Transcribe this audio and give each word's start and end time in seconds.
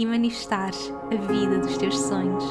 e 0.00 0.06
manifestares 0.06 0.90
a 1.12 1.14
vida 1.30 1.58
dos 1.58 1.76
teus 1.76 1.98
sonhos. 1.98 2.42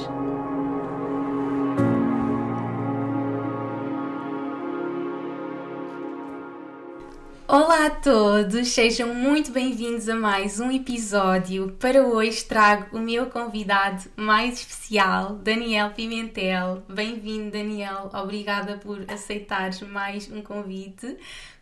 Olá 7.48 7.88
a 7.88 7.90
todos, 7.90 8.68
sejam 8.68 9.16
muito 9.16 9.52
bem-vindos 9.52 10.08
a 10.08 10.16
mais 10.16 10.60
um 10.60 10.70
episódio. 10.70 11.76
Para 11.80 12.06
hoje 12.06 12.46
trago 12.46 12.96
o 12.96 13.02
meu 13.02 13.26
convidado 13.32 14.04
mais 14.16 14.60
especial, 14.60 15.34
Daniel 15.34 15.90
Pimentel. 15.90 16.84
Bem-vindo, 16.88 17.50
Daniel. 17.50 18.12
Obrigada 18.14 18.78
por 18.78 19.04
aceitares 19.08 19.82
mais 19.82 20.32
um 20.32 20.44
convite. 20.44 21.18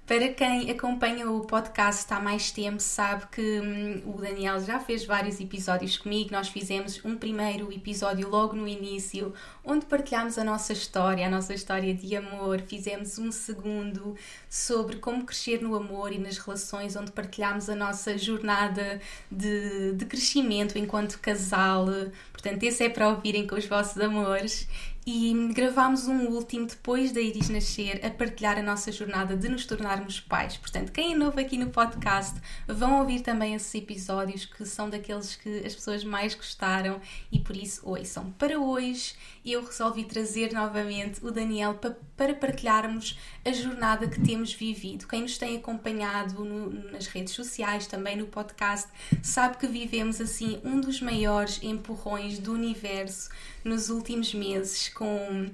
Para 0.07 0.29
quem 0.29 0.71
acompanha 0.71 1.29
o 1.29 1.41
podcast 1.41 2.05
há 2.13 2.19
mais 2.21 2.49
tempo, 2.49 2.79
sabe 2.79 3.27
que 3.29 3.59
hum, 3.59 4.01
o 4.05 4.21
Daniel 4.21 4.57
já 4.63 4.79
fez 4.79 5.03
vários 5.03 5.37
episódios 5.41 5.97
comigo. 5.97 6.31
Nós 6.31 6.47
fizemos 6.47 7.03
um 7.03 7.17
primeiro 7.17 7.69
episódio 7.73 8.29
logo 8.29 8.55
no 8.55 8.65
início, 8.65 9.33
onde 9.65 9.85
partilhámos 9.85 10.37
a 10.37 10.45
nossa 10.45 10.71
história, 10.71 11.27
a 11.27 11.29
nossa 11.29 11.53
história 11.53 11.93
de 11.93 12.15
amor. 12.15 12.61
Fizemos 12.61 13.19
um 13.19 13.33
segundo 13.33 14.15
sobre 14.49 14.95
como 14.95 15.25
crescer 15.25 15.61
no 15.61 15.75
amor 15.75 16.13
e 16.13 16.17
nas 16.17 16.37
relações, 16.37 16.95
onde 16.95 17.11
partilhámos 17.11 17.69
a 17.69 17.75
nossa 17.75 18.17
jornada 18.17 19.01
de, 19.29 19.91
de 19.91 20.05
crescimento 20.05 20.77
enquanto 20.77 21.19
casal. 21.19 21.85
Portanto, 22.31 22.63
esse 22.63 22.81
é 22.81 22.89
para 22.89 23.09
ouvirem 23.09 23.45
com 23.45 23.55
os 23.55 23.65
vossos 23.65 24.01
amores 24.01 24.69
e 25.09 25.53
gravámos 25.53 26.05
um 26.09 26.27
último 26.27 26.67
depois 26.67 27.13
da 27.13 27.21
Iris 27.21 27.47
nascer 27.47 28.05
a 28.05 28.09
partilhar 28.09 28.57
a 28.57 28.61
nossa 28.61 28.91
jornada 28.91 29.37
de 29.37 29.47
nos 29.47 29.65
tornarmos 29.65 30.19
pais. 30.19 30.57
Portanto, 30.57 30.91
quem 30.91 31.13
é 31.13 31.15
novo 31.15 31.39
aqui 31.39 31.57
no 31.57 31.69
podcast, 31.69 32.37
vão 32.67 32.99
ouvir 32.99 33.21
também 33.21 33.55
esses 33.55 33.73
episódios 33.73 34.43
que 34.43 34.65
são 34.65 34.89
daqueles 34.89 35.37
que 35.37 35.65
as 35.65 35.73
pessoas 35.73 36.03
mais 36.03 36.35
gostaram 36.35 36.99
e 37.31 37.39
por 37.39 37.55
isso 37.55 37.89
ouçam. 37.89 38.31
Para 38.31 38.59
hoje, 38.59 39.15
eu 39.53 39.63
resolvi 39.63 40.03
trazer 40.03 40.51
novamente 40.53 41.25
o 41.25 41.31
Daniel 41.31 41.79
para, 42.15 42.33
partilharmos 42.33 43.17
a 43.45 43.51
jornada 43.51 44.07
que 44.07 44.21
temos 44.21 44.53
vivido. 44.53 45.07
Quem 45.07 45.21
nos 45.21 45.37
tem 45.37 45.57
acompanhado 45.57 46.43
no, 46.43 46.91
nas 46.91 47.07
redes 47.07 47.33
sociais, 47.33 47.87
também 47.87 48.15
no 48.17 48.27
podcast, 48.27 48.89
sabe 49.21 49.57
que 49.57 49.67
vivemos 49.67 50.19
assim 50.19 50.59
um 50.63 50.79
dos 50.79 51.01
maiores 51.01 51.59
empurrões 51.63 52.39
do 52.39 52.53
universo 52.53 53.29
nos 53.63 53.89
últimos 53.89 54.33
meses 54.33 54.89
com 54.89 55.49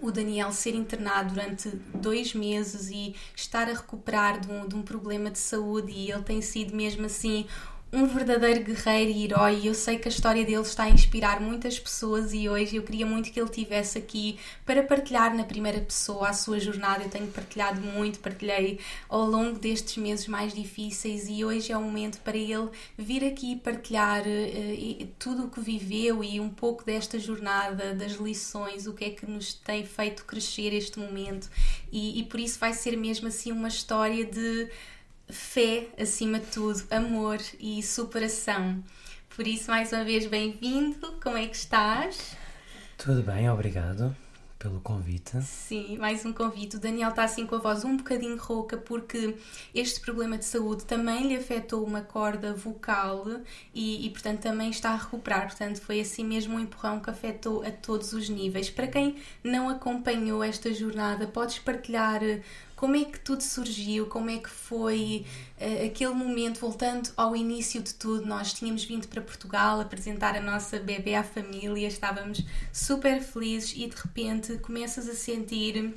o 0.00 0.10
Daniel 0.10 0.52
ser 0.52 0.74
internado 0.74 1.34
durante 1.34 1.70
dois 1.94 2.34
meses 2.34 2.88
e 2.90 3.14
estar 3.34 3.68
a 3.68 3.72
recuperar 3.72 4.40
de 4.40 4.50
um, 4.50 4.66
de 4.66 4.74
um 4.74 4.82
problema 4.82 5.30
de 5.30 5.38
saúde 5.38 5.92
e 5.92 6.10
ele 6.10 6.22
tem 6.22 6.40
sido 6.40 6.74
mesmo 6.74 7.06
assim 7.06 7.46
um 7.90 8.06
verdadeiro 8.06 8.62
guerreiro 8.64 9.10
e 9.10 9.24
herói. 9.24 9.60
Eu 9.64 9.72
sei 9.74 9.98
que 9.98 10.08
a 10.08 10.10
história 10.10 10.44
dele 10.44 10.60
está 10.60 10.84
a 10.84 10.90
inspirar 10.90 11.40
muitas 11.40 11.78
pessoas 11.78 12.34
e 12.34 12.46
hoje 12.48 12.76
eu 12.76 12.82
queria 12.82 13.06
muito 13.06 13.32
que 13.32 13.40
ele 13.40 13.48
estivesse 13.48 13.96
aqui 13.96 14.38
para 14.66 14.82
partilhar 14.82 15.34
na 15.34 15.44
primeira 15.44 15.80
pessoa 15.80 16.28
a 16.28 16.32
sua 16.34 16.60
jornada. 16.60 17.04
Eu 17.04 17.08
tenho 17.08 17.26
partilhado 17.28 17.80
muito, 17.80 18.18
partilhei 18.18 18.78
ao 19.08 19.24
longo 19.24 19.58
destes 19.58 19.96
meses 19.96 20.28
mais 20.28 20.52
difíceis 20.52 21.28
e 21.28 21.42
hoje 21.44 21.72
é 21.72 21.78
o 21.78 21.82
momento 21.82 22.18
para 22.18 22.36
ele 22.36 22.68
vir 22.96 23.24
aqui 23.24 23.56
partilhar 23.56 24.22
uh, 24.22 25.06
tudo 25.18 25.46
o 25.46 25.50
que 25.50 25.60
viveu 25.60 26.22
e 26.22 26.38
um 26.38 26.50
pouco 26.50 26.84
desta 26.84 27.18
jornada, 27.18 27.94
das 27.94 28.12
lições, 28.12 28.86
o 28.86 28.92
que 28.92 29.06
é 29.06 29.10
que 29.10 29.24
nos 29.28 29.54
tem 29.54 29.86
feito 29.86 30.26
crescer 30.26 30.74
este 30.74 30.98
momento. 30.98 31.48
E, 31.90 32.20
e 32.20 32.24
por 32.24 32.38
isso 32.38 32.58
vai 32.58 32.74
ser 32.74 32.98
mesmo 32.98 33.28
assim 33.28 33.50
uma 33.50 33.68
história 33.68 34.26
de 34.26 34.68
fé 35.28 35.88
acima 35.98 36.38
de 36.38 36.46
tudo, 36.46 36.82
amor 36.90 37.38
e 37.60 37.82
superação. 37.82 38.82
Por 39.34 39.46
isso, 39.46 39.70
mais 39.70 39.92
uma 39.92 40.04
vez, 40.04 40.26
bem-vindo. 40.26 41.12
Como 41.22 41.36
é 41.36 41.46
que 41.46 41.56
estás? 41.56 42.36
Tudo 42.96 43.22
bem, 43.22 43.48
obrigado 43.48 44.14
pelo 44.58 44.80
convite. 44.80 45.40
Sim, 45.42 45.96
mais 45.98 46.24
um 46.24 46.32
convite. 46.32 46.76
O 46.76 46.80
Daniel 46.80 47.10
está 47.10 47.22
assim 47.22 47.46
com 47.46 47.54
a 47.54 47.58
voz 47.58 47.84
um 47.84 47.96
bocadinho 47.96 48.36
rouca 48.36 48.76
porque 48.76 49.36
este 49.72 50.00
problema 50.00 50.36
de 50.36 50.44
saúde 50.44 50.84
também 50.84 51.28
lhe 51.28 51.36
afetou 51.36 51.84
uma 51.84 52.00
corda 52.00 52.52
vocal 52.52 53.24
e, 53.72 54.04
e, 54.04 54.10
portanto, 54.10 54.40
também 54.40 54.70
está 54.70 54.90
a 54.90 54.96
recuperar. 54.96 55.46
Portanto, 55.46 55.80
foi 55.80 56.00
assim 56.00 56.24
mesmo 56.24 56.56
um 56.56 56.60
empurrão 56.60 56.98
que 56.98 57.08
afetou 57.08 57.62
a 57.62 57.70
todos 57.70 58.12
os 58.12 58.28
níveis. 58.28 58.68
Para 58.68 58.88
quem 58.88 59.16
não 59.44 59.68
acompanhou 59.68 60.42
esta 60.42 60.74
jornada, 60.74 61.28
podes 61.28 61.60
partilhar 61.60 62.20
como 62.78 62.94
é 62.94 63.04
que 63.04 63.18
tudo 63.18 63.42
surgiu? 63.42 64.06
Como 64.06 64.30
é 64.30 64.38
que 64.38 64.48
foi 64.48 65.26
uh, 65.60 65.86
aquele 65.86 66.14
momento? 66.14 66.60
Voltando 66.60 67.10
ao 67.16 67.34
início 67.34 67.82
de 67.82 67.92
tudo, 67.92 68.24
nós 68.24 68.52
tínhamos 68.52 68.84
vindo 68.84 69.08
para 69.08 69.20
Portugal 69.20 69.80
apresentar 69.80 70.36
a 70.36 70.40
nossa 70.40 70.78
bebê 70.78 71.16
à 71.16 71.24
família, 71.24 71.88
estávamos 71.88 72.44
super 72.72 73.20
felizes 73.20 73.72
e 73.72 73.88
de 73.88 73.96
repente 73.96 74.58
começas 74.58 75.08
a 75.08 75.14
sentir 75.14 75.92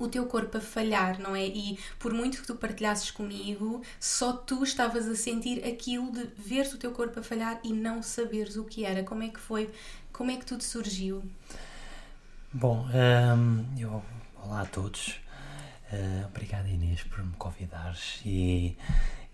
o 0.00 0.08
teu 0.08 0.26
corpo 0.26 0.58
a 0.58 0.60
falhar, 0.60 1.20
não 1.20 1.36
é? 1.36 1.46
E 1.46 1.78
por 1.96 2.12
muito 2.12 2.40
que 2.40 2.46
tu 2.48 2.56
partilhasses 2.56 3.12
comigo, 3.12 3.80
só 4.00 4.32
tu 4.32 4.64
estavas 4.64 5.06
a 5.06 5.14
sentir 5.14 5.64
aquilo 5.64 6.10
de 6.10 6.24
veres 6.36 6.74
o 6.74 6.78
teu 6.78 6.90
corpo 6.90 7.20
a 7.20 7.22
falhar 7.22 7.60
e 7.62 7.72
não 7.72 8.02
saberes 8.02 8.56
o 8.56 8.64
que 8.64 8.84
era. 8.84 9.04
Como 9.04 9.22
é 9.22 9.28
que 9.28 9.38
foi? 9.38 9.70
Como 10.12 10.32
é 10.32 10.36
que 10.36 10.44
tudo 10.44 10.64
surgiu? 10.64 11.22
Bom, 12.52 12.84
um, 12.88 13.64
eu, 13.78 14.02
olá 14.42 14.62
a 14.62 14.66
todos. 14.66 15.20
Uh, 15.92 16.24
obrigado 16.26 16.68
Inês 16.68 17.02
por 17.02 17.24
me 17.24 17.32
convidares 17.32 18.20
e, 18.24 18.78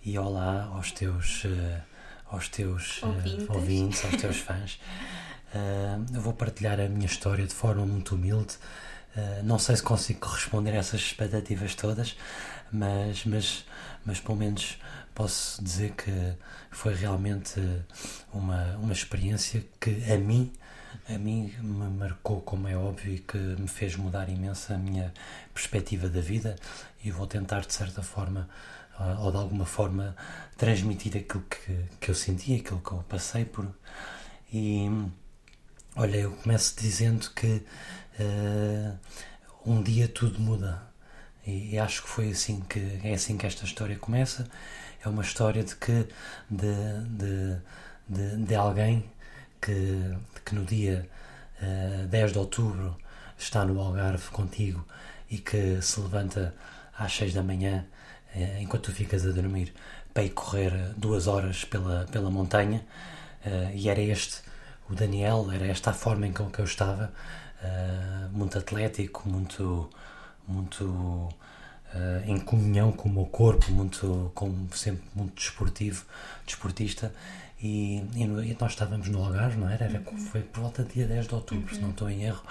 e 0.02 0.18
olá 0.18 0.64
aos 0.74 0.90
teus, 0.90 1.44
uh, 1.44 1.82
aos 2.30 2.48
teus 2.48 3.02
uh, 3.02 3.08
ouvintes. 3.08 3.50
ouvintes. 3.50 4.04
aos 4.06 4.16
teus 4.16 4.38
fãs. 4.38 4.80
eu 6.14 6.20
vou 6.20 6.32
partilhar 6.32 6.80
a 6.80 6.88
minha 6.88 7.04
história 7.04 7.46
de 7.46 7.52
forma 7.52 7.84
muito 7.84 8.14
humilde. 8.14 8.54
não 9.44 9.58
sei 9.58 9.76
se 9.76 9.82
consigo 9.82 10.20
corresponder 10.20 10.72
a 10.72 10.76
essas 10.76 11.00
expectativas 11.00 11.74
todas, 11.74 12.16
mas, 12.72 13.24
mas, 13.26 13.64
mas 14.04 14.20
pelo 14.20 14.36
menos 14.36 14.78
posso 15.14 15.62
dizer 15.62 15.92
que 15.92 16.34
foi 16.70 16.94
realmente 16.94 17.60
uma, 18.32 18.76
uma 18.76 18.92
experiência 18.92 19.62
que 19.80 20.10
a 20.10 20.16
mim 20.16 20.52
a 21.08 21.18
mim 21.18 21.52
me 21.60 21.88
marcou, 21.88 22.40
como 22.40 22.68
é 22.68 22.76
óbvio, 22.76 23.14
e 23.14 23.18
que 23.18 23.36
me 23.36 23.68
fez 23.68 23.96
mudar 23.96 24.28
imenso 24.28 24.72
a 24.72 24.78
minha 24.78 25.12
perspectiva 25.54 26.08
da 26.08 26.20
vida 26.20 26.56
e 27.04 27.10
vou 27.10 27.26
tentar, 27.26 27.60
de 27.60 27.72
certa 27.72 28.02
forma, 28.02 28.48
ah, 28.98 29.16
ou 29.20 29.30
de 29.30 29.36
alguma 29.36 29.66
forma, 29.66 30.16
transmitir 30.56 31.16
aquilo 31.16 31.44
que, 31.44 31.84
que 32.00 32.10
eu 32.10 32.14
senti, 32.14 32.56
aquilo 32.56 32.80
que 32.80 32.92
eu 32.92 33.04
passei 33.08 33.44
por. 33.44 33.66
E 34.52 34.88
olha, 35.94 36.16
eu 36.16 36.32
começo 36.32 36.74
dizendo 36.78 37.30
que 37.30 37.62
uh, 38.20 38.98
um 39.64 39.82
dia 39.82 40.08
tudo 40.08 40.40
muda. 40.40 40.82
E, 41.46 41.78
acho 41.78 42.02
que 42.02 42.08
foi 42.08 42.30
assim 42.30 42.60
que 42.62 43.00
é 43.04 43.14
assim 43.14 43.36
que 43.36 43.46
esta 43.46 43.64
história 43.64 43.96
começa. 43.96 44.48
É 45.04 45.08
uma 45.08 45.22
história 45.22 45.62
de 45.62 45.76
que 45.76 46.06
de, 46.50 47.04
de, 47.08 47.56
de, 48.08 48.44
de 48.44 48.54
alguém 48.54 49.04
que, 49.60 50.16
que 50.46 50.54
no 50.54 50.64
dia 50.64 51.06
uh, 51.60 52.04
eh, 52.04 52.06
10 52.08 52.32
de 52.32 52.38
outubro 52.38 52.96
está 53.36 53.64
no 53.64 53.80
Algarve 53.80 54.30
contigo 54.30 54.86
e 55.28 55.38
que 55.38 55.82
se 55.82 56.00
levanta 56.00 56.54
às 56.96 57.12
6 57.14 57.34
da 57.34 57.42
manhã 57.42 57.84
uh, 58.34 58.62
enquanto 58.62 58.84
tu 58.84 58.92
ficas 58.92 59.26
a 59.26 59.30
dormir 59.32 59.74
para 60.14 60.22
ir 60.22 60.30
correr 60.30 60.72
duas 60.96 61.26
horas 61.26 61.64
pela, 61.64 62.06
pela 62.12 62.30
montanha. 62.30 62.86
Uh, 63.44 63.74
e 63.74 63.88
era 63.88 64.00
este 64.00 64.40
o 64.88 64.94
Daniel, 64.94 65.50
era 65.52 65.66
esta 65.66 65.90
a 65.90 65.92
forma 65.92 66.28
em 66.28 66.32
que 66.32 66.40
eu 66.40 66.64
estava 66.64 67.12
muito 68.30 68.56
atlético, 68.56 69.28
muito 69.28 69.90
muito 70.46 71.28
em 72.24 72.38
comunhão 72.38 72.92
com 72.92 73.08
o 73.08 73.12
meu 73.12 73.24
corpo, 73.26 73.72
muito 73.72 74.30
como 74.32 74.68
sempre 74.76 75.02
muito 75.12 75.34
desportivo, 75.34 76.04
desportista 76.46 77.12
e, 77.60 77.98
e, 78.14 78.56
nós 78.60 78.72
estávamos 78.72 79.08
no 79.08 79.24
Algarve, 79.24 79.58
não 79.58 79.68
era? 79.68 79.84
era. 79.84 80.02
Foi 80.30 80.42
por 80.42 80.60
volta 80.60 80.82
do 80.82 80.92
dia 80.92 81.06
10 81.06 81.26
de 81.26 81.34
outubro, 81.34 81.74
se 81.74 81.80
não 81.80 81.90
estou 81.90 82.10
em 82.10 82.24
erro. 82.24 82.42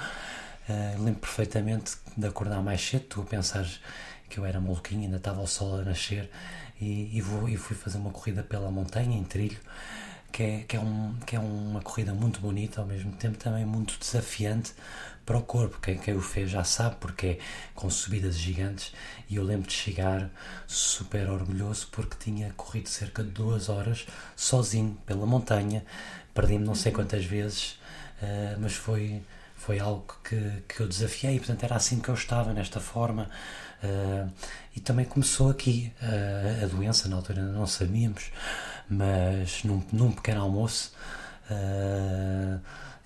Uh, 0.67 1.03
lembro 1.03 1.19
perfeitamente 1.21 1.95
de 2.17 2.27
acordar 2.27 2.61
mais 2.61 2.81
cedo, 2.81 3.05
tu 3.07 3.21
a 3.21 3.23
pensares 3.23 3.79
que 4.27 4.39
eu 4.39 4.45
era 4.45 4.59
maluquinho, 4.59 5.03
ainda 5.03 5.17
estava 5.17 5.41
o 5.41 5.47
sol 5.47 5.79
a 5.79 5.83
nascer, 5.83 6.29
e, 6.81 7.15
e, 7.15 7.21
vou, 7.21 7.47
e 7.47 7.55
fui 7.55 7.75
fazer 7.75 7.99
uma 7.99 8.09
corrida 8.09 8.41
pela 8.41 8.71
montanha, 8.71 9.15
em 9.15 9.23
trilho, 9.23 9.59
que 10.35 10.43
é, 10.43 10.65
que, 10.67 10.75
é 10.75 10.79
um, 10.81 11.15
que 11.25 11.33
é 11.37 11.39
uma 11.39 11.81
corrida 11.81 12.13
muito 12.13 12.41
bonita, 12.41 12.81
ao 12.81 12.85
mesmo 12.85 13.13
tempo 13.13 13.37
também 13.37 13.63
muito 13.63 13.97
desafiante 13.97 14.73
para 15.25 15.37
o 15.37 15.41
corpo. 15.41 15.79
Quem, 15.81 15.97
quem 15.97 16.13
o 16.13 16.19
fez 16.19 16.51
já 16.51 16.65
sabe, 16.65 16.97
porque 16.99 17.25
é 17.25 17.39
com 17.73 17.89
subidas 17.89 18.37
gigantes. 18.37 18.91
E 19.29 19.37
eu 19.37 19.43
lembro 19.45 19.65
de 19.65 19.73
chegar 19.73 20.29
super 20.67 21.29
orgulhoso 21.29 21.87
porque 21.89 22.17
tinha 22.19 22.51
corrido 22.57 22.89
cerca 22.89 23.23
de 23.23 23.29
duas 23.29 23.69
horas 23.69 24.05
sozinho 24.35 24.97
pela 25.05 25.25
montanha. 25.25 25.85
Perdi-me 26.33 26.65
não 26.65 26.75
sei 26.75 26.91
uhum. 26.91 26.97
quantas 26.97 27.23
vezes, 27.23 27.79
uh, 28.21 28.59
mas 28.59 28.73
foi, 28.73 29.21
foi 29.55 29.79
algo 29.79 30.17
que, 30.21 30.63
que 30.67 30.81
eu 30.81 30.87
desafiei. 30.89 31.37
Portanto, 31.37 31.63
era 31.63 31.77
assim 31.77 32.01
que 32.01 32.09
eu 32.09 32.13
estava, 32.13 32.51
nesta 32.51 32.81
forma. 32.81 33.29
Uh, 33.81 34.29
e 34.75 34.81
também 34.81 35.05
começou 35.05 35.49
aqui 35.49 35.93
uh, 36.01 36.65
a 36.65 36.67
doença, 36.67 37.07
na 37.07 37.15
altura 37.15 37.41
não 37.41 37.65
sabíamos, 37.65 38.31
mas 38.89 39.63
num, 39.63 39.83
num 39.91 40.11
pequeno 40.11 40.41
almoço. 40.41 40.93
Uh, 41.49 42.59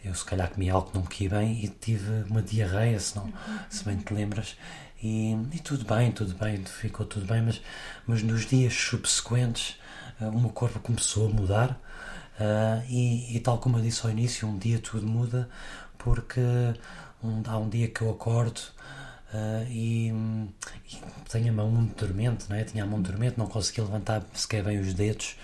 eu 0.03 0.15
se 0.15 0.23
calhar 0.23 0.49
comi 0.49 0.69
algo 0.69 0.89
que 0.89 0.95
não 0.97 1.05
me 1.09 1.29
bem 1.29 1.63
e 1.63 1.67
tive 1.67 2.23
uma 2.29 2.41
diarreia, 2.41 2.99
se, 2.99 3.15
não, 3.15 3.31
se 3.69 3.83
bem 3.83 3.97
te 3.97 4.13
lembras. 4.13 4.55
E, 5.01 5.33
e, 5.53 5.59
tudo 5.59 5.85
bem, 5.85 6.11
tudo 6.11 6.35
bem, 6.35 6.63
ficou 6.65 7.05
tudo 7.05 7.25
bem, 7.25 7.41
mas, 7.41 7.61
mas 8.05 8.21
nos 8.23 8.45
dias 8.45 8.73
subsequentes 8.73 9.77
uh, 10.19 10.29
o 10.29 10.39
meu 10.39 10.49
corpo 10.49 10.79
começou 10.79 11.27
a 11.27 11.29
mudar 11.29 11.71
uh, 12.39 12.83
e, 12.89 13.35
e, 13.35 13.39
tal 13.39 13.59
como 13.59 13.77
eu 13.77 13.81
disse 13.81 14.05
ao 14.05 14.11
início, 14.11 14.47
um 14.47 14.57
dia 14.57 14.79
tudo 14.79 15.07
muda 15.07 15.49
porque 15.97 16.41
um, 17.23 17.43
há 17.45 17.57
um 17.57 17.69
dia 17.69 17.87
que 17.87 18.01
eu 18.01 18.09
acordo 18.09 18.61
uh, 19.33 19.67
e, 19.69 20.09
e, 20.91 20.97
tenho 21.29 21.49
a 21.49 21.55
mão 21.55 21.69
muito 21.69 22.05
dormente, 22.05 22.45
não 22.49 22.55
é? 22.55 22.63
tinha 22.63 22.83
a 22.83 22.87
mão 22.87 23.01
dormente, 23.01 23.37
não 23.37 23.47
conseguia 23.47 23.83
levantar 23.83 24.23
sequer 24.33 24.63
bem 24.63 24.79
os 24.79 24.93
dedos 24.93 25.35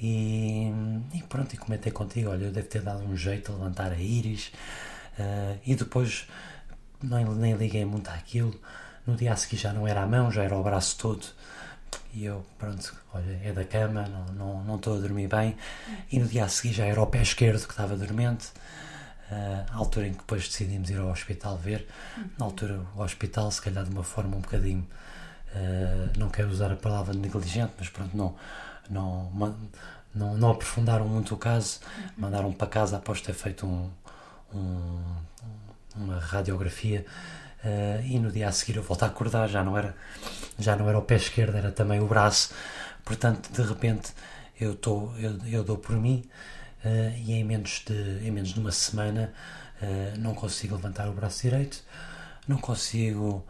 e, 0.00 0.70
e, 1.14 1.22
pronto, 1.28 1.54
e 1.54 1.56
comentei 1.56 1.92
contigo, 1.92 2.30
olha, 2.30 2.44
eu 2.44 2.52
devo 2.52 2.66
ter 2.66 2.82
dado 2.82 3.04
um 3.04 3.16
jeito 3.16 3.52
a 3.52 3.54
levantar 3.54 3.92
a 3.92 3.98
íris 3.98 4.52
uh, 5.18 5.58
e 5.64 5.74
depois 5.74 6.26
nem, 7.02 7.24
nem 7.24 7.54
liguei 7.54 7.84
muito 7.84 8.08
àquilo. 8.10 8.54
No 9.06 9.16
dia 9.16 9.32
a 9.32 9.36
seguir 9.36 9.56
já 9.56 9.72
não 9.72 9.86
era 9.86 10.02
a 10.02 10.06
mão, 10.06 10.30
já 10.30 10.42
era 10.42 10.56
o 10.56 10.62
braço 10.62 10.96
todo. 10.98 11.26
E 12.12 12.24
eu, 12.24 12.44
pronto, 12.58 12.94
olha, 13.12 13.40
é 13.44 13.52
da 13.52 13.64
cama, 13.64 14.06
não, 14.06 14.26
não, 14.34 14.64
não 14.64 14.76
estou 14.76 14.96
a 14.96 15.00
dormir 15.00 15.28
bem. 15.28 15.56
E 16.10 16.18
no 16.18 16.26
dia 16.26 16.44
a 16.44 16.48
seguir 16.48 16.72
já 16.72 16.84
era 16.84 17.00
o 17.00 17.06
pé 17.06 17.22
esquerdo 17.22 17.66
que 17.66 17.72
estava 17.72 17.96
dormente. 17.96 18.48
Uh, 19.34 19.64
à 19.72 19.76
altura 19.76 20.06
em 20.06 20.12
que 20.12 20.18
depois 20.18 20.46
decidimos 20.46 20.90
ir 20.90 20.98
ao 20.98 21.08
hospital 21.08 21.56
ver. 21.56 21.88
Na 22.38 22.44
altura, 22.44 22.80
o 22.94 23.02
hospital, 23.02 23.50
se 23.50 23.60
calhar 23.60 23.82
de 23.82 23.90
uma 23.90 24.04
forma 24.04 24.36
um 24.36 24.40
bocadinho, 24.40 24.86
uh, 25.54 26.18
não 26.18 26.28
quero 26.28 26.50
usar 26.50 26.70
a 26.70 26.76
palavra 26.76 27.12
negligente, 27.12 27.72
mas 27.76 27.88
pronto, 27.88 28.16
não, 28.16 28.36
não, 28.88 29.32
não, 30.14 30.36
não 30.36 30.50
aprofundaram 30.50 31.08
muito 31.08 31.34
o 31.34 31.36
caso, 31.36 31.80
mandaram 32.16 32.52
para 32.52 32.68
casa 32.68 32.96
após 32.96 33.20
ter 33.20 33.32
feito 33.32 33.66
um, 33.66 33.90
um, 34.54 35.02
uma 35.96 36.20
radiografia. 36.20 37.04
Uh, 37.64 38.04
e 38.04 38.18
no 38.20 38.30
dia 38.30 38.48
a 38.48 38.52
seguir 38.52 38.76
eu 38.76 38.82
volto 38.82 39.02
a 39.02 39.06
acordar, 39.06 39.48
já 39.48 39.64
não 39.64 39.76
era 39.76 39.96
já 40.58 40.76
não 40.76 40.88
era 40.88 40.98
o 40.98 41.02
pé 41.02 41.16
esquerdo, 41.16 41.56
era 41.56 41.72
também 41.72 41.98
o 41.98 42.06
braço. 42.06 42.52
Portanto, 43.04 43.50
de 43.50 43.62
repente 43.62 44.12
eu, 44.60 44.76
tô, 44.76 45.12
eu, 45.16 45.38
eu 45.46 45.64
dou 45.64 45.78
por 45.78 45.96
mim 45.96 46.24
uh, 46.84 47.18
e 47.18 47.32
em 47.32 47.44
menos, 47.44 47.82
de, 47.86 48.26
em 48.26 48.30
menos 48.30 48.50
de 48.50 48.60
uma 48.60 48.72
semana 48.72 49.32
uh, 49.82 50.18
não 50.18 50.34
consigo 50.34 50.76
levantar 50.76 51.08
o 51.08 51.12
braço 51.12 51.42
direito, 51.42 51.82
não 52.46 52.58
consigo 52.58 53.44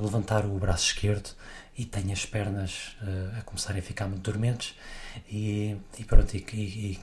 levantar 0.00 0.46
o 0.46 0.56
braço 0.56 0.86
esquerdo 0.86 1.30
e 1.76 1.84
tenho 1.84 2.12
as 2.12 2.24
pernas 2.24 2.96
uh, 3.02 3.38
a 3.38 3.42
começarem 3.42 3.80
a 3.80 3.82
ficar 3.82 4.06
muito 4.06 4.22
dormentes 4.22 4.76
e, 5.28 5.76
e 5.98 6.04
pronto, 6.04 6.34
e, 6.36 6.44
e, 6.52 7.00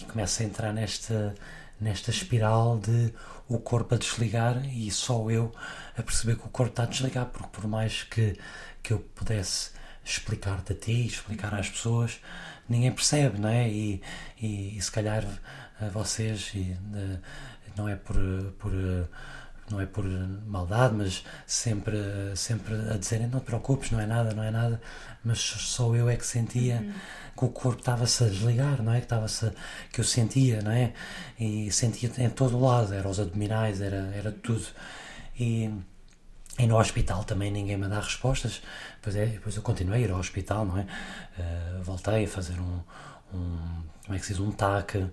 e 0.00 0.04
começo 0.04 0.42
a 0.42 0.46
entrar 0.46 0.72
nesta, 0.72 1.34
nesta 1.80 2.10
espiral 2.10 2.78
de 2.78 3.12
o 3.48 3.58
corpo 3.58 3.94
a 3.94 3.98
desligar 3.98 4.64
e 4.66 4.90
só 4.90 5.30
eu 5.30 5.52
a 5.96 6.02
perceber 6.02 6.36
que 6.36 6.46
o 6.46 6.50
corpo 6.50 6.70
está 6.70 6.84
a 6.84 6.86
desligar, 6.86 7.26
porque 7.26 7.48
por 7.52 7.66
mais 7.66 8.02
que, 8.02 8.38
que 8.82 8.92
eu 8.92 9.00
pudesse 9.14 9.70
explicar-te 10.04 10.72
a 10.72 10.76
ti, 10.76 11.06
explicar 11.06 11.54
às 11.54 11.68
pessoas, 11.68 12.20
ninguém 12.68 12.92
percebe, 12.92 13.38
não 13.40 13.48
é? 13.48 13.68
E, 13.68 14.02
e, 14.40 14.76
e 14.76 14.82
se 14.82 14.90
calhar 14.90 15.24
a 15.80 15.88
vocês, 15.88 16.52
e, 16.54 16.76
uh, 16.94 17.20
não 17.76 17.88
é 17.88 17.96
por, 17.96 18.16
por 18.58 18.72
não 19.70 19.80
é 19.80 19.86
por 19.86 20.04
maldade, 20.46 20.94
mas 20.94 21.24
sempre, 21.46 21.98
sempre 22.34 22.74
a 22.90 22.96
dizerem 22.96 23.26
não 23.26 23.40
te 23.40 23.44
preocupes, 23.44 23.90
não 23.90 24.00
é 24.00 24.06
nada, 24.06 24.34
não 24.34 24.42
é 24.42 24.50
nada, 24.50 24.80
mas 25.24 25.38
só 25.38 25.94
eu 25.94 26.08
é 26.08 26.16
que 26.16 26.26
sentia 26.26 26.76
uhum. 26.76 26.92
que 27.36 27.44
o 27.44 27.48
corpo 27.48 27.80
estava-se 27.80 28.24
a 28.24 28.28
desligar, 28.28 28.82
não 28.82 28.92
é? 28.92 28.98
Que, 28.98 29.04
estava-se 29.04 29.52
que 29.92 30.00
eu 30.00 30.04
sentia, 30.04 30.62
não 30.62 30.70
é? 30.72 30.92
E 31.38 31.70
sentia 31.70 32.10
em 32.18 32.30
todo 32.30 32.56
o 32.56 32.60
lado, 32.60 32.94
era 32.94 33.08
os 33.08 33.20
abdominais, 33.20 33.80
era, 33.80 34.10
era 34.14 34.32
tudo. 34.32 34.66
E, 35.38 35.70
e 36.58 36.66
no 36.66 36.76
hospital 36.76 37.24
também 37.24 37.50
ninguém 37.50 37.76
me 37.76 37.88
dá 37.88 38.00
respostas, 38.00 38.60
pois 39.00 39.14
é, 39.14 39.26
depois 39.26 39.54
eu 39.56 39.62
continuei 39.62 40.02
a 40.02 40.04
ir 40.06 40.10
ao 40.10 40.18
hospital, 40.18 40.64
não 40.64 40.78
é? 40.78 40.82
Uh, 41.38 41.82
voltei 41.84 42.24
a 42.24 42.28
fazer 42.28 42.58
um, 42.60 42.80
um 43.32 43.88
como 44.04 44.16
é 44.16 44.18
que 44.18 44.26
se 44.26 44.32
diz, 44.32 44.40
um 44.40 44.50
TAC, 44.50 44.96
uh, 44.96 45.10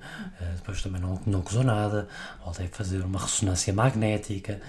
depois 0.56 0.82
também 0.82 1.02
não, 1.02 1.22
não 1.28 1.40
acusou 1.40 1.64
nada, 1.64 2.08
voltei 2.44 2.66
a 2.66 2.70
fazer 2.70 3.04
uma 3.04 3.20
ressonância 3.20 3.74
magnética, 3.74 4.62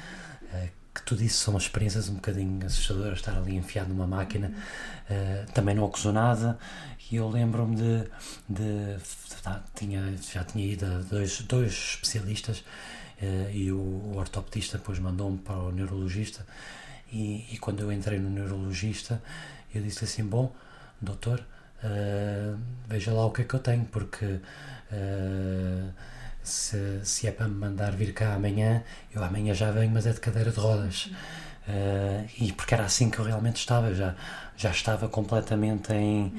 uh, 0.53 0.69
que 0.93 1.03
tudo 1.03 1.23
isso 1.23 1.45
são 1.45 1.57
experiências 1.57 2.09
um 2.09 2.15
bocadinho 2.15 2.67
assustadoras, 2.67 3.19
estar 3.19 3.37
ali 3.37 3.57
enfiado 3.57 3.89
numa 3.89 4.07
máquina, 4.07 4.53
uh, 5.09 5.53
também 5.53 5.77
não 5.77 5.85
acusou 5.85 6.13
nada, 6.13 6.59
e 7.09 7.17
eu 7.17 7.29
lembro-me 7.29 7.77
de, 7.77 8.11
de, 8.49 8.97
de 8.97 9.43
tá, 9.43 9.63
tinha, 9.77 10.13
já 10.33 10.43
tinha 10.43 10.67
ido 10.67 10.85
a 10.85 10.99
dois, 11.09 11.41
dois 11.43 11.73
especialistas, 11.73 12.65
e 13.53 13.73
o, 13.73 14.13
ortopedista 14.17 14.79
depois 14.79 14.99
mandou-me 14.99 15.39
para 15.39 15.57
o 15.57 15.73
neurologista, 15.73 16.47
e, 17.13 17.47
e 17.53 17.59
quando 17.59 17.81
eu 17.81 17.93
entrei 17.93 18.19
no 18.19 18.29
neurologista, 18.29 19.23
eu 19.75 19.83
disse 19.83 20.05
assim, 20.05 20.25
bom, 20.25 20.53
doutor, 21.01 21.41
uh, 21.83 22.59
veja 22.87 23.13
lá 23.13 23.25
o 23.27 23.31
que 23.31 23.43
é 23.43 23.45
que 23.45 23.55
eu 23.55 23.61
tenho, 23.61 23.85
porque 23.87 24.25
uh, 24.25 25.93
se, 26.43 27.01
se 27.05 27.27
é 27.27 27.33
para 27.33 27.49
me 27.49 27.55
mandar 27.55 27.93
vir 27.93 28.13
cá 28.13 28.35
amanhã, 28.35 28.83
eu 29.15 29.23
amanhã 29.23 29.55
já 29.55 29.71
venho, 29.71 29.91
mas 29.91 30.07
é 30.07 30.13
de 30.13 30.21
cadeira 30.21 30.51
de 30.51 30.59
rodas. 30.59 31.11
Uh, 31.69 32.29
e 32.39 32.53
porque 32.53 32.75
era 32.75 32.85
assim 32.85 33.11
que 33.11 33.19
eu 33.19 33.25
realmente 33.25 33.57
estava, 33.57 33.93
já, 33.93 34.15
já 34.57 34.71
estava 34.71 35.09
completamente 35.09 35.93
em, 35.93 36.33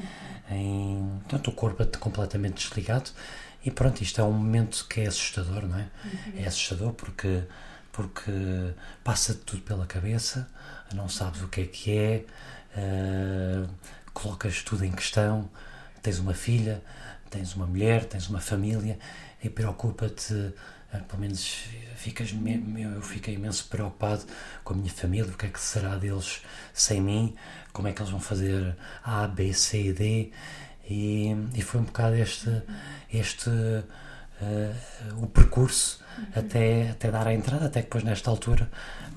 em. 0.49 1.21
O 1.45 1.51
corpo 1.51 1.85
completamente 1.99 2.65
desligado. 2.65 3.11
E 3.63 3.71
pronto, 3.71 4.01
isto 4.01 4.21
é 4.21 4.23
um 4.23 4.31
momento 4.31 4.85
que 4.89 5.01
é 5.01 5.07
assustador, 5.07 5.65
não 5.67 5.77
é? 5.77 5.89
Uhum. 6.03 6.33
É 6.37 6.47
assustador 6.47 6.93
porque, 6.93 7.43
porque 7.91 8.31
passa 9.03 9.33
tudo 9.33 9.61
pela 9.63 9.85
cabeça, 9.85 10.47
não 10.93 11.09
sabes 11.09 11.41
o 11.41 11.47
que 11.47 11.61
é 11.61 11.65
que 11.65 11.97
é. 11.97 12.25
Uh, 12.77 13.67
colocas 14.13 14.63
tudo 14.63 14.83
em 14.83 14.91
questão, 14.91 15.47
tens 16.01 16.17
uma 16.17 16.33
filha, 16.33 16.81
tens 17.29 17.53
uma 17.55 17.67
mulher, 17.67 18.05
tens 18.05 18.27
uma 18.27 18.39
família 18.39 18.97
e 19.43 19.49
preocupa-te, 19.49 20.53
eh, 20.91 20.97
pelo 21.07 21.21
menos 21.21 21.65
ficas, 21.95 22.33
eu 22.33 23.01
fiquei 23.03 23.35
imenso 23.35 23.67
preocupado 23.69 24.25
com 24.63 24.73
a 24.73 24.77
minha 24.77 24.89
família, 24.89 25.31
o 25.31 25.37
que 25.37 25.45
é 25.45 25.49
que 25.49 25.59
será 25.59 25.97
deles 25.97 26.41
sem 26.73 26.99
mim, 26.99 27.35
como 27.71 27.87
é 27.87 27.93
que 27.93 28.01
eles 28.01 28.09
vão 28.09 28.19
fazer 28.19 28.75
A, 29.03 29.27
B, 29.27 29.53
C 29.53 29.83
e 29.83 29.93
D 29.93 30.31
e, 30.89 31.35
e 31.53 31.61
foi 31.61 31.81
um 31.81 31.83
bocado 31.83 32.15
este, 32.15 32.49
este 33.11 33.49
uh, 33.49 35.23
o 35.23 35.27
percurso 35.27 36.03
uhum. 36.17 36.25
até, 36.35 36.89
até 36.91 37.11
dar 37.11 37.27
a 37.27 37.33
entrada, 37.33 37.65
até 37.65 37.81
que 37.81 37.87
depois 37.87 38.03
nesta 38.03 38.29
altura 38.29 38.69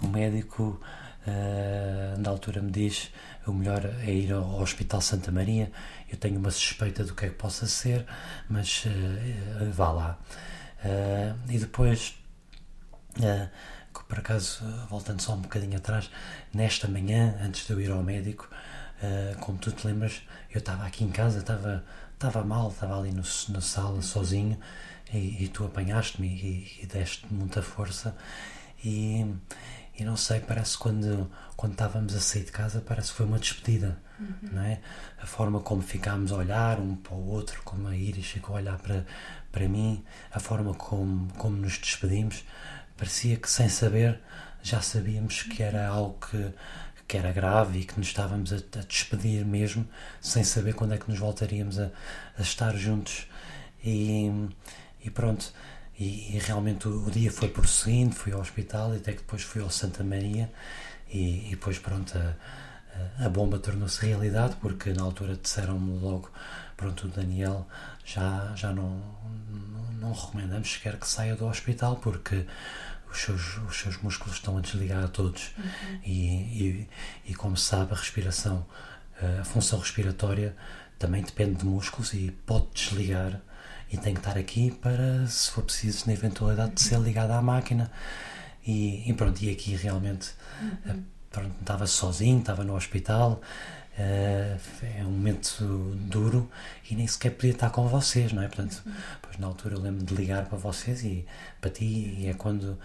o 0.02 0.06
médico 0.06 0.80
uh, 1.26 2.20
na 2.20 2.30
altura 2.30 2.62
me 2.62 2.70
diz 2.70 3.10
o 3.46 3.52
melhor 3.52 3.84
é 3.84 4.10
ir 4.10 4.32
ao 4.32 4.60
Hospital 4.60 5.00
Santa 5.00 5.32
Maria. 5.32 5.70
Eu 6.08 6.16
tenho 6.16 6.38
uma 6.38 6.50
suspeita 6.50 7.04
do 7.04 7.14
que 7.14 7.26
é 7.26 7.28
que 7.28 7.34
possa 7.34 7.66
ser, 7.66 8.06
mas 8.48 8.84
uh, 8.84 9.70
vá 9.72 9.90
lá. 9.90 10.18
Uh, 10.84 11.36
e 11.50 11.58
depois, 11.58 12.14
uh, 13.18 13.48
por 14.08 14.18
acaso, 14.18 14.64
voltando 14.88 15.20
só 15.20 15.34
um 15.34 15.40
bocadinho 15.40 15.76
atrás, 15.76 16.10
nesta 16.52 16.86
manhã, 16.88 17.36
antes 17.42 17.66
de 17.66 17.72
eu 17.72 17.80
ir 17.80 17.90
ao 17.90 18.02
médico, 18.02 18.48
como 19.40 19.56
tu 19.56 19.72
te 19.72 19.86
lembras, 19.86 20.20
eu 20.50 20.58
estava 20.58 20.84
aqui 20.84 21.04
em 21.04 21.08
casa, 21.08 21.38
estava, 21.38 21.82
estava 22.20 22.44
mal, 22.44 22.68
estava 22.68 22.98
ali 22.98 23.10
no, 23.10 23.22
na 23.48 23.60
sala 23.62 24.02
sozinho 24.02 24.58
e, 25.10 25.44
e 25.44 25.48
tu 25.48 25.64
apanhaste-me 25.64 26.28
e, 26.28 26.80
e 26.82 26.86
deste 26.86 27.26
muita 27.32 27.62
força. 27.62 28.14
E, 28.84 29.26
e 29.98 30.04
não 30.04 30.16
sei, 30.16 30.40
parece 30.40 30.76
quando, 30.76 31.30
quando 31.56 31.72
estávamos 31.72 32.14
a 32.14 32.20
sair 32.20 32.44
de 32.44 32.52
casa, 32.52 32.82
parece 32.86 33.10
que 33.10 33.16
foi 33.16 33.26
uma 33.26 33.38
despedida, 33.38 33.98
uhum. 34.18 34.50
não 34.52 34.62
é? 34.62 34.80
A 35.20 35.26
forma 35.26 35.60
como 35.60 35.80
ficámos 35.80 36.30
a 36.30 36.36
olhar 36.36 36.78
um 36.78 36.94
para 36.94 37.14
o 37.14 37.26
outro, 37.26 37.62
como 37.64 37.88
a 37.88 37.96
Iris 37.96 38.26
ficou 38.26 38.54
a 38.54 38.58
olhar 38.58 38.78
para, 38.78 39.06
para 39.50 39.66
mim, 39.66 40.04
a 40.30 40.38
forma 40.38 40.74
como, 40.74 41.32
como 41.34 41.56
nos 41.56 41.78
despedimos, 41.78 42.44
parecia 42.98 43.36
que 43.36 43.48
sem 43.48 43.68
saber 43.70 44.20
já 44.62 44.82
sabíamos 44.82 45.42
que 45.42 45.62
era 45.62 45.88
algo 45.88 46.18
que, 46.18 46.52
que 47.10 47.16
era 47.16 47.32
grave 47.32 47.80
e 47.80 47.84
que 47.84 47.98
nos 47.98 48.06
estávamos 48.06 48.52
a, 48.52 48.56
a 48.56 48.82
despedir 48.82 49.44
mesmo, 49.44 49.84
sem 50.20 50.44
saber 50.44 50.74
quando 50.74 50.94
é 50.94 50.98
que 50.98 51.10
nos 51.10 51.18
voltaríamos 51.18 51.76
a, 51.76 51.90
a 52.38 52.40
estar 52.40 52.76
juntos. 52.76 53.26
E, 53.84 54.30
e 55.04 55.10
pronto, 55.10 55.52
e, 55.98 56.36
e 56.36 56.38
realmente 56.38 56.86
o, 56.86 57.08
o, 57.08 57.10
dia 57.10 57.32
foi 57.32 57.48
prosseguindo, 57.48 58.14
fui 58.14 58.32
ao 58.32 58.40
hospital 58.40 58.94
e 58.94 58.98
até 58.98 59.10
que 59.10 59.18
depois 59.18 59.42
fui 59.42 59.60
ao 59.60 59.70
Santa 59.70 60.04
Maria 60.04 60.52
e, 61.12 61.48
e 61.48 61.50
depois 61.50 61.80
pronto, 61.80 62.16
a, 62.16 63.26
a 63.26 63.28
bomba 63.28 63.58
tornou-se 63.58 64.06
realidade 64.06 64.54
porque 64.60 64.92
na 64.92 65.02
altura 65.02 65.34
disseram-me 65.34 65.98
logo, 65.98 66.30
pronto, 66.76 67.08
o 67.08 67.10
Daniel 67.10 67.66
já, 68.04 68.52
já 68.54 68.72
não, 68.72 69.02
não, 69.50 69.92
não 69.94 70.12
recomendamos 70.12 70.74
sequer 70.74 70.96
que 70.96 71.08
saia 71.08 71.34
do 71.34 71.46
hospital 71.46 71.96
porque 71.96 72.46
os 73.10 73.18
seus, 73.18 73.58
os 73.68 73.80
seus 73.80 73.96
músculos 74.02 74.36
estão 74.36 74.56
a 74.56 74.60
desligar 74.60 75.04
a 75.04 75.08
todos 75.08 75.52
uhum. 75.58 76.00
e, 76.04 76.26
e, 76.32 76.88
e, 77.26 77.34
como 77.34 77.56
se 77.56 77.64
sabe, 77.64 77.92
a 77.92 77.96
respiração, 77.96 78.66
a 79.40 79.44
função 79.44 79.78
respiratória 79.78 80.56
também 80.98 81.22
depende 81.22 81.56
de 81.56 81.64
músculos 81.64 82.12
e 82.14 82.30
pode 82.46 82.66
desligar 82.74 83.40
e 83.92 83.96
tem 83.96 84.14
que 84.14 84.20
estar 84.20 84.38
aqui 84.38 84.70
para, 84.70 85.26
se 85.26 85.50
for 85.50 85.64
preciso, 85.64 86.06
na 86.06 86.12
eventualidade 86.12 86.74
de 86.74 86.82
ser 86.82 87.00
ligada 87.00 87.34
à 87.36 87.42
máquina. 87.42 87.90
E, 88.64 89.08
e 89.08 89.12
pronto, 89.14 89.42
e 89.42 89.50
aqui 89.50 89.74
realmente 89.74 90.30
uhum. 90.86 91.02
pronto, 91.30 91.54
estava 91.60 91.86
sozinho, 91.86 92.38
estava 92.38 92.62
no 92.62 92.76
hospital. 92.76 93.40
Uh, 93.98 94.58
é 94.98 95.02
um 95.04 95.10
momento 95.10 95.64
duro 95.96 96.50
e 96.90 96.94
nem 96.94 97.06
sequer 97.06 97.30
podia 97.30 97.50
estar 97.50 97.70
com 97.70 97.86
vocês, 97.88 98.32
não 98.32 98.42
é? 98.42 98.46
Portanto, 98.46 98.82
pois 99.20 99.36
na 99.36 99.46
altura 99.46 99.74
eu 99.74 99.80
lembro 99.80 100.04
de 100.04 100.14
ligar 100.14 100.46
para 100.46 100.56
vocês 100.56 101.02
e 101.04 101.26
para 101.60 101.70
ti, 101.70 102.14
e 102.18 102.28
é 102.28 102.34
quando. 102.34 102.78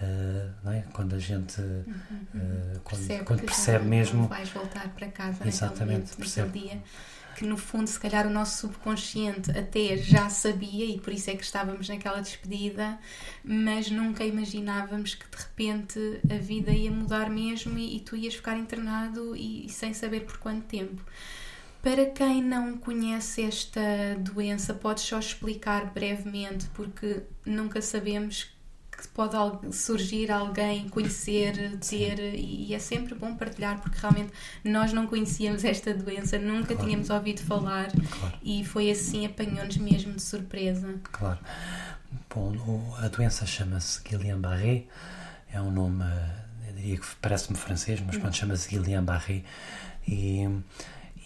Uh, 0.00 0.70
é? 0.70 0.82
quando 0.92 1.14
a 1.14 1.18
gente 1.18 1.60
uh, 1.60 2.80
quando 2.82 2.98
percebe, 3.06 3.24
quando 3.24 3.42
percebe 3.42 3.84
mesmo 3.84 4.26
vais 4.26 4.48
voltar 4.48 4.88
para 4.88 5.06
casa 5.06 5.46
exatamente 5.46 6.16
percebe 6.16 6.58
dia 6.58 6.82
que 7.42 7.48
no 7.48 7.56
fundo 7.56 7.88
se 7.88 7.98
calhar 7.98 8.24
o 8.24 8.30
nosso 8.30 8.60
subconsciente 8.60 9.50
até 9.50 9.96
já 9.96 10.28
sabia 10.28 10.86
e 10.86 11.00
por 11.00 11.12
isso 11.12 11.28
é 11.28 11.34
que 11.34 11.42
estávamos 11.42 11.88
naquela 11.88 12.20
despedida, 12.20 12.96
mas 13.44 13.90
nunca 13.90 14.24
imaginávamos 14.24 15.16
que 15.16 15.28
de 15.28 15.42
repente 15.42 16.20
a 16.32 16.36
vida 16.36 16.70
ia 16.70 16.92
mudar 16.92 17.28
mesmo 17.28 17.76
e, 17.76 17.96
e 17.96 18.00
tu 18.00 18.14
ias 18.14 18.36
ficar 18.36 18.56
internado 18.56 19.34
e, 19.34 19.66
e 19.66 19.68
sem 19.68 19.92
saber 19.92 20.20
por 20.20 20.36
quanto 20.36 20.66
tempo. 20.66 21.02
Para 21.82 22.06
quem 22.06 22.40
não 22.40 22.78
conhece 22.78 23.42
esta 23.42 23.80
doença, 24.20 24.72
podes 24.72 25.02
só 25.02 25.18
explicar 25.18 25.86
brevemente, 25.92 26.66
porque 26.72 27.22
nunca 27.44 27.82
sabemos 27.82 28.51
que 29.02 29.08
pode 29.08 29.36
surgir 29.74 30.30
alguém, 30.30 30.88
conhecer, 30.88 31.76
ter, 31.78 32.34
e 32.34 32.72
é 32.72 32.78
sempre 32.78 33.16
bom 33.16 33.34
partilhar, 33.34 33.80
porque 33.80 33.98
realmente 34.00 34.32
nós 34.64 34.92
não 34.92 35.08
conhecíamos 35.08 35.64
esta 35.64 35.92
doença, 35.92 36.38
nunca 36.38 36.74
claro. 36.74 36.84
tínhamos 36.84 37.10
ouvido 37.10 37.40
falar 37.42 37.90
claro. 37.90 38.34
e 38.42 38.64
foi 38.64 38.90
assim, 38.90 39.26
apanhou-nos 39.26 39.76
mesmo 39.76 40.14
de 40.14 40.22
surpresa. 40.22 40.94
Claro. 41.10 41.40
Bom, 42.32 42.94
a 42.98 43.08
doença 43.08 43.44
chama-se 43.44 44.00
Guillain-Barré, 44.02 44.84
é 45.52 45.60
um 45.60 45.72
nome, 45.72 46.04
eu 46.68 46.74
diria 46.74 46.96
que 46.96 47.06
parece-me 47.20 47.58
francês, 47.58 48.00
mas 48.06 48.16
pronto, 48.16 48.36
chama-se 48.36 48.68
Guillain-Barré 48.68 49.42
e, 50.06 50.48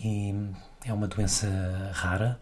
e 0.00 0.34
é 0.84 0.92
uma 0.92 1.06
doença 1.06 1.46
rara 1.92 2.40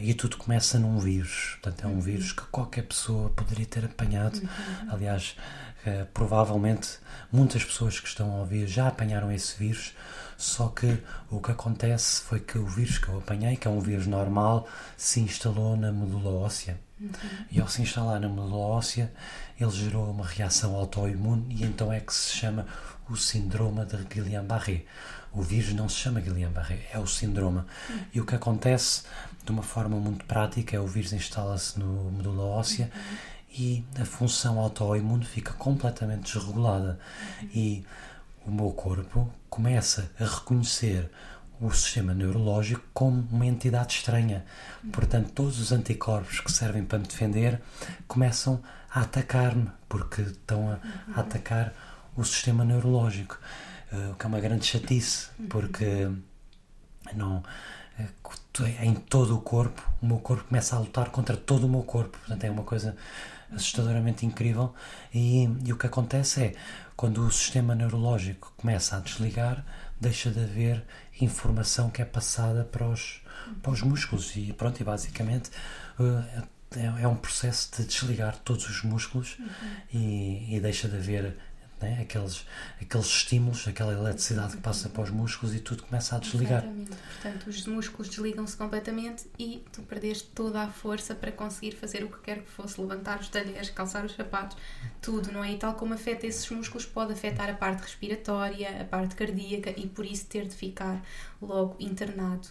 e 0.00 0.14
tudo 0.14 0.36
começa 0.36 0.78
num 0.78 0.98
vírus. 0.98 1.58
Portanto, 1.62 1.84
é 1.84 1.86
um 1.86 2.00
vírus 2.00 2.32
que 2.32 2.42
qualquer 2.50 2.82
pessoa 2.82 3.30
poderia 3.30 3.66
ter 3.66 3.84
apanhado. 3.84 4.40
Aliás, 4.88 5.36
uh, 5.86 6.06
provavelmente 6.12 6.98
muitas 7.32 7.64
pessoas 7.64 7.98
que 7.98 8.08
estão 8.08 8.30
a 8.32 8.40
ouvir 8.40 8.66
já 8.66 8.88
apanharam 8.88 9.32
esse 9.32 9.56
vírus. 9.58 9.94
Só 10.36 10.68
que 10.68 10.98
o 11.30 11.38
que 11.38 11.52
acontece 11.52 12.22
foi 12.22 12.40
que 12.40 12.56
o 12.56 12.66
vírus 12.66 12.96
que 12.96 13.08
eu 13.08 13.18
apanhei, 13.18 13.56
que 13.56 13.68
é 13.68 13.70
um 13.70 13.78
vírus 13.78 14.06
normal, 14.06 14.66
se 14.96 15.20
instalou 15.20 15.76
na 15.76 15.92
medula 15.92 16.30
óssea. 16.30 16.80
Uhum. 16.98 17.10
E 17.50 17.60
ao 17.60 17.68
se 17.68 17.82
instalar 17.82 18.18
na 18.18 18.28
medula 18.28 18.56
óssea, 18.56 19.12
ele 19.58 19.70
gerou 19.70 20.10
uma 20.10 20.26
reação 20.26 20.74
autoimune 20.74 21.54
e 21.54 21.64
então 21.64 21.92
é 21.92 22.00
que 22.00 22.14
se 22.14 22.34
chama 22.36 22.66
o 23.10 23.16
síndrome 23.16 23.84
de 23.84 23.96
Guillain-Barré. 23.98 24.84
O 25.32 25.42
vírus 25.42 25.74
não 25.74 25.88
se 25.88 25.96
chama 25.96 26.20
Guillain-Barré, 26.20 26.88
é 26.92 26.98
o 26.98 27.06
síndrome. 27.06 27.58
Uhum. 27.58 28.00
E 28.14 28.20
o 28.20 28.24
que 28.24 28.34
acontece 28.34 29.02
de 29.50 29.54
uma 29.54 29.62
forma 29.64 29.96
muito 29.96 30.24
prática, 30.26 30.76
é 30.76 30.80
o 30.80 30.86
vírus 30.86 31.12
instala-se 31.12 31.78
no 31.78 32.12
medula 32.12 32.44
óssea 32.44 32.90
uhum. 32.94 33.16
e 33.58 33.84
a 34.00 34.04
função 34.04 34.60
autoimune 34.60 35.24
fica 35.24 35.52
completamente 35.54 36.32
desregulada 36.32 36.98
e 37.52 37.84
o 38.46 38.50
meu 38.52 38.70
corpo 38.70 39.28
começa 39.48 40.08
a 40.20 40.24
reconhecer 40.24 41.10
o 41.60 41.70
sistema 41.72 42.14
neurológico 42.14 42.82
como 42.94 43.26
uma 43.30 43.44
entidade 43.44 43.94
estranha. 43.94 44.46
Portanto, 44.92 45.32
todos 45.32 45.58
os 45.58 45.72
anticorpos 45.72 46.40
que 46.40 46.50
servem 46.50 46.84
para 46.84 47.00
me 47.00 47.06
defender 47.06 47.60
começam 48.06 48.62
a 48.88 49.00
atacar-me, 49.00 49.68
porque 49.88 50.22
estão 50.22 50.70
a, 50.70 50.78
a, 51.14 51.20
atacar 51.20 51.74
o 52.16 52.24
sistema 52.24 52.64
neurológico, 52.64 53.38
o 54.12 54.14
que 54.14 54.24
é 54.24 54.28
uma 54.28 54.40
grande 54.40 54.64
chatice, 54.64 55.28
porque 55.50 56.08
não 57.14 57.42
em 58.82 58.94
todo 58.94 59.36
o 59.36 59.40
corpo, 59.40 59.82
o 60.02 60.06
meu 60.06 60.18
corpo 60.18 60.44
começa 60.44 60.76
a 60.76 60.78
lutar 60.78 61.10
contra 61.10 61.36
todo 61.36 61.64
o 61.64 61.68
meu 61.68 61.82
corpo. 61.82 62.18
Portanto, 62.18 62.44
é 62.44 62.50
uma 62.50 62.62
coisa 62.62 62.96
assustadoramente 63.52 64.26
incrível. 64.26 64.74
E, 65.12 65.48
e, 65.64 65.72
o 65.72 65.76
que 65.76 65.86
acontece 65.86 66.42
é, 66.42 66.54
quando 66.96 67.24
o 67.24 67.30
sistema 67.30 67.74
neurológico 67.74 68.52
começa 68.56 68.96
a 68.96 69.00
desligar, 69.00 69.64
deixa 70.00 70.30
de 70.30 70.40
haver 70.40 70.84
informação 71.20 71.90
que 71.90 72.02
é 72.02 72.04
passada 72.04 72.64
para 72.64 72.86
os, 72.86 73.22
para 73.62 73.72
os 73.72 73.82
músculos. 73.82 74.34
E 74.36 74.52
pronto, 74.52 74.80
e 74.80 74.84
basicamente 74.84 75.50
uh, 75.98 76.48
é, 76.76 77.02
é, 77.02 77.08
um 77.08 77.16
processo 77.16 77.70
de 77.76 77.84
desligar 77.84 78.36
todos 78.38 78.68
os 78.68 78.82
músculos 78.82 79.36
uhum. 79.38 79.48
e, 79.92 80.56
e 80.56 80.60
deixa 80.60 80.88
de 80.88 80.96
haver 80.96 81.36
né? 81.80 82.00
aqueles, 82.02 82.46
aqueles 82.80 83.06
estímulos, 83.06 83.66
aquela 83.66 83.92
eletricidade 83.92 84.56
que 84.56 84.62
passa 84.62 84.88
para 84.88 85.02
os 85.02 85.10
músculos 85.10 85.54
e 85.54 85.60
tudo 85.60 85.82
começa 85.82 86.16
a 86.16 86.18
desligar. 86.18 86.64
Portanto, 86.64 87.46
os 87.48 87.66
músculos 87.66 88.08
desligam-se 88.08 88.56
completamente 88.56 89.26
e 89.38 89.64
tu 89.72 89.82
perdeste 89.82 90.28
toda 90.34 90.62
a 90.62 90.68
força 90.68 91.14
para 91.14 91.32
conseguir 91.32 91.72
fazer 91.72 92.04
o 92.04 92.08
que 92.08 92.20
quer 92.20 92.42
que 92.42 92.50
fosse, 92.50 92.80
levantar 92.80 93.20
os 93.20 93.28
talheres, 93.28 93.70
calçar 93.70 94.04
os 94.04 94.12
sapatos, 94.12 94.56
tudo, 95.00 95.32
não 95.32 95.42
é? 95.42 95.52
E 95.52 95.58
tal 95.58 95.74
como 95.74 95.94
afeta 95.94 96.26
esses 96.26 96.48
músculos, 96.50 96.86
pode 96.86 97.12
afetar 97.12 97.48
a 97.48 97.54
parte 97.54 97.82
respiratória, 97.82 98.80
a 98.80 98.84
parte 98.84 99.14
cardíaca 99.14 99.72
e 99.76 99.86
por 99.86 100.04
isso 100.04 100.26
ter 100.26 100.46
de 100.46 100.54
ficar 100.54 101.02
logo 101.40 101.76
internado. 101.80 102.48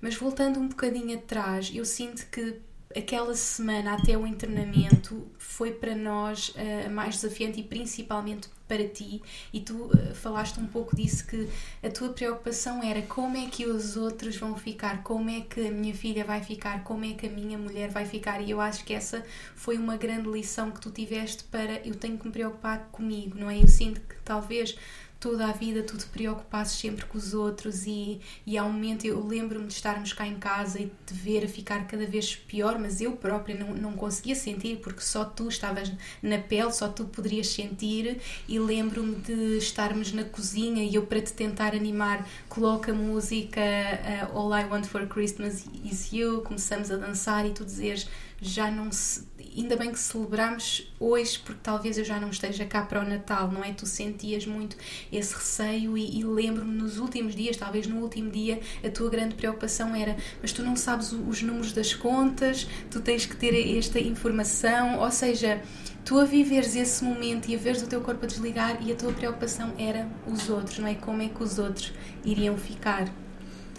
Mas 0.00 0.14
voltando 0.14 0.58
um 0.58 0.68
bocadinho 0.68 1.16
atrás, 1.18 1.70
eu 1.74 1.84
sinto 1.84 2.26
que 2.26 2.60
aquela 2.96 3.34
semana 3.34 3.94
até 3.94 4.16
o 4.16 4.26
internamento 4.26 5.30
foi 5.38 5.72
para 5.72 5.94
nós 5.94 6.50
uh, 6.50 6.90
mais 6.90 7.16
desafiante 7.16 7.60
e 7.60 7.62
principalmente 7.62 8.48
para 8.70 8.86
ti 8.86 9.20
e 9.52 9.58
tu 9.58 9.86
uh, 9.86 10.14
falaste 10.14 10.60
um 10.60 10.66
pouco 10.66 10.94
disso 10.94 11.26
que 11.26 11.48
a 11.82 11.90
tua 11.90 12.10
preocupação 12.10 12.80
era 12.84 13.02
como 13.02 13.36
é 13.36 13.46
que 13.46 13.66
os 13.66 13.96
outros 13.96 14.36
vão 14.36 14.56
ficar, 14.56 15.02
como 15.02 15.28
é 15.28 15.40
que 15.40 15.66
a 15.66 15.72
minha 15.72 15.92
filha 15.92 16.24
vai 16.24 16.40
ficar, 16.40 16.84
como 16.84 17.04
é 17.04 17.14
que 17.14 17.26
a 17.26 17.30
minha 17.30 17.58
mulher 17.58 17.90
vai 17.90 18.06
ficar 18.06 18.40
e 18.40 18.52
eu 18.52 18.60
acho 18.60 18.84
que 18.84 18.94
essa 18.94 19.26
foi 19.56 19.76
uma 19.76 19.96
grande 19.96 20.28
lição 20.30 20.70
que 20.70 20.80
tu 20.80 20.88
tiveste 20.92 21.42
para 21.44 21.84
eu 21.84 21.96
tenho 21.96 22.16
que 22.16 22.24
me 22.26 22.32
preocupar 22.32 22.88
comigo, 22.92 23.36
não 23.36 23.50
é? 23.50 23.60
Eu 23.60 23.66
sinto 23.66 24.00
que 24.02 24.14
talvez 24.24 24.76
toda 25.20 25.46
a 25.46 25.52
vida 25.52 25.82
tu 25.82 25.98
te 25.98 26.06
preocupasses 26.06 26.80
sempre 26.80 27.04
com 27.04 27.18
os 27.18 27.34
outros 27.34 27.86
e, 27.86 28.18
e 28.46 28.56
há 28.56 28.64
um 28.64 28.72
momento 28.72 29.04
eu 29.04 29.24
lembro-me 29.24 29.66
de 29.66 29.74
estarmos 29.74 30.14
cá 30.14 30.26
em 30.26 30.36
casa 30.36 30.80
e 30.80 30.90
de 31.06 31.14
ver 31.14 31.44
a 31.44 31.48
ficar 31.48 31.86
cada 31.86 32.06
vez 32.06 32.34
pior, 32.34 32.78
mas 32.78 33.02
eu 33.02 33.12
própria 33.12 33.54
não, 33.54 33.74
não 33.74 33.92
conseguia 33.92 34.34
sentir 34.34 34.78
porque 34.78 35.02
só 35.02 35.24
tu 35.24 35.48
estavas 35.48 35.92
na 36.22 36.38
pele, 36.38 36.72
só 36.72 36.88
tu 36.88 37.04
poderias 37.04 37.48
sentir 37.48 38.18
e 38.48 38.58
lembro-me 38.58 39.16
de 39.16 39.58
estarmos 39.58 40.10
na 40.12 40.24
cozinha 40.24 40.82
e 40.82 40.94
eu 40.94 41.04
para 41.04 41.20
te 41.20 41.34
tentar 41.34 41.74
animar 41.74 42.26
coloco 42.48 42.90
a 42.90 42.94
música 42.94 43.60
uh, 43.60 44.38
All 44.38 44.58
I 44.58 44.64
Want 44.64 44.86
For 44.86 45.06
Christmas 45.06 45.66
Is 45.84 46.10
You, 46.12 46.40
começamos 46.40 46.90
a 46.90 46.96
dançar 46.96 47.46
e 47.46 47.50
tu 47.50 47.62
dizes 47.62 48.08
já 48.40 48.70
não 48.70 48.90
se, 48.90 49.28
ainda 49.56 49.76
bem 49.76 49.90
que 49.90 49.98
celebramos 49.98 50.92
hoje 50.98 51.38
porque 51.38 51.60
talvez 51.62 51.98
eu 51.98 52.04
já 52.04 52.20
não 52.20 52.30
esteja 52.30 52.64
cá 52.64 52.82
para 52.82 53.00
o 53.00 53.08
Natal, 53.08 53.50
não 53.50 53.64
é? 53.64 53.72
Tu 53.72 53.86
sentias 53.86 54.46
muito 54.46 54.76
esse 55.12 55.34
receio 55.34 55.96
e, 55.96 56.20
e 56.20 56.24
lembro-me 56.24 56.72
nos 56.72 56.98
últimos 56.98 57.34
dias, 57.34 57.56
talvez 57.56 57.86
no 57.86 57.98
último 58.00 58.30
dia, 58.30 58.60
a 58.84 58.90
tua 58.90 59.10
grande 59.10 59.34
preocupação 59.34 59.94
era 59.94 60.16
mas 60.40 60.52
tu 60.52 60.62
não 60.62 60.76
sabes 60.76 61.12
os 61.12 61.42
números 61.42 61.72
das 61.72 61.94
contas, 61.94 62.66
tu 62.90 63.00
tens 63.00 63.26
que 63.26 63.36
ter 63.36 63.76
esta 63.76 63.98
informação, 63.98 64.98
ou 64.98 65.10
seja, 65.10 65.62
tu 66.04 66.18
a 66.18 66.24
viveres 66.24 66.76
esse 66.76 67.04
momento 67.04 67.48
e 67.48 67.54
a 67.54 67.58
veres 67.58 67.82
o 67.82 67.86
teu 67.86 68.00
corpo 68.00 68.24
a 68.24 68.28
desligar 68.28 68.78
e 68.82 68.92
a 68.92 68.96
tua 68.96 69.12
preocupação 69.12 69.74
era 69.78 70.08
os 70.26 70.48
outros, 70.48 70.78
não 70.78 70.86
é? 70.88 70.94
Como 70.94 71.22
é 71.22 71.28
que 71.28 71.42
os 71.42 71.58
outros 71.58 71.92
iriam 72.24 72.56
ficar? 72.56 73.12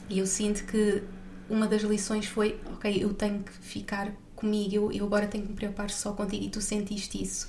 E 0.10 0.20
eu 0.20 0.26
sinto 0.26 0.66
que 0.66 1.04
uma 1.50 1.68
das 1.68 1.82
lições 1.82 2.26
foi, 2.26 2.60
ok, 2.74 3.04
eu 3.04 3.14
tenho 3.14 3.44
que 3.44 3.52
ficar 3.52 4.12
comigo, 4.42 4.76
eu, 4.76 4.92
eu 4.92 5.06
agora 5.06 5.28
tenho 5.28 5.44
que 5.46 5.52
me 5.52 5.56
preocupar 5.56 5.90
só 5.90 6.12
contigo 6.14 6.44
e 6.44 6.50
tu 6.50 6.60
sentiste 6.60 7.22
isso? 7.22 7.48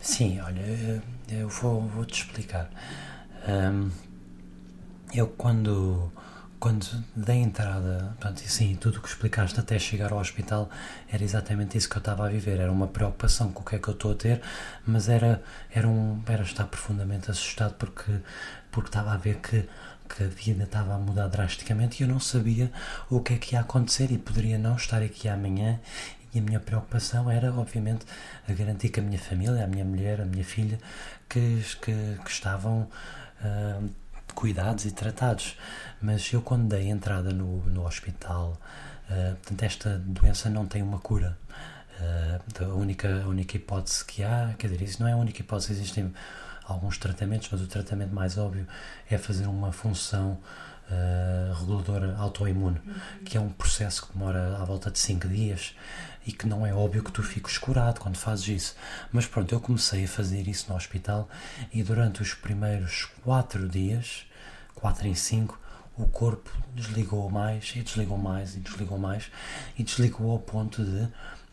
Sim, 0.00 0.40
olha, 0.40 1.02
eu 1.30 1.48
vou, 1.48 1.82
vou 1.82 2.04
te 2.04 2.22
explicar. 2.22 2.70
Um, 3.48 3.90
eu 5.14 5.28
quando, 5.28 6.10
quando 6.58 6.86
dei 7.14 7.36
entrada, 7.36 8.14
portanto, 8.18 8.42
e 8.42 8.48
sim, 8.48 8.74
tudo 8.74 8.98
o 8.98 9.02
que 9.02 9.08
explicaste 9.08 9.58
até 9.60 9.78
chegar 9.78 10.12
ao 10.12 10.18
hospital 10.18 10.68
era 11.10 11.22
exatamente 11.22 11.78
isso 11.78 11.88
que 11.88 11.96
eu 11.96 12.00
estava 12.00 12.26
a 12.26 12.28
viver. 12.28 12.58
Era 12.60 12.72
uma 12.72 12.88
preocupação 12.88 13.52
com 13.52 13.62
o 13.62 13.64
que 13.64 13.76
é 13.76 13.78
que 13.78 13.88
eu 13.88 13.94
estou 13.94 14.12
a 14.12 14.14
ter, 14.14 14.42
mas 14.86 15.08
era, 15.08 15.42
era, 15.70 15.86
um, 15.86 16.22
era 16.26 16.42
estar 16.42 16.64
profundamente 16.64 17.30
assustado 17.30 17.74
porque, 17.74 18.12
porque 18.70 18.88
estava 18.88 19.12
a 19.12 19.16
ver 19.16 19.36
que, 19.36 19.68
que 20.08 20.24
a 20.24 20.28
vida 20.28 20.64
estava 20.64 20.94
a 20.94 20.98
mudar 20.98 21.28
drasticamente 21.28 22.02
e 22.02 22.06
eu 22.06 22.08
não 22.08 22.20
sabia 22.20 22.70
o 23.10 23.20
que 23.20 23.34
é 23.34 23.36
que 23.38 23.54
ia 23.54 23.60
acontecer 23.60 24.10
e 24.10 24.18
poderia 24.18 24.58
não 24.58 24.76
estar 24.76 25.02
aqui 25.02 25.28
amanhã. 25.28 25.80
E 26.32 26.40
a 26.40 26.42
minha 26.42 26.58
preocupação 26.58 27.30
era, 27.30 27.52
obviamente, 27.54 28.04
a 28.48 28.52
garantir 28.52 28.88
que 28.88 28.98
a 28.98 29.02
minha 29.02 29.18
família, 29.18 29.64
a 29.64 29.66
minha 29.68 29.84
mulher, 29.84 30.20
a 30.20 30.24
minha 30.24 30.44
filha, 30.44 30.78
que, 31.28 31.62
que, 31.80 32.18
que 32.24 32.30
estavam. 32.30 32.88
Uh, 33.40 33.88
cuidados 34.34 34.84
e 34.84 34.90
tratados. 34.90 35.56
Mas 36.02 36.30
eu, 36.32 36.42
quando 36.42 36.68
dei 36.68 36.88
entrada 36.88 37.32
no, 37.32 37.64
no 37.66 37.86
hospital, 37.86 38.60
uh, 39.08 39.36
portanto, 39.36 39.62
esta 39.62 39.98
doença 39.98 40.50
não 40.50 40.66
tem 40.66 40.82
uma 40.82 40.98
cura. 40.98 41.38
Uh, 42.00 42.64
a, 42.64 42.74
única, 42.74 43.22
a 43.22 43.28
única 43.28 43.56
hipótese 43.56 44.04
que 44.04 44.22
há, 44.22 44.54
quer 44.58 44.68
dizer, 44.68 44.84
isso 44.84 45.00
não 45.00 45.08
é 45.08 45.12
a 45.12 45.16
única 45.16 45.40
hipótese, 45.40 45.72
existem 45.72 46.12
alguns 46.66 46.98
tratamentos, 46.98 47.48
mas 47.50 47.60
o 47.60 47.66
tratamento 47.66 48.14
mais 48.14 48.38
óbvio 48.38 48.66
é 49.10 49.18
fazer 49.18 49.46
uma 49.46 49.72
função 49.72 50.38
uh, 50.90 51.54
reguladora 51.54 52.16
autoimune, 52.16 52.80
uhum. 52.84 53.24
que 53.24 53.36
é 53.36 53.40
um 53.40 53.50
processo 53.50 54.06
que 54.06 54.12
demora 54.12 54.56
à 54.60 54.64
volta 54.64 54.90
de 54.90 54.98
5 54.98 55.28
dias 55.28 55.74
e 56.26 56.32
que 56.32 56.46
não 56.46 56.66
é 56.66 56.74
óbvio 56.74 57.02
que 57.02 57.12
tu 57.12 57.22
fiques 57.22 57.58
curado 57.58 58.00
quando 58.00 58.16
fazes 58.16 58.48
isso. 58.48 58.76
Mas 59.12 59.26
pronto, 59.26 59.54
eu 59.54 59.60
comecei 59.60 60.04
a 60.04 60.08
fazer 60.08 60.48
isso 60.48 60.70
no 60.70 60.76
hospital 60.76 61.28
e 61.72 61.82
durante 61.82 62.22
os 62.22 62.34
primeiros 62.34 63.06
4 63.22 63.68
dias, 63.68 64.26
4 64.74 65.06
em 65.06 65.14
5, 65.14 65.60
o 65.96 66.06
corpo 66.08 66.50
desligou 66.74 67.30
mais 67.30 67.72
e 67.76 67.82
desligou 67.82 68.18
mais 68.18 68.56
e 68.56 68.60
desligou 68.60 68.98
mais 68.98 69.30
e 69.78 69.84
desligou 69.84 70.32
ao 70.32 70.40
ponto 70.40 70.84
de 70.84 71.02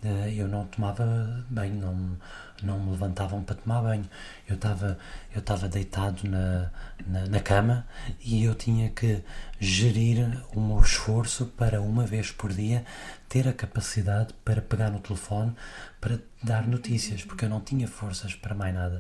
uh, 0.08 0.28
eu 0.36 0.48
não 0.48 0.66
tomava 0.66 1.46
banho, 1.50 1.76
não, 1.76 2.18
não 2.66 2.80
me 2.80 2.92
levantavam 2.92 3.44
para 3.44 3.56
tomar 3.56 3.82
banho. 3.82 4.10
Eu 4.48 4.56
estava 4.56 4.98
eu 5.34 5.40
estava 5.40 5.68
deitado 5.68 6.28
na, 6.28 6.72
na, 7.06 7.26
na, 7.28 7.40
cama 7.40 7.88
e 8.20 8.44
eu 8.44 8.56
tinha 8.56 8.90
que 8.90 9.24
gerir 9.60 10.44
o 10.54 10.60
meu 10.60 10.80
esforço 10.80 11.46
para 11.46 11.82
uma 11.82 12.06
vez 12.06 12.32
por 12.32 12.52
dia 12.52 12.86
ter 13.30 13.48
a 13.48 13.54
capacidade 13.54 14.34
para 14.46 14.62
pegar 14.62 14.90
no 14.90 15.00
telefone 15.00 15.56
para 16.00 16.20
dar 16.44 16.68
notícias, 16.68 17.24
porque 17.24 17.46
eu 17.46 17.50
não 17.50 17.62
tinha 17.62 17.88
forças 17.88 18.36
para 18.36 18.54
mais 18.54 18.74
nada. 18.74 19.00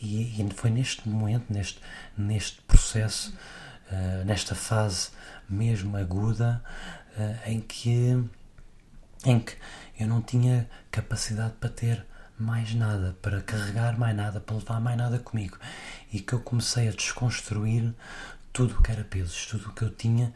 E, 0.00 0.22
e 0.22 0.50
foi 0.54 0.70
neste 0.70 1.08
momento, 1.08 1.52
neste, 1.52 1.80
neste 2.16 2.60
processo, 2.62 3.34
uh, 3.90 4.24
nesta 4.24 4.54
fase 4.54 5.10
mesmo 5.48 5.96
aguda, 5.96 6.62
uh, 7.16 7.50
em 7.50 7.60
que 7.60 8.22
em 9.24 9.38
que 9.38 9.54
eu 9.98 10.06
não 10.06 10.20
tinha 10.20 10.68
capacidade 10.90 11.54
para 11.60 11.70
ter 11.70 12.04
mais 12.42 12.74
nada, 12.74 13.16
para 13.22 13.40
carregar 13.40 13.98
mais 13.98 14.14
nada, 14.14 14.40
para 14.40 14.56
levar 14.56 14.80
mais 14.80 14.96
nada 14.96 15.18
comigo. 15.18 15.56
E 16.12 16.20
que 16.20 16.32
eu 16.32 16.40
comecei 16.40 16.88
a 16.88 16.90
desconstruir 16.90 17.94
tudo 18.52 18.76
o 18.78 18.82
que 18.82 18.90
era 18.90 19.04
pesos, 19.04 19.46
tudo 19.46 19.68
o 19.68 19.72
que 19.72 19.82
eu 19.82 19.90
tinha 19.90 20.32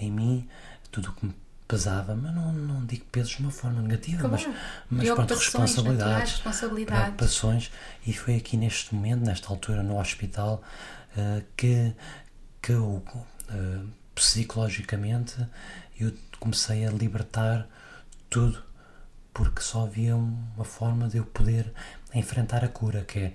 em 0.00 0.10
mim, 0.10 0.48
tudo 0.90 1.10
o 1.10 1.12
que 1.12 1.26
me 1.26 1.34
pesava, 1.68 2.16
mas 2.16 2.34
não, 2.34 2.52
não 2.52 2.84
digo 2.84 3.04
pesos 3.12 3.36
de 3.36 3.42
uma 3.42 3.52
forma 3.52 3.80
negativa, 3.80 4.26
mas, 4.26 4.48
mas 4.90 5.08
pronto, 5.08 5.34
responsabilidades, 5.34 6.32
responsabilidades, 6.32 7.02
preocupações. 7.02 7.70
E 8.04 8.12
foi 8.12 8.36
aqui 8.36 8.56
neste 8.56 8.92
momento, 8.92 9.24
nesta 9.24 9.48
altura, 9.48 9.82
no 9.82 10.00
hospital, 10.00 10.62
uh, 11.16 11.44
que, 11.56 11.94
que 12.60 12.72
eu, 12.72 13.04
uh, 13.04 13.86
psicologicamente, 14.16 15.36
eu 16.00 16.12
comecei 16.40 16.84
a 16.84 16.90
libertar 16.90 17.68
tudo 18.28 18.69
porque 19.32 19.60
só 19.60 19.84
havia 19.84 20.16
uma 20.16 20.64
forma 20.64 21.08
de 21.08 21.18
eu 21.18 21.24
poder 21.24 21.72
enfrentar 22.14 22.64
a 22.64 22.68
cura, 22.68 23.02
que 23.04 23.18
é, 23.18 23.32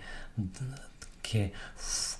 que 1.21 1.37
é 1.37 1.51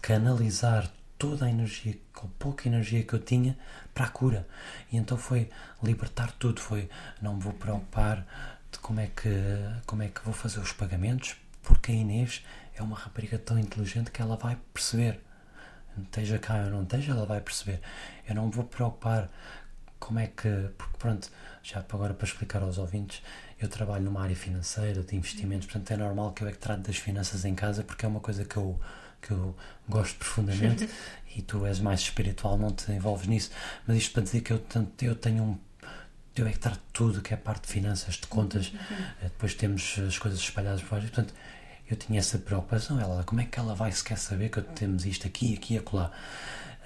canalizar 0.02 0.89
toda 1.17 1.45
a 1.45 1.50
energia, 1.50 1.97
com 2.13 2.28
pouca 2.28 2.67
energia 2.67 3.04
que 3.04 3.13
eu 3.13 3.19
tinha, 3.19 3.58
para 3.93 4.06
a 4.06 4.10
cura. 4.10 4.47
E 4.91 4.97
então 4.97 5.17
foi 5.17 5.50
libertar 5.84 6.32
tudo, 6.34 6.60
foi 6.60 6.89
não 7.21 7.36
me 7.36 7.41
vou 7.41 7.54
preocupar 7.54 8.26
de 8.71 8.80
como 8.80 9.00
é 9.00 9.08
que, 9.08 9.30
como 9.86 10.04
é 10.04 10.08
que 10.08 10.21
vou 10.23 10.34
fazer 10.34 10.60
os 10.60 10.71
pagamentos, 10.71 11.36
porque 11.63 11.91
a 11.91 11.95
Inês 11.95 12.43
é 12.76 12.82
uma 12.82 12.97
rapariga 12.97 13.38
tão 13.38 13.58
inteligente 13.58 14.12
que 14.12 14.21
ela 14.21 14.36
vai 14.36 14.58
perceber. 14.73 15.19
Esteja 15.97 16.38
cá 16.38 16.56
ou 16.56 16.69
não 16.71 16.84
esteja, 16.84 17.13
ela 17.13 17.26
vai 17.26 17.39
perceber. 17.39 17.80
Eu 18.28 18.36
não 18.36 18.47
me 18.47 18.52
vou 18.52 18.65
preocupar 18.65 19.30
como 19.99 20.19
é 20.19 20.27
que. 20.27 20.69
Porque 20.77 20.97
pronto, 20.97 21.29
já 21.63 21.79
agora 21.79 22.13
para 22.13 22.27
explicar 22.27 22.62
aos 22.62 22.77
ouvintes, 22.77 23.21
eu 23.60 23.67
trabalho 23.67 24.03
numa 24.03 24.21
área 24.21 24.36
financeira, 24.36 25.01
de 25.01 25.15
investimentos, 25.15 25.65
portanto 25.67 25.91
é 25.91 25.97
normal 25.97 26.34
que 26.34 26.43
eu 26.43 26.47
é 26.47 26.51
que 26.51 26.58
trato 26.58 26.81
das 26.81 26.97
finanças 26.97 27.45
em 27.45 27.55
casa 27.55 27.84
porque 27.84 28.05
é 28.05 28.08
uma 28.08 28.19
coisa 28.19 28.45
que 28.45 28.58
eu, 28.58 28.79
que 29.21 29.31
eu 29.31 29.55
gosto 29.88 30.17
profundamente 30.17 30.89
e 31.36 31.41
tu 31.41 31.65
és 31.65 31.79
mais 31.79 32.01
espiritual, 32.01 32.58
não 32.58 32.71
te 32.71 32.91
envolves 32.91 33.27
nisso. 33.27 33.51
Mas 33.88 33.97
isto 33.97 34.13
para 34.13 34.23
dizer 34.23 34.41
que 34.41 34.53
eu, 34.53 34.62
eu 35.01 35.15
tenho 35.15 35.43
um. 35.43 35.60
Eu 36.36 36.45
é 36.45 36.51
que 36.51 36.60
trato 36.60 36.81
tudo 36.91 37.21
que 37.21 37.34
é 37.34 37.38
parte 37.38 37.65
de 37.65 37.71
finanças, 37.73 38.15
de 38.15 38.27
contas, 38.27 38.67
uhum. 38.67 38.79
Eh, 39.21 39.23
depois 39.23 39.53
temos 39.53 39.97
as 40.05 40.17
coisas 40.17 40.39
espalhadas 40.39 40.81
por 40.81 40.89
vários. 40.89 41.10
Portanto, 41.10 41.34
eu 41.89 41.95
tinha 41.95 42.19
essa 42.19 42.38
preocupação. 42.38 42.99
Ela, 42.99 43.23
como 43.23 43.39
é 43.39 43.45
que 43.45 43.58
ela 43.58 43.73
vai 43.73 43.91
sequer 43.93 44.17
saber 44.17 44.49
que 44.49 44.62
temos 44.62 45.05
isto 45.05 45.25
aqui, 45.25 45.53
aqui 45.55 45.75
e 45.75 45.77
acolá? 45.77 46.12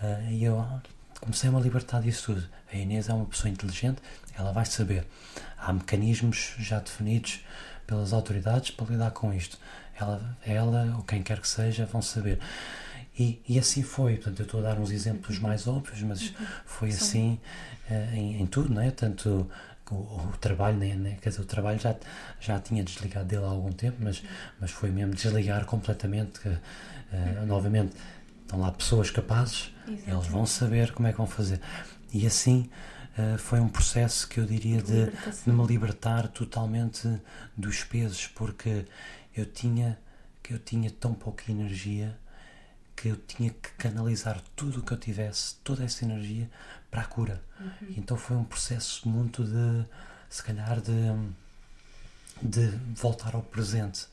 Uh, 0.01 0.31
e 0.31 0.43
eu 0.43 0.59
comecei-me 1.19 1.55
a 1.55 1.60
libertar 1.60 2.01
disso 2.01 2.34
tudo. 2.34 2.47
A 2.71 2.75
Inês 2.75 3.10
é 3.10 3.13
uma 3.13 3.25
pessoa 3.25 3.49
inteligente, 3.51 4.01
ela 4.38 4.51
vai 4.51 4.65
saber. 4.65 5.05
Há 5.58 5.73
mecanismos 5.73 6.55
já 6.60 6.79
definidos 6.79 7.43
pelas 7.86 8.13
autoridades 8.13 8.71
para 8.71 8.88
lidar 8.88 9.12
com 9.12 9.34
isto. 9.34 9.58
Ela, 9.99 10.38
ela 10.45 10.95
ou 10.97 11.03
quem 11.03 11.21
quer 11.21 11.39
que 11.39 11.47
seja 11.47 11.86
vão 11.86 12.01
saber. 12.01 12.39
E, 13.17 13.41
e 13.47 13.60
assim 13.60 13.84
foi. 13.84 14.15
Portanto, 14.15 14.39
eu 14.39 14.45
estou 14.45 14.60
a 14.62 14.63
dar 14.63 14.79
uns 14.79 14.91
exemplos 14.91 15.39
mais 15.39 15.67
óbvios, 15.67 16.01
mas 16.03 16.21
uhum. 16.21 16.36
foi 16.65 16.89
assim 16.89 17.39
uh, 17.89 18.15
em, 18.15 18.41
em, 18.41 18.45
tudo, 18.45 18.73
não 18.73 18.82
é? 18.82 18.91
Tanto 18.91 19.49
o, 19.91 19.95
o 19.95 20.34
trabalho, 20.39 20.77
né, 20.77 20.95
né? 20.95 21.17
quer 21.21 21.29
dizer, 21.29 21.41
o 21.41 21.45
trabalho 21.45 21.79
já, 21.79 21.95
já 22.39 22.60
tinha 22.60 22.84
desligado 22.84 23.25
dele 23.25 23.43
há 23.43 23.47
algum 23.47 23.71
tempo, 23.71 23.97
mas, 23.99 24.23
mas 24.60 24.71
foi 24.71 24.91
mesmo 24.91 25.13
desligar 25.13 25.65
completamente. 25.65 26.47
Uh, 26.47 27.43
novamente, 27.47 27.95
estão 28.49 28.59
lá 28.59 28.71
pessoas 28.71 29.12
capazes, 29.12 29.71
Exatamente. 29.88 30.09
eles 30.09 30.27
vão 30.27 30.45
saber 30.45 30.91
como 30.91 31.07
é 31.07 31.12
que 31.12 31.17
vão 31.17 31.27
fazer. 31.27 31.62
E 32.12 32.25
assim 32.25 32.69
uh, 33.17 33.38
foi 33.38 33.59
um 33.59 33.69
processo 33.69 34.27
que 34.27 34.39
eu 34.39 34.45
diria 34.45 34.81
de, 34.81 35.05
de, 35.05 35.51
me 35.51 35.65
libertar 35.67 36.27
totalmente 36.29 37.07
dos 37.55 37.83
pesos, 37.83 38.25
porque 38.27 38.85
eu 39.38 39.45
tinha, 39.45 39.99
que 40.41 40.53
eu 40.53 40.59
tinha 40.59 40.89
tão 40.89 41.13
pouca 41.13 41.51
energia 41.51 42.17
que 42.95 43.07
eu 43.07 43.15
tinha 43.15 43.51
que 43.51 43.69
canalizar 43.77 44.41
tudo 44.57 44.79
o 44.79 44.83
que 44.83 44.91
eu 44.91 44.97
tivesse, 44.97 45.55
toda 45.63 45.85
essa 45.85 46.03
energia, 46.03 46.49
para 46.91 47.01
a 47.01 47.05
cura. 47.05 47.41
Uhum. 47.57 47.93
Então 47.97 48.17
foi 48.17 48.35
um 48.35 48.43
processo 48.43 49.07
muito 49.07 49.45
de, 49.45 49.85
se 50.29 50.43
calhar, 50.43 50.81
de, 50.81 50.91
de 52.41 52.67
voltar 52.93 53.35
ao 53.35 53.41
presente. 53.41 54.07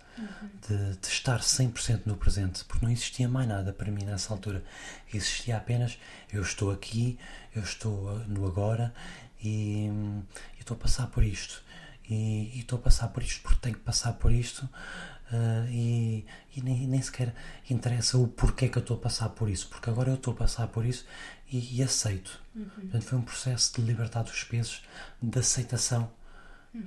De, 0.66 0.96
de, 0.96 1.06
estar 1.06 1.40
100% 1.40 2.02
no 2.06 2.16
presente, 2.16 2.64
porque 2.64 2.84
não 2.84 2.92
existia 2.92 3.28
mais 3.28 3.46
nada 3.46 3.72
para 3.72 3.90
mim 3.90 4.04
nessa 4.04 4.32
altura. 4.32 4.64
Existia 5.12 5.56
apenas 5.56 5.98
eu 6.32 6.42
estou 6.42 6.70
aqui, 6.70 7.18
eu 7.54 7.62
estou 7.62 8.18
no 8.20 8.46
agora 8.46 8.94
e, 9.42 9.90
estou 10.58 10.76
a 10.76 10.80
passar 10.80 11.06
por 11.08 11.22
isto. 11.22 11.62
E, 12.08 12.52
e 12.54 12.60
estou 12.60 12.78
a 12.78 12.82
passar 12.82 13.08
por 13.08 13.22
isto 13.22 13.42
porque 13.42 13.60
tenho 13.60 13.76
que 13.76 13.82
passar 13.82 14.12
por 14.14 14.32
isto 14.32 14.68
Uh, 15.26 15.66
e, 15.70 16.24
e 16.54 16.62
nem, 16.62 16.86
nem, 16.86 17.02
sequer 17.02 17.34
interessa 17.68 18.16
o 18.16 18.28
porquê 18.28 18.68
que 18.68 18.78
eu 18.78 18.80
estou 18.80 18.96
a 18.96 19.00
passar 19.00 19.30
por 19.30 19.50
isso, 19.50 19.66
porque 19.66 19.90
agora 19.90 20.10
eu 20.10 20.14
estou 20.14 20.32
a 20.32 20.36
passar 20.36 20.68
por 20.68 20.86
isso 20.86 21.04
e, 21.50 21.78
e 21.78 21.82
aceito. 21.82 22.40
Uhum. 22.54 22.64
Portanto, 22.64 23.02
foi 23.02 23.18
um 23.18 23.22
processo 23.22 23.74
de 23.74 23.82
libertar 23.82 24.22
dos 24.22 24.44
pesos, 24.44 24.82
de 25.20 25.36
aceitação. 25.36 26.08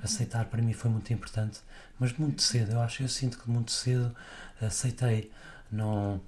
Aceitar 0.03 0.45
para 0.45 0.61
mim 0.61 0.73
foi 0.73 0.89
muito 0.91 1.11
importante, 1.13 1.59
mas 1.99 2.13
muito 2.17 2.41
cedo, 2.41 2.73
eu 2.73 2.81
acho, 2.81 3.03
eu 3.03 3.09
sinto 3.09 3.37
que 3.37 3.49
muito 3.49 3.71
cedo 3.71 4.15
aceitei, 4.61 5.31
não, 5.71 6.21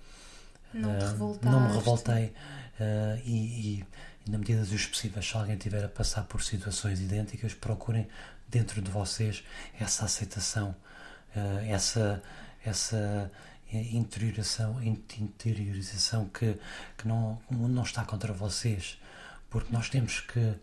não, 0.74 0.90
uh, 0.90 1.40
não 1.44 1.68
me 1.68 1.74
revoltei 1.74 2.34
uh, 2.80 3.22
e, 3.26 3.80
e, 3.80 3.86
na 4.30 4.38
medida 4.38 4.64
dos 4.64 4.86
possíveis, 4.86 5.28
se 5.28 5.36
alguém 5.36 5.56
estiver 5.56 5.84
a 5.84 5.90
passar 5.90 6.24
por 6.24 6.44
situações 6.44 7.00
idênticas, 7.00 7.54
procurem 7.54 8.08
dentro 8.48 8.82
de 8.82 8.90
vocês 8.92 9.44
essa 9.80 10.06
aceitação 10.06 10.76
uh, 11.36 11.60
essa, 11.68 12.22
essa 12.66 13.32
interiorização, 13.72 14.82
interiorização 14.84 16.28
que, 16.28 16.58
que 16.98 17.08
não, 17.08 17.40
não 17.50 17.84
está 17.84 18.04
contra 18.04 18.34
vocês, 18.34 19.00
porque 19.50 19.72
nós 19.72 19.90
temos 19.90 20.20
que, 20.20 20.54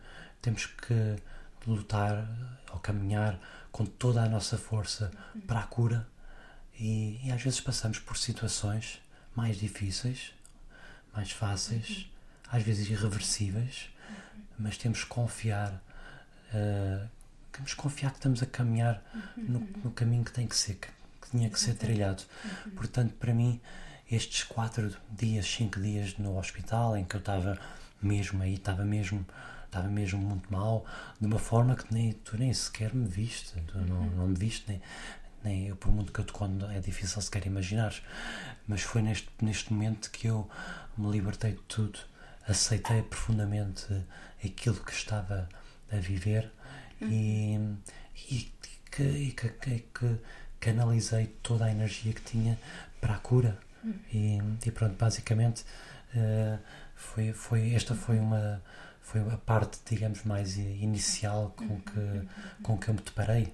temos 0.43 0.67
que 0.67 1.17
lutar 1.71 2.29
ou 2.73 2.79
caminhar 2.79 3.39
com 3.71 3.85
toda 3.85 4.23
a 4.23 4.29
nossa 4.29 4.57
força 4.59 5.11
para 5.47 5.61
a 5.61 5.67
cura. 5.67 6.07
E, 6.79 7.21
e 7.25 7.33
às 7.33 7.43
vezes 7.43 7.61
passamos 7.61 7.99
por 7.99 8.17
situações 8.17 9.01
mais 9.35 9.59
difíceis, 9.59 10.33
mais 11.15 11.31
fáceis, 11.31 12.09
às 12.51 12.63
vezes 12.63 12.89
irreversíveis, 12.89 13.91
mas 14.59 14.77
temos 14.77 15.05
que 15.05 15.11
confiar. 15.11 15.73
Uh, 16.53 17.09
temos 17.53 17.75
que 17.75 17.77
confiar 17.77 18.11
que 18.13 18.19
estamos 18.19 18.43
a 18.43 18.47
caminhar 18.47 19.03
no, 19.37 19.61
no 19.83 19.91
caminho 19.91 20.25
que 20.25 20.33
tem 20.33 20.47
que 20.47 20.57
ser, 20.57 20.75
que, 20.75 20.89
que 21.21 21.31
tinha 21.31 21.51
que 21.51 21.59
ser 21.59 21.75
trilhado. 21.75 22.23
Portanto, 22.77 23.15
para 23.15 23.35
mim, 23.35 23.61
estes 24.11 24.45
quatro 24.45 24.95
dias, 25.11 25.47
cinco 25.47 25.81
dias 25.81 26.17
no 26.19 26.39
hospital, 26.39 26.97
em 26.97 27.05
que 27.05 27.17
eu 27.17 27.21
estava 27.21 27.59
mesmo 28.01 28.43
aí, 28.43 28.55
estava 28.55 28.85
mesmo 28.85 29.27
estava 29.69 29.89
mesmo 29.89 30.21
muito 30.21 30.51
mal, 30.53 30.85
de 31.21 31.27
uma 31.27 31.39
forma 31.39 31.77
que 31.77 31.93
nem, 31.93 32.13
tu 32.13 32.37
nem 32.37 32.53
sequer 32.53 32.95
me 32.95 33.07
viste, 33.07 33.53
tu 33.67 33.79
não, 33.79 34.07
não 34.11 34.27
me 34.29 34.35
viste, 34.35 34.65
nem, 34.69 34.81
nem 35.45 35.69
eu, 35.69 35.77
por 35.77 35.93
muito 35.93 36.13
que 36.13 36.19
eu 36.19 36.25
te 36.25 36.33
conto, 36.33 36.67
é 36.67 36.81
difícil 36.81 37.21
sequer 37.23 37.47
imaginar. 37.47 37.95
Mas 38.67 38.83
foi 38.83 39.03
neste, 39.03 39.29
neste 39.41 39.73
momento 39.73 40.11
que 40.11 40.27
eu 40.27 40.49
me 40.97 41.11
libertei 41.11 41.53
de 41.53 41.63
tudo, 41.63 41.99
aceitei 42.47 43.03
profundamente 43.03 43.87
aquilo 44.45 44.77
que 44.77 44.93
estava 44.93 45.49
a 45.93 45.97
viver 45.97 46.51
uhum. 47.01 47.09
e, 47.11 48.35
e, 48.35 48.53
que, 48.91 49.03
e 49.03 49.33
que, 49.33 49.49
que, 49.49 49.79
que, 49.95 50.19
canalizei 50.61 51.27
toda 51.41 51.67
a 51.67 51.71
energia 51.71 52.13
que 52.13 52.23
tinha 52.23 52.59
para 53.01 53.15
a 53.15 53.19
cura. 53.19 53.59
Uhum. 53.85 53.95
E, 54.13 54.39
e, 54.67 54.71
pronto, 54.73 54.97
basicamente 54.97 55.63
uh, 56.15 56.59
foi, 56.97 57.33
foi, 57.33 57.75
esta 57.75 57.95
foi 57.95 58.19
uma 58.19 58.61
foi 59.09 59.23
a 59.23 59.39
parte, 59.39 59.79
digamos, 59.89 60.23
mais 60.25 60.59
inicial 60.59 61.55
com 61.57 61.81
que, 61.81 62.29
com 62.63 62.77
que 62.77 62.89
eu 62.89 62.95
me 62.95 63.01
deparei. 63.01 63.53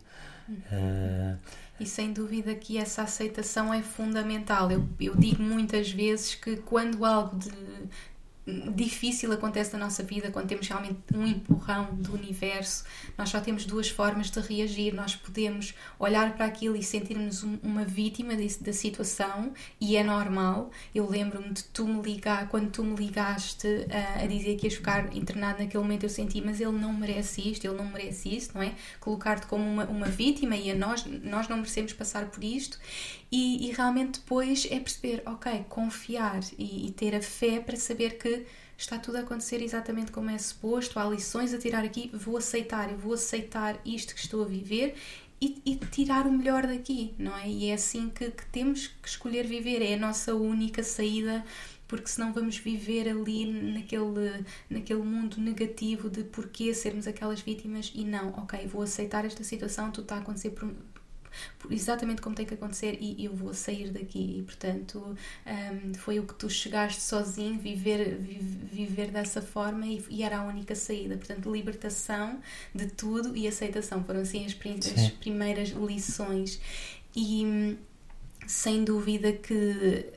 Uh, 0.49 1.39
e 1.79 1.87
sem 1.87 2.13
dúvida 2.13 2.55
que 2.55 2.77
essa 2.77 3.03
aceitação 3.03 3.73
é 3.73 3.81
fundamental. 3.81 4.71
Eu, 4.71 4.89
eu 5.01 5.15
digo 5.15 5.43
muitas 5.43 5.91
vezes 5.91 6.35
que 6.35 6.57
quando 6.57 7.05
algo 7.05 7.39
de, 7.39 7.51
difícil 8.47 9.33
acontece 9.33 9.73
na 9.73 9.79
nossa 9.79 10.03
vida, 10.03 10.31
quando 10.31 10.49
temos 10.49 10.69
realmente 10.69 10.99
um 11.15 11.27
empurrão 11.27 11.95
do 11.95 12.13
universo, 12.15 12.85
nós 13.17 13.31
só 13.31 13.41
temos 13.41 13.65
duas 13.65 13.89
formas 13.89 14.31
de 14.31 14.41
reagir. 14.41 14.95
Nós 14.95 15.17
podemos 15.17 15.75
olhar 15.99 16.35
para 16.35 16.45
aquilo 16.45 16.77
e 16.77 16.83
sentirmos 16.83 17.43
uma 17.43 17.85
vítima 17.85 18.35
da 18.61 18.73
situação, 18.73 19.53
e 19.81 19.97
é 19.97 20.05
normal. 20.05 20.71
Eu 20.95 21.09
lembro-me 21.09 21.53
de 21.53 21.65
tu 21.65 21.87
me 21.87 22.03
ligar, 22.03 22.49
quando 22.49 22.71
tu 22.71 22.85
me 22.85 22.95
ligaste 22.97 23.67
uh, 23.67 24.23
a 24.23 24.27
dizer 24.27 24.57
que 24.57 24.67
ias 24.67 24.75
ficar 24.75 25.15
internado 25.17 25.63
naquele 25.63 25.83
momento, 25.83 26.05
eu 26.05 26.11
senti, 26.11 26.41
mas 26.41 26.61
ele 26.61 26.73
não 26.73 26.93
merece 26.93 27.49
isto, 27.51 27.65
ele 27.67 27.77
não 27.77 27.87
merece 27.87 28.37
isso, 28.37 28.51
não 28.55 28.63
é? 28.63 28.75
Colocar-te 29.01 29.47
como 29.47 29.65
uma, 29.65 29.85
uma 29.85 30.07
vítima 30.07 30.57
e 30.57 30.71
a 30.71 30.75
nós, 30.75 31.05
nós 31.23 31.49
não 31.49 31.57
merecemos 31.57 31.93
passar 31.93 32.27
por 32.27 32.45
isto. 32.45 32.79
E, 33.37 33.67
e 33.69 33.73
realmente 33.73 34.21
depois 34.21 34.65
é 34.71 34.79
perceber, 34.79 35.21
ok, 35.27 35.65
confiar 35.69 36.39
e, 36.57 36.87
e 36.87 36.93
ter 36.93 37.17
a 37.17 37.21
fé 37.21 37.59
para 37.59 37.75
saber 37.75 38.17
que 38.17 38.47
está 38.79 38.97
tudo 38.97 39.17
a 39.17 39.23
acontecer 39.23 39.61
exatamente 39.61 40.13
como 40.13 40.31
é 40.31 40.39
suposto, 40.39 41.01
há 41.01 41.05
lições 41.05 41.53
a 41.53 41.59
tirar 41.59 41.85
aqui, 41.85 42.13
vou 42.15 42.37
aceitar, 42.37 42.93
eu 42.93 42.97
vou 42.97 43.15
aceitar 43.15 43.81
isto 43.85 44.15
que 44.15 44.21
estou 44.21 44.45
a 44.45 44.47
viver 44.47 44.95
e, 45.41 45.61
e, 45.67 45.75
tirar 45.75 46.29
o 46.29 46.33
melhor 46.33 46.65
daqui, 46.65 47.13
não 47.19 47.37
é? 47.37 47.49
E 47.49 47.71
é 47.71 47.75
assim 47.75 48.09
que, 48.09 48.31
que, 48.31 48.47
temos 48.53 48.87
que 48.87 49.09
escolher 49.09 49.49
viver, 49.49 49.83
é 49.83 49.95
a 49.95 49.99
nossa 49.99 50.33
única 50.33 50.85
saída, 50.85 51.45
porque 51.89 52.07
senão 52.07 52.33
vamos 52.33 52.57
viver 52.59 53.09
ali 53.09 53.47
naquele, 53.47 54.45
naquele 54.71 55.03
mundo 55.03 55.41
negativo 55.41 56.09
de 56.09 56.23
porquê 56.23 56.73
sermos 56.73 57.09
aquelas 57.09 57.41
vítimas 57.41 57.91
e 57.97 58.05
não, 58.05 58.29
ok, 58.39 58.65
vou 58.69 58.83
aceitar 58.83 59.25
esta 59.25 59.43
situação, 59.43 59.91
tudo 59.91 60.05
está 60.05 60.15
a 60.15 60.19
acontecer 60.21 60.51
por, 60.51 60.73
exatamente 61.71 62.21
como 62.21 62.35
tem 62.35 62.47
que 62.47 62.55
acontecer 62.55 62.99
e 63.01 63.25
eu 63.25 63.35
vou 63.35 63.53
sair 63.55 63.91
daqui. 63.91 64.39
E, 64.39 64.43
portanto, 64.43 65.17
um, 65.47 65.95
foi 65.95 66.19
o 66.19 66.27
que 66.27 66.35
tu 66.35 66.49
chegaste 66.49 67.01
sozinho, 67.01 67.59
viver, 67.59 68.19
viver 68.19 69.11
dessa 69.11 69.41
forma 69.41 69.87
e, 69.87 70.05
e, 70.11 70.23
era 70.23 70.39
a 70.39 70.45
única 70.45 70.75
saída. 70.75 71.17
Portanto, 71.17 71.53
libertação 71.53 72.41
de 72.75 72.87
tudo 72.87 73.37
e 73.37 73.47
aceitação 73.47 74.03
foram 74.05 74.21
assim 74.21 74.45
as, 74.45 74.57
as 74.99 75.11
primeiras 75.11 75.71
lições. 75.71 76.61
E 77.15 77.45
hum, 77.45 77.77
sem 78.47 78.85
dúvida 78.85 79.33
que 79.33 80.13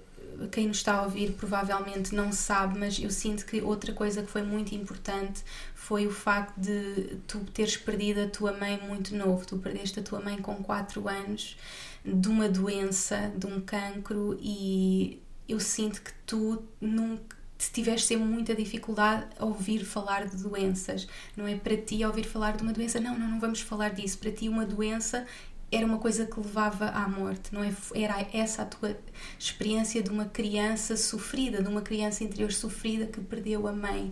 quem 0.52 0.68
nos 0.68 0.78
está 0.78 0.96
a 0.96 1.04
ouvir 1.04 1.32
provavelmente 1.32 2.14
não 2.14 2.32
sabe, 2.32 2.78
mas 2.78 3.00
eu 3.00 3.10
sinto 3.10 3.46
que 3.46 3.62
outra 3.62 3.92
coisa 3.94 4.22
que 4.22 4.30
foi 4.30 4.44
muito 4.44 4.76
importante 4.76 5.44
foi 5.88 6.06
o 6.06 6.12
facto 6.12 6.60
de 6.60 7.18
tu 7.26 7.40
teres 7.54 7.78
perdido 7.78 8.20
a 8.20 8.28
tua 8.28 8.52
mãe 8.52 8.78
muito 8.78 9.16
novo. 9.16 9.46
Tu 9.46 9.58
perdeste 9.58 10.02
a 10.02 10.04
tua 10.04 10.20
mãe 10.20 10.36
com 10.42 10.56
4 10.56 11.08
anos 11.08 11.56
de 12.04 12.28
uma 12.28 12.50
doença, 12.50 13.32
de 13.34 13.48
um 13.48 13.62
cancro, 13.62 14.38
e 14.42 15.22
eu 15.48 15.62
sinto 15.62 16.02
que 16.02 16.12
tu 16.26 16.62
nunca 16.82 17.38
tiveste 17.58 18.06
sempre 18.06 18.26
muita 18.26 18.54
dificuldade 18.54 19.28
a 19.40 19.46
ouvir 19.46 19.86
falar 19.86 20.28
de 20.28 20.36
doenças. 20.36 21.08
Não 21.38 21.48
é 21.48 21.56
para 21.56 21.78
ti 21.78 22.04
ouvir 22.04 22.26
falar 22.26 22.58
de 22.58 22.64
uma 22.64 22.74
doença, 22.74 23.00
não, 23.00 23.18
não, 23.18 23.30
não 23.30 23.40
vamos 23.40 23.62
falar 23.62 23.92
disso. 23.92 24.18
Para 24.18 24.32
ti, 24.34 24.50
uma 24.50 24.66
doença 24.66 25.26
era 25.72 25.86
uma 25.86 26.00
coisa 26.00 26.26
que 26.26 26.38
levava 26.38 26.90
à 26.90 27.08
morte, 27.08 27.54
não 27.54 27.64
é? 27.64 27.74
Era 27.94 28.28
essa 28.34 28.64
a 28.64 28.66
tua 28.66 28.98
experiência 29.40 30.04
de 30.04 30.10
uma 30.10 30.26
criança 30.26 30.98
sofrida, 30.98 31.62
de 31.62 31.70
uma 31.70 31.82
criança 31.82 32.26
interior 32.26 32.52
sofrida 32.52 33.06
que 33.06 33.22
perdeu 33.22 33.68
a 33.68 33.72
mãe. 33.72 34.12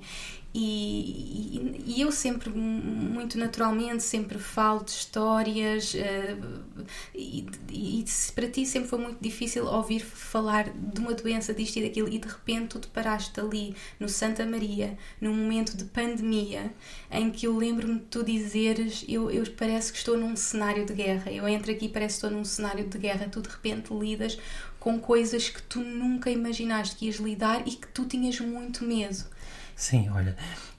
E, 0.57 1.81
e, 1.85 1.97
e, 1.97 2.01
eu 2.01 2.13
sempre, 2.13 2.49
muito 2.49 3.37
naturalmente, 3.37 4.01
sempre 4.01 4.39
falo 4.39 4.85
de 4.85 4.91
histórias 4.91 5.93
uh, 5.93 6.85
e, 7.13 7.45
e, 7.69 8.05
para 8.33 8.47
ti 8.47 8.65
sempre 8.65 8.87
foi 8.87 8.99
muito 8.99 9.17
difícil 9.19 9.65
ouvir 9.65 9.99
falar 9.99 10.69
de 10.69 11.01
uma 11.01 11.13
doença 11.13 11.53
disto 11.53 11.75
e 11.75 11.81
daquilo 11.81 12.07
e 12.07 12.19
de 12.19 12.27
repente 12.29 12.67
tu 12.69 12.79
te 12.79 12.87
paraste 12.87 13.37
ali 13.37 13.75
no 13.99 14.07
Santa 14.07 14.45
Maria, 14.45 14.97
num 15.19 15.35
momento 15.35 15.75
de 15.75 15.83
pandemia, 15.83 16.73
em 17.11 17.29
que 17.31 17.47
eu 17.47 17.57
lembro-me 17.57 17.95
de 17.95 18.05
tu 18.05 18.23
dizeres 18.23 19.03
eu, 19.09 19.29
eu 19.29 19.43
parece 19.57 19.91
que 19.91 19.97
estou 19.97 20.17
num 20.17 20.37
cenário 20.37 20.85
de 20.85 20.93
guerra, 20.93 21.33
eu 21.33 21.45
entro 21.49 21.69
aqui 21.69 21.89
parece 21.89 22.17
que 22.17 22.25
estou 22.25 22.31
num 22.31 22.45
cenário 22.45 22.87
de 22.87 22.97
guerra, 22.97 23.27
tu 23.27 23.41
de 23.41 23.49
repente 23.49 23.93
lidas 23.93 24.39
com 24.79 24.99
coisas 24.99 25.49
que 25.49 25.61
tu 25.63 25.81
nunca 25.81 26.31
imaginaste 26.31 26.95
que 26.95 27.07
ias 27.07 27.15
lidar 27.15 27.67
e 27.67 27.71
que 27.71 27.87
tu 27.87 28.05
tinhas 28.05 28.39
muito 28.39 28.85
medo. 28.85 29.25
Sim, 29.75 30.09
olha, 30.09 30.35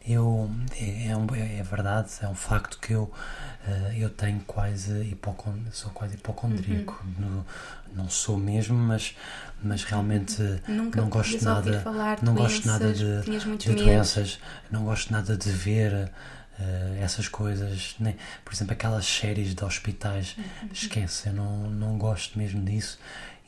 eu 0.07 0.51
é, 0.81 1.09
é, 1.09 1.17
um, 1.17 1.27
é, 1.35 1.63
verdade, 1.63 2.11
é 2.23 2.29
um 2.29 2.35
facto 2.35 2.79
que 2.79 2.93
eu, 2.93 3.03
uh, 3.05 3.93
eu 3.95 4.09
tenho 4.09 4.41
quase 4.47 5.03
hipocondríaco, 5.03 5.77
sou 5.77 5.91
quase 5.91 6.15
hipocondríaco. 6.15 7.05
Uhum. 7.05 7.29
No, 7.29 7.47
não 7.95 8.09
sou 8.09 8.37
mesmo, 8.37 8.77
mas, 8.77 9.17
mas 9.63 9.85
realmente 9.85 10.43
Nunca 10.69 11.01
não 11.01 11.09
gosto 11.09 11.43
nada, 11.45 11.83
não 12.23 12.35
doenças, 12.35 12.55
gosto 12.55 12.67
nada 12.69 12.93
de, 12.93 13.57
de 13.59 13.75
doenças, 13.75 14.39
não 14.71 14.85
gosto 14.85 15.13
nada 15.13 15.37
de 15.37 15.51
ver 15.51 16.11
Uh, 16.59 17.05
essas 17.05 17.29
coisas, 17.29 17.95
né? 18.01 18.15
por 18.43 18.55
exemplo, 18.55 18.73
aquelas 18.73 19.05
séries 19.05 19.55
de 19.55 19.63
hospitais, 19.63 20.35
uhum. 20.39 20.71
esquece, 20.73 21.29
eu 21.29 21.35
não, 21.35 21.69
não 21.69 21.99
gosto 21.99 22.39
mesmo 22.39 22.65
disso 22.65 22.99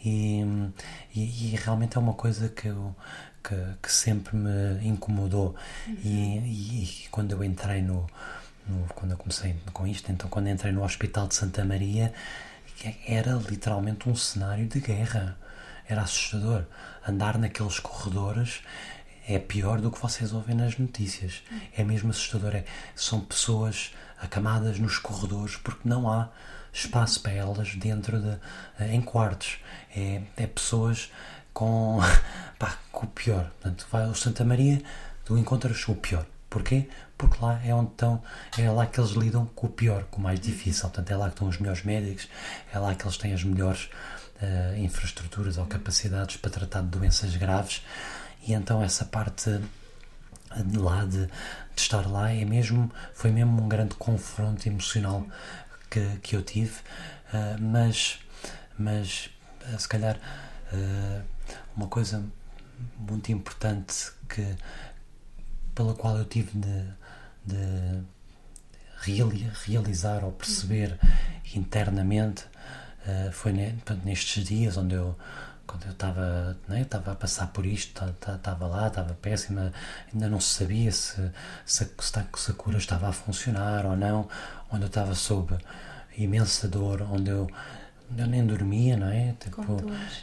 e, 0.05 0.41
e, 1.15 1.21
e, 1.53 1.57
realmente 1.57 1.97
é 1.97 2.01
uma 2.01 2.15
coisa 2.15 2.49
que 2.49 2.69
eu, 2.69 2.95
que, 3.43 3.55
que 3.83 3.93
sempre 3.93 4.37
me 4.37 4.87
incomodou. 4.87 5.55
Uhum. 5.87 5.97
E, 6.05 6.39
e, 6.39 7.09
quando 7.11 7.33
eu 7.33 7.43
entrei 7.45 7.83
no, 7.83 8.07
no, 8.67 8.87
Quando 8.95 9.13
eu 9.13 9.17
comecei 9.17 9.57
com 9.73 9.87
isto, 9.87 10.11
então 10.13 10.29
quando 10.29 10.49
entrei 10.49 10.73
no 10.73 10.85
Hospital 10.85 11.29
de 11.29 11.35
Santa 11.35 11.65
Maria, 11.65 12.13
era 13.07 13.33
literalmente 13.33 14.09
um 14.09 14.15
cenário 14.15 14.67
de 14.67 14.81
guerra. 14.81 15.37
Era 15.89 16.03
assustador. 16.03 16.65
Andar 17.07 17.39
naqueles 17.39 17.79
corredores 17.81 18.61
é 19.27 19.39
pior 19.39 19.81
do 19.81 19.91
que 19.91 20.01
vocês 20.01 20.33
ouvem 20.33 20.55
nas 20.55 20.79
notícias. 20.79 21.43
É 21.77 21.83
mesmo 21.83 22.11
assustador. 22.11 22.55
É, 22.55 22.65
são 22.95 23.21
pessoas 23.21 23.93
acamadas 24.21 24.79
nos 24.79 24.99
corredores 24.99 25.57
porque 25.57 25.89
não 25.89 26.11
há 26.11 26.29
espaço 26.73 27.21
para 27.21 27.33
elas 27.33 27.75
dentro 27.75 28.21
de 28.21 28.39
em 28.93 29.01
quartos. 29.01 29.59
É, 29.97 30.23
é 30.37 30.47
pessoas 30.47 31.11
com, 31.59 31.99
pá, 32.57 32.79
com 32.93 33.07
o 33.07 33.09
pior. 33.09 33.51
Portanto, 33.61 33.85
vai 33.91 34.05
ao 34.05 34.15
Santa 34.15 34.45
Maria, 34.45 34.81
tu 35.25 35.37
encontras 35.37 35.89
o 35.89 35.95
pior. 35.97 36.25
Porquê? 36.49 36.89
Porque 37.19 37.37
lá 37.43 37.61
é 37.65 37.75
onde 37.75 37.91
estão, 37.91 38.23
é 38.57 38.71
lá 38.71 38.87
que 38.87 39.01
eles 39.01 39.11
lidam 39.11 39.45
com 39.45 39.67
o 39.67 39.71
pior, 39.71 40.05
com 40.05 40.21
o 40.21 40.23
mais 40.23 40.39
difícil. 40.39 40.83
Portanto, 40.83 41.11
é 41.11 41.17
lá 41.17 41.27
que 41.27 41.35
estão 41.35 41.49
os 41.49 41.59
melhores 41.59 41.83
médicos, 41.83 42.29
é 42.73 42.79
lá 42.79 42.95
que 42.95 43.05
eles 43.05 43.17
têm 43.17 43.35
as 43.35 43.43
melhores 43.43 43.91
uh, 44.41 44.79
infraestruturas 44.79 45.59
ou 45.59 45.67
capacidades 45.67 46.37
para 46.37 46.49
tratar 46.49 46.83
de 46.83 46.87
doenças 46.87 47.35
graves. 47.35 47.83
E 48.47 48.53
então 48.53 48.81
essa 48.81 49.05
parte 49.05 49.61
de 50.65 50.79
lá 50.79 51.05
de, 51.05 51.27
de, 51.27 51.31
estar 51.77 52.07
lá 52.09 52.31
é 52.31 52.45
mesmo 52.45 52.91
foi 53.13 53.33
mesmo 53.33 53.61
um 53.61 53.69
grande 53.69 53.97
confronto 53.97 54.67
emocional 54.67 55.27
que, 55.91 56.19
que 56.23 56.37
eu 56.37 56.43
tive 56.43 56.73
uh, 57.35 57.61
mas 57.61 58.19
mas 58.79 59.29
se 59.77 59.87
calhar 59.87 60.17
uh, 60.73 61.23
uma 61.79 61.87
coisa 61.87 62.25
muito 62.99 63.31
importante 63.31 64.13
que 64.29 64.57
pela 65.75 65.95
qual 65.95 66.19
eu 66.19 66.25
tive 66.25 66.51
de, 66.59 66.85
de 67.47 68.03
realizar 69.65 70.25
ou 70.25 70.33
perceber 70.33 70.99
internamente 71.55 72.45
uh, 73.07 73.31
foi 73.33 73.53
ne, 73.53 73.79
nestes 74.05 74.45
dias 74.45 74.77
onde 74.77 74.97
eu 74.97 75.17
quando 75.69 75.85
eu 75.85 75.93
estava 75.93 76.57
né, 76.67 76.81
estava 76.81 77.13
a 77.13 77.15
passar 77.15 77.49
por 77.49 77.67
isto, 77.67 78.03
estava 78.03 78.67
lá, 78.67 78.89
estava 78.89 79.13
péssima, 79.13 79.71
ainda 80.11 80.27
não 80.27 80.41
se 80.41 80.55
sabia 80.55 80.91
se, 80.91 81.31
se, 81.67 81.87
se 81.99 82.51
a 82.51 82.55
cura 82.55 82.79
estava 82.79 83.07
a 83.09 83.13
funcionar 83.13 83.85
ou 83.85 83.95
não, 83.95 84.27
onde 84.73 84.85
eu 84.85 84.89
estava 84.89 85.15
sob 85.15 85.55
imensa 86.17 86.67
dor, 86.67 87.03
onde 87.03 87.29
eu, 87.29 87.51
eu 88.17 88.27
nem 88.27 88.47
dormia, 88.47 88.97
não 88.97 89.09
é? 89.09 89.35
Tipo, 89.39 89.77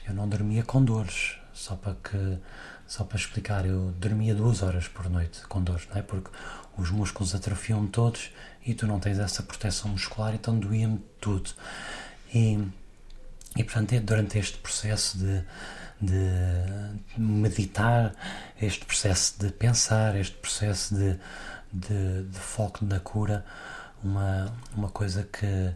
eu 0.08 0.16
não 0.16 0.28
dormia 0.28 0.64
com 0.64 0.84
dores, 0.84 1.38
só 1.56 1.76
para 1.76 1.96
que 1.96 2.40
só 2.88 3.04
para 3.04 3.18
explicar, 3.18 3.66
eu 3.66 3.92
dormia 3.98 4.36
duas 4.36 4.62
horas 4.62 4.88
por 4.88 5.10
noite 5.10 5.42
com 5.48 5.64
dores, 5.64 5.88
não 5.90 5.98
é? 5.98 6.04
Porque 6.04 6.30
os 6.78 6.92
músculos 6.92 7.34
atrofiam 7.34 7.88
todos 7.88 8.32
e 8.64 8.76
tu 8.76 8.86
não 8.86 9.00
tens 9.00 9.18
essa 9.18 9.42
proteção 9.42 9.90
muscular, 9.90 10.36
então 10.36 10.58
doía-me 10.60 11.00
tudo. 11.20 11.50
E, 12.34 12.60
e 13.58 13.64
portanto, 13.64 13.94
é 13.94 14.00
durante 14.00 14.38
este 14.38 14.58
processo 14.60 15.18
de, 15.18 15.44
de 16.00 17.20
meditar, 17.20 18.14
este 18.62 18.86
processo 18.86 19.40
de 19.40 19.52
pensar, 19.52 20.16
este 20.16 20.38
processo 20.38 20.94
de, 20.94 21.20
de, 21.74 22.24
de 22.24 22.40
foco 22.40 22.86
na 22.86 23.00
cura, 23.00 23.44
uma, 24.04 24.54
uma 24.76 24.90
coisa 24.90 25.24
que, 25.24 25.74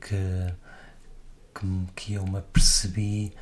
que, 0.00 0.54
que, 1.54 1.86
que 1.96 2.14
eu 2.14 2.26
me 2.26 2.38
apercebi 2.38 3.32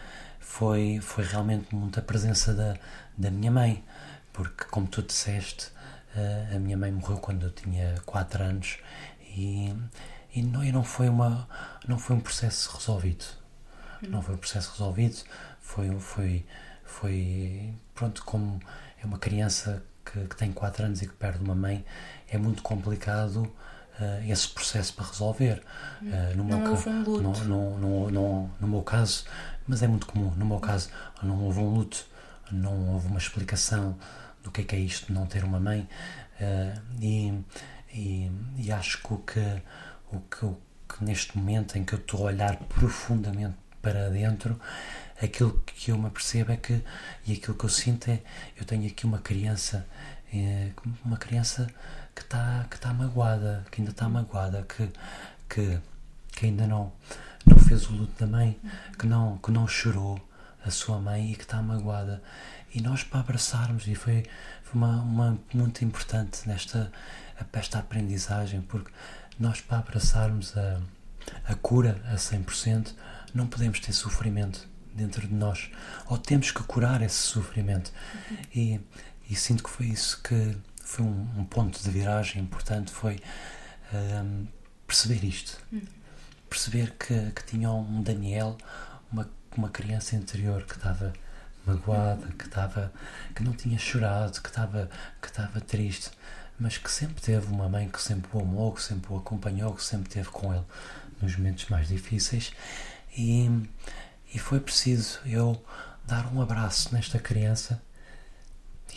foi, 0.47 1.01
foi 1.03 1.25
realmente 1.25 1.75
muita 1.75 2.01
presença 2.01 2.55
da, 2.55 2.77
da 3.19 3.31
minha 3.31 3.51
mãe, 3.51 3.85
porque, 4.33 4.65
como 4.71 4.87
tu 4.87 5.03
disseste, 5.03 5.67
uh, 6.15 6.57
a 6.57 6.59
minha 6.59 6.77
mãe 6.79 6.91
morreu 6.91 7.19
quando 7.19 7.43
eu 7.45 7.51
tinha 7.51 8.01
4 8.07 8.45
anos 8.45 8.79
e, 9.21 9.75
e, 10.35 10.43
não, 10.43 10.65
e 10.65 10.73
não, 10.73 10.85
foi 10.85 11.09
uma, 11.09 11.49
não 11.87 11.99
foi 11.99 12.17
um 12.17 12.21
processo 12.21 12.75
resolvido. 12.75 13.25
Não 14.09 14.23
foi 14.23 14.37
um 14.37 14.39
processo 14.39 14.71
resolvido, 14.73 15.17
foi, 15.61 15.91
foi, 15.99 16.47
foi 16.85 17.75
pronto, 17.95 18.25
como 18.25 18.61
é 19.03 19.05
uma 19.05 19.19
criança 19.19 19.83
que, 20.05 20.27
que 20.27 20.37
tem 20.37 20.53
4 20.53 20.87
anos 20.87 21.03
e 21.03 21.09
que 21.09 21.15
perde 21.15 21.43
uma 21.43 21.55
mãe, 21.57 21.85
é 22.29 22.39
muito 22.39 22.63
complicado 22.63 23.43
uh, 23.43 24.31
esse 24.31 24.49
processo 24.49 24.95
para 24.95 25.07
resolver. 25.07 25.63
Uh, 26.01 26.37
no, 26.37 26.45
não 26.45 26.61
meu 26.61 26.71
houve 26.71 26.89
um 26.89 27.03
luto. 27.03 27.45
No, 27.45 27.45
no, 27.45 27.79
no, 27.79 28.11
no, 28.11 28.51
no 28.61 28.69
meu 28.69 28.83
caso, 28.83 29.25
mas 29.67 29.83
é 29.83 29.89
muito 29.89 30.07
comum. 30.07 30.31
No 30.37 30.47
meu 30.47 30.59
caso, 30.59 30.91
não 31.23 31.45
houve 31.45 31.61
um 31.61 31.69
luto, 31.75 32.07
não 32.51 32.95
houve 32.95 33.09
uma 33.09 33.19
explicação 33.19 33.97
do 34.43 34.51
que 34.51 34.61
é, 34.61 34.65
que 34.65 34.77
é 34.77 34.79
isto 34.79 35.07
de 35.07 35.13
não 35.13 35.27
ter 35.27 35.45
uma 35.45 35.59
mãe. 35.59 35.89
Uh, 36.41 36.81
e, 37.01 37.45
e, 37.93 38.33
e, 38.59 38.73
acho 38.73 39.03
que 39.03 39.13
o 39.13 39.19
que, 39.19 39.63
o 40.13 40.21
que, 40.21 40.45
o 40.45 40.59
que 40.89 41.05
neste 41.05 41.37
momento 41.37 41.77
em 41.77 41.85
que 41.85 41.95
eu 41.95 41.99
estou 41.99 42.21
a 42.21 42.25
olhar 42.25 42.57
profundamente 42.57 43.57
para 43.81 44.11
dentro, 44.11 44.61
aquilo 45.23 45.63
que 45.65 45.91
eu 45.91 45.99
me 45.99 46.11
percebo 46.11 46.53
é 46.53 46.57
que, 46.57 46.83
e 47.27 47.33
aquilo 47.33 47.57
que 47.57 47.65
eu 47.65 47.71
sinto 47.71 48.11
é, 48.11 48.21
eu 48.57 48.65
tenho 48.65 48.87
aqui 48.87 49.07
uma 49.07 49.19
criança, 49.19 49.87
é, 50.33 50.71
uma 51.05 51.17
criança 51.17 51.67
que 52.15 52.23
está 52.23 52.67
que 52.71 52.79
tá 52.79 52.93
magoada, 52.93 53.65
que 53.71 53.81
ainda 53.81 53.93
está 53.93 54.09
magoada, 54.09 54.63
que, 54.65 54.91
que, 55.49 55.79
que 56.33 56.47
ainda 56.47 56.67
não 56.67 56.93
não 57.47 57.59
fez 57.59 57.89
o 57.89 57.93
luto 57.93 58.19
da 58.19 58.27
mãe, 58.27 58.59
que 58.99 59.07
não, 59.07 59.39
que 59.39 59.51
não 59.51 59.67
chorou 59.67 60.21
a 60.65 60.71
sua 60.71 60.99
mãe 60.99 61.33
e 61.33 61.37
que 61.37 61.43
está 61.43 61.63
magoada. 61.63 62.23
E 62.75 62.81
nós 62.81 63.05
para 63.05 63.21
abraçarmos, 63.21 63.87
e 63.87 63.95
foi, 63.95 64.25
foi 64.63 64.75
uma, 64.75 65.01
uma 65.01 65.39
muito 65.55 65.85
importante 65.85 66.47
nesta 66.47 66.93
esta 67.53 67.79
aprendizagem, 67.79 68.63
porque 68.63 68.91
nós 69.39 69.61
para 69.61 69.79
abraçarmos 69.79 70.57
a, 70.57 70.81
a 71.47 71.55
cura 71.55 72.01
a 72.11 72.17
100%, 72.17 72.95
não 73.35 73.47
podemos 73.47 73.81
ter 73.81 73.93
sofrimento 73.93 74.69
dentro 74.95 75.27
de 75.27 75.35
nós, 75.35 75.71
ou 76.07 76.17
temos 76.17 76.51
que 76.51 76.63
curar 76.63 77.03
esse 77.03 77.17
sofrimento. 77.17 77.93
Uhum. 78.31 78.37
E, 78.55 78.81
e 79.31 79.37
sinto 79.37 79.63
que 79.63 79.71
foi 79.71 79.87
isso 79.87 80.21
que 80.23 80.57
foi 80.83 81.05
um, 81.05 81.29
um 81.37 81.45
ponto 81.45 81.83
de 81.83 81.91
viragem 81.91 82.43
importante, 82.43 82.91
foi 82.91 83.21
um, 83.93 84.47
perceber 84.87 85.25
isto. 85.25 85.59
Uhum 85.73 85.96
perceber 86.57 86.93
que, 86.93 87.31
que 87.33 87.45
tinha 87.45 87.71
um 87.71 88.03
Daniel, 88.03 88.57
uma, 89.13 89.29
uma 89.55 89.69
criança 89.69 90.17
interior 90.17 90.63
que 90.65 90.75
estava 90.75 91.13
magoada, 91.67 92.27
que 92.29 92.47
estava 92.47 92.91
que 93.35 93.43
não 93.43 93.53
tinha 93.53 93.79
chorado, 93.79 94.41
que 94.41 94.49
estava 94.49 94.89
que 95.21 95.61
triste, 95.61 96.11
mas 96.59 96.79
que 96.79 96.91
sempre 96.91 97.21
teve 97.21 97.47
uma 97.53 97.69
mãe 97.69 97.91
que 97.91 98.01
sempre 98.01 98.31
o 98.33 98.41
amou, 98.41 98.73
que 98.73 98.83
sempre 98.83 99.13
o 99.13 99.19
acompanhou, 99.19 99.75
que 99.75 99.85
sempre 99.85 100.09
esteve 100.09 100.31
com 100.31 100.55
ele 100.55 100.65
nos 101.21 101.37
momentos 101.37 101.69
mais 101.69 101.89
difíceis. 101.89 102.53
E, 103.15 103.51
e 104.33 104.39
foi 104.39 104.59
preciso 104.59 105.21
eu 105.27 105.63
dar 106.07 106.33
um 106.33 106.41
abraço 106.41 106.95
nesta 106.95 107.19
criança 107.19 107.83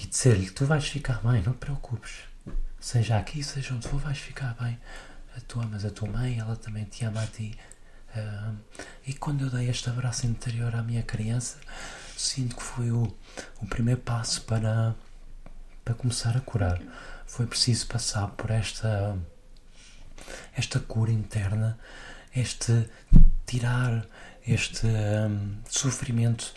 e 0.01 0.07
dizer-lhe 0.07 0.49
tu 0.49 0.65
vais 0.65 0.87
ficar 0.87 1.21
bem, 1.21 1.41
não 1.41 1.51
te 1.51 1.59
preocupes. 1.59 2.19
Seja 2.79 3.17
aqui, 3.17 3.43
seja 3.43 3.73
onde 3.73 3.85
for, 3.85 3.99
vais 3.99 4.17
ficar 4.17 4.55
bem 4.55 4.79
a 5.35 5.41
tua, 5.41 5.65
mas 5.65 5.85
a 5.85 5.89
tua 5.89 6.09
mãe, 6.09 6.39
ela 6.39 6.55
também 6.55 6.85
te 6.85 7.05
ama 7.05 7.23
a 7.23 7.27
ti. 7.27 7.57
Uh, 8.15 8.55
e 9.05 9.13
quando 9.13 9.45
eu 9.45 9.49
dei 9.49 9.69
este 9.69 9.89
abraço 9.89 10.25
interior 10.25 10.75
à 10.75 10.81
minha 10.81 11.03
criança, 11.03 11.57
sinto 12.17 12.55
que 12.55 12.63
foi 12.63 12.91
o, 12.91 13.15
o 13.61 13.67
primeiro 13.67 14.01
passo 14.01 14.41
para, 14.43 14.95
para 15.85 15.93
começar 15.93 16.35
a 16.35 16.41
curar. 16.41 16.81
Foi 17.25 17.45
preciso 17.45 17.87
passar 17.87 18.27
por 18.29 18.49
esta, 18.49 19.17
esta 20.55 20.79
cura 20.79 21.11
interna, 21.11 21.77
este 22.35 22.89
tirar 23.45 24.05
este 24.45 24.85
um, 24.85 25.57
sofrimento 25.69 26.53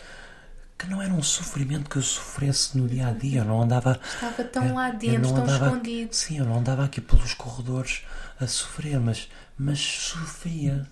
que 0.83 0.89
não 0.89 1.01
era 1.01 1.13
um 1.13 1.23
sofrimento 1.23 1.89
que 1.89 1.95
eu 1.95 2.01
sofresse 2.01 2.77
no 2.77 2.89
dia 2.89 3.07
a 3.07 3.11
dia. 3.11 3.39
Eu 3.39 3.45
não 3.45 3.61
andava. 3.61 3.99
Estava 4.03 4.43
tão 4.43 4.75
lá 4.75 4.89
dentro, 4.89 5.33
tão 5.33 5.43
andava, 5.43 5.67
escondido. 5.67 6.13
Sim, 6.13 6.39
eu 6.39 6.45
não 6.45 6.59
andava 6.59 6.83
aqui 6.83 6.99
pelos 6.99 7.33
corredores 7.33 8.01
a 8.37 8.45
sofrer, 8.45 8.99
mas, 8.99 9.29
mas 9.57 9.79
sofria. 9.79 10.85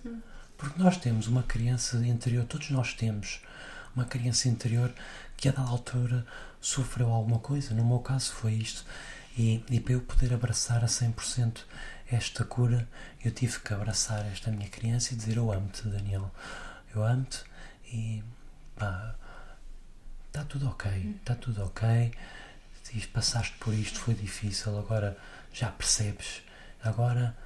Porque 0.56 0.82
nós 0.82 0.96
temos 0.96 1.26
uma 1.26 1.42
criança 1.42 1.98
interior, 2.06 2.46
todos 2.46 2.70
nós 2.70 2.94
temos 2.94 3.42
uma 3.94 4.06
criança 4.06 4.48
interior 4.48 4.90
que 5.36 5.50
a 5.50 5.52
dada 5.52 5.68
altura 5.68 6.26
sofreu 6.58 7.10
alguma 7.10 7.38
coisa. 7.38 7.74
No 7.74 7.84
meu 7.84 7.98
caso 7.98 8.32
foi 8.32 8.54
isto. 8.54 8.86
E, 9.36 9.62
e 9.70 9.78
para 9.78 9.92
eu 9.92 10.00
poder 10.00 10.32
abraçar 10.32 10.82
a 10.82 10.86
100% 10.86 11.64
esta 12.10 12.44
cura, 12.46 12.88
eu 13.22 13.30
tive 13.30 13.60
que 13.60 13.74
abraçar 13.74 14.24
esta 14.32 14.50
minha 14.50 14.70
criança 14.70 15.12
e 15.12 15.16
dizer: 15.18 15.36
Eu 15.36 15.52
amo-te, 15.52 15.86
Daniel. 15.86 16.30
Eu 16.94 17.04
amo-te 17.04 17.42
e 17.92 18.22
pá, 18.74 19.16
está 20.32 20.44
tudo 20.44 20.66
ok, 20.66 21.16
está 21.20 21.34
tudo 21.34 21.62
ok. 21.62 22.10
Passaste 23.12 23.54
por 23.58 23.72
isto, 23.72 23.98
foi 24.00 24.14
difícil, 24.14 24.78
agora 24.78 25.16
já 25.52 25.70
percebes 25.70 26.42
agora, 26.82 27.36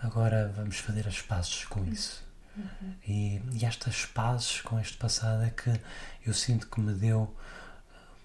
agora 0.00 0.52
vamos 0.54 0.78
fazer 0.78 1.06
as 1.08 1.20
pazes 1.20 1.64
com 1.64 1.84
isso. 1.84 2.22
Uhum. 2.56 2.94
E, 3.06 3.42
e 3.52 3.64
estas 3.64 4.04
pazes 4.06 4.60
com 4.60 4.78
este 4.78 4.96
passado 4.96 5.42
é 5.42 5.50
que 5.50 5.80
eu 6.24 6.32
sinto 6.32 6.68
que 6.68 6.80
me 6.80 6.92
deu 6.94 7.34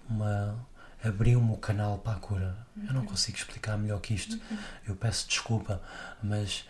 uma. 0.08 0.56
abriu-me 1.02 1.52
o 1.52 1.56
canal 1.56 1.98
para 1.98 2.16
a 2.16 2.20
cura. 2.20 2.56
Uhum. 2.76 2.86
Eu 2.86 2.94
não 2.94 3.04
consigo 3.06 3.36
explicar 3.36 3.76
melhor 3.76 4.00
que 4.00 4.14
isto. 4.14 4.34
Uhum. 4.34 4.58
Eu 4.88 4.96
peço 4.96 5.28
desculpa, 5.28 5.82
mas 6.22 6.64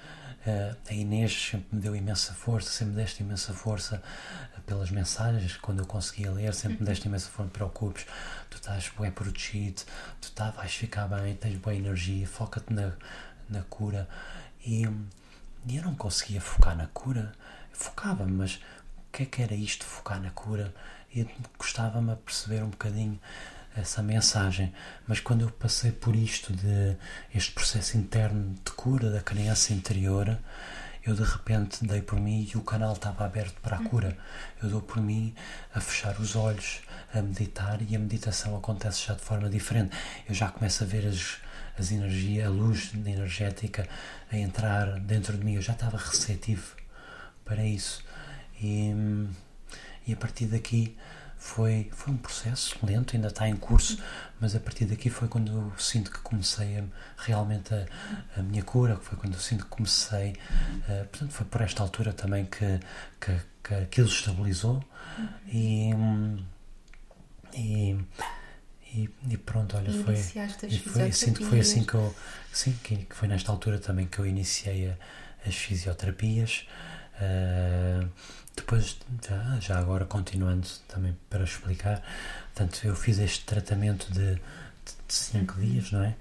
a 0.88 0.92
Inês 0.92 1.50
sempre 1.50 1.68
me 1.72 1.80
deu 1.80 1.94
imensa 1.94 2.32
força, 2.32 2.70
sempre 2.70 2.94
me 2.94 3.02
deste 3.02 3.22
imensa 3.22 3.52
força 3.52 4.02
uh, 4.56 4.60
pelas 4.62 4.90
mensagens, 4.90 5.56
quando 5.56 5.80
eu 5.80 5.86
conseguia 5.86 6.30
ler, 6.30 6.54
sempre 6.54 6.78
me 6.80 6.86
deste 6.86 7.06
imensa 7.06 7.26
força. 7.26 7.42
Não 7.42 7.50
te 7.50 7.54
preocupes, 7.54 8.06
tu 8.48 8.56
estás 8.56 8.90
bem 8.98 9.10
protegido, 9.10 9.82
tu 10.20 10.32
tá, 10.32 10.50
vais 10.50 10.74
ficar 10.74 11.08
bem, 11.08 11.34
tens 11.34 11.56
boa 11.56 11.74
energia, 11.74 12.26
foca-te 12.26 12.72
na 12.72 12.92
na 13.50 13.62
cura. 13.62 14.08
E, 14.64 14.84
e 15.66 15.76
eu 15.76 15.82
não 15.82 15.94
conseguia 15.94 16.40
focar 16.40 16.76
na 16.76 16.86
cura. 16.86 17.32
Focava, 17.72 18.24
mas 18.24 18.60
o 18.96 19.12
que 19.12 19.24
é 19.24 19.26
que 19.26 19.42
era 19.42 19.54
isto, 19.54 19.84
focar 19.84 20.20
na 20.20 20.30
cura? 20.30 20.72
E 21.14 21.26
gostava-me 21.58 22.12
a 22.12 22.16
perceber 22.16 22.62
um 22.62 22.70
bocadinho 22.70 23.20
essa 23.80 24.02
mensagem. 24.02 24.72
Mas 25.06 25.20
quando 25.20 25.42
eu 25.42 25.50
passei 25.50 25.92
por 25.92 26.14
isto, 26.14 26.52
de 26.52 26.96
este 27.34 27.52
processo 27.52 27.96
interno 27.96 28.54
de 28.64 28.70
cura 28.72 29.10
da 29.10 29.20
criança 29.20 29.72
interior, 29.72 30.38
eu 31.04 31.14
de 31.14 31.22
repente 31.22 31.84
dei 31.84 32.02
por 32.02 32.20
mim 32.20 32.48
e 32.52 32.56
o 32.56 32.62
canal 32.62 32.92
estava 32.92 33.24
aberto 33.24 33.60
para 33.60 33.76
a 33.76 33.82
cura. 33.82 34.16
Eu 34.62 34.68
dou 34.68 34.82
por 34.82 35.00
mim 35.00 35.34
a 35.74 35.80
fechar 35.80 36.18
os 36.20 36.36
olhos, 36.36 36.80
a 37.12 37.22
meditar 37.22 37.80
e 37.82 37.96
a 37.96 37.98
meditação 37.98 38.56
acontece 38.56 39.06
já 39.06 39.14
de 39.14 39.22
forma 39.22 39.48
diferente. 39.48 39.96
Eu 40.28 40.34
já 40.34 40.48
começo 40.48 40.84
a 40.84 40.86
ver 40.86 41.06
as 41.06 41.38
as 41.80 41.90
energias, 41.90 42.46
a 42.46 42.50
luz 42.50 42.92
energética 42.94 43.88
a 44.30 44.36
entrar 44.36 45.00
dentro 45.00 45.36
de 45.36 45.44
mim. 45.44 45.54
Eu 45.54 45.62
já 45.62 45.72
estava 45.72 45.96
receptivo 45.96 46.76
para 47.44 47.64
isso. 47.64 48.04
E, 48.60 48.92
e 50.06 50.12
a 50.12 50.16
partir 50.16 50.46
daqui 50.46 50.96
foi, 51.40 51.90
foi 51.94 52.12
um 52.12 52.18
processo 52.18 52.78
lento, 52.82 53.16
ainda 53.16 53.28
está 53.28 53.48
em 53.48 53.56
curso, 53.56 53.98
mas 54.38 54.54
a 54.54 54.60
partir 54.60 54.84
daqui 54.84 55.08
foi 55.08 55.26
quando 55.26 55.50
eu 55.50 55.72
sinto 55.78 56.10
que 56.10 56.18
comecei 56.18 56.78
a, 56.78 56.84
realmente 57.16 57.72
a, 57.72 57.86
a, 58.36 58.42
minha 58.42 58.62
cura, 58.62 58.96
foi 58.96 59.16
quando 59.16 59.32
eu 59.32 59.40
sinto 59.40 59.64
que 59.64 59.70
comecei, 59.70 60.32
uh, 60.32 61.06
portanto 61.06 61.32
foi 61.32 61.46
por 61.46 61.62
esta 61.62 61.82
altura 61.82 62.12
também 62.12 62.44
que, 62.44 62.78
que, 63.18 63.40
que 63.64 63.74
aquilo 63.74 64.06
estabilizou 64.06 64.84
e, 65.46 65.90
e, 67.54 67.96
e, 68.92 69.36
pronto, 69.38 69.78
olha, 69.78 69.90
foi, 70.04 70.14
e 70.68 70.78
foi 70.78 71.10
sinto 71.10 71.40
que 71.40 71.46
foi 71.46 71.60
assim 71.60 71.84
que 71.84 71.94
eu, 71.94 72.14
sim, 72.52 72.78
que, 72.84 72.96
que 72.96 73.16
foi 73.16 73.26
nesta 73.28 73.50
altura 73.50 73.78
também 73.78 74.06
que 74.06 74.18
eu 74.18 74.26
iniciei 74.26 74.90
a, 74.90 74.96
as 75.48 75.54
fisioterapias. 75.54 76.66
Uh, 77.20 78.08
depois, 78.56 78.96
já, 79.26 79.58
já 79.60 79.78
agora 79.78 80.04
continuando 80.04 80.66
também 80.88 81.16
para 81.28 81.44
explicar, 81.44 82.02
portanto, 82.54 82.80
eu 82.84 82.94
fiz 82.94 83.18
este 83.18 83.44
tratamento 83.44 84.12
de 84.12 84.40
5 85.08 85.54
uhum. 85.54 85.60
dias, 85.60 85.92
não 85.92 86.02
é? 86.02 86.16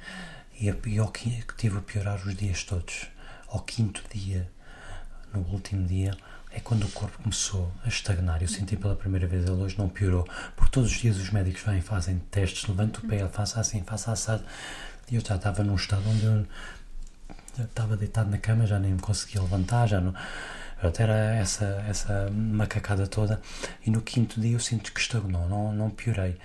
E, 0.60 0.74
e 0.88 1.00
ao, 1.00 1.12
tive 1.58 1.78
a 1.78 1.82
piorar 1.82 2.20
os 2.26 2.36
dias 2.36 2.64
todos. 2.64 3.08
Ao 3.48 3.62
quinto 3.62 4.04
dia, 4.14 4.50
no 5.34 5.42
último 5.42 5.88
dia, 5.88 6.16
é 6.52 6.60
quando 6.60 6.84
o 6.84 6.90
corpo 6.90 7.18
começou 7.22 7.72
a 7.84 7.88
estagnar. 7.88 8.42
Eu 8.42 8.48
senti 8.48 8.76
pela 8.76 8.96
primeira 8.96 9.28
vez, 9.28 9.44
ele 9.44 9.62
hoje 9.62 9.78
não 9.78 9.88
piorou, 9.88 10.28
porque 10.56 10.72
todos 10.72 10.92
os 10.92 10.98
dias 10.98 11.18
os 11.18 11.30
médicos 11.30 11.62
vêm, 11.62 11.82
fazem 11.82 12.20
testes, 12.32 12.68
levantam 12.68 13.04
o 13.04 13.08
pé, 13.08 13.28
faça 13.28 13.60
assim, 13.60 13.84
faça 13.84 14.12
assado. 14.12 14.44
E 15.10 15.16
eu 15.16 15.22
já 15.26 15.36
estava 15.36 15.64
num 15.64 15.76
estado 15.76 16.04
onde 16.08 16.26
eu 16.26 16.46
estava 17.64 17.98
deitado 17.98 18.30
na 18.30 18.38
cama, 18.38 18.66
já 18.66 18.78
nem 18.80 18.94
me 18.94 19.00
conseguia 19.00 19.42
levantar, 19.42 19.88
já 19.88 20.00
não 20.00 20.14
Pronto, 20.80 21.02
era 21.02 21.36
essa, 21.36 21.66
essa 21.90 22.30
macacada 22.32 23.06
toda. 23.06 23.42
E 23.86 23.92
no 23.92 24.02
quinto 24.02 24.40
dia 24.40 24.54
eu 24.54 24.60
sinto 24.60 24.94
que 24.94 25.00
estagnou, 25.00 25.48
não, 25.48 25.74
não 25.74 25.90
piorei. 25.90 26.38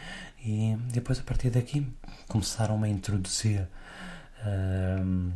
E 0.45 0.77
depois, 0.91 1.21
a 1.21 1.23
partir 1.23 1.51
daqui, 1.51 1.87
começaram-me 2.29 2.89
a 2.89 2.91
introduzir 2.91 3.69
uh, 4.41 5.33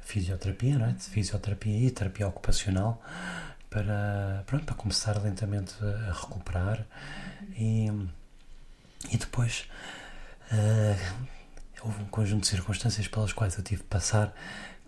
fisioterapia, 0.00 0.78
não 0.78 0.86
é? 0.86 0.94
fisioterapia 0.94 1.86
e 1.86 1.90
terapia 1.90 2.26
ocupacional 2.26 3.02
para, 3.68 4.42
pronto, 4.46 4.64
para 4.64 4.74
começar 4.74 5.20
lentamente 5.22 5.74
a 5.82 6.12
recuperar. 6.12 6.86
E, 7.58 7.88
e 9.10 9.16
depois 9.18 9.68
uh, 10.50 11.24
houve 11.82 12.02
um 12.02 12.06
conjunto 12.06 12.42
de 12.42 12.48
circunstâncias 12.48 13.06
pelas 13.06 13.34
quais 13.34 13.56
eu 13.56 13.62
tive 13.62 13.82
de 13.82 13.88
passar 13.88 14.34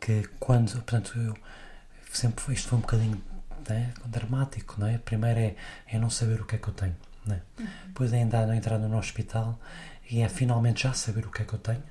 que 0.00 0.28
quando, 0.40 0.72
portanto, 0.72 1.12
eu 1.18 1.36
sempre 2.16 2.42
foi, 2.42 2.54
isto 2.54 2.68
foi 2.68 2.78
um 2.78 2.82
bocadinho 2.82 3.22
né, 3.68 3.92
dramático, 4.06 4.76
não 4.78 4.86
é? 4.86 4.98
Primeiro 4.98 5.38
é, 5.38 5.56
é 5.86 5.98
não 5.98 6.10
saber 6.10 6.40
o 6.40 6.44
que 6.44 6.56
é 6.56 6.58
que 6.58 6.68
eu 6.68 6.74
tenho, 6.74 6.96
né? 7.24 7.42
Uhum. 7.58 7.66
Depois 7.88 8.12
é 8.12 8.16
ainda 8.16 8.56
entrar 8.56 8.78
no 8.78 8.98
hospital 8.98 9.58
e 10.10 10.20
é 10.20 10.28
finalmente 10.28 10.84
já 10.84 10.92
saber 10.92 11.26
o 11.26 11.30
que 11.30 11.42
é 11.42 11.44
que 11.44 11.52
eu 11.52 11.58
tenho, 11.58 11.82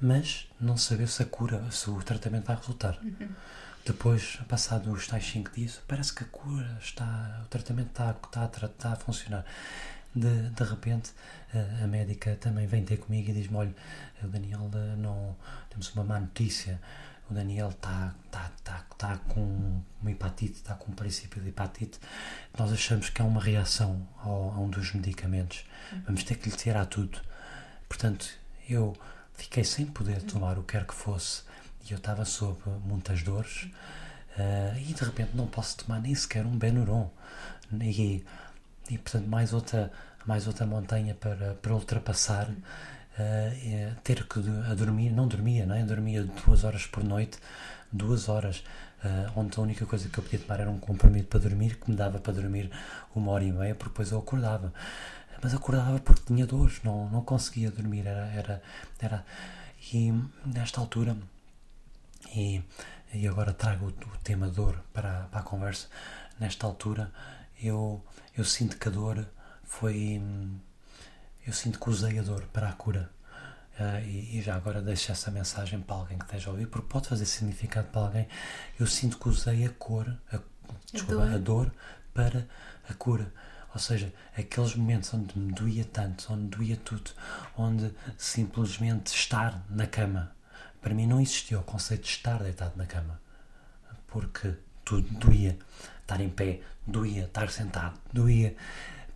mas 0.00 0.48
não 0.60 0.76
saber 0.76 1.08
se 1.08 1.22
a 1.22 1.26
cura, 1.26 1.64
se 1.70 1.88
o 1.90 2.02
tratamento 2.02 2.46
vai 2.46 2.56
resultar. 2.56 2.98
Uhum. 3.02 3.28
Depois, 3.84 4.36
passado 4.48 4.92
os 4.92 5.08
tais 5.08 5.24
5 5.26 5.50
dias, 5.52 5.80
parece 5.88 6.14
que 6.14 6.22
a 6.22 6.26
cura 6.26 6.78
está, 6.80 7.40
o 7.44 7.48
tratamento 7.48 7.88
está, 7.88 8.16
está, 8.24 8.66
está 8.66 8.92
a 8.92 8.96
funcionar. 8.96 9.44
De, 10.14 10.50
de 10.50 10.64
repente, 10.64 11.10
a, 11.54 11.84
a 11.84 11.86
médica 11.86 12.36
também 12.36 12.66
vem 12.66 12.84
ter 12.84 12.98
comigo 12.98 13.30
e 13.30 13.32
diz-me: 13.32 13.56
Olha, 13.56 13.74
Daniel, 14.22 14.70
não, 14.98 15.34
temos 15.70 15.92
uma 15.94 16.04
má 16.04 16.20
notícia 16.20 16.78
o 17.32 17.34
Daniel 17.34 17.70
está 17.70 18.14
tá, 18.30 18.52
tá, 18.62 18.84
tá 18.96 19.16
com 19.28 19.82
uma 20.00 20.10
hepatite, 20.10 20.52
está 20.52 20.74
com 20.74 20.92
um 20.92 20.94
princípio 20.94 21.42
de 21.42 21.48
hepatite, 21.48 21.98
nós 22.56 22.70
achamos 22.70 23.08
que 23.08 23.20
é 23.20 23.24
uma 23.24 23.40
reação 23.40 24.06
ao, 24.22 24.50
a 24.50 24.58
um 24.60 24.68
dos 24.68 24.92
medicamentos. 24.92 25.64
Vamos 26.04 26.22
ter 26.24 26.36
que 26.36 26.50
lhe 26.50 26.56
tirar 26.56 26.86
tudo. 26.86 27.18
Portanto, 27.88 28.28
eu 28.68 28.94
fiquei 29.34 29.64
sem 29.64 29.86
poder 29.86 30.22
tomar 30.22 30.58
o 30.58 30.62
que 30.62 30.72
quer 30.72 30.86
que 30.86 30.94
fosse 30.94 31.42
e 31.88 31.92
eu 31.92 31.98
estava 31.98 32.24
sob 32.24 32.60
muitas 32.84 33.22
dores 33.22 33.64
uh, 34.36 34.78
e 34.78 34.92
de 34.92 35.04
repente 35.04 35.34
não 35.34 35.46
posso 35.46 35.78
tomar 35.78 36.00
nem 36.00 36.14
sequer 36.14 36.44
um 36.44 36.56
Benuron. 36.56 37.10
E, 37.80 38.24
e 38.90 38.98
portanto, 38.98 39.26
mais 39.26 39.54
outra, 39.54 39.90
mais 40.26 40.46
outra 40.46 40.66
montanha 40.66 41.14
para, 41.14 41.54
para 41.54 41.74
ultrapassar 41.74 42.50
uh, 43.18 43.94
ter 44.02 44.26
que 44.26 44.38
a 44.70 44.74
dormir, 44.74 45.10
não 45.10 45.28
dormia, 45.28 45.66
não 45.66 45.74
é? 45.74 45.84
dormia 45.84 46.24
duas 46.44 46.64
horas 46.64 46.86
por 46.86 47.04
noite, 47.04 47.38
duas 47.92 48.28
horas, 48.28 48.64
uh, 49.04 49.32
onde 49.36 49.58
a 49.58 49.62
única 49.62 49.86
coisa 49.86 50.08
que 50.08 50.18
eu 50.18 50.24
podia 50.24 50.38
tomar 50.38 50.60
era 50.60 50.70
um 50.70 50.78
comprimido 50.78 51.26
para 51.26 51.40
dormir, 51.40 51.76
que 51.76 51.90
me 51.90 51.96
dava 51.96 52.18
para 52.18 52.32
dormir 52.32 52.70
uma 53.14 53.32
hora 53.32 53.44
e 53.44 53.52
meia, 53.52 53.74
porque 53.74 53.90
depois 53.90 54.10
eu 54.10 54.18
acordava. 54.18 54.72
Mas 55.42 55.54
acordava 55.54 55.98
porque 55.98 56.22
tinha 56.26 56.46
dores, 56.46 56.80
não, 56.84 57.08
não 57.10 57.22
conseguia 57.22 57.70
dormir, 57.70 58.06
era, 58.06 58.26
era, 58.32 58.62
era. 59.00 59.24
E 59.92 60.12
nesta 60.46 60.80
altura, 60.80 61.16
e, 62.34 62.62
e 63.12 63.26
agora 63.26 63.52
trago 63.52 63.86
o, 63.86 63.88
o 63.88 64.18
tema 64.22 64.48
dor 64.48 64.78
para, 64.92 65.24
para 65.30 65.40
a 65.40 65.42
conversa, 65.42 65.88
nesta 66.38 66.66
altura 66.66 67.12
eu, 67.62 68.04
eu 68.36 68.44
sinto 68.44 68.76
que 68.76 68.88
a 68.88 68.90
dor 68.90 69.26
foi 69.64 70.20
eu 71.46 71.52
sinto 71.52 71.78
que 71.78 71.90
usei 71.90 72.18
a 72.18 72.22
dor 72.22 72.42
para 72.52 72.68
a 72.68 72.72
cura. 72.72 73.10
Uh, 73.78 74.04
e, 74.04 74.38
e, 74.38 74.42
já 74.42 74.54
agora 74.54 74.82
deixo 74.82 75.10
essa 75.10 75.30
mensagem 75.30 75.80
para 75.80 75.96
alguém 75.96 76.18
que 76.18 76.24
esteja 76.24 76.50
a 76.50 76.52
ouvir, 76.52 76.66
porque 76.66 76.86
pode 76.88 77.08
fazer 77.08 77.24
significado 77.24 77.88
para 77.88 78.02
alguém. 78.02 78.28
Eu 78.78 78.86
sinto 78.86 79.18
que 79.18 79.28
usei 79.28 79.64
a 79.64 79.70
cor, 79.70 80.06
a, 80.30 80.38
desculpa, 80.92 81.24
a 81.24 81.26
dor. 81.26 81.34
a 81.34 81.38
dor 81.38 81.72
para 82.12 82.46
a 82.88 82.94
cura. 82.94 83.32
Ou 83.74 83.80
seja, 83.80 84.12
aqueles 84.36 84.74
momentos 84.76 85.14
onde 85.14 85.38
me 85.38 85.52
doía 85.52 85.84
tanto, 85.84 86.32
onde 86.32 86.56
doía 86.56 86.76
tudo, 86.76 87.10
onde 87.56 87.92
simplesmente 88.18 89.14
estar 89.14 89.64
na 89.70 89.86
cama. 89.86 90.32
Para 90.80 90.94
mim 90.94 91.06
não 91.06 91.20
existia 91.20 91.58
o 91.58 91.62
conceito 91.62 92.02
de 92.02 92.10
estar 92.10 92.42
deitado 92.42 92.76
na 92.76 92.86
cama. 92.86 93.20
Porque 94.08 94.54
tudo 94.84 95.08
doía. 95.18 95.58
Estar 96.02 96.20
em 96.20 96.28
pé, 96.28 96.60
doía. 96.86 97.24
Estar 97.24 97.50
sentado, 97.50 97.98
doía. 98.12 98.54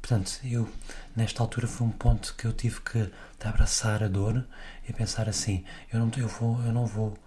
Portanto, 0.06 0.38
eu, 0.44 0.68
nesta 1.16 1.42
altura, 1.42 1.66
foi 1.66 1.84
um 1.84 1.90
ponto 1.90 2.32
que 2.36 2.44
eu 2.44 2.52
tive 2.52 2.80
que 2.80 3.10
abraçar 3.44 4.04
a 4.04 4.08
dor 4.08 4.46
e 4.88 4.92
pensar 4.92 5.28
assim: 5.28 5.64
eu 5.92 5.98
não, 5.98 6.08
eu 6.16 6.28
vou, 6.28 6.62
eu 6.62 6.72
não 6.72 6.86
vou, 6.86 7.18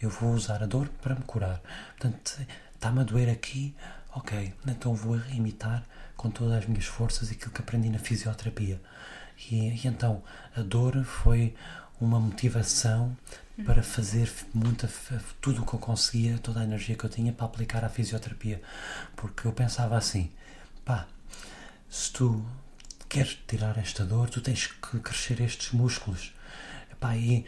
eu 0.00 0.08
vou 0.08 0.34
usar 0.34 0.62
a 0.62 0.66
dor 0.66 0.88
para 1.02 1.16
me 1.16 1.22
curar. 1.22 1.60
Portanto, 1.98 2.40
está-me 2.72 3.00
a 3.00 3.02
doer 3.02 3.28
aqui, 3.28 3.74
ok, 4.14 4.54
então 4.68 4.94
vou 4.94 5.18
imitar 5.32 5.84
com 6.16 6.30
todas 6.30 6.58
as 6.58 6.66
minhas 6.66 6.84
forças 6.84 7.28
aquilo 7.28 7.50
que 7.50 7.60
aprendi 7.60 7.88
na 7.90 7.98
fisioterapia. 7.98 8.80
E, 9.50 9.70
e 9.70 9.88
então, 9.88 10.22
a 10.56 10.60
dor 10.60 11.02
foi 11.02 11.56
uma 12.00 12.20
motivação 12.20 13.16
para 13.64 13.82
fazer 13.82 14.32
muita, 14.54 14.88
tudo 15.40 15.62
o 15.62 15.66
que 15.66 15.74
eu 15.74 15.80
conseguia, 15.80 16.38
toda 16.38 16.60
a 16.60 16.64
energia 16.64 16.94
que 16.94 17.02
eu 17.02 17.10
tinha 17.10 17.32
para 17.32 17.46
aplicar 17.46 17.84
à 17.84 17.88
fisioterapia. 17.88 18.62
Porque 19.16 19.44
eu 19.44 19.52
pensava 19.52 19.96
assim: 19.96 20.30
pá, 20.84 21.08
se 21.88 22.12
tu 22.12 22.44
queres 23.08 23.38
tirar 23.46 23.78
esta 23.78 24.04
dor, 24.04 24.28
tu 24.28 24.40
tens 24.40 24.66
que 24.66 25.00
crescer 25.00 25.40
estes 25.40 25.72
músculos. 25.72 26.34
Epá, 26.92 27.16
e 27.16 27.44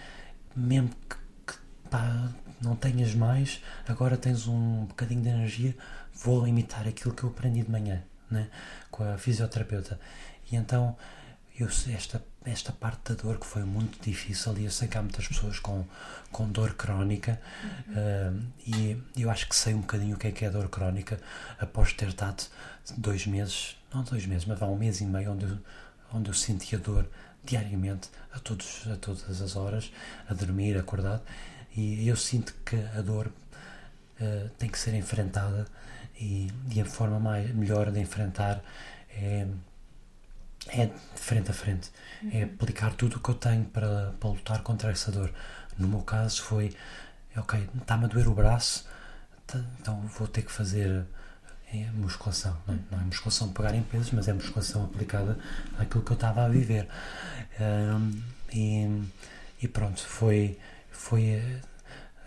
mesmo 0.56 0.90
que, 1.08 1.16
que 1.46 1.58
pá, 1.90 2.30
não 2.60 2.76
tenhas 2.76 3.14
mais, 3.14 3.60
agora 3.86 4.16
tens 4.16 4.46
um 4.46 4.86
bocadinho 4.86 5.22
de 5.22 5.28
energia, 5.28 5.76
vou 6.14 6.46
imitar 6.46 6.86
aquilo 6.86 7.14
que 7.14 7.24
eu 7.24 7.30
aprendi 7.30 7.62
de 7.62 7.70
manhã 7.70 8.02
né, 8.30 8.48
com 8.90 9.04
a 9.04 9.18
fisioterapeuta. 9.18 10.00
E 10.50 10.56
então 10.56 10.96
eu, 11.58 11.66
esta, 11.66 12.24
esta 12.44 12.72
parte 12.72 13.12
da 13.12 13.22
dor 13.22 13.38
que 13.38 13.46
foi 13.46 13.64
muito 13.64 14.02
difícil 14.02 14.56
e 14.58 14.64
eu 14.64 14.70
sei 14.70 14.88
que 14.88 14.96
há 14.96 15.02
muitas 15.02 15.28
pessoas 15.28 15.58
com, 15.58 15.84
com 16.32 16.48
dor 16.48 16.74
crónica 16.74 17.40
uhum. 17.62 17.94
uh, 17.94 18.42
e 18.66 19.02
eu 19.16 19.30
acho 19.30 19.46
que 19.48 19.54
sei 19.54 19.74
um 19.74 19.80
bocadinho 19.80 20.16
o 20.16 20.18
que 20.18 20.28
é 20.28 20.32
que 20.32 20.44
é 20.44 20.50
dor 20.50 20.68
crónica 20.68 21.20
após 21.58 21.92
ter 21.92 22.08
estado 22.08 22.44
dois 22.96 23.26
meses, 23.26 23.76
não 23.92 24.02
dois 24.02 24.24
meses, 24.26 24.46
mas 24.46 24.60
há 24.62 24.66
um 24.66 24.76
mês 24.76 25.00
e 25.00 25.04
meio 25.04 25.32
onde 25.32 25.44
eu, 25.44 25.58
onde 26.12 26.30
eu 26.30 26.34
sentia 26.34 26.78
dor 26.78 27.06
diariamente, 27.44 28.08
a, 28.32 28.38
todos, 28.38 28.86
a 28.90 28.96
todas 28.96 29.40
as 29.40 29.56
horas, 29.56 29.92
a 30.28 30.34
dormir, 30.34 30.78
acordado, 30.78 31.22
e 31.74 32.06
eu 32.08 32.16
sinto 32.16 32.54
que 32.64 32.76
a 32.96 33.00
dor 33.00 33.26
uh, 33.28 34.48
tem 34.58 34.68
que 34.68 34.78
ser 34.78 34.94
enfrentada 34.94 35.66
e, 36.18 36.50
e 36.70 36.80
a 36.80 36.84
forma 36.84 37.18
mais, 37.18 37.54
melhor 37.54 37.90
de 37.90 38.00
enfrentar 38.00 38.62
é, 39.10 39.46
é 40.72 40.86
de 40.86 41.20
frente 41.20 41.50
a 41.50 41.54
frente, 41.54 41.90
é 42.22 42.24
uhum. 42.24 42.30
é 42.32 42.42
aplicar 42.44 42.94
tudo 42.94 43.16
o 43.16 43.20
que 43.20 43.28
eu 43.30 43.34
tenho 43.34 43.64
para, 43.64 44.14
para 44.18 44.30
lutar 44.30 44.62
contra 44.62 44.90
essa 44.90 45.10
dor. 45.10 45.32
No 45.78 45.88
meu 45.88 46.00
caso 46.02 46.42
foi, 46.42 46.74
ok, 47.36 47.68
está-me 47.80 48.04
a 48.04 48.08
doer 48.08 48.28
o 48.28 48.34
braço, 48.34 48.86
então 49.80 50.00
vou 50.18 50.28
ter 50.28 50.42
que 50.42 50.52
fazer 50.52 51.06
é 51.72 51.88
musculação, 51.92 52.56
não 52.66 52.74
é? 52.74 52.78
não 52.90 53.00
é 53.00 53.04
musculação 53.04 53.52
pegar 53.52 53.74
em 53.74 53.82
pesos, 53.82 54.10
mas 54.10 54.26
é 54.26 54.32
musculação 54.32 54.84
aplicada 54.84 55.38
àquilo 55.78 56.02
que 56.02 56.10
eu 56.10 56.16
estava 56.16 56.44
a 56.44 56.48
viver. 56.48 56.88
Um, 57.60 58.22
e, 58.52 59.08
e, 59.62 59.68
pronto, 59.68 60.04
foi, 60.04 60.58
foi 60.90 61.40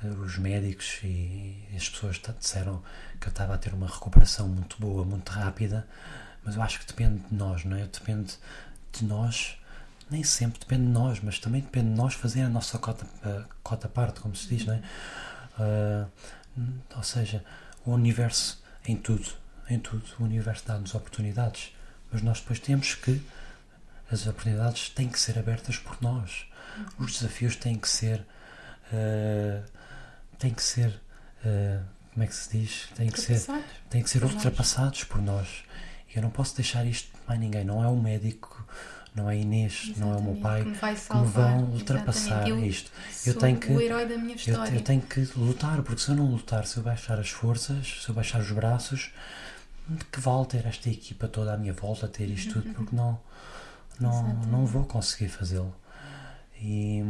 uh, 0.02 0.08
os 0.22 0.38
médicos 0.38 1.02
e 1.04 1.68
as 1.76 1.90
pessoas 1.90 2.22
disseram 2.40 2.82
que 3.20 3.28
eu 3.28 3.32
estava 3.32 3.54
a 3.56 3.58
ter 3.58 3.74
uma 3.74 3.88
recuperação 3.88 4.48
muito 4.48 4.78
boa, 4.80 5.04
muito 5.04 5.30
rápida, 5.30 5.86
mas 6.44 6.56
eu 6.56 6.62
acho 6.62 6.80
que 6.80 6.86
depende 6.86 7.22
de 7.30 7.36
nós, 7.36 7.64
não 7.64 7.78
é? 7.78 7.86
Depende 7.86 8.34
de 8.92 9.06
nós, 9.06 9.58
nem 10.10 10.24
sempre 10.24 10.60
depende 10.60 10.84
de 10.84 10.92
nós, 10.92 11.20
mas 11.22 11.40
também 11.40 11.62
depende 11.62 11.90
de 11.90 11.96
nós 11.96 12.14
fazer 12.14 12.42
a 12.42 12.50
nossa 12.50 12.78
cota, 12.78 13.06
a 13.24 13.46
cota 13.64 13.88
parte, 13.88 14.20
como 14.20 14.36
se 14.36 14.48
diz, 14.48 14.66
não 14.66 14.74
é? 14.74 14.82
Uh, 15.60 16.08
ou 16.96 17.04
seja, 17.04 17.44
o 17.86 17.92
universo 17.92 18.62
em 18.86 18.96
tudo, 18.96 19.30
em 19.70 19.80
tudo, 19.80 20.04
o 20.20 20.24
universo 20.24 20.64
dá-nos 20.68 20.94
oportunidades, 20.94 21.74
mas 22.12 22.22
nós 22.22 22.40
depois 22.40 22.60
temos 22.60 22.96
que 22.96 23.22
as 24.12 24.28
oportunidades 24.28 24.90
têm 24.90 25.10
que 25.10 25.20
ser 25.20 25.40
abertas 25.40 25.78
por 25.78 26.02
nós. 26.02 26.46
Os 27.00 27.14
desafios 27.14 27.56
têm 27.56 27.78
que 27.78 27.90
ser 27.90 28.20
uh, 28.92 29.64
têm 30.38 30.54
que 30.54 30.62
ser 30.62 30.90
uh, 31.46 31.84
como 32.14 32.24
é 32.24 32.28
que 32.28 32.36
se 32.36 32.58
diz? 32.58 32.88
Têm 32.96 33.10
que 33.10 33.20
ser, 33.20 33.42
têm 33.90 34.04
que 34.04 34.10
ser 34.10 34.24
ultrapassados 34.24 35.04
por 35.04 35.20
nós. 35.20 35.64
Eu 36.16 36.22
não 36.22 36.30
posso 36.30 36.56
deixar 36.56 36.86
isto 36.86 37.10
para 37.26 37.36
ninguém. 37.36 37.64
Não 37.64 37.84
é 37.84 37.88
o 37.88 37.96
médico, 37.96 38.66
não 39.16 39.30
é 39.30 39.38
Inês, 39.38 39.92
Exatamente. 39.96 40.00
não 40.00 40.14
é 40.14 40.18
o 40.18 40.22
meu 40.24 40.36
pai 40.36 40.64
que, 40.64 41.16
me 41.16 41.26
vão 41.26 41.64
ultrapassar 41.66 42.48
eu 42.48 42.64
isto. 42.64 42.92
Eu 43.26 43.36
tenho 43.36 43.58
que 43.60 43.72
o 43.72 43.80
herói 43.80 44.08
da 44.08 44.18
minha 44.18 44.36
história. 44.36 44.72
Eu, 44.72 44.76
eu, 44.76 44.82
tenho 44.82 45.02
que 45.02 45.22
lutar, 45.36 45.82
porque 45.84 46.02
se 46.02 46.10
eu 46.10 46.16
não 46.16 46.26
lutar, 46.26 46.66
se 46.66 46.78
eu 46.78 46.84
baixar 46.84 47.20
as 47.20 47.30
forças, 47.30 48.02
se 48.04 48.10
eu 48.10 48.16
baixar 48.16 48.42
os 48.42 48.52
braços, 48.52 49.12
de 49.88 50.06
que 50.06 50.20
vale 50.20 50.46
ter 50.46 50.66
esta 50.66 50.90
equipa 50.90 51.28
toda 51.28 51.54
à 51.54 51.58
minha 51.58 51.74
volta, 51.74 52.08
ter 52.08 52.30
isto 52.30 52.54
tudo, 52.54 52.74
porque 52.74 52.96
não, 52.96 53.20
não, 54.00 54.34
não 54.46 54.66
vou 54.66 54.86
conseguir 54.86 55.30
fazê-lo. 55.30 55.74
E, 56.60 57.04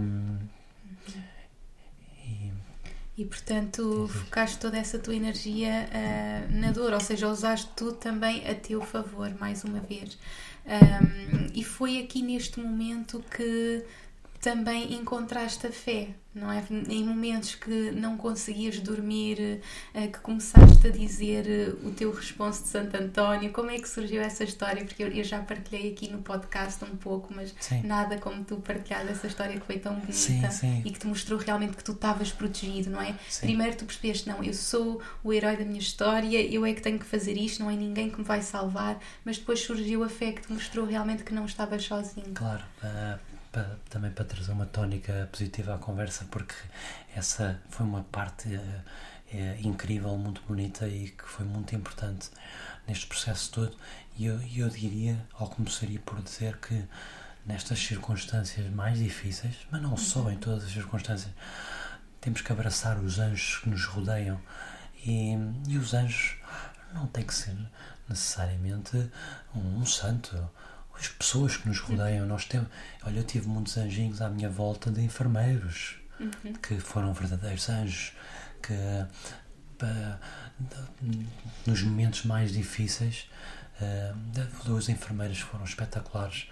e, 2.25 2.51
e, 3.17 3.25
portanto 3.25 4.07
focaste 4.07 4.57
toda 4.57 4.77
essa 4.77 4.97
tua 4.97 5.15
energia 5.15 5.87
uh, 5.89 6.59
na 6.59 6.71
dor, 6.71 6.93
ou 6.93 6.99
seja, 6.99 7.27
usaste 7.27 7.69
tudo 7.75 7.93
também 7.93 8.47
a 8.47 8.55
teu 8.55 8.81
favor, 8.81 9.33
mais 9.39 9.63
uma 9.63 9.79
vez. 9.79 10.17
Um, 10.65 11.51
e 11.53 11.63
foi 11.63 11.99
aqui 11.99 12.21
neste 12.21 12.59
momento 12.59 13.23
que 13.35 13.83
também 14.43 14.93
encontraste 14.95 15.65
a 15.67 15.71
fé, 15.71 16.09
não 16.35 16.51
é? 16.51 16.61
Em 16.89 17.05
momentos 17.05 17.55
que 17.55 17.91
não 17.91 18.17
conseguias 18.17 18.77
dormir, 18.77 19.61
eh, 19.93 20.07
que 20.07 20.19
começaste 20.19 20.85
a 20.85 20.89
dizer 20.89 21.49
eh, 21.49 21.69
o 21.81 21.91
teu 21.91 22.11
responso 22.11 22.63
de 22.63 22.67
Santo 22.67 22.93
António, 22.97 23.53
como 23.53 23.71
é 23.71 23.79
que 23.79 23.87
surgiu 23.87 24.21
essa 24.21 24.43
história? 24.43 24.83
Porque 24.83 25.01
eu, 25.01 25.23
já 25.23 25.39
partilhei 25.39 25.93
aqui 25.93 26.11
no 26.11 26.21
podcast 26.21 26.83
um 26.83 26.97
pouco, 26.97 27.33
mas 27.33 27.55
sim. 27.57 27.83
nada 27.83 28.17
como 28.17 28.43
tu 28.43 28.57
partilhar 28.57 29.07
essa 29.07 29.27
história 29.27 29.57
que 29.57 29.65
foi 29.65 29.79
tão 29.79 29.93
bonita 29.95 30.11
sim, 30.11 30.51
sim. 30.51 30.81
e 30.83 30.91
que 30.91 30.99
te 30.99 31.07
mostrou 31.07 31.39
realmente 31.39 31.77
que 31.77 31.83
tu 31.83 31.93
estavas 31.93 32.29
protegido, 32.33 32.89
não 32.89 33.01
é? 33.01 33.15
Primeiro 33.39 33.77
tu 33.77 33.85
percebeste, 33.85 34.27
não, 34.27 34.43
eu 34.43 34.53
sou 34.53 35.01
o 35.23 35.31
herói 35.31 35.55
da 35.55 35.63
minha 35.63 35.79
história, 35.79 36.41
eu 36.41 36.65
é 36.65 36.73
que 36.73 36.81
tenho 36.81 36.99
que 36.99 37.05
fazer 37.05 37.37
isto, 37.37 37.63
não 37.63 37.71
é 37.71 37.77
ninguém 37.77 38.09
que 38.09 38.17
me 38.17 38.25
vai 38.25 38.41
salvar, 38.41 38.99
mas 39.23 39.37
depois 39.37 39.61
surgiu 39.61 40.03
a 40.03 40.09
fé 40.09 40.33
que 40.33 40.41
te 40.41 40.51
mostrou 40.51 40.85
realmente 40.85 41.23
que 41.23 41.33
não 41.33 41.45
estavas 41.45 41.85
sozinho. 41.85 42.33
Claro. 42.33 42.63
Uh 42.83 43.32
para, 43.53 43.77
também 43.87 44.11
para 44.11 44.25
trazer 44.25 44.51
uma 44.51 44.65
tónica 44.65 45.29
positiva 45.31 45.75
à 45.75 45.77
conversa, 45.77 46.25
porque 46.31 46.55
essa 47.15 47.61
foi 47.69 47.85
uma 47.85 48.03
parte 48.03 48.59
é, 49.31 49.59
incrível, 49.61 50.17
muito 50.17 50.41
bonita 50.47 50.87
e 50.87 51.09
que 51.09 51.23
foi 51.23 51.45
muito 51.45 51.73
importante 51.75 52.31
neste 52.87 53.05
processo 53.05 53.51
todo. 53.51 53.77
E 54.17 54.25
eu, 54.25 54.41
eu 54.55 54.69
diria, 54.69 55.23
ou 55.39 55.47
começaria 55.47 55.99
por 55.99 56.21
dizer 56.21 56.57
que 56.57 56.83
nestas 57.45 57.79
circunstâncias 57.79 58.67
mais 58.71 58.97
difíceis, 58.97 59.55
mas 59.71 59.81
não 59.81 59.95
só 59.95 60.29
em 60.31 60.37
todas 60.37 60.65
as 60.65 60.71
circunstâncias, 60.71 61.31
temos 62.19 62.41
que 62.41 62.51
abraçar 62.51 62.97
os 62.97 63.19
anjos 63.19 63.59
que 63.59 63.69
nos 63.69 63.85
rodeiam. 63.85 64.41
E, 65.05 65.33
e 65.67 65.77
os 65.77 65.93
anjos 65.93 66.37
não 66.91 67.05
têm 67.05 67.25
que 67.25 67.33
ser 67.35 67.55
necessariamente 68.09 69.11
um, 69.53 69.81
um 69.81 69.85
santo 69.85 70.49
as 71.03 71.09
pessoas 71.09 71.57
que 71.57 71.67
nos 71.67 71.79
rodeiam. 71.79 72.25
Nós 72.25 72.45
temos, 72.45 72.69
olha, 73.03 73.19
eu 73.19 73.23
tive 73.23 73.47
muitos 73.47 73.77
anjinhos 73.77 74.21
à 74.21 74.29
minha 74.29 74.49
volta 74.49 74.89
de 74.89 75.01
enfermeiros 75.01 75.97
uhum. 76.19 76.53
que 76.53 76.79
foram 76.79 77.13
verdadeiros 77.13 77.69
anjos, 77.69 78.13
que 78.61 78.73
nos 81.67 81.83
momentos 81.83 82.23
mais 82.23 82.53
difíceis, 82.53 83.29
uh, 83.81 84.63
duas 84.65 84.87
enfermeiras 84.87 85.39
foram 85.39 85.65
espetaculares 85.65 86.47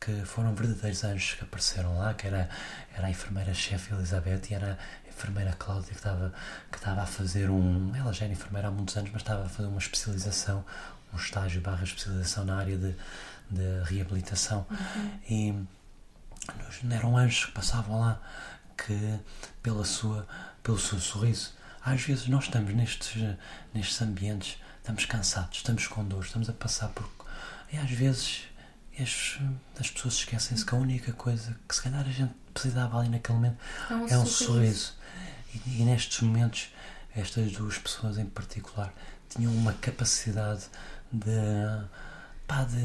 que 0.00 0.24
foram 0.24 0.54
verdadeiros 0.54 1.04
anjos 1.04 1.34
que 1.34 1.44
apareceram 1.44 1.98
lá, 1.98 2.14
que 2.14 2.26
era, 2.26 2.48
era 2.96 3.06
a 3.06 3.10
enfermeira-chefe 3.10 3.92
Elizabeth 3.92 4.40
e 4.50 4.54
era 4.54 4.78
a 5.04 5.08
enfermeira 5.08 5.52
Cláudia 5.58 5.90
que 5.90 5.96
estava, 5.96 6.32
que 6.72 6.78
estava 6.78 7.02
a 7.02 7.06
fazer 7.06 7.50
um. 7.50 7.94
Ela 7.94 8.10
já 8.14 8.24
era 8.24 8.32
enfermeira 8.32 8.68
há 8.68 8.70
muitos 8.70 8.96
anos, 8.96 9.10
mas 9.12 9.20
estava 9.20 9.44
a 9.44 9.48
fazer 9.50 9.68
uma 9.68 9.78
especialização, 9.78 10.64
um 11.12 11.16
estágio 11.18 11.60
barra 11.60 11.84
especialização 11.84 12.46
na 12.46 12.56
área 12.56 12.78
de, 12.78 12.96
de 13.50 13.82
reabilitação. 13.84 14.66
Uhum. 14.70 15.20
E 15.28 15.66
eram 16.90 17.16
anjos 17.16 17.46
que 17.46 17.52
passavam 17.52 18.00
lá 18.00 18.20
que 18.76 19.18
pela 19.62 19.84
sua, 19.84 20.26
pelo 20.62 20.78
seu 20.78 21.00
sorriso. 21.00 21.52
Às 21.84 22.02
vezes 22.02 22.28
nós 22.28 22.44
estamos 22.44 22.74
nestes, 22.74 23.36
nestes 23.72 24.00
ambientes, 24.02 24.58
estamos 24.78 25.04
cansados, 25.04 25.58
estamos 25.58 25.86
com 25.86 26.04
dor, 26.04 26.24
estamos 26.24 26.48
a 26.48 26.52
passar 26.52 26.88
por. 26.88 27.08
E 27.72 27.76
às 27.76 27.90
vezes 27.90 28.44
as, 28.98 29.38
as 29.78 29.90
pessoas 29.90 30.14
esquecem-se 30.14 30.64
que 30.64 30.74
a 30.74 30.78
única 30.78 31.12
coisa 31.12 31.56
que 31.68 31.74
se 31.74 31.82
calhar 31.82 32.00
a 32.00 32.10
gente 32.10 32.34
precisava 32.52 32.98
ali 32.98 33.08
naquele 33.08 33.38
momento 33.38 33.58
é 33.88 33.94
um, 33.94 34.08
é 34.08 34.18
um 34.18 34.26
sorriso. 34.26 34.44
sorriso. 34.52 34.94
E, 35.66 35.80
e 35.80 35.84
nestes 35.84 36.20
momentos, 36.20 36.68
estas 37.14 37.52
duas 37.52 37.78
pessoas 37.78 38.18
em 38.18 38.26
particular 38.26 38.92
tinham 39.28 39.52
uma 39.52 39.72
capacidade 39.74 40.64
de, 41.12 41.30
pá, 42.46 42.64
de 42.64 42.76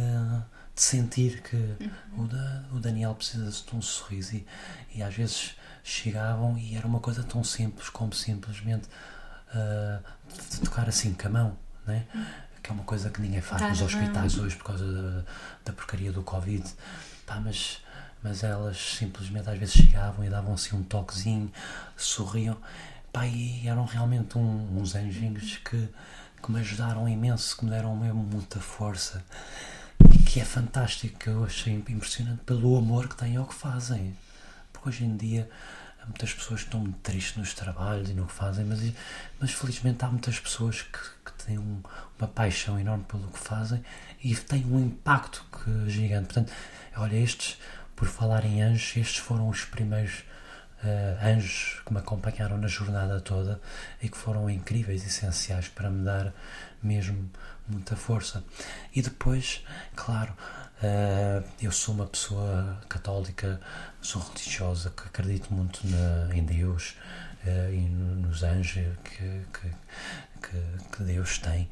de 0.76 0.82
sentir 0.82 1.42
que 1.42 1.56
uhum. 1.56 2.26
o, 2.26 2.28
da, 2.28 2.64
o 2.74 2.80
Daniel 2.80 3.16
precisa 3.16 3.50
de 3.50 3.76
um 3.76 3.82
sorriso 3.82 4.36
e, 4.36 4.46
e 4.94 5.02
às 5.02 5.16
vezes 5.16 5.56
chegavam 5.84 6.58
e 6.58 6.76
era 6.76 6.86
uma 6.86 7.00
coisa 7.00 7.24
tão 7.24 7.44
simples 7.44 7.88
como 7.90 8.14
simplesmente 8.14 8.90
uh, 9.54 10.04
de, 10.50 10.60
tocar 10.60 10.90
assim 10.90 11.14
com 11.14 11.28
a 11.28 11.30
mão, 11.32 11.58
né? 11.88 12.06
Uhum. 12.14 12.26
que 12.62 12.70
é 12.72 12.74
uma 12.74 12.84
coisa 12.84 13.10
que 13.10 13.22
ninguém 13.22 13.42
faz 13.42 13.62
nos 13.62 13.82
hospitais 13.82 14.38
hoje 14.38 14.58
por 14.58 14.66
causa 14.66 14.86
da, 14.86 15.24
da 15.64 15.74
porcaria 15.74 16.12
do 16.12 16.22
Covid. 16.22 16.66
Pá, 17.26 17.40
mas, 17.40 17.82
mas 18.22 18.44
elas 18.44 18.78
simplesmente 18.78 19.50
às 19.50 19.58
vezes 19.58 19.76
chegavam 19.76 20.26
e 20.26 20.30
davam 20.30 20.56
assim 20.56 20.76
um 20.76 20.84
toquezinho, 20.84 21.50
sorriam. 21.96 22.58
Pá, 23.14 23.26
e 23.26 23.66
eram 23.66 23.86
realmente 23.86 24.38
um, 24.38 24.78
uns 24.78 24.94
anjinhos 24.94 25.58
que, 25.58 25.88
que 26.44 26.52
me 26.52 26.60
ajudaram 26.60 27.08
imenso, 27.08 27.56
que 27.56 27.64
me 27.64 27.72
deram 27.72 27.96
mesmo 27.96 28.22
muita 28.22 28.60
força 28.60 29.24
que 30.26 30.40
é 30.40 30.46
fantástico, 30.46 31.20
que 31.20 31.28
eu 31.28 31.46
achei 31.46 31.74
impressionante 31.74 32.42
pelo 32.46 32.76
amor 32.78 33.08
que 33.08 33.16
têm 33.16 33.38
ao 33.38 33.46
que 33.46 33.54
fazem. 33.54 34.18
Porque 34.74 34.90
hoje 34.90 35.06
em 35.06 35.16
dia 35.16 35.50
há 36.02 36.06
muitas 36.06 36.34
pessoas 36.34 36.62
que 36.62 36.68
estão 36.68 36.80
muito 36.80 37.00
tristes 37.00 37.38
nos 37.38 37.54
trabalhos 37.54 38.10
e 38.10 38.14
no 38.14 38.26
que 38.26 38.34
fazem, 38.34 38.66
mas, 38.66 38.82
mas 39.40 39.52
felizmente 39.52 40.04
há 40.04 40.10
muitas 40.10 40.40
pessoas 40.40 40.82
que, 40.82 41.00
que 41.26 41.46
têm 41.46 41.60
um, 41.60 41.82
uma 42.20 42.28
paixão 42.28 42.80
enorme 42.80 43.06
pelo 43.06 43.28
que 43.28 43.40
fazem 43.40 43.84
e 44.24 44.36
têm 44.36 44.66
um 44.66 44.80
impacto 44.80 45.46
que, 45.52 45.90
gigante. 45.90 46.34
Portanto, 46.34 46.52
olha, 46.98 47.16
estes, 47.16 47.58
por 47.96 48.08
falar 48.08 48.44
em 48.46 48.62
anjos, 48.62 48.98
estes 48.98 49.18
foram 49.18 49.48
os 49.48 49.64
primeiros 49.64 50.24
uh, 50.84 51.26
anjos 51.26 51.82
que 51.86 51.94
me 51.94 52.00
acompanharam 52.00 52.58
na 52.58 52.68
jornada 52.68 53.22
toda 53.22 53.62
e 54.02 54.10
que 54.10 54.18
foram 54.18 54.50
incríveis, 54.50 55.06
essenciais 55.06 55.68
para 55.68 55.90
me 55.90 56.04
dar 56.04 56.34
mesmo 56.82 57.30
muita 57.68 57.96
força. 57.96 58.44
E 58.94 59.02
depois, 59.02 59.64
claro, 59.96 60.34
uh, 60.34 61.48
eu 61.62 61.72
sou 61.72 61.96
uma 61.96 62.06
pessoa 62.06 62.80
católica, 62.88 63.60
sou 64.02 64.22
religiosa, 64.22 64.92
que 64.92 65.04
acredito 65.04 65.54
muito 65.54 65.82
na, 65.88 66.36
em 66.36 66.44
Deus 66.44 66.96
uh, 67.46 67.74
e 67.74 67.82
nos 67.82 68.44
anjos 68.44 68.86
que, 69.04 69.42
que, 69.54 70.58
que, 70.92 71.04
Deus 71.04 71.40
tem. 71.40 71.70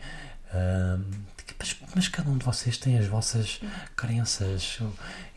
Uh, 0.54 1.04
mas, 1.60 1.78
mas, 1.96 2.08
cada 2.08 2.30
um 2.30 2.38
de 2.38 2.46
vocês 2.46 2.78
tem 2.78 2.98
as 2.98 3.08
vossas 3.08 3.62
crenças 3.96 4.80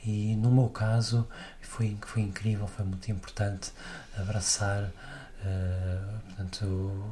e 0.05 0.35
no 0.37 0.51
meu 0.51 0.69
caso 0.69 1.29
foi, 1.61 1.97
foi 2.01 2.23
incrível, 2.23 2.67
foi 2.67 2.85
muito 2.85 3.11
importante 3.11 3.73
abraçar, 4.17 4.91
portanto, 6.27 7.05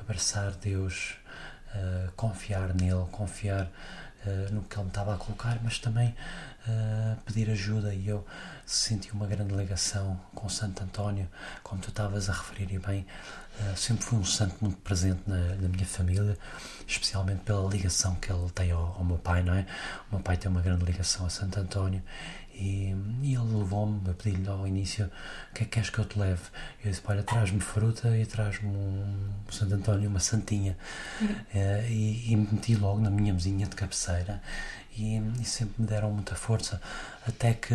abraçar 0.00 0.52
Deus 0.52 1.16
uh, 1.76 2.12
confiar 2.12 2.74
nele, 2.74 3.04
confiar 3.12 3.64
uh, 3.64 4.52
no 4.52 4.62
que 4.62 4.76
ele 4.76 4.84
me 4.84 4.88
estava 4.88 5.14
a 5.14 5.18
colocar, 5.18 5.58
mas 5.62 5.78
também 5.78 6.14
uh, 6.66 7.16
pedir 7.24 7.50
ajuda 7.50 7.94
e 7.94 8.08
eu 8.08 8.26
senti 8.64 9.12
uma 9.12 9.26
grande 9.26 9.54
ligação 9.54 10.18
com 10.34 10.48
Santo 10.48 10.82
António, 10.82 11.28
como 11.62 11.80
tu 11.80 11.90
estavas 11.90 12.28
a 12.28 12.32
referir 12.32 12.72
e 12.72 12.78
bem, 12.78 13.06
sempre 13.76 14.04
foi 14.04 14.18
um 14.18 14.24
santo 14.24 14.56
muito 14.60 14.76
presente 14.78 15.22
na, 15.26 15.54
na, 15.54 15.68
minha 15.68 15.86
família, 15.86 16.36
especialmente 16.86 17.40
pela 17.42 17.70
ligação 17.70 18.16
que 18.16 18.30
ele 18.30 18.50
tem 18.50 18.72
ao, 18.72 18.96
ao 18.98 19.04
meu 19.04 19.18
pai, 19.18 19.42
não 19.42 19.54
é? 19.54 19.64
O 20.10 20.16
meu 20.16 20.20
pai 20.20 20.36
tem 20.36 20.50
uma 20.50 20.60
grande 20.60 20.84
ligação 20.84 21.24
a 21.24 21.30
Santo 21.30 21.60
António 21.60 22.02
e, 22.58 22.96
e 23.22 23.34
ele 23.34 23.58
levou-me 23.58 24.00
a 24.10 24.14
pedir-lhe 24.14 24.48
ao 24.48 24.66
início: 24.66 25.06
O 25.50 25.54
que 25.54 25.62
é 25.62 25.66
que 25.66 25.72
queres 25.72 25.90
que 25.90 25.98
eu 25.98 26.04
te 26.04 26.18
leve? 26.18 26.42
Eu 26.82 26.90
disse: 26.90 27.02
Olha, 27.06 27.22
traz-me 27.22 27.60
fruta 27.60 28.16
e 28.16 28.24
traz-me 28.24 28.68
um, 28.68 29.30
Santo 29.50 29.74
António, 29.74 30.08
uma 30.08 30.20
santinha. 30.20 30.76
Uhum. 31.20 31.28
Uh, 31.28 31.86
e, 31.88 32.32
e 32.32 32.36
meti 32.36 32.74
logo 32.74 33.00
na 33.00 33.10
minha 33.10 33.34
mesinha 33.34 33.66
de 33.66 33.76
cabeceira 33.76 34.42
e, 34.96 35.18
e, 35.40 35.44
sempre 35.44 35.82
me 35.82 35.86
deram 35.86 36.10
muita 36.10 36.34
força. 36.34 36.80
Até 37.26 37.52
que 37.52 37.74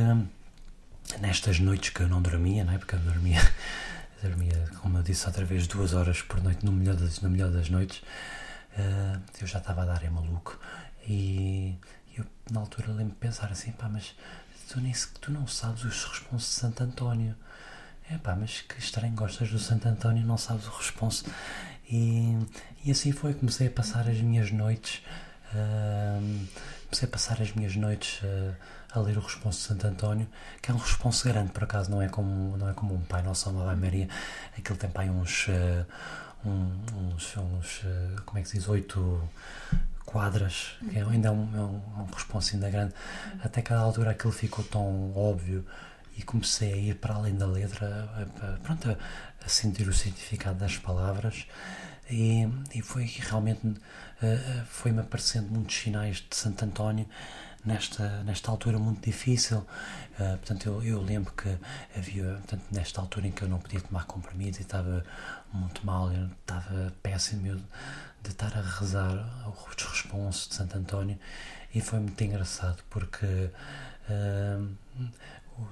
nestas 1.20 1.60
noites 1.60 1.92
que 1.92 2.02
eu 2.02 2.08
não 2.08 2.22
dormia, 2.22 2.64
não 2.64 2.74
é? 2.74 2.78
Porque 2.78 2.96
eu 2.96 3.00
dormia, 3.00 3.40
dormia 4.22 4.68
como 4.82 4.98
eu 4.98 5.04
disse 5.04 5.28
outra 5.28 5.46
vez, 5.46 5.68
duas 5.68 5.94
horas 5.94 6.22
por 6.22 6.42
noite, 6.42 6.66
no 6.66 6.72
melhor 6.72 6.96
das, 6.96 7.22
no 7.22 7.30
melhor 7.30 7.52
das 7.52 7.70
noites, 7.70 8.00
uh, 8.78 9.22
eu 9.40 9.46
já 9.46 9.60
estava 9.60 9.84
a 9.84 9.86
dar 9.86 10.04
é 10.04 10.10
maluco. 10.10 10.60
E 11.08 11.78
eu, 12.18 12.26
na 12.52 12.60
altura, 12.60 12.88
lembro-me 12.88 13.12
de 13.12 13.18
pensar 13.18 13.52
assim: 13.52 13.72
pá, 13.72 13.88
mas 13.88 14.16
tu, 14.72 14.80
nem, 14.80 14.94
tu 15.20 15.32
não 15.32 15.46
sabes 15.48 15.84
os 15.84 16.06
responsos 16.06 16.50
de 16.50 16.60
Santo 16.60 16.84
António. 16.84 17.36
É 18.10 18.18
pá, 18.18 18.36
mas 18.36 18.62
que 18.62 18.80
estranho, 18.80 19.14
gostas 19.14 19.50
do 19.50 19.60
Santo 19.60 19.88
António 19.88 20.24
e 20.24 20.26
não 20.26 20.38
sabes 20.38 20.66
o 20.66 20.72
responso. 20.72 21.26
E, 21.90 22.38
e 22.86 22.92
assim 22.92 23.12
foi, 23.12 23.34
comecei 23.34 23.68
a 23.68 23.72
passar 23.72 24.08
as 24.08 24.20
minhas 24.22 24.50
noites, 24.52 25.02
uh, 25.54 26.48
comecei 26.86 27.08
a 27.08 27.12
passar 27.12 27.42
as 27.42 27.52
minhas 27.54 27.76
noites 27.76 28.22
uh, 28.22 28.56
a 28.94 29.00
ler 29.00 29.18
o 29.18 29.22
responso 29.22 29.60
de 29.60 29.68
Santo 29.68 29.88
António, 29.88 30.28
que 30.62 30.72
é 30.72 30.74
um 30.74 30.78
responso 30.78 31.28
grande, 31.28 31.52
por 31.52 31.64
acaso, 31.64 31.92
não 31.92 32.02
é 32.02 32.08
como, 32.08 32.58
não 32.58 32.70
é 32.70 32.74
como 32.74 32.96
um 32.96 33.02
Pai 33.02 33.22
Nosso, 33.24 33.50
uma 33.50 33.72
Ave 33.72 33.82
Maria, 33.82 34.10
aquele 34.58 34.80
tem 34.80 34.90
pai 34.90 35.10
uns, 35.10 35.48
uh, 35.48 35.86
uns, 36.46 37.38
uns, 37.38 37.82
como 38.26 38.40
é 38.40 38.42
que 38.42 38.50
se 38.50 38.58
diz, 38.58 38.68
oito 38.68 39.22
quadras, 40.12 40.76
que 40.90 41.00
é 41.00 41.04
ainda 41.04 41.30
é 41.30 41.32
um, 41.32 41.56
é 41.56 42.02
um, 42.02 42.06
responso 42.14 42.54
ainda 42.54 42.70
grande. 42.70 42.94
Até 43.44 43.62
que 43.62 43.72
a 43.74 43.80
altura 43.80 44.12
aquilo 44.12 44.34
ficou 44.34 44.64
tão 44.66 45.16
óbvio 45.16 45.66
e 46.18 46.22
comecei 46.22 46.74
a 46.74 46.76
ir 46.76 46.96
para 46.96 47.16
além 47.16 47.36
da 47.36 47.46
letra, 47.46 48.10
a, 48.16 48.46
a, 48.46 48.58
pronto, 48.60 48.92
a, 48.92 48.98
a, 49.46 49.50
sentir 49.50 49.88
o 49.88 49.94
significado 49.94 50.60
das 50.60 50.78
palavras 50.78 51.48
e, 52.10 52.48
e 52.76 52.82
foi 52.82 53.06
realmente 53.06 53.66
uh, 53.66 54.66
foi-me 54.68 55.00
aparecendo 55.00 55.50
muitos 55.50 55.76
sinais 55.76 56.18
de 56.18 56.36
Santo 56.36 56.66
António 56.66 57.08
nesta, 57.66 58.24
nesta 58.24 58.52
altura 58.52 58.78
muito 58.78 59.06
difícil. 59.06 59.60
Uh, 60.20 60.38
portanto, 60.38 60.68
eu, 60.68 60.84
eu 60.84 61.02
lembro 61.02 61.32
que 61.34 61.58
havia, 61.98 62.26
portanto, 62.34 62.64
nesta 62.72 63.00
altura 63.00 63.28
em 63.28 63.32
que 63.32 63.44
eu 63.44 63.48
não 63.48 63.60
podia 63.60 63.80
tomar 63.80 64.06
comprimidos 64.06 64.60
e 64.60 64.64
estava 64.64 65.04
muito 65.54 65.86
mal, 65.86 66.12
eu 66.12 66.28
estava 66.42 66.94
péssimo. 67.02 67.48
Eu, 67.48 67.62
de 68.24 68.30
estar 68.30 68.56
a 68.58 68.62
rezar 68.62 69.48
os 69.48 69.84
responsos 69.84 70.48
de 70.50 70.56
Santo 70.56 70.78
António 70.78 71.18
e 71.74 71.82
foi 71.82 72.00
muito 72.00 72.24
engraçado 72.24 72.84
porque 72.90 73.26
uh, 73.26 74.70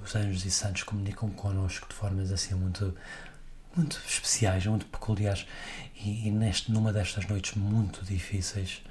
os 0.04 0.16
anjos 0.16 0.46
e 0.46 0.52
santos 0.52 0.84
comunicam 0.84 1.30
connosco 1.30 1.88
de 1.88 1.96
formas 1.96 2.32
assim 2.32 2.56
muito 2.56 2.96
muito 3.76 4.02
especiais, 4.08 4.66
muito 4.66 4.86
peculiares 4.88 5.46
e, 5.96 6.28
e 6.28 6.32
neste, 6.32 6.72
numa 6.72 6.92
destas 6.92 7.28
noites 7.28 7.56
muito 7.56 8.04
difíceis 8.04 8.82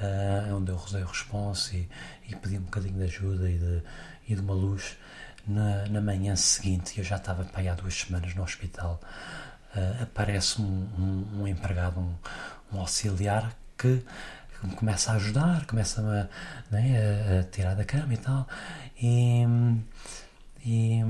uh, 0.00 0.54
onde 0.54 0.70
eu 0.70 0.76
rezei 0.76 1.02
o 1.02 1.06
responso 1.06 1.74
e, 1.74 1.88
e, 2.28 2.36
pedi 2.36 2.58
um 2.58 2.62
bocadinho 2.62 2.94
de 2.94 3.04
ajuda 3.04 3.50
e 3.50 3.58
de, 3.58 3.82
e 4.28 4.34
de 4.34 4.40
uma 4.40 4.54
luz 4.54 4.96
na, 5.46 5.86
na 5.86 6.00
manhã 6.00 6.36
seguinte, 6.36 6.98
eu 6.98 7.04
já 7.04 7.16
estava 7.16 7.48
aí 7.54 7.68
há 7.68 7.74
duas 7.74 7.94
semanas 7.94 8.34
no 8.34 8.42
hospital 8.42 9.00
uh, 9.74 10.02
aparece 10.02 10.60
um, 10.60 10.88
um, 10.98 11.42
um 11.42 11.48
empregado, 11.48 12.00
um, 12.00 12.14
um 12.72 12.80
auxiliar 12.80 13.54
que 13.76 14.04
me 14.62 14.74
começa 14.74 15.12
a 15.12 15.14
ajudar, 15.14 15.64
começa-me 15.66 16.08
a, 16.08 16.28
né, 16.70 17.40
a, 17.40 17.44
tirar 17.44 17.74
da 17.74 17.84
cama 17.84 18.12
e 18.12 18.16
tal. 18.16 18.46
E, 19.00 19.42
e, 20.64 21.00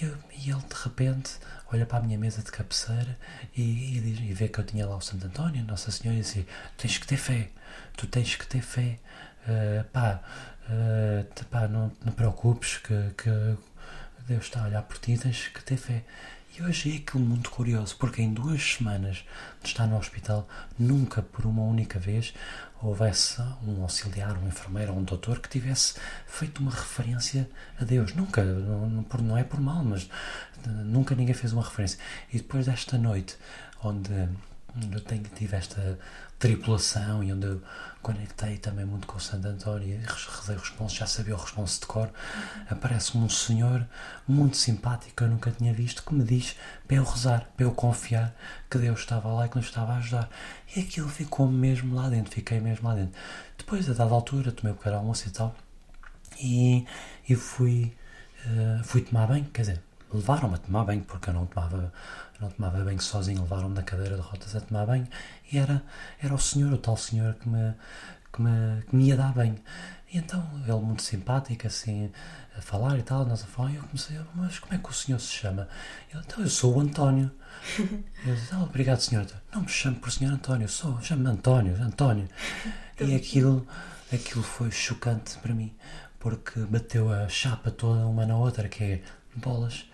e, 0.00 0.04
eu, 0.04 0.16
e, 0.32 0.50
ele 0.50 0.60
de 0.60 0.74
repente 0.82 1.38
olha 1.72 1.86
para 1.86 1.98
a 1.98 2.02
minha 2.02 2.18
mesa 2.18 2.42
de 2.42 2.50
cabeceira 2.50 3.16
e, 3.56 3.96
e, 3.96 4.00
diz, 4.00 4.18
e 4.18 4.34
vê 4.34 4.48
que 4.48 4.58
eu 4.58 4.64
tinha 4.64 4.86
lá 4.86 4.96
o 4.96 5.00
Santo 5.00 5.26
António, 5.26 5.64
Nossa 5.64 5.90
Senhora, 5.90 6.18
e 6.18 6.22
diz: 6.22 6.44
Tens 6.76 6.98
que 6.98 7.06
ter 7.06 7.16
fé, 7.16 7.48
tu 7.96 8.06
tens 8.06 8.34
que 8.34 8.46
ter 8.46 8.62
fé. 8.62 8.98
Uh, 9.46 9.84
pá, 9.92 10.20
uh, 10.68 11.44
pá, 11.46 11.66
não 11.66 11.90
te 11.90 12.10
preocupes 12.12 12.78
que, 12.78 12.94
que 13.16 13.30
Deus 14.26 14.44
está 14.44 14.62
a 14.62 14.66
olhar 14.66 14.82
por 14.82 14.98
ti, 14.98 15.16
tens 15.18 15.48
que 15.48 15.62
ter 15.62 15.76
fé. 15.76 16.04
E 16.54 16.60
eu 16.60 16.66
achei 16.66 16.96
aquilo 16.98 17.24
muito 17.24 17.50
curioso, 17.50 17.96
porque 17.96 18.20
em 18.20 18.32
duas 18.32 18.62
semanas 18.74 19.24
de 19.62 19.68
estar 19.68 19.86
no 19.86 19.96
hospital, 19.96 20.46
nunca 20.78 21.22
por 21.22 21.46
uma 21.46 21.62
única 21.62 21.98
vez 21.98 22.34
houvesse 22.82 23.40
um 23.66 23.82
auxiliar, 23.82 24.36
um 24.36 24.48
enfermeiro 24.48 24.92
ou 24.92 24.98
um 24.98 25.04
doutor 25.04 25.38
que 25.38 25.48
tivesse 25.48 25.94
feito 26.26 26.60
uma 26.60 26.70
referência 26.70 27.48
a 27.80 27.84
Deus. 27.84 28.14
Nunca, 28.14 28.44
não, 28.44 29.06
não 29.22 29.38
é 29.38 29.44
por 29.44 29.60
mal, 29.60 29.82
mas 29.82 30.10
nunca 30.66 31.14
ninguém 31.14 31.34
fez 31.34 31.52
uma 31.52 31.62
referência. 31.62 31.98
E 32.30 32.36
depois 32.38 32.66
desta 32.66 32.98
noite, 32.98 33.36
onde 33.82 34.12
eu 34.90 35.00
tenho, 35.00 35.22
tive 35.34 35.56
esta 35.56 35.98
tripulação 36.42 37.22
e 37.22 37.32
onde 37.32 37.46
eu 37.46 37.62
conectei 38.02 38.58
também 38.58 38.84
muito 38.84 39.06
com 39.06 39.16
o 39.16 39.20
Santo 39.20 39.46
António 39.46 39.90
e 39.90 39.92
rezei 39.92 40.56
o 40.56 40.58
responso, 40.58 40.96
já 40.96 41.06
sabia 41.06 41.36
o 41.36 41.38
responso 41.38 41.80
de 41.80 41.86
cor. 41.86 42.10
Aparece-me 42.68 43.22
um 43.22 43.28
senhor 43.28 43.86
muito 44.26 44.56
simpático 44.56 45.14
que 45.14 45.22
eu 45.22 45.28
nunca 45.28 45.52
tinha 45.52 45.72
visto 45.72 46.02
que 46.02 46.12
me 46.12 46.24
diz 46.24 46.56
para 46.88 46.96
eu 46.96 47.04
rezar, 47.04 47.48
para 47.56 47.64
eu 47.64 47.70
confiar 47.70 48.34
que 48.68 48.76
Deus 48.76 48.98
estava 48.98 49.28
lá 49.28 49.46
e 49.46 49.48
que 49.48 49.56
nos 49.56 49.66
estava 49.66 49.92
a 49.92 49.98
ajudar. 49.98 50.28
E 50.74 50.80
aquilo 50.80 51.08
ficou 51.08 51.46
mesmo 51.46 51.94
lá 51.94 52.08
dentro, 52.08 52.32
fiquei 52.32 52.58
mesmo 52.58 52.88
lá 52.88 52.96
dentro. 52.96 53.16
Depois, 53.56 53.88
a 53.88 53.92
dada 53.92 54.12
altura, 54.12 54.50
tomei 54.50 54.72
o 54.72 54.76
pequeno 54.76 54.96
almoço 54.96 55.28
e 55.28 55.30
tal 55.30 55.54
e, 56.40 56.84
e 57.28 57.36
fui, 57.36 57.94
uh, 58.46 58.82
fui 58.82 59.02
tomar 59.02 59.28
banho, 59.28 59.44
quer 59.52 59.62
dizer, 59.62 59.82
levaram-me 60.16 60.54
a 60.54 60.58
tomar 60.58 60.84
banho 60.84 61.02
porque 61.02 61.30
eu 61.30 61.34
não 61.34 61.46
tomava 61.46 61.92
não 62.42 62.50
tomava 62.50 62.84
banho 62.84 63.00
sozinho, 63.00 63.42
levaram-me 63.42 63.74
na 63.74 63.82
cadeira 63.82 64.16
de 64.16 64.22
rodas 64.22 64.54
a 64.56 64.60
tomar 64.60 64.86
banho 64.86 65.06
e 65.50 65.58
era, 65.58 65.82
era 66.20 66.34
o 66.34 66.38
senhor, 66.38 66.72
o 66.72 66.78
tal 66.78 66.96
senhor 66.96 67.34
que 67.34 67.48
me, 67.48 67.74
que 68.32 68.42
me, 68.42 68.82
que 68.82 68.96
me 68.96 69.04
ia 69.04 69.16
dar 69.16 69.32
banho. 69.32 69.58
E 70.12 70.18
então, 70.18 70.46
ele 70.62 70.72
muito 70.80 71.02
simpático, 71.02 71.66
assim, 71.66 72.10
a 72.56 72.60
falar 72.60 72.98
e 72.98 73.02
tal, 73.02 73.24
nós 73.24 73.42
a 73.42 73.46
falar, 73.46 73.70
e 73.70 73.76
eu 73.76 73.82
comecei, 73.82 74.18
mas 74.34 74.58
como 74.58 74.74
é 74.74 74.78
que 74.78 74.90
o 74.90 74.92
senhor 74.92 75.18
se 75.18 75.28
chama? 75.28 75.68
Ele, 76.12 76.22
então, 76.22 76.44
eu 76.44 76.50
sou 76.50 76.76
o 76.76 76.80
António. 76.80 77.30
eu 78.26 78.34
disse, 78.34 78.54
oh, 78.54 78.64
obrigado, 78.64 79.00
senhor. 79.00 79.26
Não 79.54 79.62
me 79.62 79.68
chame 79.68 79.96
por 79.96 80.12
senhor 80.12 80.34
António, 80.34 80.68
sou, 80.68 81.00
chame-me 81.00 81.30
António, 81.30 81.74
António. 81.82 82.28
e 83.00 83.14
aquilo, 83.14 83.66
aquilo 84.12 84.42
foi 84.42 84.70
chocante 84.70 85.38
para 85.38 85.54
mim, 85.54 85.74
porque 86.18 86.60
bateu 86.60 87.10
a 87.10 87.26
chapa 87.28 87.70
toda 87.70 88.06
uma 88.06 88.26
na 88.26 88.36
outra, 88.36 88.68
que 88.68 88.84
é 88.84 89.02
bolas 89.36 89.86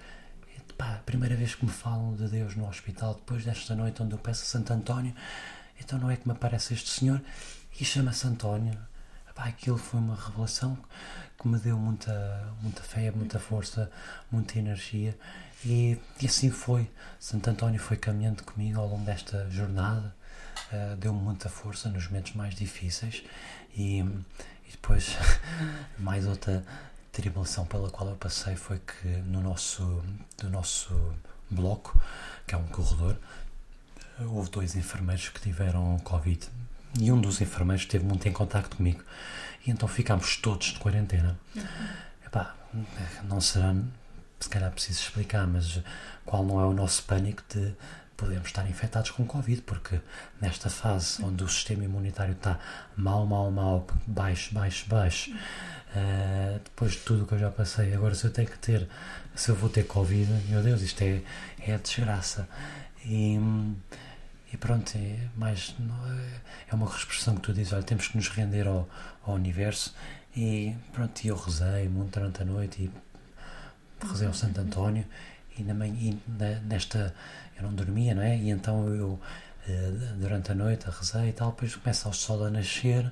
pá, 0.79 1.03
primeira 1.05 1.35
vez 1.35 1.57
que 1.57 1.67
me 1.67 1.73
falam 1.73 2.15
de 2.15 2.29
Deus 2.29 2.55
no 2.55 2.67
hospital, 2.69 3.15
depois 3.15 3.45
desta 3.45 3.75
noite 3.75 4.01
onde 4.01 4.13
eu 4.15 4.19
peço 4.19 4.45
a 4.45 4.47
Santo 4.47 4.73
António, 4.73 5.13
então 5.81 5.99
não 5.99 6.09
é 6.09 6.17
que 6.17 6.27
me 6.27 6.33
aparece 6.33 6.73
este 6.73 6.89
senhor 6.89 7.21
e 7.79 7.85
chama-se 7.85 8.27
António. 8.27 8.79
Pá, 9.35 9.45
aquilo 9.45 9.79
foi 9.79 10.01
uma 10.01 10.17
revelação 10.17 10.77
que 11.41 11.47
me 11.47 11.59
deu 11.59 11.79
muita, 11.79 12.53
muita 12.61 12.83
fé, 12.83 13.11
muita 13.11 13.39
força, 13.39 13.91
muita 14.31 14.59
energia 14.59 15.17
e, 15.65 15.99
e 16.21 16.27
assim 16.27 16.51
foi. 16.51 16.91
Santo 17.19 17.51
António 17.51 17.81
foi 17.81 17.97
caminhando 17.97 18.43
comigo 18.45 18.81
ao 18.81 18.89
longo 18.89 19.05
desta 19.05 19.49
jornada, 19.51 20.15
uh, 20.73 20.97
deu-me 20.97 21.21
muita 21.21 21.49
força 21.49 21.89
nos 21.89 22.07
momentos 22.09 22.35
mais 22.35 22.55
difíceis 22.55 23.23
e, 23.77 24.01
e 24.01 24.71
depois 24.71 25.17
mais 25.99 26.27
outra 26.27 26.65
tribulação 27.19 27.67
pela 27.67 27.91
qual 27.91 28.09
eu 28.11 28.15
passei 28.15 28.55
foi 28.55 28.79
que 28.79 29.09
no 29.09 29.41
nosso, 29.41 29.83
no 30.41 30.51
nosso 30.51 30.95
bloco, 31.51 32.01
que 32.47 32.55
é 32.55 32.59
um 32.59 32.67
corredor, 32.69 33.17
houve 34.21 34.49
dois 34.51 34.77
enfermeiros 34.77 35.29
que 35.29 35.41
tiveram 35.41 35.99
Covid 36.05 36.49
e 37.01 37.11
um 37.11 37.21
dos 37.21 37.41
enfermeiros 37.41 37.83
esteve 37.83 38.05
muito 38.05 38.29
em 38.29 38.33
contato 38.33 38.77
comigo 38.77 39.03
e 39.67 39.71
então 39.73 39.89
ficámos 39.89 40.37
todos 40.37 40.69
de 40.69 40.79
quarentena. 40.79 41.37
Uhum. 41.57 41.63
Epá, 42.25 42.55
não 43.25 43.41
será, 43.41 43.75
se 44.39 44.49
calhar 44.49 44.71
preciso 44.71 45.01
explicar, 45.01 45.45
mas 45.45 45.81
qual 46.25 46.45
não 46.45 46.61
é 46.61 46.67
o 46.67 46.73
nosso 46.73 47.03
pânico 47.03 47.43
de 47.49 47.75
podemos 48.17 48.47
estar 48.47 48.69
infectados 48.69 49.11
com 49.11 49.25
Covid, 49.25 49.63
porque 49.63 50.01
nesta 50.41 50.71
fase 50.71 51.23
onde 51.23 51.43
o 51.43 51.49
sistema 51.49 51.85
imunitário 51.85 52.33
está 52.33 52.59
mal, 52.97 53.25
mal, 53.27 53.51
mal, 53.51 53.87
baixo, 54.07 54.53
baixo, 54.53 54.87
baixo, 54.89 55.33
Uh, 55.95 56.61
depois 56.63 56.93
de 56.93 56.99
tudo 56.99 57.27
que 57.27 57.33
eu 57.33 57.39
já 57.39 57.51
passei, 57.51 57.95
agora 57.95 58.15
se 58.15 58.25
eu 58.25 58.31
tenho 58.31 58.49
que 58.49 58.59
ter, 58.59 58.87
se 59.35 59.51
eu 59.51 59.55
vou 59.55 59.71
ter 59.71 59.85
Covid, 59.85 60.31
meu 60.49 60.63
Deus, 60.63 60.83
isto 60.83 61.03
é, 61.03 61.23
é 61.67 61.75
a 61.75 61.79
desgraça. 61.79 62.47
E, 63.05 63.39
e 64.53 64.57
pronto, 64.59 64.93
é, 64.97 65.17
mais, 65.37 65.75
é 66.71 66.75
uma 66.75 66.87
expressão 66.87 67.37
que 67.37 67.43
tu 67.43 67.53
dizes, 67.53 67.73
olha, 67.73 67.83
temos 67.83 68.09
que 68.09 68.17
nos 68.17 68.29
render 68.29 68.67
ao, 68.67 68.89
ao 69.23 69.35
universo 69.35 69.95
e 70.37 70.77
pronto, 70.93 71.27
eu 71.27 71.37
rezei 71.37 71.89
muito 71.89 72.19
durante 72.19 72.43
a 72.43 72.45
noite 72.45 72.83
e 72.83 74.07
rezei 74.07 74.27
ao 74.27 74.35
Santo 74.35 74.61
António 74.61 75.07
e, 75.59 75.63
na 75.63 75.75
manhã, 75.75 75.95
e 75.99 76.19
nesta, 76.65 77.15
eu 77.57 77.63
não 77.63 77.75
dormia, 77.75 78.15
não 78.15 78.23
é? 78.23 78.37
E 78.37 78.51
então 78.51 78.89
eu 78.95 79.19
eh, 79.69 79.91
durante 80.17 80.53
a 80.53 80.55
noite 80.55 80.87
rezei 80.89 81.29
e 81.29 81.33
tal, 81.33 81.51
depois 81.51 81.77
começa 81.77 82.09
o 82.09 82.13
sol 82.13 82.45
a 82.45 82.51
nascer 82.51 83.11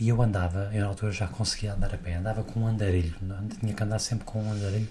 e 0.00 0.08
eu 0.08 0.20
andava, 0.22 0.70
eu 0.72 0.80
na 0.80 0.86
altura 0.86 1.12
já 1.12 1.28
conseguia 1.28 1.74
andar 1.74 1.94
a 1.94 1.98
pé, 1.98 2.14
andava 2.14 2.42
com 2.42 2.60
um 2.60 2.66
andarilho, 2.66 3.14
não? 3.20 3.46
tinha 3.48 3.74
que 3.74 3.82
andar 3.82 3.98
sempre 3.98 4.24
com 4.24 4.42
um 4.42 4.50
andarilho 4.50 4.88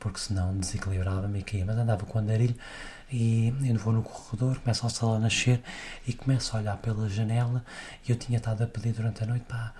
porque 0.00 0.18
senão 0.18 0.56
desequilibrava-me 0.56 1.40
e 1.40 1.42
caía, 1.42 1.66
mas 1.66 1.76
andava 1.76 2.06
com 2.06 2.18
um 2.18 2.22
andarilho 2.22 2.54
e 3.12 3.52
eu 3.62 3.76
vou 3.76 3.92
no 3.92 4.02
corredor, 4.02 4.58
começa 4.60 4.86
o 4.86 4.90
sol 4.90 5.16
a 5.16 5.18
nascer 5.18 5.62
e 6.06 6.14
começo 6.14 6.56
a 6.56 6.60
olhar 6.60 6.78
pela 6.78 7.08
janela 7.10 7.62
e 8.06 8.10
eu 8.10 8.16
tinha 8.16 8.38
estado 8.38 8.62
a 8.64 8.66
pedir 8.66 8.92
durante 8.92 9.22
a 9.22 9.26
noite, 9.26 9.44
pá, 9.44 9.74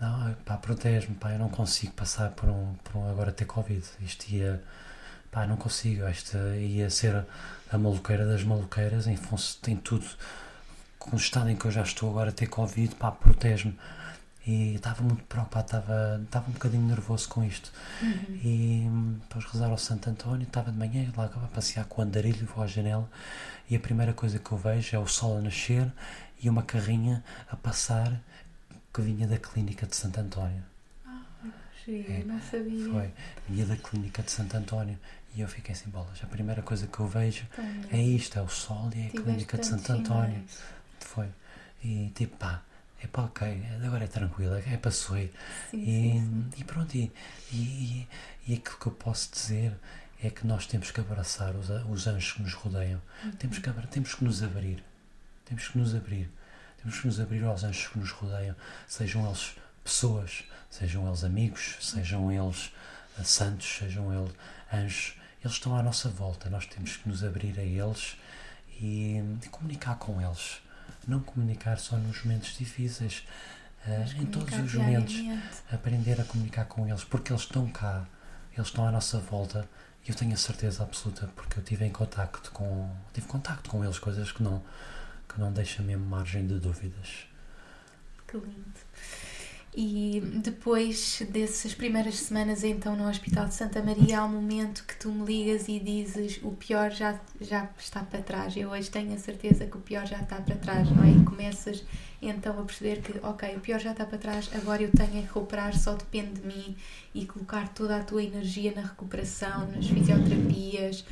não, 0.00 0.34
pá, 0.46 0.56
protege-me, 0.56 1.14
pá, 1.16 1.32
eu 1.32 1.38
não 1.38 1.50
consigo 1.50 1.92
passar 1.92 2.30
por 2.30 2.48
um, 2.48 2.74
por 2.84 2.96
um 2.96 3.10
agora 3.10 3.30
ter 3.30 3.44
Covid, 3.44 3.84
isto 4.00 4.30
ia, 4.30 4.62
pá, 5.30 5.46
não 5.46 5.56
consigo, 5.56 6.08
isto 6.08 6.38
ia 6.58 6.88
ser 6.88 7.26
a 7.70 7.76
maluqueira 7.76 8.24
das 8.24 8.42
maluqueiras 8.42 9.06
em, 9.06 9.18
em 9.68 9.76
tudo, 9.76 10.06
com 10.98 11.16
o 11.16 11.18
estado 11.18 11.50
em 11.50 11.56
que 11.56 11.66
eu 11.66 11.70
já 11.70 11.82
estou 11.82 12.08
agora 12.08 12.30
a 12.30 12.32
ter 12.32 12.46
Covid, 12.46 12.94
pá, 12.94 13.10
protege-me 13.10 13.76
e 14.46 14.76
estava 14.76 15.02
muito 15.02 15.24
preocupado, 15.24 15.66
estava, 15.66 16.20
estava 16.24 16.48
um 16.48 16.52
bocadinho 16.52 16.86
nervoso 16.86 17.28
com 17.28 17.42
isto. 17.42 17.72
Uhum. 18.00 18.40
E 18.44 18.88
depois 19.22 19.44
rezar 19.46 19.70
ao 19.70 19.78
Santo 19.78 20.08
António, 20.08 20.46
estava 20.46 20.70
de 20.70 20.78
manhã, 20.78 21.10
lá 21.16 21.24
a 21.24 21.48
passear 21.48 21.84
com 21.86 22.00
o 22.00 22.04
andarilho, 22.04 22.46
vou 22.54 22.62
à 22.62 22.66
janela 22.66 23.08
e 23.68 23.74
a 23.74 23.80
primeira 23.80 24.12
coisa 24.12 24.38
que 24.38 24.52
eu 24.52 24.56
vejo 24.56 24.94
é 24.94 24.98
o 24.98 25.06
sol 25.06 25.38
a 25.38 25.40
nascer 25.40 25.90
e 26.40 26.48
uma 26.48 26.62
carrinha 26.62 27.24
a 27.50 27.56
passar 27.56 28.20
que 28.94 29.02
vinha 29.02 29.26
da 29.26 29.38
clínica 29.38 29.86
de 29.86 29.96
Santo 29.96 30.20
António. 30.20 30.62
Ah, 31.04 31.22
é, 31.88 32.22
não 32.24 32.40
sabia. 32.40 32.90
Foi, 32.90 33.10
vinha 33.48 33.66
da 33.66 33.76
clínica 33.76 34.22
de 34.22 34.30
Santo 34.30 34.56
António 34.56 34.98
e 35.34 35.40
eu 35.40 35.48
fiquei 35.48 35.74
sem 35.74 35.88
bolas. 35.90 36.22
A 36.22 36.26
primeira 36.26 36.62
coisa 36.62 36.86
que 36.86 37.00
eu 37.00 37.08
vejo 37.08 37.44
é 37.90 38.00
isto, 38.00 38.38
é 38.38 38.42
o 38.42 38.48
sol 38.48 38.90
e 38.94 39.02
é 39.02 39.06
a 39.08 39.10
clínica 39.10 39.58
de 39.58 39.66
Santo 39.66 39.92
António. 39.92 40.42
Foi. 41.00 41.28
E 41.82 42.10
tipo, 42.14 42.36
pá, 42.36 42.62
é 43.06 43.08
pá, 43.08 43.22
ok, 43.22 43.62
agora 43.84 44.04
é 44.04 44.08
tranquilo, 44.08 44.54
é 44.56 44.76
para 44.76 44.90
e, 45.72 46.20
e 46.56 46.64
pronto, 46.64 46.94
e, 46.96 47.12
e, 47.52 48.08
e 48.48 48.54
aquilo 48.54 48.78
que 48.78 48.86
eu 48.86 48.92
posso 48.92 49.30
dizer 49.32 49.72
é 50.22 50.28
que 50.28 50.46
nós 50.46 50.66
temos 50.66 50.90
que 50.90 51.00
abraçar 51.00 51.54
os, 51.54 51.70
os 51.88 52.06
anjos 52.08 52.32
que 52.32 52.42
nos 52.42 52.52
rodeiam, 52.52 53.00
uhum. 53.24 53.30
temos, 53.32 53.58
que, 53.58 53.70
temos 53.88 54.14
que 54.14 54.24
nos 54.24 54.42
abrir, 54.42 54.82
temos 55.44 55.68
que 55.68 55.78
nos 55.78 55.94
abrir, 55.94 56.28
temos 56.82 56.98
que 56.98 57.06
nos 57.06 57.20
abrir 57.20 57.44
aos 57.44 57.62
anjos 57.62 57.86
que 57.86 57.98
nos 57.98 58.10
rodeiam, 58.10 58.56
sejam 58.88 59.24
eles 59.24 59.56
pessoas, 59.84 60.44
sejam 60.68 61.06
eles 61.06 61.22
amigos, 61.22 61.76
sejam 61.80 62.32
eles 62.32 62.72
uh, 63.18 63.24
santos, 63.24 63.78
sejam 63.78 64.12
eles 64.12 64.34
anjos, 64.72 65.14
eles 65.44 65.52
estão 65.52 65.76
à 65.76 65.82
nossa 65.82 66.08
volta, 66.08 66.50
nós 66.50 66.66
temos 66.66 66.96
que 66.96 67.08
nos 67.08 67.22
abrir 67.22 67.56
a 67.60 67.62
eles 67.62 68.16
e, 68.80 69.22
e 69.44 69.48
comunicar 69.48 69.96
com 69.96 70.20
eles 70.20 70.65
não 71.06 71.20
comunicar 71.20 71.78
só 71.78 71.96
nos 71.96 72.22
momentos 72.24 72.56
difíceis, 72.56 73.24
uh, 73.86 74.22
em 74.22 74.26
todos 74.26 74.56
os 74.58 74.74
momentos, 74.74 75.14
aprender 75.70 76.20
a 76.20 76.24
comunicar 76.24 76.64
com 76.66 76.86
eles, 76.86 77.04
porque 77.04 77.32
eles 77.32 77.42
estão 77.42 77.68
cá, 77.70 78.06
eles 78.52 78.66
estão 78.68 78.86
à 78.86 78.90
nossa 78.90 79.18
volta 79.18 79.68
e 80.06 80.10
eu 80.10 80.14
tenho 80.14 80.34
a 80.34 80.36
certeza 80.36 80.82
absoluta 80.82 81.28
porque 81.34 81.58
eu 81.58 81.62
tive 81.62 81.84
em 81.84 81.90
contacto 81.90 82.50
com 82.52 82.88
tive 83.12 83.26
contacto 83.26 83.68
com 83.68 83.84
eles, 83.84 83.98
coisas 83.98 84.30
que 84.30 84.42
não 84.42 84.62
que 85.28 85.40
não 85.40 85.52
deixam 85.52 85.84
mesmo 85.84 86.06
margem 86.06 86.46
de 86.46 86.58
dúvidas. 86.58 87.26
Que 88.26 88.36
lindo. 88.36 88.85
E 89.78 90.22
depois 90.42 91.22
dessas 91.28 91.74
primeiras 91.74 92.14
semanas 92.20 92.64
então 92.64 92.96
no 92.96 93.06
Hospital 93.06 93.46
de 93.46 93.52
Santa 93.52 93.82
Maria, 93.82 94.20
há 94.20 94.24
um 94.24 94.30
momento 94.30 94.82
que 94.88 94.96
tu 94.96 95.12
me 95.12 95.26
ligas 95.26 95.68
e 95.68 95.78
dizes 95.78 96.40
o 96.42 96.52
pior 96.52 96.90
já, 96.90 97.20
já 97.42 97.68
está 97.78 98.00
para 98.00 98.22
trás. 98.22 98.56
Eu 98.56 98.70
hoje 98.70 98.90
tenho 98.90 99.12
a 99.12 99.18
certeza 99.18 99.66
que 99.66 99.76
o 99.76 99.80
pior 99.80 100.06
já 100.06 100.18
está 100.18 100.36
para 100.36 100.54
trás, 100.56 100.90
não 100.90 101.04
é? 101.04 101.10
E 101.10 101.22
começas 101.24 101.84
então 102.22 102.58
a 102.58 102.64
perceber 102.64 103.02
que, 103.02 103.18
ok, 103.22 103.54
o 103.54 103.60
pior 103.60 103.78
já 103.78 103.92
está 103.92 104.06
para 104.06 104.16
trás, 104.16 104.48
agora 104.54 104.82
eu 104.82 104.90
tenho 104.90 105.18
a 105.18 105.26
recuperar, 105.26 105.78
só 105.78 105.92
depende 105.92 106.40
de 106.40 106.46
mim 106.46 106.74
e 107.14 107.26
colocar 107.26 107.68
toda 107.74 107.98
a 107.98 108.02
tua 108.02 108.22
energia 108.24 108.72
na 108.74 108.80
recuperação, 108.80 109.70
nas 109.72 109.86
fisioterapias. 109.86 111.04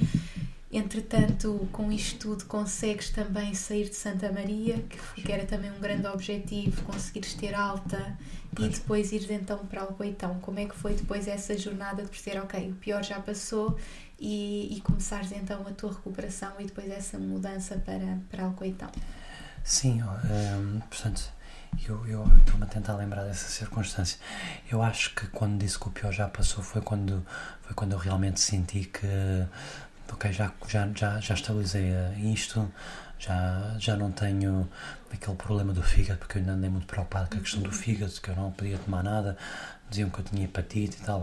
Entretanto, 0.77 1.69
com 1.71 1.93
isto 1.93 2.19
tudo, 2.19 2.47
consegues 2.47 3.09
também 3.11 3.55
sair 3.55 3.89
de 3.89 3.95
Santa 3.95 4.33
Maria, 4.33 4.77
que, 5.15 5.23
que 5.23 5.31
era 5.31 5.47
também 5.47 5.71
um 5.71 5.79
grande 5.79 6.05
objetivo, 6.09 6.83
conseguires 6.83 7.33
ter 7.35 7.55
alta 7.55 8.19
e 8.59 8.69
depois 8.69 9.13
ires 9.13 9.31
então 9.31 9.59
para 9.67 9.83
Alcoitão. 9.83 10.41
Como 10.41 10.59
é 10.59 10.65
que 10.65 10.75
foi 10.75 10.95
depois 10.95 11.29
essa 11.29 11.57
jornada 11.57 12.03
de 12.03 12.09
perceber, 12.09 12.41
ok, 12.41 12.73
o 12.73 12.75
pior 12.75 13.05
já 13.05 13.21
passou 13.21 13.79
e, 14.19 14.77
e 14.77 14.81
começares 14.81 15.31
então 15.31 15.65
a 15.65 15.71
tua 15.71 15.93
recuperação 15.93 16.53
e 16.59 16.65
depois 16.65 16.91
essa 16.91 17.19
mudança 17.19 17.77
para, 17.77 18.19
para 18.29 18.43
Alcoitão? 18.43 18.91
Sim, 19.63 20.03
um, 20.03 20.81
portanto, 20.81 21.33
eu, 21.89 22.07
eu 22.07 22.25
estou-me 22.39 22.65
a 22.65 22.67
tentar 22.67 22.97
lembrar 22.97 23.25
dessa 23.25 23.49
circunstância. 23.49 24.19
Eu 24.71 24.83
acho 24.83 25.15
que 25.15 25.27
quando 25.29 25.59
disse 25.59 25.79
que 25.79 25.89
o 25.89 25.91
pior 25.91 26.13
já 26.13 26.29
passou 26.29 26.63
foi 26.63 26.81
quando, 26.81 27.25
foi 27.63 27.75
quando 27.75 27.93
eu 27.93 27.99
realmente 27.99 28.41
senti 28.41 28.85
que 28.85 29.07
ok, 30.13 30.33
já, 30.33 30.53
já, 30.69 30.89
já, 30.95 31.21
já 31.21 31.35
estabilizei 31.35 31.93
isto, 32.33 32.71
já, 33.19 33.75
já 33.79 33.97
não 33.97 34.13
tenho 34.13 34.69
aquele 35.13 35.37
problema 35.37 35.73
do 35.73 35.83
fígado, 35.83 36.19
porque 36.19 36.39
eu 36.39 36.41
ainda 36.41 36.53
andei 36.53 36.71
muito 36.71 36.87
preocupado 36.87 37.31
com 37.31 37.37
a 37.37 37.41
questão 37.41 37.63
do 37.63 37.69
uhum. 37.69 37.73
fígado, 37.73 38.13
que 38.13 38.29
eu 38.29 38.37
não 38.37 38.51
podia 38.53 38.79
tomar 38.79 39.03
nada, 39.03 39.37
diziam 39.89 40.11
que 40.11 40.19
eu 40.19 40.25
tinha 40.25 40.45
hepatite 40.45 40.99
e 41.01 41.05
tal, 41.05 41.21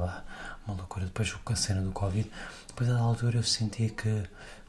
uma 0.65 0.75
loucura. 0.75 1.05
Depois 1.05 1.32
com 1.34 1.53
a 1.53 1.55
cena 1.55 1.82
do 1.82 1.91
Covid, 1.91 2.29
depois 2.67 2.89
a 2.89 2.97
altura 2.97 3.38
eu 3.38 3.43
senti 3.43 3.89
que, 3.89 4.23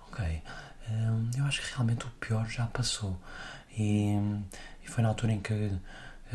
ok, 0.08 0.42
hum, 0.90 1.30
eu 1.36 1.44
acho 1.44 1.62
que 1.62 1.68
realmente 1.74 2.06
o 2.06 2.10
pior 2.10 2.46
já 2.48 2.66
passou. 2.66 3.18
E, 3.76 4.14
e 4.84 4.88
foi 4.88 5.02
na 5.02 5.08
altura 5.08 5.32
em 5.32 5.40
que 5.40 5.72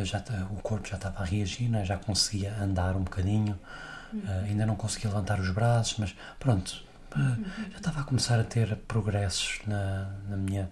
já, 0.04 0.24
o 0.52 0.62
corpo 0.62 0.88
já 0.88 0.96
estava 0.96 1.22
a 1.22 1.26
reagir, 1.26 1.70
né? 1.70 1.84
já 1.86 1.98
conseguia 1.98 2.56
andar 2.62 2.96
um 2.96 3.04
bocadinho, 3.04 3.60
uhum. 4.14 4.20
uh, 4.20 4.46
ainda 4.46 4.66
não 4.66 4.76
conseguia 4.76 5.10
levantar 5.10 5.40
os 5.40 5.50
braços, 5.52 5.98
mas 5.98 6.16
pronto, 6.40 6.84
já 7.16 7.78
estava 7.78 8.02
a 8.02 8.04
começar 8.04 8.40
a 8.40 8.44
ter 8.44 8.76
progressos 8.88 9.60
na, 9.66 10.12
na 10.30 10.38
minha. 10.38 10.70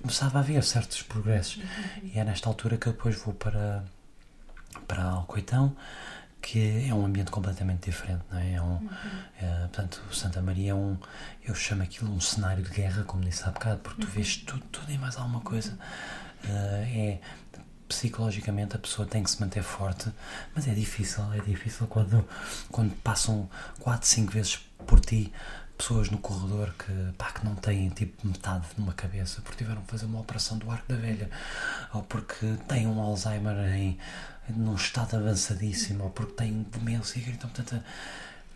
Começava 0.00 0.38
a 0.38 0.40
haver 0.40 0.62
certos 0.62 1.02
progressos. 1.02 1.62
E 2.02 2.18
é 2.18 2.24
nesta 2.24 2.48
altura 2.48 2.76
que 2.76 2.86
eu 2.86 2.92
depois 2.92 3.16
vou 3.16 3.34
para, 3.34 3.84
para 4.86 5.02
Alcoitão, 5.02 5.76
que 6.40 6.86
é 6.88 6.94
um 6.94 7.06
ambiente 7.06 7.30
completamente 7.30 7.90
diferente, 7.90 8.22
não 8.30 8.38
é? 8.38 8.52
é 8.54 8.62
um, 8.62 8.88
é, 9.40 9.60
portanto, 9.60 10.02
Santa 10.12 10.42
Maria 10.42 10.72
é 10.72 10.74
um. 10.74 10.98
Eu 11.42 11.54
chamo 11.54 11.82
aquilo 11.82 12.12
um 12.12 12.20
cenário 12.20 12.62
de 12.62 12.70
guerra, 12.70 13.02
como 13.04 13.24
disse 13.24 13.44
há 13.44 13.50
bocado, 13.50 13.78
porque 13.80 14.02
tu 14.02 14.08
vês 14.08 14.36
tudo, 14.36 14.62
tudo 14.70 14.92
e 14.92 14.98
mais 14.98 15.16
alguma 15.16 15.40
coisa. 15.40 15.72
Uh, 16.44 16.84
é 16.84 17.18
psicologicamente 17.88 18.76
a 18.76 18.78
pessoa 18.78 19.06
tem 19.06 19.22
que 19.22 19.30
se 19.30 19.40
manter 19.40 19.62
forte, 19.62 20.10
mas 20.54 20.66
é 20.66 20.74
difícil, 20.74 21.32
é 21.32 21.38
difícil 21.40 21.86
quando, 21.86 22.26
quando 22.70 22.94
passam 22.96 23.48
4, 23.80 24.06
5 24.06 24.32
vezes 24.32 24.60
por 24.84 25.00
ti 25.00 25.32
pessoas 25.76 26.08
no 26.08 26.18
corredor 26.18 26.72
que, 26.78 26.92
pá, 27.18 27.32
que 27.32 27.44
não 27.44 27.56
têm 27.56 27.88
tipo 27.90 28.26
metade 28.26 28.64
de 28.76 28.80
uma 28.80 28.92
cabeça 28.92 29.40
porque 29.42 29.64
tiveram 29.64 29.82
que 29.82 29.90
fazer 29.90 30.06
uma 30.06 30.20
operação 30.20 30.56
do 30.56 30.70
arco 30.70 30.84
da 30.88 30.94
velha 30.94 31.28
ou 31.92 32.02
porque 32.02 32.46
têm 32.68 32.86
um 32.86 33.00
Alzheimer 33.00 33.56
em, 33.74 33.98
num 34.48 34.76
estado 34.76 35.16
avançadíssimo 35.16 36.04
ou 36.04 36.10
porque 36.10 36.32
têm 36.34 36.64
demência 36.70 37.18
então 37.18 37.50
portanto 37.50 37.82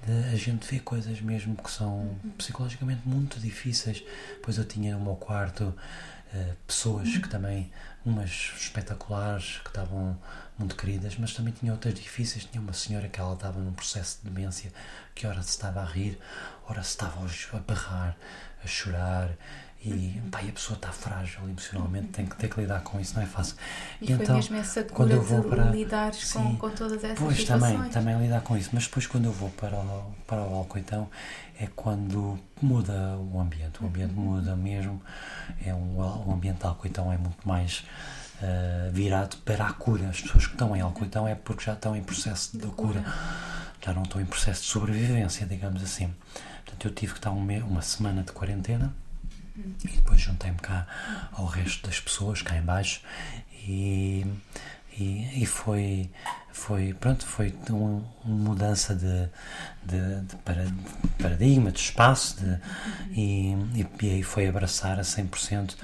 a, 0.07 0.33
a 0.33 0.37
gente 0.37 0.67
vê 0.71 0.79
coisas 0.79 1.21
mesmo 1.21 1.57
que 1.57 1.71
são 1.71 2.17
psicologicamente 2.37 3.03
muito 3.05 3.41
difíceis. 3.41 4.03
Pois 4.43 4.59
eu 4.59 4.65
tinha 4.65 4.97
no 4.97 5.05
meu 5.05 5.17
quarto 5.17 5.65
uh, 5.65 6.57
pessoas 6.67 7.17
que 7.17 7.29
também 7.29 7.71
umas 8.05 8.53
espetaculares 8.57 9.59
que 9.59 9.69
estavam 9.69 10.19
muito 10.59 10.75
queridas, 10.75 11.17
mas 11.19 11.33
também 11.33 11.53
tinha 11.53 11.73
outras 11.73 11.95
difíceis. 11.95 12.45
Tinha 12.45 12.61
uma 12.61 12.73
senhora 12.73 13.09
que 13.09 13.21
ela 13.21 13.35
estava 13.35 13.61
num 13.61 13.73
processo 13.73 14.19
de 14.23 14.31
demência, 14.31 14.73
que 15.15 15.27
ora 15.27 15.43
se 15.43 15.51
estava 15.51 15.81
a 15.81 15.85
rir, 15.85 16.19
ora 16.69 16.83
se 16.83 16.91
estava 16.91 17.21
a 17.21 17.59
berrar, 17.61 18.17
a 18.63 18.67
chorar. 18.67 19.31
E, 19.81 19.91
uhum. 19.91 20.31
pá, 20.31 20.43
e 20.43 20.49
a 20.49 20.53
pessoa 20.53 20.77
está 20.77 20.91
frágil 20.91 21.49
emocionalmente, 21.49 22.09
tem 22.09 22.27
que 22.27 22.35
ter 22.35 22.49
que 22.49 22.61
lidar 22.61 22.81
com 22.83 22.99
isso, 22.99 23.15
não 23.15 23.23
é 23.23 23.27
fácil. 23.27 23.55
E, 24.01 24.05
e 24.05 24.07
foi 24.09 24.25
então, 24.25 24.35
mesmo 24.35 24.57
essa 24.57 24.83
cura 24.83 24.95
quando 24.95 25.11
eu 25.13 25.23
vou 25.23 25.45
para, 25.45 25.65
lidares 25.67 26.27
sim, 26.27 26.43
com, 26.43 26.57
com 26.57 26.71
todas 26.71 27.05
essas 27.05 27.17
pois, 27.17 27.37
situações. 27.37 27.75
Também, 27.75 27.91
também 27.91 28.19
lidar 28.19 28.41
com 28.41 28.57
isso, 28.57 28.71
mas 28.73 28.85
depois 28.87 29.07
quando 29.07 29.27
eu 29.27 29.33
vou 29.33 29.51
para 29.51 29.77
o, 29.77 30.13
para 30.27 30.43
o 30.43 30.55
Alcoitão 30.57 31.09
é 31.61 31.69
quando 31.77 32.37
muda 32.61 33.17
o 33.19 33.41
ambiente, 33.41 33.81
o 33.81 33.87
ambiente 33.87 34.15
uhum. 34.15 34.25
muda 34.25 34.57
mesmo, 34.57 35.01
é 35.65 35.73
um, 35.73 35.97
o 36.27 36.33
ambiente 36.33 36.59
de 36.59 36.67
Alcoitão 36.67 37.13
é 37.13 37.17
muito 37.17 37.47
mais 37.47 37.85
uh, 38.43 38.91
virado 38.93 39.37
para 39.39 39.67
a 39.67 39.73
cura. 39.73 40.09
As 40.09 40.21
pessoas 40.21 40.47
que 40.47 40.53
estão 40.53 40.75
em 40.77 40.81
Alcoitão 40.81 41.27
é 41.27 41.35
porque 41.35 41.65
já 41.65 41.75
estão 41.75 41.97
em 41.97 42.03
processo 42.03 42.57
de, 42.57 42.65
de 42.65 42.73
cura. 42.73 43.05
já 43.85 43.93
não 43.93 44.03
estão 44.03 44.21
em 44.21 44.27
processo 44.27 44.63
de 44.63 44.69
sobrevivência, 44.69 45.47
digamos 45.47 45.83
assim. 45.83 46.15
Portanto, 46.65 46.89
eu 46.89 46.95
tive 46.95 47.13
que 47.13 47.19
estar 47.19 47.31
um 47.31 47.65
uma 47.65 47.83
semana 47.83 48.23
de 48.23 48.33
quarentena 48.33 48.93
E 49.57 49.89
depois 49.89 50.21
juntei-me 50.21 50.59
cá 50.59 50.87
ao 51.33 51.47
resto 51.47 51.87
das 51.87 51.99
pessoas, 51.99 52.43
cá 52.43 52.57
em 52.57 52.63
baixo, 52.63 53.01
e, 53.67 54.25
e, 54.97 55.43
e 55.43 55.47
foi, 55.47 56.11
foi, 56.53 56.95
pronto, 56.95 57.27
foi 57.27 57.55
uma, 57.71 58.03
mudança 58.25 58.95
de, 58.95 59.29
de, 59.85 60.21
de, 60.23 60.37
paradigma, 61.19 61.71
de 61.71 61.81
espaço, 61.81 62.37
de, 62.41 62.59
e, 63.13 63.57
e, 64.03 64.11
aí 64.11 64.23
foi 64.23 64.47
abraçar 64.49 64.99
a 64.99 65.03
100% 65.03 65.77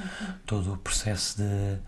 todo 0.46 0.72
o 0.74 0.76
processo 0.76 1.38
de, 1.38 1.78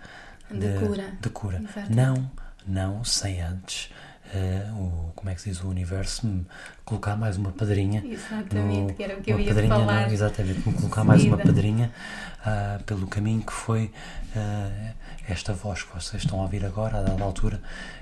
de, 0.51 0.78
cura. 0.78 1.12
De 1.20 1.30
cura. 1.30 1.62
Não, 1.90 2.30
não 2.66 3.05
sem 3.05 3.40
antes 3.40 3.90
uh, 4.34 5.09
o, 5.09 5.12
como 5.14 5.30
é 5.30 5.34
que 5.34 5.40
se 5.40 5.51
diz, 5.51 5.62
o 5.62 5.68
universo 5.68 6.26
me 6.26 6.47
colocar 6.84 7.16
mais 7.16 7.36
uma 7.36 7.53
padrinha. 7.53 8.05
Exatamente, 8.05 8.92
no, 8.92 8.94
que 8.94 9.03
era 9.03 9.16
o 9.16 9.20
que 9.20 9.32
eu 9.32 9.38
ia 9.38 9.49
padrinha, 9.49 9.74
falar. 9.74 10.07
Não, 10.07 10.12
exatamente, 10.12 10.68
me 10.68 10.74
colocar 10.74 11.05
mais 11.05 11.24
uma 11.24 11.38
padrinha 11.38 11.92
uh, 12.40 12.82
pelo 12.84 13.07
caminho 13.07 13.42
que 13.42 13.53
foi 13.53 13.92
uh, 14.34 14.94
esta 15.28 15.53
voz 15.53 15.82
que 15.82 15.94
vocês 15.94 16.22
estão 16.22 16.40
a 16.40 16.42
ouvir 16.42 16.64
agora, 16.64 16.99
a 16.99 17.03
dada 17.03 17.22
altura. 17.22 17.61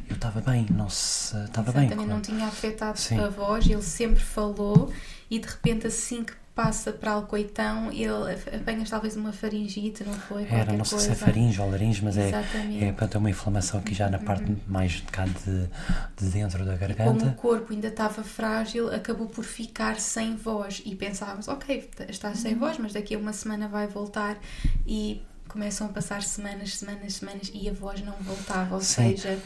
Eu 0.09 0.16
estava 0.16 0.40
bem, 0.40 0.66
não 0.70 0.88
se. 0.88 1.36
Estava 1.45 1.72
bem. 1.72 1.86
Exatamente, 1.86 2.11
não 2.11 2.20
tinha 2.20 2.47
afetado 2.47 2.99
Sim. 2.99 3.20
a 3.20 3.28
voz, 3.28 3.66
ele 3.66 3.82
sempre 3.82 4.22
falou 4.22 4.92
e 5.30 5.38
de 5.38 5.47
repente 5.47 5.86
assim 5.86 6.24
que 6.24 6.34
passa 6.55 6.92
para 6.92 7.11
Alcoitão, 7.11 7.90
ele 7.90 8.32
apanhas 8.57 8.88
talvez 8.88 9.16
uma 9.16 9.32
faringite, 9.32 10.05
não 10.05 10.14
foi? 10.14 10.46
Era, 10.48 10.72
não 10.72 10.84
sei 10.84 10.98
coisa. 10.98 11.14
se 11.14 11.22
é 11.22 11.26
faringe 11.26 11.61
ou 11.61 11.68
laringe, 11.68 12.05
mas 12.05 12.16
é, 12.16 12.30
é, 12.30 12.94
é 13.12 13.18
uma 13.18 13.30
inflamação 13.30 13.80
aqui 13.80 13.92
já 13.92 14.09
na 14.09 14.20
parte 14.20 14.44
uhum. 14.44 14.57
mais 14.68 14.92
de 14.92 15.02
cá 15.02 15.24
de, 15.24 15.68
de 16.16 16.30
dentro 16.30 16.64
da 16.64 16.76
garganta. 16.76 17.12
Como 17.12 17.26
o 17.26 17.34
corpo 17.34 17.72
ainda 17.72 17.88
estava 17.88 18.22
frágil, 18.22 18.94
acabou 18.94 19.26
por 19.26 19.44
ficar 19.44 19.98
sem 19.98 20.36
voz 20.36 20.80
e 20.86 20.94
pensávamos, 20.94 21.48
ok, 21.48 21.90
está 22.09 22.32
sem 22.34 22.52
uhum. 22.52 22.61
voz, 22.61 22.78
mas 22.78 22.92
daqui 22.92 23.16
a 23.16 23.18
uma 23.18 23.32
semana 23.32 23.66
vai 23.66 23.88
voltar 23.88 24.38
e 24.86 25.20
começam 25.48 25.88
a 25.88 25.90
passar 25.90 26.22
semanas, 26.22 26.76
semanas, 26.76 27.14
semanas 27.14 27.50
e 27.52 27.68
a 27.68 27.72
voz 27.72 28.00
não 28.00 28.14
voltava, 28.20 28.76
ou 28.76 28.80
Sim. 28.80 29.16
seja 29.16 29.38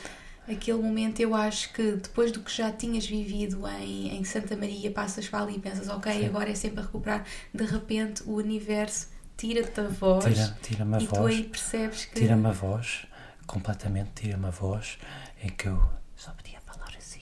aquele 0.50 0.78
momento 0.78 1.20
eu 1.20 1.34
acho 1.34 1.72
que 1.72 1.92
depois 1.92 2.32
do 2.32 2.40
que 2.40 2.54
já 2.54 2.72
tinhas 2.72 3.06
vivido 3.06 3.66
em, 3.68 4.16
em 4.16 4.24
Santa 4.24 4.56
Maria, 4.56 4.90
passas 4.90 5.28
para 5.28 5.42
ali 5.42 5.56
e 5.56 5.58
pensas, 5.58 5.88
ok, 5.88 6.12
Sim. 6.12 6.26
agora 6.26 6.50
é 6.50 6.54
sempre 6.54 6.80
a 6.80 6.82
recuperar, 6.82 7.24
de 7.52 7.64
repente 7.64 8.22
o 8.24 8.34
universo 8.34 9.08
tira-te 9.36 9.80
a 9.80 9.88
voz 9.88 10.24
tira, 10.24 10.58
tira-me 10.62 10.96
a 10.96 11.00
e 11.00 11.06
voz, 11.06 11.18
tu 11.18 11.26
aí 11.26 11.42
percebes 11.44 12.04
que. 12.06 12.14
Tira-me 12.14 12.48
a 12.48 12.52
voz, 12.52 13.06
completamente 13.46 14.10
tira-me 14.14 14.46
a 14.46 14.50
voz, 14.50 14.98
em 15.42 15.48
que 15.48 15.66
eu 15.68 15.88
só 16.16 16.32
podia 16.32 16.60
falar 16.60 16.90
assim. 16.96 17.20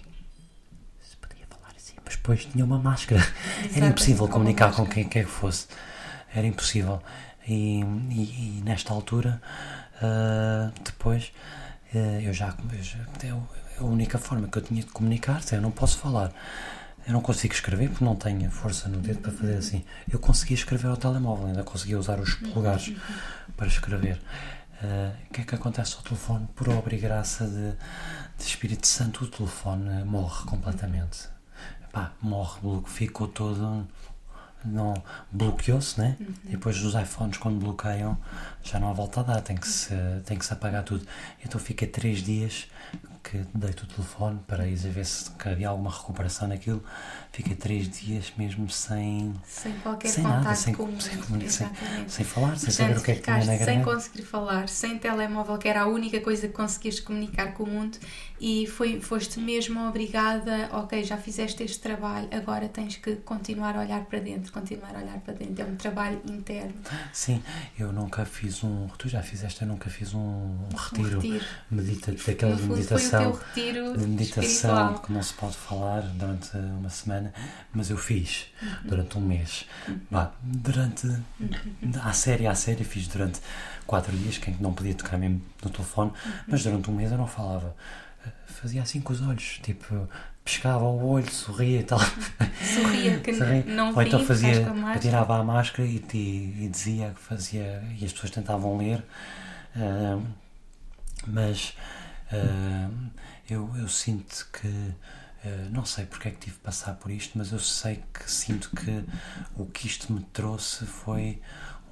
Se 1.00 1.16
podia 1.16 1.46
falar 1.48 1.74
assim, 1.76 1.94
mas 2.04 2.16
depois 2.16 2.44
tinha 2.44 2.64
uma 2.64 2.78
máscara. 2.78 3.20
Exato, 3.20 3.76
Era 3.76 3.86
impossível 3.88 4.28
comunicar 4.28 4.72
com 4.72 4.86
quem 4.86 5.08
quer 5.08 5.24
que 5.24 5.30
fosse. 5.30 5.66
Era 6.34 6.46
impossível. 6.46 7.02
E, 7.46 7.80
e, 7.80 8.58
e 8.58 8.62
nesta 8.64 8.92
altura, 8.92 9.40
uh, 10.02 10.72
depois 10.82 11.32
eu 11.94 12.32
já, 12.32 12.54
eu 12.72 12.82
já 12.82 12.98
é 13.22 13.30
a 13.78 13.84
única 13.84 14.18
forma 14.18 14.48
que 14.48 14.58
eu 14.58 14.62
tinha 14.62 14.82
de 14.82 14.90
comunicar, 14.90 15.40
eu 15.52 15.60
não 15.60 15.70
posso 15.70 15.98
falar. 15.98 16.32
Eu 17.06 17.12
não 17.12 17.20
consigo 17.20 17.54
escrever 17.54 17.88
porque 17.88 18.04
não 18.04 18.16
tenho 18.16 18.50
força 18.50 18.88
no 18.88 18.98
dedo 18.98 19.20
para 19.20 19.30
fazer 19.30 19.54
assim. 19.54 19.84
Eu 20.10 20.18
conseguia 20.18 20.56
escrever 20.56 20.88
ao 20.88 20.96
telemóvel, 20.96 21.46
ainda 21.46 21.62
conseguia 21.62 21.96
usar 21.98 22.18
os 22.18 22.34
polegares 22.34 22.92
para 23.56 23.68
escrever. 23.68 24.20
Eh, 24.82 25.12
o 25.24 25.30
uh, 25.30 25.32
que 25.32 25.40
é 25.40 25.44
que 25.44 25.54
acontece 25.54 25.94
ao 25.94 26.02
telefone? 26.02 26.48
Por 26.56 26.68
obra 26.68 26.94
e 26.94 26.98
graça 26.98 27.46
de, 27.46 27.72
de 28.36 28.44
Espírito 28.44 28.88
Santo, 28.88 29.24
o 29.24 29.28
telefone 29.28 30.02
morre 30.04 30.44
completamente. 30.46 31.28
Pá, 31.92 32.12
morre, 32.20 32.60
ficou 32.86 33.28
todo 33.28 33.86
não 34.66 34.94
bloqueou-se, 35.30 35.98
né? 36.00 36.16
Uhum. 36.20 36.34
Depois 36.44 36.82
os 36.82 36.94
iPhones 36.94 37.38
quando 37.38 37.58
bloqueiam 37.58 38.16
já 38.62 38.78
não 38.78 38.90
há 38.90 38.92
volta 38.92 39.20
a 39.20 39.22
dar, 39.22 39.40
tem 39.40 39.56
que 39.56 39.68
se, 39.68 39.94
tem 40.24 40.38
que 40.38 40.44
se 40.44 40.52
apagar 40.52 40.82
tudo. 40.82 41.06
Então 41.44 41.60
fiquei 41.60 41.88
três 41.88 42.22
dias 42.22 42.66
que 43.22 43.44
deito 43.54 43.84
o 43.84 43.86
telefone 43.86 44.38
para 44.46 44.66
ir 44.66 44.76
ver 44.76 45.04
se 45.04 45.30
havia 45.44 45.68
alguma 45.68 45.90
recuperação 45.90 46.46
naquilo. 46.46 46.82
Fiquei 47.36 47.54
três 47.54 47.90
dias 47.90 48.32
mesmo 48.38 48.70
sem, 48.70 49.34
sem 49.44 49.70
qualquer 49.80 50.08
sem 50.08 50.24
nada, 50.24 50.54
sem, 50.54 50.72
com 50.72 50.98
sem, 50.98 51.20
sem, 51.50 51.68
sem, 52.08 52.24
falar, 52.24 52.56
sem 52.56 52.70
saber 52.70 52.96
o 52.96 53.02
que 53.02 53.10
é 53.10 53.14
que 53.16 53.20
tinha 53.20 53.44
na. 53.44 53.58
Sem 53.58 53.82
conseguir 53.82 54.22
falar, 54.22 54.70
sem 54.70 54.98
telemóvel, 54.98 55.58
que 55.58 55.68
era 55.68 55.82
a 55.82 55.86
única 55.86 56.18
coisa 56.22 56.48
que 56.48 56.54
conseguias 56.54 56.98
comunicar 56.98 57.52
com 57.52 57.64
o 57.64 57.66
mundo, 57.66 57.98
e 58.40 58.66
foi, 58.66 59.02
foste 59.02 59.38
mesmo 59.38 59.86
obrigada, 59.86 60.70
ok, 60.72 61.04
já 61.04 61.18
fizeste 61.18 61.62
este 61.62 61.78
trabalho, 61.78 62.26
agora 62.32 62.68
tens 62.68 62.96
que 62.96 63.16
continuar 63.16 63.76
a 63.76 63.80
olhar 63.80 64.04
para 64.06 64.18
dentro, 64.18 64.50
continuar 64.50 64.94
a 64.94 64.98
olhar 64.98 65.18
para 65.20 65.34
dentro. 65.34 65.62
É 65.62 65.66
um 65.66 65.76
trabalho 65.76 66.20
interno. 66.26 66.74
Sim, 67.12 67.42
eu 67.78 67.92
nunca 67.92 68.24
fiz 68.24 68.64
um. 68.64 68.88
Tu 68.96 69.10
já 69.10 69.22
fizeste, 69.22 69.60
eu 69.60 69.68
nunca 69.68 69.90
fiz 69.90 70.14
um, 70.14 70.20
um 70.20 70.76
retiro, 70.76 71.18
um 71.18 71.20
retiro. 71.20 71.44
Medita, 71.70 72.12
daquela 72.12 72.56
meditação. 72.56 73.32
retiro 73.32 73.96
de 73.96 74.06
meditação 74.06 74.42
espiritual. 74.42 74.98
que 75.00 75.12
não 75.12 75.22
se 75.22 75.34
pode 75.34 75.56
falar 75.56 76.00
durante 76.00 76.56
uma 76.56 76.88
semana, 76.88 77.25
mas 77.72 77.90
eu 77.90 77.96
fiz 77.96 78.46
durante 78.84 79.18
um 79.18 79.20
mês. 79.20 79.66
Bah, 80.10 80.32
durante. 80.42 81.08
À 82.02 82.12
série, 82.12 82.46
à 82.46 82.54
série, 82.54 82.84
fiz 82.84 83.06
durante 83.08 83.40
quatro 83.86 84.16
dias, 84.16 84.38
quem 84.38 84.56
não 84.60 84.72
podia 84.72 84.94
tocar 84.94 85.16
mesmo 85.18 85.42
no 85.62 85.70
telefone, 85.70 86.12
mas 86.46 86.62
durante 86.62 86.90
um 86.90 86.94
mês 86.94 87.10
eu 87.12 87.18
não 87.18 87.26
falava 87.26 87.74
fazia 88.56 88.82
assim 88.82 89.00
com 89.00 89.12
os 89.12 89.20
olhos, 89.22 89.60
tipo, 89.62 90.08
pescava 90.44 90.84
o 90.84 91.06
olho, 91.06 91.30
sorria 91.30 91.80
e 91.80 91.82
tal. 91.82 91.98
Sorria, 92.00 93.20
que 93.20 93.34
sorria. 93.34 93.64
não 93.66 93.94
Ou 93.94 94.02
então 94.02 94.24
fazia, 94.24 94.66
tirava 95.00 95.38
a 95.38 95.44
máscara 95.44 95.86
e, 95.86 96.02
e, 96.12 96.64
e, 96.64 96.68
dizia 96.68 97.10
que 97.10 97.20
fazia, 97.20 97.82
e 97.98 98.04
as 98.04 98.12
pessoas 98.12 98.30
tentavam 98.30 98.78
ler, 98.78 99.04
uh, 99.76 100.22
mas 101.26 101.76
uh, 102.32 102.92
eu, 103.48 103.70
eu 103.76 103.88
sinto 103.88 104.48
que, 104.52 104.68
uh, 105.46 105.70
não 105.70 105.84
sei 105.84 106.06
porque 106.06 106.28
é 106.28 106.30
que 106.30 106.38
tive 106.38 106.56
de 106.56 106.62
passar 106.62 106.94
por 106.94 107.10
isto, 107.10 107.38
mas 107.38 107.52
eu 107.52 107.58
sei 107.58 108.02
que 108.12 108.30
sinto 108.30 108.70
que 108.70 109.04
o 109.56 109.66
que 109.66 109.86
isto 109.86 110.12
me 110.12 110.22
trouxe 110.32 110.84
foi 110.86 111.40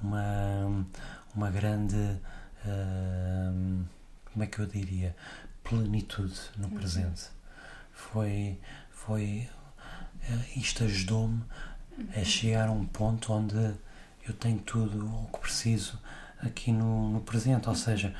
uma, 0.01 0.85
uma 1.35 1.49
grande, 1.49 2.19
como 4.31 4.43
é 4.43 4.47
que 4.47 4.59
eu 4.59 4.65
diria, 4.65 5.15
plenitude 5.63 6.39
no 6.57 6.67
uhum. 6.67 6.75
presente. 6.75 7.23
Foi, 7.91 8.59
foi, 8.91 9.49
eh, 10.23 10.57
isto 10.57 10.83
ajudou-me 10.83 11.43
a 12.15 12.19
uhum. 12.19 12.25
chegar 12.25 12.67
a 12.67 12.71
um 12.71 12.85
ponto 12.85 13.33
onde 13.33 13.73
eu 14.27 14.33
tenho 14.33 14.59
tudo 14.59 15.05
o 15.05 15.29
que 15.33 15.39
preciso 15.39 15.99
aqui 16.41 16.71
no, 16.71 17.09
no 17.09 17.21
presente, 17.21 17.67
ou 17.67 17.75
seja, 17.75 18.13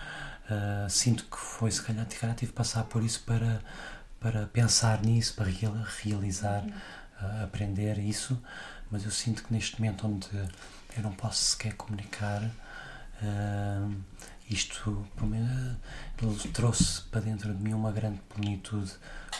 uh, 0.49 0.89
sinto 0.89 1.25
que 1.25 1.37
foi, 1.37 1.69
se 1.71 1.81
calhar, 1.81 2.05
se 2.09 2.17
calhar 2.17 2.35
tive 2.35 2.51
de 2.51 2.55
passar 2.57 2.85
por 2.85 3.03
isso 3.03 3.23
para, 3.23 3.61
para 4.19 4.47
pensar 4.47 5.01
nisso, 5.03 5.33
para 5.35 5.49
realizar, 6.03 6.63
uh, 6.63 7.43
aprender 7.43 7.97
isso, 7.99 8.41
mas 8.89 9.03
eu 9.05 9.11
sinto 9.11 9.43
que 9.43 9.53
neste 9.53 9.79
momento 9.79 10.07
onde 10.07 10.27
eu 10.97 11.03
não 11.03 11.11
posso 11.11 11.43
sequer 11.43 11.73
comunicar, 11.73 12.41
uh, 12.43 13.95
isto 14.49 15.05
ele 16.21 16.51
trouxe 16.53 17.01
para 17.03 17.21
dentro 17.21 17.53
de 17.53 17.61
mim 17.61 17.73
uma 17.73 17.91
grande 17.91 18.19
plenitude, 18.29 18.91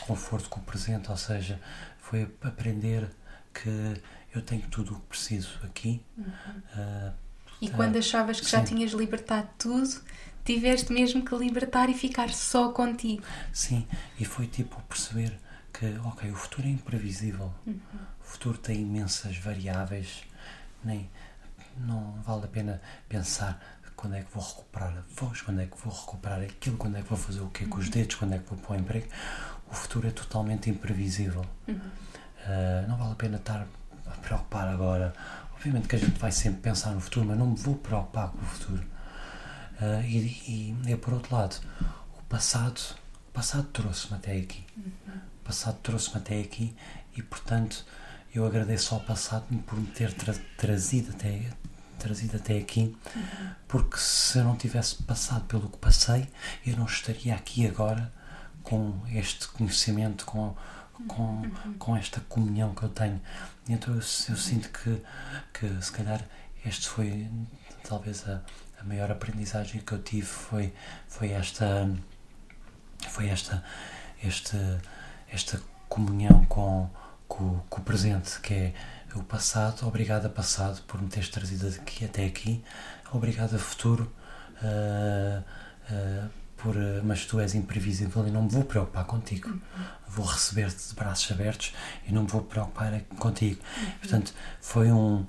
conforto 0.06 0.48
com 0.48 0.60
o 0.60 0.62
presente, 0.62 1.10
ou 1.10 1.16
seja, 1.16 1.60
foi 1.98 2.22
aprender 2.42 3.08
que 3.54 4.00
eu 4.34 4.42
tenho 4.42 4.62
tudo 4.68 4.94
o 4.94 5.00
que 5.00 5.06
preciso 5.06 5.58
aqui. 5.62 6.02
Uhum. 6.16 6.24
Uh, 6.26 7.12
e 7.60 7.70
quando 7.70 7.96
achavas 7.96 8.38
que 8.38 8.46
sim. 8.46 8.52
já 8.52 8.62
tinhas 8.62 8.92
libertado 8.92 9.48
tudo, 9.58 10.00
tiveste 10.46 10.92
mesmo 10.92 11.24
que 11.24 11.34
libertar 11.34 11.90
e 11.90 11.94
ficar 11.94 12.30
só 12.30 12.70
contigo. 12.70 13.22
Sim, 13.52 13.86
e 14.18 14.24
foi 14.24 14.46
tipo 14.46 14.80
perceber 14.82 15.38
que, 15.72 15.86
ok, 16.04 16.30
o 16.30 16.34
futuro 16.34 16.66
é 16.66 16.70
imprevisível, 16.70 17.52
uhum. 17.66 17.78
o 18.20 18.24
futuro 18.24 18.56
tem 18.56 18.80
imensas 18.80 19.36
variáveis, 19.36 20.22
nem 20.84 21.10
não 21.76 22.14
vale 22.22 22.44
a 22.44 22.48
pena 22.48 22.80
pensar 23.08 23.60
quando 23.94 24.14
é 24.14 24.22
que 24.22 24.32
vou 24.32 24.42
recuperar 24.42 24.90
a 24.90 25.02
voz, 25.20 25.40
quando 25.40 25.60
é 25.60 25.66
que 25.66 25.76
vou 25.82 25.92
recuperar 25.92 26.40
aquilo, 26.42 26.76
quando 26.76 26.96
é 26.96 27.02
que 27.02 27.08
vou 27.08 27.18
fazer 27.18 27.40
o 27.40 27.48
quê 27.48 27.64
com 27.64 27.78
os 27.78 27.88
dedos, 27.88 28.14
quando 28.16 28.34
é 28.34 28.38
que 28.38 28.48
vou 28.48 28.58
pôr 28.58 28.76
o 28.76 28.78
emprego. 28.78 29.06
O 29.70 29.74
futuro 29.74 30.06
é 30.06 30.10
totalmente 30.10 30.70
imprevisível. 30.70 31.44
Uhum. 31.66 31.74
Uh, 31.74 32.88
não 32.88 32.96
vale 32.96 33.12
a 33.12 33.16
pena 33.16 33.36
estar 33.38 33.66
a 34.06 34.10
preocupar 34.18 34.68
agora. 34.68 35.14
Obviamente 35.54 35.88
que 35.88 35.96
a 35.96 35.98
gente 35.98 36.18
vai 36.18 36.30
sempre 36.30 36.60
pensar 36.60 36.92
no 36.92 37.00
futuro, 37.00 37.26
mas 37.26 37.38
não 37.38 37.46
me 37.46 37.56
vou 37.56 37.74
preocupar 37.74 38.28
com 38.28 38.38
o 38.38 38.44
futuro. 38.44 38.84
Uh, 39.80 40.02
e, 40.04 40.16
e, 40.86 40.92
e, 40.92 40.96
por 40.96 41.12
outro 41.12 41.34
lado, 41.36 41.56
o 42.18 42.22
passado, 42.24 42.80
o 43.28 43.32
passado 43.32 43.64
trouxe-me 43.72 44.16
até 44.16 44.36
aqui. 44.36 44.64
O 45.06 45.44
passado 45.44 45.78
trouxe-me 45.82 46.16
até 46.16 46.40
aqui 46.40 46.74
e, 47.14 47.22
portanto, 47.22 47.84
eu 48.34 48.46
agradeço 48.46 48.94
ao 48.94 49.00
passado 49.00 49.44
por 49.62 49.78
me 49.78 49.86
ter 49.86 50.12
tra 50.12 50.34
trazido 50.56 51.10
até, 51.10 51.50
trazido 51.98 52.36
até 52.36 52.58
aqui, 52.58 52.96
porque 53.68 53.96
se 53.98 54.38
eu 54.38 54.44
não 54.44 54.56
tivesse 54.56 55.02
passado 55.02 55.44
pelo 55.44 55.68
que 55.68 55.78
passei, 55.78 56.28
eu 56.66 56.76
não 56.76 56.86
estaria 56.86 57.34
aqui 57.34 57.66
agora 57.66 58.12
com 58.62 59.00
este 59.08 59.48
conhecimento, 59.48 60.24
com, 60.26 60.54
com, 61.06 61.50
com 61.78 61.96
esta 61.96 62.20
comunhão 62.22 62.74
que 62.74 62.82
eu 62.82 62.88
tenho. 62.88 63.20
Então 63.68 63.94
eu, 63.94 64.00
eu 64.00 64.36
sinto 64.36 64.70
que, 64.70 65.02
que 65.52 65.84
se 65.84 65.92
calhar 65.92 66.22
este 66.64 66.88
foi 66.88 67.30
talvez 67.88 68.28
a 68.28 68.42
maior 68.86 69.10
aprendizagem 69.10 69.80
que 69.80 69.92
eu 69.92 70.02
tive 70.02 70.26
foi, 70.26 70.72
foi 71.08 71.32
esta 71.32 71.90
foi 73.10 73.28
esta 73.28 73.62
este, 74.22 74.56
esta 75.30 75.60
comunhão 75.88 76.44
com, 76.46 76.88
com, 77.28 77.60
com 77.68 77.80
o 77.80 77.84
presente 77.84 78.40
que 78.40 78.54
é 78.54 78.74
o 79.14 79.22
passado, 79.22 79.86
obrigado 79.86 80.26
a 80.26 80.28
passado 80.28 80.82
por 80.82 81.00
me 81.00 81.08
teres 81.08 81.28
trazido 81.30 81.66
aqui, 81.68 82.04
até 82.04 82.26
aqui, 82.26 82.62
obrigado 83.12 83.56
a 83.56 83.58
futuro 83.58 84.12
uh, 84.62 85.42
uh, 85.90 86.30
por, 86.56 86.74
mas 87.04 87.24
tu 87.24 87.40
és 87.40 87.54
imprevisível 87.54 88.26
e 88.26 88.30
não 88.30 88.42
me 88.42 88.48
vou 88.48 88.64
preocupar 88.64 89.04
contigo. 89.04 89.48
Uhum. 89.50 89.60
Vou 90.08 90.26
receber-te 90.26 90.88
de 90.88 90.94
braços 90.94 91.30
abertos 91.30 91.74
e 92.06 92.12
não 92.12 92.22
me 92.22 92.28
vou 92.28 92.42
preocupar 92.42 93.00
contigo. 93.18 93.60
Uhum. 93.76 93.90
Portanto, 94.00 94.34
foi 94.60 94.90
um, 94.90 95.26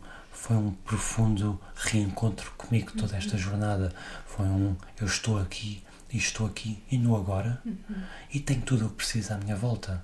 foi 0.48 0.56
um 0.56 0.72
profundo 0.72 1.60
reencontro 1.76 2.54
comigo 2.58 2.94
toda 2.94 3.18
esta 3.18 3.34
uhum. 3.34 3.38
jornada. 3.38 3.94
Foi 4.26 4.46
um 4.46 4.78
eu 4.98 5.06
estou 5.06 5.38
aqui 5.38 5.84
e 6.10 6.18
estou 6.18 6.48
aqui 6.48 6.82
e 6.90 6.98
no 6.98 7.18
agora 7.18 7.62
uhum. 7.66 7.76
e 8.34 8.40
tenho 8.40 8.62
tudo 8.62 8.86
o 8.86 8.90
que 8.92 8.96
preciso 8.96 9.34
à 9.34 9.38
minha 9.38 9.58
volta. 9.58 10.02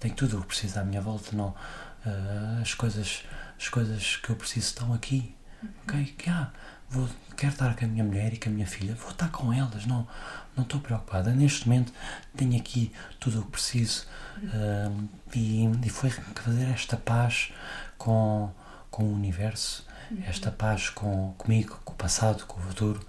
Tenho 0.00 0.12
tudo 0.16 0.38
o 0.38 0.40
que 0.40 0.48
preciso 0.48 0.80
à 0.80 0.84
minha 0.84 1.00
volta. 1.00 1.36
Não, 1.36 1.50
uh, 1.50 2.60
as 2.60 2.74
coisas 2.74 3.22
as 3.56 3.68
coisas 3.68 4.16
que 4.16 4.30
eu 4.30 4.34
preciso 4.34 4.66
estão 4.66 4.92
aqui. 4.92 5.32
Uhum. 5.62 5.68
Ok? 5.84 6.04
Que, 6.18 6.28
ah, 6.28 6.50
vou, 6.90 7.08
quero 7.36 7.52
estar 7.52 7.76
com 7.76 7.84
a 7.84 7.88
minha 7.88 8.02
mulher 8.02 8.34
e 8.34 8.36
com 8.36 8.48
a 8.48 8.52
minha 8.52 8.66
filha, 8.66 8.96
vou 8.96 9.12
estar 9.12 9.28
com 9.28 9.52
elas, 9.52 9.86
não, 9.86 10.08
não 10.56 10.64
estou 10.64 10.80
preocupada. 10.80 11.32
Neste 11.32 11.68
momento 11.68 11.92
tenho 12.36 12.58
aqui 12.58 12.90
tudo 13.20 13.38
o 13.38 13.44
que 13.44 13.52
preciso 13.52 14.08
uh, 14.38 15.08
e, 15.32 15.66
e 15.84 15.88
foi 15.88 16.10
fazer 16.10 16.64
esta 16.64 16.96
paz 16.96 17.52
com, 17.96 18.52
com 18.94 19.02
o 19.02 19.12
universo, 19.12 19.84
esta 20.24 20.52
paz 20.52 20.88
com, 20.88 21.34
comigo, 21.36 21.80
com 21.84 21.92
o 21.94 21.96
passado, 21.96 22.46
com 22.46 22.60
o 22.60 22.62
futuro 22.62 23.04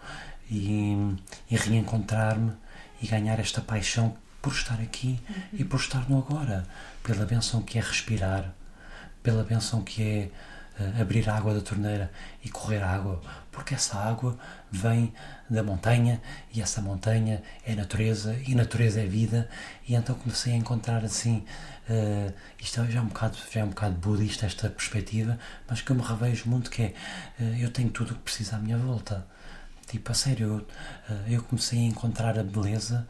e, 0.49 0.97
e 1.47 1.55
reencontrar-me 1.55 2.53
e 2.99 3.05
ganhar 3.05 3.39
esta 3.39 3.61
paixão 3.61 4.17
por 4.41 4.51
estar 4.51 4.81
aqui 4.81 5.19
uhum. 5.29 5.43
e 5.53 5.63
por 5.63 5.79
estar 5.79 6.09
no 6.09 6.17
agora, 6.17 6.65
pela 7.03 7.23
benção 7.23 7.61
que 7.61 7.77
é 7.77 7.81
respirar, 7.81 8.51
pela 9.21 9.43
benção 9.43 9.83
que 9.83 10.01
é 10.01 10.29
abrir 10.99 11.29
a 11.29 11.35
água 11.35 11.53
da 11.53 11.61
torneira 11.61 12.11
e 12.43 12.49
correr 12.49 12.83
a 12.83 12.89
água, 12.89 13.21
porque 13.51 13.73
essa 13.73 13.97
água 13.97 14.37
vem 14.71 15.13
da 15.49 15.63
montanha 15.63 16.21
e 16.53 16.61
essa 16.61 16.81
montanha 16.81 17.41
é 17.65 17.75
natureza 17.75 18.35
e 18.45 18.53
natureza 18.53 19.01
é 19.01 19.05
vida. 19.05 19.49
E 19.87 19.95
então 19.95 20.15
comecei 20.15 20.53
a 20.53 20.55
encontrar 20.55 21.05
assim 21.05 21.45
uh, 21.89 22.33
isto 22.59 22.85
já 22.85 22.99
é 22.99 23.01
um 23.01 23.07
bocado 23.07 23.37
já 23.51 23.61
é 23.61 23.63
um 23.63 23.69
bocado 23.69 23.95
budista 23.95 24.45
esta 24.45 24.69
perspectiva 24.69 25.37
mas 25.67 25.81
que 25.81 25.91
eu 25.91 25.95
me 25.95 26.01
revejo 26.01 26.49
muito 26.49 26.69
que 26.69 26.83
é 26.83 26.93
uh, 27.39 27.57
eu 27.57 27.69
tenho 27.71 27.89
tudo 27.89 28.11
o 28.11 28.15
que 28.15 28.21
preciso 28.21 28.55
à 28.55 28.59
minha 28.59 28.77
volta. 28.77 29.25
Tipo 29.87 30.11
a 30.11 30.15
sério 30.15 30.47
eu, 30.47 31.15
uh, 31.15 31.29
eu 31.29 31.43
comecei 31.43 31.79
a 31.79 31.83
encontrar 31.83 32.37
a 32.39 32.43
beleza 32.43 33.07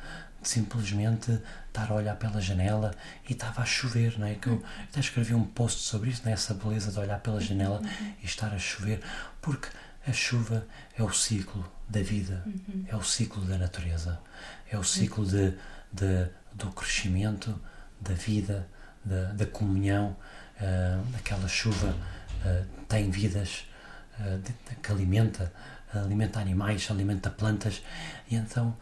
simplesmente 0.47 1.39
estar 1.67 1.91
a 1.91 1.93
olhar 1.93 2.15
pela 2.15 2.39
janela 2.39 2.93
e 3.27 3.33
estava 3.33 3.61
a 3.61 3.65
chover, 3.65 4.17
não 4.17 4.27
é? 4.27 4.35
Que 4.35 4.47
eu 4.47 4.63
até 4.83 4.99
escrevi 4.99 5.33
um 5.33 5.43
post 5.43 5.81
sobre 5.81 6.09
isso, 6.09 6.21
nessa 6.25 6.53
né? 6.53 6.59
beleza 6.63 6.91
de 6.91 6.99
olhar 6.99 7.19
pela 7.19 7.39
janela 7.39 7.81
e 8.21 8.25
estar 8.25 8.53
a 8.53 8.59
chover, 8.59 9.01
porque 9.41 9.69
a 10.07 10.13
chuva 10.13 10.65
é 10.97 11.03
o 11.03 11.11
ciclo 11.11 11.69
da 11.89 12.01
vida, 12.01 12.43
uhum. 12.45 12.85
é 12.87 12.95
o 12.95 13.03
ciclo 13.03 13.43
da 13.45 13.57
natureza, 13.57 14.19
é 14.71 14.77
o 14.77 14.83
ciclo 14.83 15.25
de, 15.25 15.53
de 15.91 16.29
do 16.53 16.71
crescimento, 16.71 17.59
da 17.99 18.13
vida, 18.13 18.67
da, 19.03 19.33
da 19.33 19.45
comunhão. 19.45 20.15
Uh, 20.55 21.15
aquela 21.17 21.47
chuva 21.47 21.87
uh, 21.89 22.65
tem 22.87 23.11
vidas 23.11 23.65
uh, 24.19 24.37
de, 24.37 24.53
de, 24.69 24.75
que 24.81 24.91
alimenta, 24.91 25.51
alimenta 25.93 26.39
animais, 26.39 26.87
alimenta 26.89 27.29
plantas, 27.29 27.83
e 28.29 28.35
então 28.35 28.75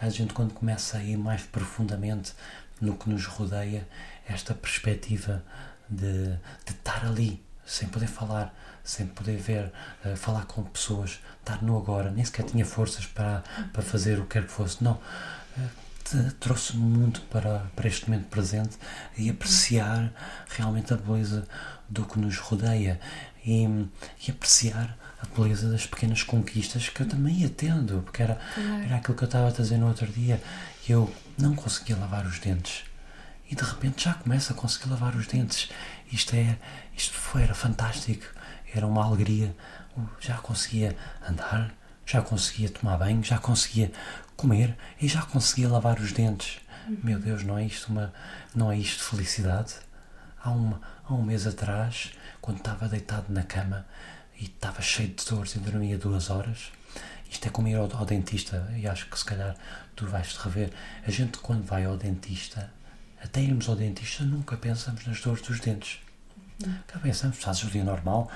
a 0.00 0.08
gente 0.08 0.32
quando 0.32 0.54
começa 0.54 0.98
a 0.98 1.02
ir 1.02 1.16
mais 1.16 1.42
profundamente 1.42 2.32
no 2.80 2.96
que 2.96 3.08
nos 3.10 3.26
rodeia, 3.26 3.86
esta 4.26 4.54
perspectiva 4.54 5.44
de, 5.88 6.28
de 6.64 6.70
estar 6.70 7.04
ali, 7.04 7.42
sem 7.66 7.88
poder 7.88 8.06
falar, 8.06 8.54
sem 8.82 9.06
poder 9.06 9.36
ver, 9.36 9.72
uh, 10.04 10.16
falar 10.16 10.46
com 10.46 10.62
pessoas, 10.64 11.20
estar 11.40 11.62
no 11.62 11.76
agora, 11.76 12.10
nem 12.10 12.24
sequer 12.24 12.44
tinha 12.46 12.64
forças 12.64 13.06
para, 13.06 13.44
para 13.72 13.82
fazer 13.82 14.18
o 14.18 14.22
que 14.22 14.40
quer 14.40 14.44
que 14.44 14.52
fosse, 14.52 14.82
não. 14.82 14.94
Uh, 14.94 15.90
trouxe-me 16.40 16.82
muito 16.82 17.20
para, 17.22 17.70
para 17.76 17.86
este 17.86 18.08
momento 18.10 18.28
presente 18.28 18.76
e 19.16 19.30
apreciar 19.30 20.12
realmente 20.48 20.92
a 20.92 20.96
beleza 20.96 21.46
do 21.88 22.04
que 22.04 22.18
nos 22.18 22.38
rodeia 22.38 22.98
e, 23.44 23.64
e 24.26 24.30
apreciar 24.30 24.96
a 25.22 25.38
beleza 25.38 25.70
das 25.70 25.86
pequenas 25.86 26.22
conquistas 26.22 26.88
que 26.88 27.02
eu 27.02 27.08
também 27.08 27.40
ia 27.40 27.48
tendo, 27.48 28.02
porque 28.02 28.22
era, 28.22 28.38
era 28.84 28.96
aquilo 28.96 29.16
que 29.16 29.24
eu 29.24 29.26
estava 29.26 29.48
a 29.48 29.50
dizer 29.50 29.76
no 29.78 29.88
outro 29.88 30.06
dia. 30.06 30.42
Eu 30.88 31.12
não 31.38 31.54
conseguia 31.54 31.96
lavar 31.96 32.26
os 32.26 32.38
dentes 32.38 32.84
e 33.50 33.54
de 33.54 33.62
repente 33.64 34.04
já 34.04 34.14
começo 34.14 34.52
a 34.52 34.56
conseguir 34.56 34.88
lavar 34.90 35.14
os 35.16 35.26
dentes. 35.26 35.70
Isto, 36.10 36.36
é, 36.36 36.56
isto 36.96 37.14
foi, 37.14 37.42
era 37.42 37.54
fantástico, 37.54 38.24
era 38.72 38.86
uma 38.86 39.04
alegria. 39.04 39.54
Já 40.20 40.38
conseguia 40.38 40.96
andar, 41.28 41.74
já 42.06 42.22
conseguia 42.22 42.70
tomar 42.70 42.96
banho, 42.96 43.22
já 43.22 43.38
conseguia 43.38 43.92
comer 44.36 44.76
e 45.00 45.08
já 45.08 45.22
conseguia 45.22 45.68
lavar 45.68 45.98
os 45.98 46.12
dentes. 46.12 46.60
Uhum. 46.88 46.98
Meu 47.02 47.18
Deus, 47.18 47.42
não 47.42 47.58
é 47.58 47.64
isto 47.64 47.90
uma, 47.90 48.12
não 48.54 48.70
é 48.70 48.78
isto 48.78 49.02
felicidade? 49.02 49.74
Há, 50.42 50.50
uma, 50.50 50.80
há 51.04 51.12
um 51.12 51.22
mês 51.22 51.46
atrás, 51.46 52.12
quando 52.40 52.58
estava 52.58 52.88
deitado 52.88 53.26
na 53.28 53.42
cama, 53.42 53.84
e 54.40 54.46
estava 54.46 54.80
cheio 54.80 55.10
de 55.10 55.24
dores 55.24 55.54
e 55.54 55.58
dormia 55.58 55.98
duas 55.98 56.30
horas. 56.30 56.72
Isto 57.30 57.46
é 57.46 57.50
como 57.50 57.68
ir 57.68 57.76
ao, 57.76 57.94
ao, 57.94 58.04
dentista, 58.04 58.72
e 58.76 58.88
acho 58.88 59.08
que 59.08 59.18
se 59.18 59.24
calhar 59.24 59.54
tu 59.94 60.06
vais 60.06 60.32
te 60.32 60.38
rever. 60.38 60.72
A 61.06 61.10
gente, 61.10 61.38
quando 61.38 61.62
vai 61.64 61.84
ao 61.84 61.96
dentista, 61.96 62.72
até 63.22 63.40
irmos 63.42 63.68
ao 63.68 63.76
dentista, 63.76 64.24
nunca 64.24 64.56
pensamos 64.56 65.06
nas 65.06 65.20
dores 65.20 65.42
dos 65.42 65.60
dentes. 65.60 66.00
Nunca 66.58 66.98
pensamos, 66.98 67.38
estás 67.38 67.62
o 67.62 67.70
dia 67.70 67.84
normal, 67.84 68.30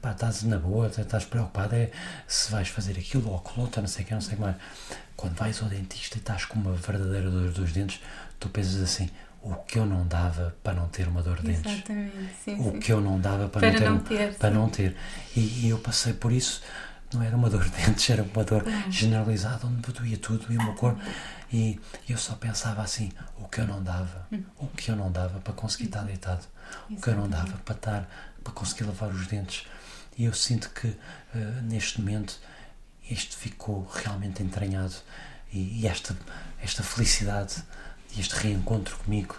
pá, 0.00 0.12
estás 0.12 0.42
na 0.42 0.58
boa, 0.58 0.88
estás 0.88 1.24
preocupado 1.24 1.74
é 1.74 1.90
se 2.26 2.50
vais 2.50 2.68
fazer 2.68 2.98
aquilo 2.98 3.30
ou 3.30 3.42
outro, 3.56 3.80
não 3.80 3.88
sei 3.88 4.04
o 4.04 4.06
que, 4.06 4.14
não 4.14 4.20
sei 4.20 4.34
o 4.34 4.36
que 4.36 4.42
mais. 4.42 4.56
Quando 5.16 5.34
vais 5.36 5.62
ao 5.62 5.68
dentista 5.68 6.16
e 6.16 6.20
estás 6.20 6.44
com 6.44 6.58
uma 6.58 6.72
verdadeira 6.72 7.30
dor 7.30 7.52
dos 7.52 7.72
dentes, 7.72 8.00
tu 8.40 8.48
pensas 8.48 8.82
assim: 8.82 9.08
o 9.44 9.54
que 9.56 9.78
eu 9.78 9.84
não 9.84 10.06
dava 10.06 10.56
para 10.62 10.72
não 10.72 10.88
ter 10.88 11.06
uma 11.06 11.22
dor 11.22 11.36
de 11.36 11.48
dentes. 11.48 11.72
Exatamente, 11.72 12.34
sim, 12.42 12.54
o 12.58 12.72
sim. 12.72 12.80
que 12.80 12.90
eu 12.90 13.00
não 13.00 13.20
dava 13.20 13.46
para, 13.48 13.60
para 13.60 13.90
não 13.90 13.98
ter, 13.98 14.18
não 14.18 14.28
ter 14.28 14.34
para 14.38 14.50
não 14.50 14.68
ter. 14.70 14.96
E, 15.36 15.40
e, 15.40 15.68
eu 15.68 15.78
passei 15.78 16.14
por 16.14 16.32
isso, 16.32 16.62
não 17.12 17.22
era 17.22 17.36
uma 17.36 17.48
dor 17.50 17.62
de 17.62 17.70
dentes, 17.70 18.08
era 18.08 18.22
uma 18.22 18.42
dor 18.42 18.64
generalizada, 18.88 19.66
onde 19.66 19.86
me 19.86 19.94
doía 19.94 20.16
tudo 20.16 20.50
e 20.50 20.56
o 20.56 20.62
meu 20.62 20.74
corpo. 20.74 20.98
E 21.52 21.78
eu 22.08 22.16
só 22.16 22.34
pensava 22.34 22.82
assim: 22.82 23.12
o 23.38 23.46
que 23.46 23.60
eu 23.60 23.66
não 23.66 23.82
dava, 23.82 24.26
hum. 24.32 24.42
o 24.56 24.66
que 24.68 24.90
eu 24.90 24.96
não 24.96 25.12
dava 25.12 25.38
para 25.40 25.52
conseguir 25.52 25.84
estar 25.84 26.02
deitado, 26.02 26.46
o 26.88 26.96
que 26.96 27.08
eu 27.08 27.14
não 27.14 27.28
dava 27.28 27.52
para 27.58 27.74
estar, 27.74 28.08
para 28.42 28.52
conseguir 28.52 28.84
lavar 28.84 29.10
os 29.10 29.26
dentes. 29.26 29.66
E 30.16 30.24
eu 30.24 30.32
sinto 30.32 30.70
que 30.70 30.86
uh, 30.86 31.62
neste 31.64 32.00
momento 32.00 32.40
isto 33.10 33.36
ficou 33.36 33.86
realmente 33.92 34.42
entranhado 34.42 34.94
e, 35.52 35.82
e 35.82 35.86
esta, 35.86 36.16
esta 36.62 36.82
felicidade 36.82 37.62
este 38.18 38.34
reencontro 38.36 38.96
comigo, 38.98 39.36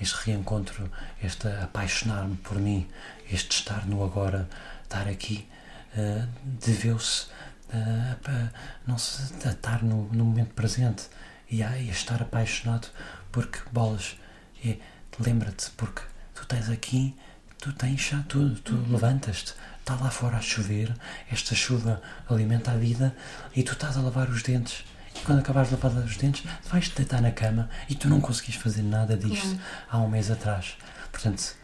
este 0.00 0.16
reencontro, 0.26 0.90
este 1.22 1.48
apaixonar-me 1.48 2.36
por 2.36 2.58
mim, 2.58 2.88
este 3.30 3.56
estar 3.56 3.86
no 3.86 4.04
agora, 4.04 4.48
estar 4.82 5.08
aqui, 5.08 5.48
uh, 5.96 6.28
deveu-se 6.44 7.26
uh, 7.72 8.50
não 8.86 8.98
se, 8.98 9.32
a 9.46 9.52
estar 9.52 9.82
no, 9.82 10.08
no, 10.12 10.24
momento 10.24 10.54
presente 10.54 11.04
e 11.50 11.62
a, 11.62 11.78
e 11.78 11.88
a, 11.88 11.92
estar 11.92 12.20
apaixonado 12.22 12.88
porque 13.32 13.58
bolas, 13.72 14.16
é, 14.64 14.78
lembra-te, 15.18 15.70
porque 15.72 16.02
tu 16.34 16.46
tens 16.46 16.68
aqui, 16.68 17.16
tu 17.58 17.72
tens 17.72 18.00
já 18.00 18.22
tudo, 18.28 18.60
tu 18.60 18.74
uhum. 18.74 18.92
levantas-te, 18.92 19.54
está 19.78 19.94
lá 19.94 20.10
fora 20.10 20.38
a 20.38 20.42
chover, 20.42 20.94
esta 21.30 21.54
chuva 21.54 22.02
alimenta 22.28 22.72
a 22.72 22.76
vida 22.76 23.14
e 23.54 23.62
tu 23.62 23.72
estás 23.72 23.96
a 23.96 24.00
lavar 24.00 24.28
os 24.28 24.42
dentes 24.42 24.84
quando 25.24 25.40
acabares 25.40 25.70
de 25.70 25.76
lavar 25.82 26.04
os 26.04 26.16
dentes, 26.16 26.44
vais-te 26.70 26.94
deitar 26.96 27.20
na 27.20 27.30
cama 27.30 27.68
e 27.88 27.94
tu 27.94 28.08
não 28.08 28.20
conseguis 28.20 28.56
fazer 28.56 28.82
nada 28.82 29.16
disto 29.16 29.58
há 29.90 29.98
um 29.98 30.08
mês 30.08 30.30
atrás. 30.30 30.76
Portanto, 31.10 31.54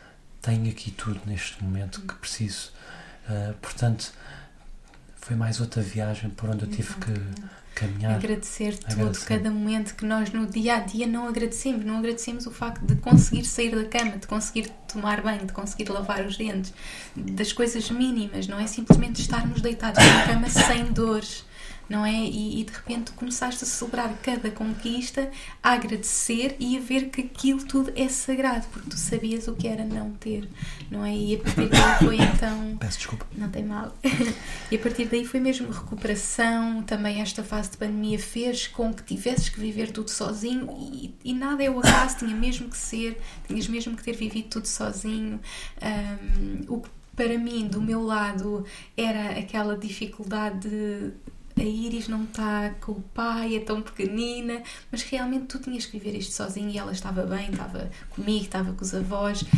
tenho 0.41 0.71
aqui 0.71 0.91
tudo 0.91 1.21
neste 1.27 1.63
momento 1.63 2.01
que 2.01 2.15
preciso. 2.15 2.73
Uh, 3.29 3.55
portanto, 3.55 4.13
foi 5.17 5.37
mais 5.37 5.61
outra 5.61 5.83
viagem 5.83 6.31
por 6.31 6.51
onde 6.51 6.65
eu 6.65 6.71
tive 6.71 6.95
que 6.95 7.13
caminhar. 7.75 8.17
Agradecer 8.17 8.77
tudo, 8.79 9.19
cada 9.21 9.51
momento 9.51 9.95
que 9.95 10.05
nós 10.05 10.31
no 10.33 10.47
dia 10.47 10.77
a 10.77 10.81
dia 10.81 11.07
não 11.07 11.29
agradecemos. 11.29 11.85
Não 11.85 11.99
agradecemos 11.99 12.47
o 12.47 12.51
facto 12.51 12.85
de 12.85 12.97
conseguir 12.97 13.45
sair 13.45 13.75
da 13.75 13.85
cama, 13.89 14.19
de 14.19 14.27
conseguir 14.27 14.69
tomar 14.89 15.23
banho, 15.23 15.47
de 15.47 15.53
conseguir 15.53 15.89
lavar 15.89 16.27
os 16.27 16.37
dentes, 16.37 16.73
das 17.17 17.53
coisas 17.53 17.91
mínimas, 17.91 18.47
não 18.47 18.59
é 18.59 18.67
simplesmente 18.67 19.21
estarmos 19.21 19.61
deitados 19.61 20.05
na 20.05 20.27
cama 20.27 20.49
sem 20.49 20.93
dores 20.93 21.45
não 21.89 22.05
é? 22.05 22.13
E, 22.13 22.61
e, 22.61 22.65
de 22.65 22.73
repente 22.73 23.13
começaste 23.13 23.65
a 23.65 23.67
celebrar 23.67 24.15
cada 24.23 24.51
conquista, 24.51 25.31
a 25.63 25.73
agradecer 25.73 26.57
e 26.59 26.77
a 26.77 26.81
ver 26.81 27.11
que 27.11 27.23
aquilo 27.23 27.65
tudo 27.65 27.93
é 27.97 28.09
sagrado, 28.09 28.67
porque 28.73 28.91
tu 28.91 28.97
sabias 28.97 29.49
o 29.49 29.55
que 29.55 29.69
era 29.69 29.85
não 29.85 30.13
ter, 30.13 30.49
não 30.91 31.05
é? 31.05 31.15
E 31.15 31.35
a 31.37 31.39
partir 31.39 31.69
daí 31.69 31.99
foi 31.99 32.17
então. 32.17 32.77
Peço 32.79 32.99
desculpa. 32.99 33.27
Não 33.37 33.51
tem 33.51 33.65
mal. 33.65 33.95
e 34.71 34.77
a 34.77 34.79
partir 34.79 35.07
daí 35.07 35.25
foi 35.25 35.41
mesmo 35.41 35.71
recuperação. 35.71 36.83
Também 36.83 37.21
esta 37.21 37.43
fase 37.43 37.71
de 37.71 37.77
pandemia 37.77 38.19
fez 38.19 38.67
com 38.67 38.93
que 38.93 39.03
tivesses 39.03 39.49
que 39.49 39.61
viver 39.61 39.91
tudo 39.91 40.11
sozinho 40.11 40.69
e, 40.79 41.15
e 41.25 41.35
nada 41.35 41.63
é 41.63 41.71
o 41.71 41.79
acaso, 41.79 42.19
tinha 42.19 42.35
mesmo 42.35 42.69
que 42.69 42.77
ser, 42.77 43.21
tinhas 43.47 43.69
mesmo 43.69 43.97
que 43.97 44.03
ter 44.03 44.17
vivido 44.17 44.49
tudo 44.49 44.67
sozinho. 44.67 45.41
Um, 45.83 46.75
o 46.75 46.81
que 46.81 46.89
para 47.15 47.39
mim, 47.39 47.69
do 47.69 47.81
meu 47.81 48.03
lado, 48.03 48.65
era 48.97 49.39
aquela 49.39 49.77
dificuldade 49.77 50.69
de 50.69 51.13
a 51.57 51.63
Iris 51.63 52.09
não 52.09 52.25
está 52.25 52.71
com 52.81 52.93
o 52.93 53.03
pai, 53.15 53.57
é 53.57 53.61
tão 53.61 53.83
pequenina, 53.83 54.63
mas 54.91 55.03
realmente 55.03 55.47
tu 55.47 55.59
tinhas 55.59 55.87
que 55.87 55.99
viver 55.99 56.17
isto 56.17 56.33
sozinho 56.33 56.71
e 56.71 56.79
ela 56.79 56.93
estava 56.93 57.25
bem, 57.25 57.51
estava 57.51 57.91
comigo, 58.11 58.45
estava 58.45 58.73
com 58.73 58.83
os 58.83 58.95
avós, 58.95 59.43
uh, 59.43 59.49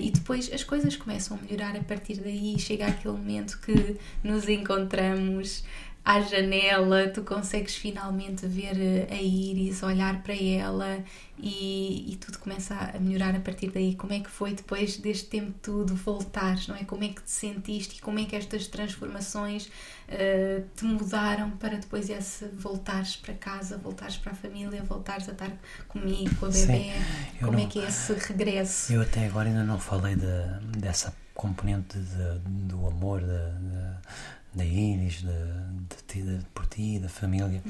e 0.00 0.10
depois 0.10 0.52
as 0.52 0.64
coisas 0.64 0.96
começam 0.96 1.36
a 1.36 1.42
melhorar 1.42 1.76
a 1.76 1.82
partir 1.82 2.16
daí. 2.16 2.58
Chega 2.58 2.86
aquele 2.86 3.16
momento 3.16 3.58
que 3.60 3.96
nos 4.22 4.48
encontramos 4.48 5.64
à 6.06 6.20
janela, 6.20 7.08
tu 7.08 7.22
consegues 7.22 7.74
finalmente 7.74 8.46
ver 8.46 8.80
eh, 8.80 9.08
a 9.10 9.20
Iris, 9.20 9.82
olhar 9.82 10.22
para 10.22 10.36
ela 10.40 11.04
e, 11.36 12.12
e, 12.12 12.16
tudo 12.16 12.38
começa 12.38 12.76
a 12.94 13.00
melhorar 13.00 13.34
a 13.34 13.40
partir 13.40 13.70
daí. 13.72 13.96
Como 13.96 14.12
é 14.12 14.20
que 14.20 14.30
foi 14.30 14.54
depois 14.54 14.98
deste 14.98 15.26
tempo 15.26 15.52
tudo 15.60 15.96
voltares, 15.96 16.68
não 16.68 16.76
é? 16.76 16.84
Como 16.84 17.02
é 17.02 17.08
que 17.08 17.24
te 17.24 17.30
sentiste 17.32 17.96
e 17.96 18.00
como 18.00 18.20
é 18.20 18.24
que 18.24 18.36
estas 18.36 18.68
transformações 18.68 19.68
uh, 20.08 20.64
te 20.74 20.84
mudaram 20.84 21.50
para 21.52 21.76
depois 21.76 22.08
esse 22.10 22.46
voltares 22.46 23.16
para 23.16 23.34
casa, 23.34 23.76
voltares 23.76 24.16
para 24.16 24.32
a 24.32 24.34
família, 24.34 24.82
voltares 24.82 25.28
a 25.28 25.32
estar 25.32 25.50
comigo, 25.88 26.34
com 26.36 26.46
a 26.46 26.48
bebê? 26.48 26.66
Sim, 26.66 26.92
como 27.40 27.54
é 27.54 27.56
não, 27.56 27.64
é 27.64 27.66
que 27.66 27.78
é 27.78 27.88
esse 27.88 28.12
regresso? 28.12 28.92
Eu 28.92 29.02
até 29.02 29.26
agora 29.26 29.48
ainda 29.48 29.64
não 29.64 29.78
falei 29.78 30.14
de, 30.14 30.78
dessa 30.78 31.12
componente 31.36 31.98
de, 31.98 32.38
do 32.66 32.86
amor, 32.86 33.20
de, 33.20 34.56
da 34.56 34.64
Iris, 34.64 35.20
de, 35.20 35.26
de 35.26 36.02
ti, 36.06 36.22
de, 36.22 36.44
por 36.54 36.66
ti, 36.66 36.98
da 36.98 37.08
família. 37.08 37.62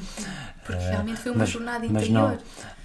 Porque 0.64 0.82
uh, 0.82 0.90
realmente 0.90 1.20
foi 1.20 1.32
uma 1.32 1.40
mas, 1.40 1.48
jornada 1.50 1.86
mas 1.90 2.04
interior. 2.04 2.30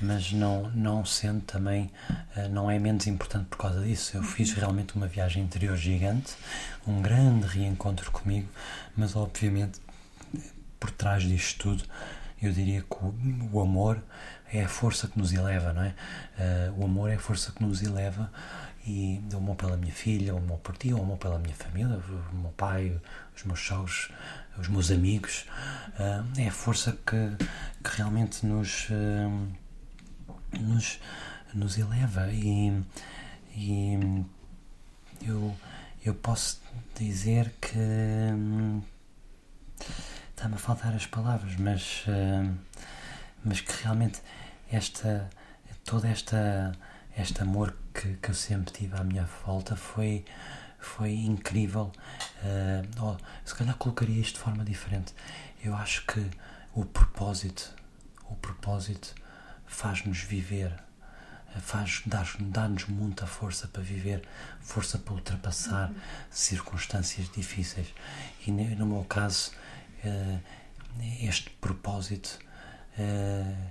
Não, 0.01 0.07
mas 0.07 0.31
não, 0.33 0.69
não 0.71 1.05
sendo 1.05 1.41
também, 1.41 1.91
uh, 2.35 2.49
não 2.49 2.69
é 2.69 2.79
menos 2.79 3.05
importante 3.05 3.45
por 3.45 3.57
causa 3.57 3.79
disso. 3.81 4.17
Eu 4.17 4.23
fiz 4.23 4.51
realmente 4.53 4.95
uma 4.95 5.07
viagem 5.07 5.43
interior 5.43 5.77
gigante, 5.77 6.33
um 6.87 7.01
grande 7.01 7.45
reencontro 7.45 8.11
comigo, 8.11 8.49
mas 8.97 9.15
obviamente 9.15 9.79
por 10.79 10.89
trás 10.89 11.21
disto 11.21 11.59
tudo, 11.59 11.83
eu 12.41 12.51
diria 12.51 12.81
que 12.81 12.95
o, 12.95 13.13
o 13.53 13.61
amor 13.61 14.03
é 14.51 14.63
a 14.63 14.67
força 14.67 15.07
que 15.07 15.17
nos 15.17 15.31
eleva, 15.31 15.71
não 15.71 15.83
é? 15.83 15.93
Uh, 16.37 16.81
o 16.81 16.85
amor 16.85 17.11
é 17.11 17.15
a 17.15 17.19
força 17.19 17.51
que 17.51 17.63
nos 17.63 17.83
eleva 17.83 18.31
e 18.85 19.21
o 19.31 19.37
amor 19.37 19.55
pela 19.55 19.77
minha 19.77 19.93
filha, 19.93 20.33
o 20.33 20.37
amor 20.37 20.59
por 20.59 20.75
ti, 20.75 20.93
o 20.93 21.01
amor 21.01 21.17
pela 21.17 21.37
minha 21.37 21.53
família, 21.55 22.01
o 22.31 22.35
meu 22.35 22.51
pai, 22.51 22.99
os 23.35 23.43
meus 23.43 23.59
sogros, 23.59 24.09
os 24.57 24.67
meus 24.67 24.89
amigos. 24.91 25.45
Uh, 25.99 26.39
é 26.39 26.47
a 26.47 26.51
força 26.51 26.93
que, 27.05 27.45
que 27.83 27.97
realmente 27.97 28.45
nos, 28.45 28.87
uh, 28.89 29.47
nos, 30.59 30.99
nos 31.53 31.77
eleva 31.77 32.27
e, 32.31 32.83
e 33.55 34.25
eu, 35.21 35.55
eu 36.03 36.15
posso 36.15 36.61
dizer 36.95 37.53
que 37.61 37.77
hum, 37.77 38.81
está-me 40.31 40.55
a 40.55 40.57
faltar 40.57 40.95
as 40.95 41.05
palavras, 41.05 41.55
mas, 41.57 42.03
uh, 42.07 42.57
mas 43.43 43.61
que 43.61 43.83
realmente 43.83 44.21
esta 44.71 45.29
toda 45.83 46.07
esta 46.07 46.71
este 47.17 47.41
amor 47.41 47.75
que, 47.93 48.15
que 48.15 48.29
eu 48.29 48.35
sempre 48.35 48.73
tive 48.73 48.95
à 48.97 49.03
minha 49.03 49.27
volta 49.45 49.75
foi, 49.75 50.25
foi 50.79 51.11
incrível. 51.13 51.91
Uh, 52.43 53.01
oh, 53.01 53.17
se 53.45 53.55
calhar 53.55 53.75
colocaria 53.75 54.19
isto 54.19 54.35
de 54.35 54.41
forma 54.41 54.63
diferente. 54.63 55.13
Eu 55.63 55.75
acho 55.75 56.05
que 56.05 56.25
o 56.73 56.85
propósito, 56.85 57.73
o 58.29 58.35
propósito 58.35 59.13
faz-nos 59.65 60.19
viver, 60.19 60.73
faz 61.59 62.01
dar-nos 62.05 62.51
dar 62.51 62.69
muita 62.89 63.27
força 63.27 63.67
para 63.67 63.81
viver, 63.81 64.23
força 64.61 64.97
para 64.97 65.13
ultrapassar 65.13 65.89
uhum. 65.89 65.95
circunstâncias 66.29 67.29
difíceis. 67.29 67.93
E 68.45 68.51
no 68.51 68.85
meu 68.85 69.03
caso, 69.03 69.51
uh, 70.03 70.39
este 71.21 71.49
propósito 71.49 72.39
uh, 72.97 73.69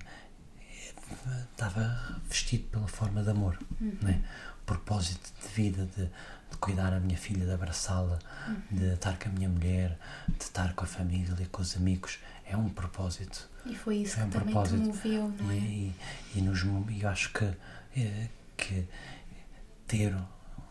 estava 1.52 2.20
vestido 2.28 2.64
pela 2.64 2.88
forma 2.88 3.22
de 3.22 3.30
amor, 3.30 3.58
uhum. 3.80 3.96
né? 4.02 4.22
o 4.62 4.64
propósito 4.64 5.30
de 5.42 5.48
vida, 5.48 5.86
de, 5.96 6.04
de 6.04 6.56
cuidar 6.58 6.90
da 6.90 7.00
minha 7.00 7.18
filha, 7.18 7.44
de 7.44 7.52
abraçá-la, 7.52 8.18
uhum. 8.48 8.62
de 8.70 8.94
estar 8.94 9.18
com 9.18 9.28
a 9.28 9.32
minha 9.32 9.48
mulher, 9.48 9.98
de 10.28 10.44
estar 10.44 10.74
com 10.74 10.84
a 10.84 10.86
família, 10.86 11.34
com 11.50 11.62
os 11.62 11.76
amigos, 11.76 12.18
é 12.46 12.56
um 12.56 12.68
propósito. 12.68 13.48
E 13.66 13.74
foi 13.74 13.98
isso 13.98 14.18
é 14.18 14.24
um 14.24 14.28
que 14.28 14.38
também 14.38 14.54
propósito. 14.54 14.82
te 14.82 14.86
moveu, 14.86 15.34
não 15.38 15.50
é? 15.50 15.56
E, 15.56 15.94
e, 16.34 16.38
e 16.38 16.42
nos, 16.42 16.64
eu 16.64 17.08
acho 17.08 17.32
que, 17.32 17.44
é, 17.96 18.28
que 18.56 18.86
ter 19.86 20.16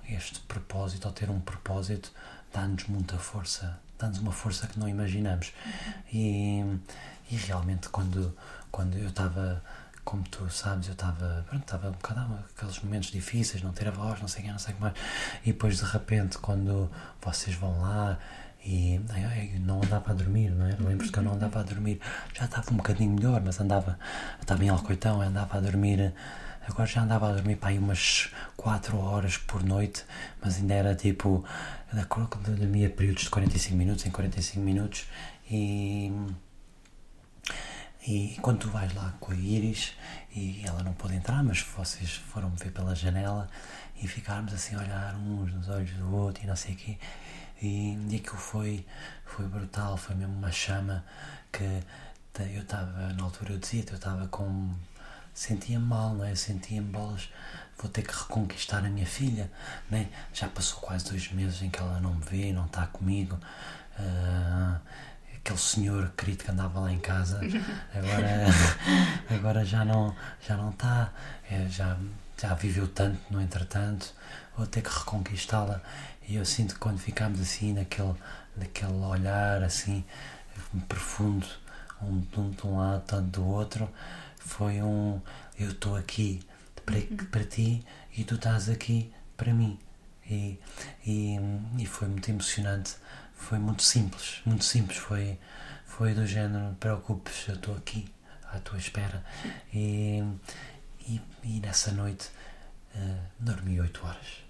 este 0.10 0.40
propósito, 0.42 1.06
ou 1.06 1.12
ter 1.14 1.30
um 1.30 1.40
propósito, 1.40 2.12
dá-nos 2.54 2.86
muita 2.86 3.18
força, 3.18 3.80
dá-nos 3.98 4.20
uma 4.20 4.32
força 4.32 4.68
que 4.68 4.80
não 4.80 4.90
imaginamos. 4.90 5.54
Uhum. 5.66 5.94
E, 6.12 6.80
e 7.32 7.36
realmente, 7.36 7.90
quando, 7.90 8.36
quando 8.72 8.98
eu 8.98 9.10
estava 9.10 9.64
como 10.10 10.24
tu 10.24 10.49
sabes, 10.49 10.88
eu 10.88 10.93
estava, 10.93 11.45
pronto, 11.47 11.62
estava 11.62 11.89
um 11.89 11.91
bocado 11.91 12.39
aqueles 12.55 12.80
momentos 12.82 13.12
difíceis, 13.12 13.62
não 13.62 13.72
ter 13.72 13.88
a 13.89 13.91
voz, 13.91 14.20
não 14.20 14.28
sei 14.28 14.41
o 14.41 14.45
que, 14.45 14.51
não 14.51 14.57
sei 14.57 14.74
o 14.74 14.76
que 14.76 14.82
mais. 14.82 14.95
E 15.43 15.51
depois, 15.53 15.78
de 15.78 15.86
repente, 15.86 16.39
quando 16.39 16.89
vocês 17.22 17.55
vão 17.55 17.80
lá 17.80 18.18
e 18.66 18.99
não 19.60 19.78
andava 19.84 20.10
a 20.10 20.14
dormir, 20.16 20.49
não 20.49 20.66
é? 20.66 20.76
Lembro-te 20.80 21.12
que 21.12 21.20
eu 21.20 21.22
não 21.22 21.34
andava 21.34 21.60
a 21.60 21.64
dormir. 21.64 22.01
Já 22.34 22.45
estava 22.45 22.72
um 22.72 22.78
bocadinho 22.78 23.12
melhor, 23.12 23.39
mas 23.45 23.62
andava, 23.62 23.99
estava 24.41 24.66
em 24.66 24.70
Alcoitão, 24.70 25.22
andava 25.22 25.57
a 25.57 25.62
dormir. 25.62 26.12
Agora 26.68 26.88
já 26.88 27.03
andava 27.03 27.30
a 27.30 27.34
dormir 27.34 27.57
para 27.57 27.70
aí 27.70 27.78
umas 27.78 28.32
4 28.57 28.97
horas 28.97 29.38
por 29.38 29.64
noite, 29.64 30.03
mas 30.41 30.57
ainda 30.57 30.74
era 30.74 30.95
tipo. 30.95 31.45
Dormia 32.57 32.89
períodos 32.89 33.26
de 33.26 33.30
45 33.30 33.78
minutos 33.78 34.05
em 34.07 34.10
45 34.10 34.60
minutos 34.60 35.05
e 35.51 36.12
e 38.08 38.38
quando 38.41 38.60
tu 38.60 38.70
vais 38.70 38.93
lá 38.95 39.14
com 39.20 39.32
a 39.32 39.36
Iris, 39.36 39.93
e 40.34 40.62
ela 40.66 40.84
não 40.84 40.93
pôde 40.93 41.16
entrar, 41.16 41.43
mas 41.43 41.62
vocês 41.62 42.16
foram 42.16 42.50
ver 42.52 42.72
pela 42.72 42.95
janela 42.95 43.50
e 44.02 44.08
ficarmos 44.08 44.54
assim 44.54 44.76
a 44.76 44.80
olhar 44.80 45.16
uns 45.16 45.54
nos 45.54 45.70
olhos 45.70 45.91
do 45.91 46.16
outro 46.16 46.43
e 46.43 46.47
não 46.47 46.56
sei 46.56 46.74
o 46.74 46.78
quê. 46.78 46.97
E, 47.62 47.97
e 48.10 48.16
aquilo 48.16 48.38
foi, 48.38 48.86
foi 49.26 49.45
brutal, 49.47 49.97
foi 49.97 50.16
mesmo 50.16 50.34
uma 50.34 50.52
chama 50.52 51.04
que 51.52 51.64
eu 52.39 52.62
estava, 52.62 53.14
na 53.14 53.24
altura 53.24 53.54
eu 53.54 53.58
dizia, 53.58 53.84
eu 53.89 53.95
estava 53.95 54.28
com. 54.28 54.74
sentia-me 55.34 55.86
mal, 55.86 56.14
não 56.14 56.24
é? 56.24 56.34
Sentia-me 56.36 56.88
bolas, 56.89 57.30
vou 57.78 57.89
ter 57.91 58.04
que 58.04 58.14
reconquistar 58.14 58.86
a 58.86 58.89
minha 58.89 59.06
filha, 59.06 59.52
né? 59.89 60.08
Já 60.34 60.47
passou 60.47 60.80
quase 60.80 61.10
dois 61.10 61.32
meses 61.34 61.62
em 61.62 61.70
que 61.70 61.80
ela 61.80 62.00
não 62.00 62.14
me 62.16 62.24
vê, 62.24 62.54
não 62.54 62.66
está 62.66 62.88
comigo. 62.88 63.38
Uh, 64.00 64.80
aquele 65.40 65.60
senhor 65.60 66.12
querido 66.18 66.44
que 66.44 66.52
andava 66.52 66.80
lá 66.80 66.92
em 66.92 67.00
casa 67.00 67.40
agora 67.94 68.46
agora 69.36 69.66
já 69.66 69.84
não 69.86 70.16
já 70.46 70.56
não 70.56 70.70
está 70.70 71.12
é, 71.50 71.68
já 71.68 71.98
já 72.40 72.54
viveu 72.54 72.88
tanto 72.88 73.20
no 73.30 73.42
entretanto 73.42 74.14
vou 74.56 74.68
ter 74.68 74.82
que 74.82 74.90
reconquistá-la 74.90 75.82
e 76.28 76.36
eu 76.36 76.46
sinto 76.46 76.76
que 76.76 76.80
quando 76.80 77.00
ficamos 77.00 77.40
assim 77.40 77.74
naquele 77.74 78.16
naquele 78.56 78.94
olhar 78.94 79.64
assim 79.64 80.04
profundo 80.88 81.48
um, 82.02 82.24
um 82.38 82.50
de 82.52 82.68
um 82.68 82.78
lado 82.78 83.04
tanto 83.06 83.40
do 83.40 83.46
outro 83.46 83.90
foi 84.38 84.82
um 84.82 85.22
eu 85.58 85.72
estou 85.72 85.96
aqui 85.96 86.42
para, 86.86 86.96
uhum. 86.96 87.18
para 87.32 87.44
ti 87.44 87.86
e 88.16 88.24
tu 88.24 88.36
estás 88.36 88.70
aqui 88.70 89.12
para 89.36 89.54
mim 89.54 89.80
e, 90.30 90.60
e, 91.06 91.38
e 91.78 91.86
foi 91.86 92.08
muito 92.08 92.30
emocionante 92.30 92.96
foi 93.40 93.58
muito 93.58 93.82
simples, 93.82 94.42
muito 94.46 94.64
simples. 94.64 94.98
Foi, 94.98 95.40
foi 95.86 96.14
do 96.14 96.28
género: 96.28 96.66
não 96.66 96.74
te 96.74 96.78
preocupes, 96.78 97.48
eu 97.48 97.56
estou 97.56 97.76
aqui 97.76 98.06
à 98.52 98.60
tua 98.60 98.78
espera. 98.78 99.24
E, 99.74 100.24
e, 101.08 101.22
e 101.44 101.60
nessa 101.60 101.92
noite 101.92 102.30
uh, 102.94 103.18
dormi 103.40 103.80
8 103.80 104.06
horas. 104.06 104.44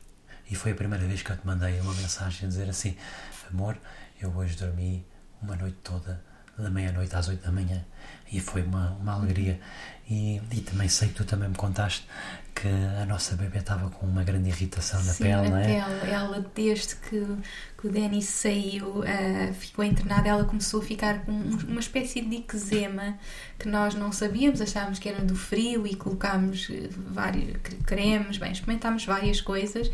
E 0.50 0.56
foi 0.56 0.72
a 0.72 0.76
primeira 0.76 1.06
vez 1.06 1.22
que 1.22 1.32
eu 1.32 1.38
te 1.38 1.46
mandei 1.46 1.80
uma 1.80 1.94
mensagem 1.94 2.46
a 2.46 2.50
dizer 2.50 2.70
assim: 2.70 2.98
Amor, 3.50 3.78
eu 4.20 4.36
hoje 4.36 4.58
dormi 4.58 5.06
uma 5.42 5.56
noite 5.56 5.78
toda, 5.84 6.22
da 6.58 6.70
meia-noite 6.70 7.16
às 7.16 7.28
8 7.30 7.44
da 7.44 7.52
manhã. 7.52 7.86
E 8.32 8.42
foi 8.42 8.64
uma, 8.64 8.92
uma 8.94 9.14
alegria. 9.14 9.62
E, 10.10 10.42
e 10.52 10.62
também 10.62 10.90
sei 10.90 11.10
que 11.10 11.14
tu 11.14 11.24
também 11.24 11.50
me 11.50 11.56
contaste 11.56 12.06
que 12.56 12.68
a 12.68 13.06
nossa 13.06 13.36
bebê 13.36 13.60
estava 13.60 13.90
com 13.90 14.06
uma 14.06 14.24
grande 14.24 14.50
irritação 14.50 15.02
na 15.04 15.14
Sim, 15.14 15.24
pele, 15.26 15.50
não 15.50 15.58
é? 15.58 15.64
pele. 15.64 16.12
Ela, 16.12 16.52
desde 16.54 16.96
que, 16.96 17.26
que 17.80 17.88
o 17.88 17.92
Denis 17.92 18.26
saiu, 18.26 19.00
uh, 19.00 19.54
ficou 19.54 19.86
internada, 19.86 20.28
ela 20.28 20.44
começou 20.44 20.82
a 20.82 20.84
ficar 20.84 21.20
com 21.20 21.32
uma 21.32 21.80
espécie 21.80 22.22
de 22.22 22.38
eczema 22.38 23.18
que 23.58 23.68
nós 23.70 23.94
não 23.94 24.12
sabíamos, 24.12 24.60
achávamos 24.62 25.00
que 25.00 25.08
era 25.08 25.24
do 25.24 25.36
frio 25.36 25.88
e 25.88 25.96
colocámos 25.96 26.70
eh, 26.72 26.90
vários 26.92 27.58
cremes, 27.86 28.38
bem, 28.38 28.52
experimentámos 28.52 29.06
várias 29.06 29.42
coisas 29.42 29.92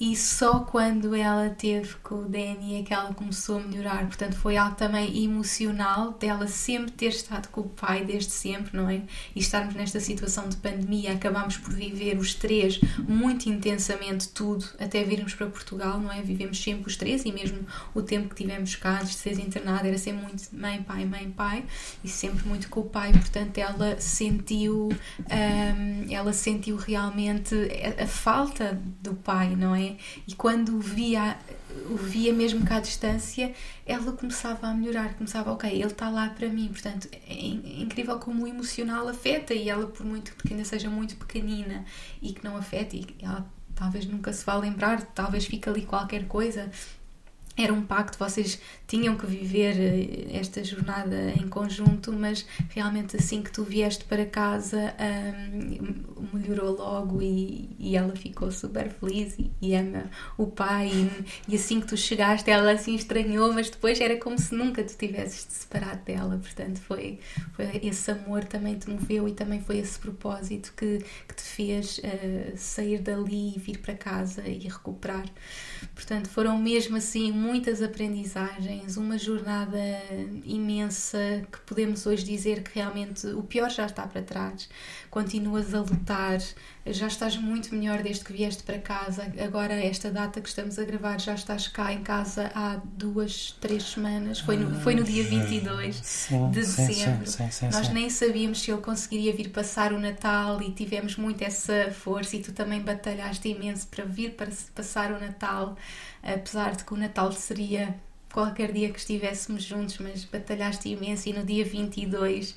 e 0.00 0.16
só 0.16 0.60
quando 0.60 1.14
ela 1.14 1.50
teve 1.50 1.96
com 1.96 2.22
o 2.22 2.24
Danny 2.24 2.80
é 2.80 2.82
que 2.82 2.94
ela 2.94 3.12
começou 3.12 3.58
a 3.58 3.60
melhorar. 3.60 4.06
Portanto, 4.06 4.34
foi 4.34 4.56
algo 4.56 4.74
também 4.74 5.22
emocional 5.22 6.12
dela 6.12 6.48
sempre 6.48 6.90
ter 6.90 7.08
estado 7.08 7.48
com 7.48 7.60
o 7.60 7.68
pai 7.68 8.02
desde 8.02 8.32
sempre, 8.32 8.74
não 8.74 8.88
é? 8.88 9.02
E 9.36 9.40
estarmos 9.40 9.74
nesta 9.74 10.00
situação 10.00 10.48
de 10.48 10.56
pandemia, 10.56 11.12
acabámos 11.12 11.58
por 11.58 11.74
viver 11.74 12.16
os 12.16 12.32
três 12.32 12.80
muito 13.06 13.50
intensamente 13.50 14.30
tudo, 14.30 14.64
até 14.78 15.04
virmos 15.04 15.34
para 15.34 15.48
Portugal, 15.48 16.00
não 16.00 16.10
é? 16.10 16.22
Vivemos 16.22 16.62
sempre 16.62 16.88
os 16.88 16.96
três 16.96 17.26
e 17.26 17.30
mesmo 17.30 17.58
o 17.94 18.00
tempo 18.00 18.30
que 18.30 18.36
tivemos 18.36 18.74
cá, 18.76 19.02
de 19.02 19.12
ser 19.12 19.38
internada, 19.38 19.86
era 19.86 19.98
sempre 19.98 20.22
muito 20.22 20.48
mãe, 20.52 20.82
pai, 20.82 21.04
mãe, 21.04 21.30
pai 21.30 21.62
e 22.02 22.08
sempre 22.08 22.48
muito 22.48 22.70
com 22.70 22.80
o 22.80 22.84
pai. 22.84 23.12
Portanto, 23.12 23.58
ela 23.58 24.00
sentiu, 24.00 24.88
hum, 24.88 26.06
ela 26.08 26.32
sentiu 26.32 26.76
realmente 26.76 27.54
a 28.02 28.06
falta 28.06 28.80
do 29.02 29.14
pai, 29.14 29.54
não 29.54 29.74
é? 29.74 29.89
E 30.26 30.34
quando 30.34 30.76
o 30.76 30.80
via, 30.80 31.36
o 31.90 31.96
via 31.96 32.32
mesmo 32.32 32.64
cá 32.64 32.76
à 32.76 32.80
distância, 32.80 33.52
ela 33.86 34.12
começava 34.12 34.66
a 34.66 34.74
melhorar, 34.74 35.14
começava, 35.14 35.52
ok, 35.52 35.70
ele 35.70 35.84
está 35.84 36.08
lá 36.08 36.28
para 36.30 36.48
mim. 36.48 36.68
Portanto, 36.68 37.08
é, 37.12 37.32
é 37.32 37.80
incrível 37.80 38.18
como 38.18 38.44
o 38.44 38.46
emocional 38.46 39.08
afeta 39.08 39.54
e 39.54 39.68
ela, 39.68 39.86
por 39.86 40.04
muito 40.04 40.34
que 40.36 40.52
ainda 40.52 40.64
seja 40.64 40.90
muito 40.90 41.16
pequenina 41.16 41.84
e 42.20 42.32
que 42.32 42.44
não 42.44 42.56
afeta, 42.56 42.96
e 42.96 43.06
ela 43.20 43.46
talvez 43.74 44.04
nunca 44.04 44.32
se 44.32 44.44
vá 44.44 44.56
lembrar, 44.56 45.02
talvez 45.14 45.46
fique 45.46 45.68
ali 45.68 45.82
qualquer 45.82 46.26
coisa, 46.26 46.70
era 47.56 47.72
um 47.72 47.82
pacto, 47.82 48.18
vocês 48.18 48.60
tinham 48.86 49.16
que 49.16 49.26
viver 49.26 49.76
eh, 49.78 50.38
esta 50.38 50.62
jornada 50.62 51.32
em 51.32 51.48
conjunto, 51.48 52.12
mas 52.12 52.46
realmente 52.70 53.16
assim 53.16 53.42
que 53.42 53.50
tu 53.50 53.64
vieste 53.64 54.04
para 54.04 54.24
casa 54.24 54.94
um, 55.52 56.38
melhorou 56.38 56.76
logo 56.76 57.20
e, 57.20 57.68
e, 57.80 57.96
ela 57.96 58.14
ficou 58.14 58.50
super 58.52 58.90
feliz 58.90 59.34
e, 59.38 59.50
e 59.60 59.74
ama 59.74 60.10
o 60.36 60.46
pai 60.46 60.90
e, 60.92 61.52
e, 61.52 61.56
assim 61.56 61.80
que 61.80 61.86
tu 61.86 61.96
chegaste 61.96 62.50
ela 62.50 62.72
assim 62.72 62.94
estranhou, 62.94 63.52
mas 63.52 63.70
depois 63.70 64.00
era 64.00 64.16
como 64.16 64.38
se 64.38 64.54
nunca 64.54 64.84
tu 64.84 64.96
tivesses 64.96 65.44
te 65.44 65.54
separado 65.54 66.04
dela, 66.04 66.38
portanto 66.38 66.78
foi, 66.80 67.18
foi 67.52 67.80
esse 67.82 68.10
amor 68.10 68.44
também 68.44 68.78
te 68.78 68.88
moveu 68.88 69.28
e 69.28 69.32
também 69.32 69.60
foi 69.60 69.78
esse 69.78 69.98
propósito 69.98 70.72
que, 70.76 70.98
que 71.26 71.34
te 71.34 71.42
fez 71.42 71.98
uh, 71.98 72.56
sair 72.56 72.98
dali 73.00 73.54
e 73.56 73.58
vir 73.58 73.78
para 73.78 73.94
casa 73.94 74.46
e 74.46 74.58
recuperar. 74.68 75.26
Portanto 75.94 76.28
foram 76.28 76.58
mesmo 76.58 76.96
assim 76.96 77.32
muitas 77.32 77.82
aprendizagens, 77.82 78.96
uma 78.96 79.18
jornada 79.18 79.78
imensa 80.44 81.18
que 81.50 81.60
podemos 81.60 82.06
hoje 82.06 82.24
dizer 82.24 82.62
que 82.62 82.78
realmente 82.78 83.26
o 83.28 83.42
pior 83.42 83.70
já 83.70 83.86
está 83.86 84.06
para 84.06 84.22
trás. 84.22 84.68
Continuas 85.10 85.74
a 85.74 85.80
lutar, 85.80 86.38
já 86.86 87.06
estás 87.06 87.36
muito 87.36 87.74
melhor 87.74 88.02
desde 88.02 88.24
que 88.24 88.32
vieste 88.32 88.62
para 88.62 88.78
casa. 88.78 89.30
Agora, 89.44 89.74
esta 89.74 90.10
data 90.10 90.40
que 90.40 90.48
estamos 90.48 90.78
a 90.78 90.84
gravar, 90.84 91.20
já 91.20 91.34
estás 91.34 91.68
cá 91.68 91.92
em 91.92 92.02
casa 92.02 92.50
há 92.54 92.80
duas, 92.84 93.52
três 93.60 93.82
semanas. 93.82 94.40
Foi 94.40 94.56
no, 94.56 94.80
foi 94.80 94.94
no 94.94 95.04
dia 95.04 95.22
22 95.24 95.96
sim, 95.96 96.50
de 96.50 96.60
dezembro. 96.60 97.26
Sim, 97.26 97.50
sim, 97.50 97.68
Nós 97.70 97.90
nem 97.90 98.08
sabíamos 98.08 98.62
se 98.62 98.70
ele 98.70 98.80
conseguiria 98.80 99.32
vir 99.32 99.50
passar 99.50 99.92
o 99.92 100.00
Natal 100.00 100.60
e 100.62 100.70
tivemos 100.72 101.16
muito 101.16 101.42
essa 101.42 101.90
força. 101.92 102.36
E 102.36 102.40
tu 102.40 102.52
também 102.52 102.80
batalhaste 102.80 103.48
imenso 103.48 103.86
para 103.88 104.04
vir 104.04 104.32
para 104.32 104.48
passar 104.74 105.12
o 105.12 105.20
Natal, 105.20 105.76
apesar 106.22 106.76
de 106.76 106.84
que 106.84 106.94
o 106.94 106.96
Natal 106.96 107.30
seria 107.32 107.94
qualquer 108.32 108.72
dia 108.72 108.90
que 108.90 108.98
estivéssemos 108.98 109.62
juntos, 109.62 109.98
mas 109.98 110.24
batalhaste 110.24 110.88
imenso 110.88 111.28
e 111.28 111.32
no 111.32 111.44
dia 111.44 111.64
22 111.64 112.54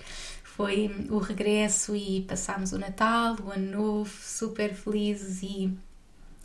foi 0.55 1.07
o 1.09 1.17
regresso 1.17 1.95
e 1.95 2.21
passámos 2.21 2.73
o 2.73 2.77
Natal, 2.77 3.35
o 3.43 3.51
Ano 3.51 3.71
Novo, 3.71 4.11
super 4.21 4.73
felizes 4.73 5.41
e 5.41 5.75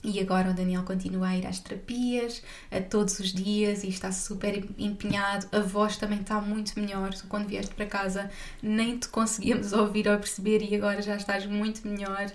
e 0.02 0.20
agora 0.20 0.50
o 0.50 0.54
Daniel 0.54 0.84
continua 0.84 1.26
a 1.26 1.36
ir 1.36 1.44
às 1.44 1.59
terapias 1.59 2.40
a 2.70 2.80
todos 2.80 3.18
os 3.18 3.32
dias 3.32 3.82
e 3.82 3.88
está 3.88 4.12
super 4.12 4.64
empenhado. 4.78 5.48
A 5.50 5.59
voz 5.59 5.96
também 5.96 6.20
está 6.20 6.40
muito 6.40 6.78
melhor. 6.78 7.11
Quando 7.28 7.48
vieste 7.48 7.74
para 7.74 7.84
casa, 7.84 8.30
nem 8.62 8.96
te 8.96 9.09
conseguíamos 9.09 9.72
ouvir 9.74 10.06
ou 10.09 10.16
perceber, 10.16 10.62
e 10.62 10.76
agora 10.76 11.02
já 11.02 11.16
estás 11.16 11.46
muito 11.46 11.86
melhor 11.86 12.30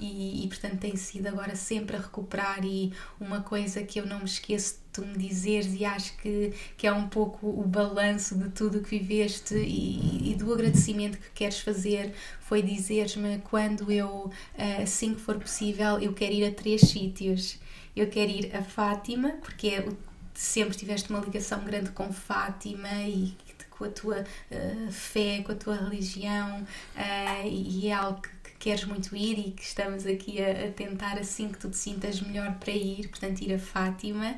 e, 0.00 0.44
e, 0.44 0.48
portanto 0.48 0.78
tem 0.78 0.96
sido 0.96 1.26
agora 1.26 1.54
sempre 1.54 1.96
a 1.96 2.00
recuperar 2.00 2.64
e 2.64 2.92
uma 3.20 3.42
coisa 3.42 3.82
que 3.82 4.00
eu 4.00 4.06
não 4.06 4.20
me 4.20 4.24
esqueço 4.24 4.74
de 4.74 4.80
tu 4.92 5.06
me 5.06 5.16
dizeres 5.16 5.72
e 5.74 5.84
acho 5.84 6.16
que, 6.16 6.52
que 6.76 6.86
é 6.86 6.92
um 6.92 7.08
pouco 7.08 7.46
o 7.46 7.62
balanço 7.66 8.36
de 8.36 8.48
tudo 8.50 8.78
o 8.78 8.82
que 8.82 8.98
viveste 8.98 9.54
e, 9.54 10.30
e, 10.30 10.34
do 10.34 10.52
agradecimento 10.52 11.18
que 11.18 11.30
queres 11.34 11.60
fazer 11.60 12.12
foi 12.40 12.62
dizeres-me 12.62 13.38
quando 13.38 13.92
eu, 13.92 14.30
eh, 14.56 14.82
assim 14.82 15.14
que 15.14 15.20
for 15.20 15.38
possível, 15.38 16.00
eu 16.00 16.12
quero 16.12 16.32
ir 16.32 16.44
a 16.46 16.52
três 16.52 16.80
sítios. 16.80 17.58
Eu 17.94 18.08
quero 18.08 18.30
ir 18.30 18.54
a 18.54 18.62
Fátima, 18.62 19.30
porque 19.42 19.68
é, 19.68 19.88
sempre 20.34 20.76
tiveste 20.76 21.10
uma 21.10 21.20
ligação 21.20 21.64
grande 21.64 21.90
com 21.90 22.12
Fátima 22.12 23.02
e 23.04 23.34
com 23.80 23.84
a 23.84 23.88
tua 23.88 24.20
uh, 24.20 24.92
fé, 24.92 25.42
com 25.42 25.52
a 25.52 25.54
tua 25.54 25.74
religião, 25.74 26.62
uh, 26.62 27.46
e 27.48 27.88
é 27.88 27.92
algo 27.94 28.20
que 28.20 28.28
queres 28.60 28.84
muito 28.84 29.16
ir 29.16 29.38
e 29.38 29.50
que 29.52 29.62
estamos 29.62 30.06
aqui 30.06 30.40
a, 30.40 30.66
a, 30.66 30.70
tentar 30.70 31.18
assim 31.18 31.48
que 31.48 31.58
tu 31.58 31.70
te 31.70 31.78
sintas 31.78 32.20
melhor 32.20 32.54
para 32.60 32.72
ir, 32.72 33.08
portanto 33.08 33.40
ir 33.40 33.54
a 33.54 33.58
Fátima, 33.58 34.36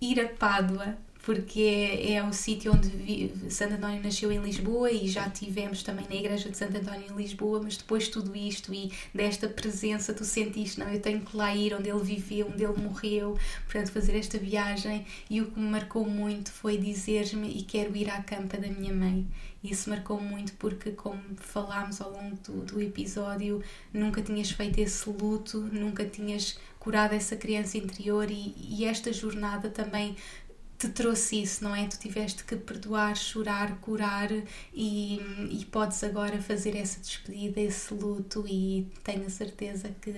ir 0.00 0.18
a 0.18 0.28
Pádua, 0.28 0.96
porque 1.22 1.60
é, 1.60 2.14
é 2.14 2.24
o 2.24 2.32
sítio 2.32 2.72
onde 2.72 3.50
Santo 3.50 3.74
António 3.74 4.02
nasceu 4.02 4.32
em 4.32 4.38
Lisboa 4.38 4.90
e 4.90 5.06
já 5.06 5.28
tivemos 5.28 5.82
também 5.82 6.06
na 6.08 6.14
igreja 6.14 6.48
de 6.48 6.56
Santo 6.56 6.78
António 6.78 7.12
em 7.12 7.16
Lisboa, 7.16 7.60
mas 7.62 7.76
depois 7.76 8.04
de 8.04 8.12
tudo 8.12 8.34
isto 8.34 8.72
e 8.72 8.90
desta 9.14 9.46
presença 9.46 10.14
tu 10.14 10.24
sentiste, 10.24 10.80
não, 10.80 10.88
eu 10.88 11.00
tenho 11.00 11.20
que 11.20 11.36
lá 11.36 11.54
ir 11.54 11.74
onde 11.74 11.90
ele 11.90 12.02
viveu, 12.02 12.48
onde 12.48 12.64
ele 12.64 12.80
morreu, 12.80 13.38
portanto 13.64 13.92
fazer 13.92 14.16
esta 14.16 14.38
viagem. 14.38 15.04
E 15.28 15.42
o 15.42 15.50
que 15.50 15.60
me 15.60 15.68
marcou 15.68 16.08
muito 16.08 16.50
foi 16.50 16.78
dizer-me 16.78 17.46
e 17.58 17.62
quero 17.62 17.94
ir 17.94 18.08
à 18.08 18.22
campa 18.22 18.56
da 18.56 18.68
minha 18.68 18.94
mãe 18.94 19.26
isso 19.62 19.90
marcou 19.90 20.20
muito 20.20 20.52
porque, 20.54 20.92
como 20.92 21.22
falámos 21.36 22.00
ao 22.00 22.12
longo 22.12 22.36
do, 22.36 22.64
do 22.64 22.80
episódio, 22.80 23.62
nunca 23.92 24.22
tinhas 24.22 24.50
feito 24.50 24.78
esse 24.78 25.08
luto, 25.10 25.58
nunca 25.58 26.04
tinhas 26.04 26.58
curado 26.78 27.14
essa 27.14 27.36
criança 27.36 27.76
interior 27.76 28.30
e, 28.30 28.54
e 28.56 28.84
esta 28.84 29.12
jornada 29.12 29.68
também 29.68 30.16
te 30.78 30.88
trouxe 30.90 31.42
isso, 31.42 31.64
não 31.64 31.74
é? 31.74 31.88
Tu 31.88 31.98
tiveste 31.98 32.44
que 32.44 32.54
perdoar, 32.54 33.16
chorar, 33.16 33.80
curar 33.80 34.30
e, 34.72 35.20
e 35.50 35.64
podes 35.72 36.04
agora 36.04 36.40
fazer 36.40 36.76
essa 36.76 37.00
despedida, 37.00 37.60
esse 37.60 37.92
luto 37.92 38.44
e 38.46 38.86
tenho 39.02 39.26
a 39.26 39.30
certeza 39.30 39.88
que 40.00 40.12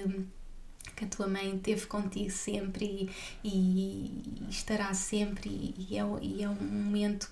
que 0.97 1.05
a 1.07 1.09
tua 1.09 1.28
mãe 1.28 1.59
teve 1.59 1.86
contigo 1.86 2.30
sempre 2.30 3.11
e, 3.43 3.49
e 3.49 4.47
estará 4.51 4.93
sempre 4.93 5.74
e, 5.78 5.97
é, 5.97 6.03
e 6.20 6.43
é 6.43 6.49
um 6.49 6.55
momento 6.55 7.30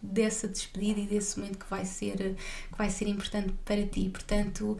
dessa 0.00 0.48
despedida 0.48 1.00
e 1.00 1.06
desse 1.06 1.38
momento 1.38 1.58
que 1.58 1.70
vai 1.70 1.84
ser 1.84 2.16
que 2.70 2.78
vai 2.78 2.90
ser 2.90 3.08
importante 3.08 3.52
para 3.64 3.84
ti. 3.86 4.08
Portanto, 4.08 4.78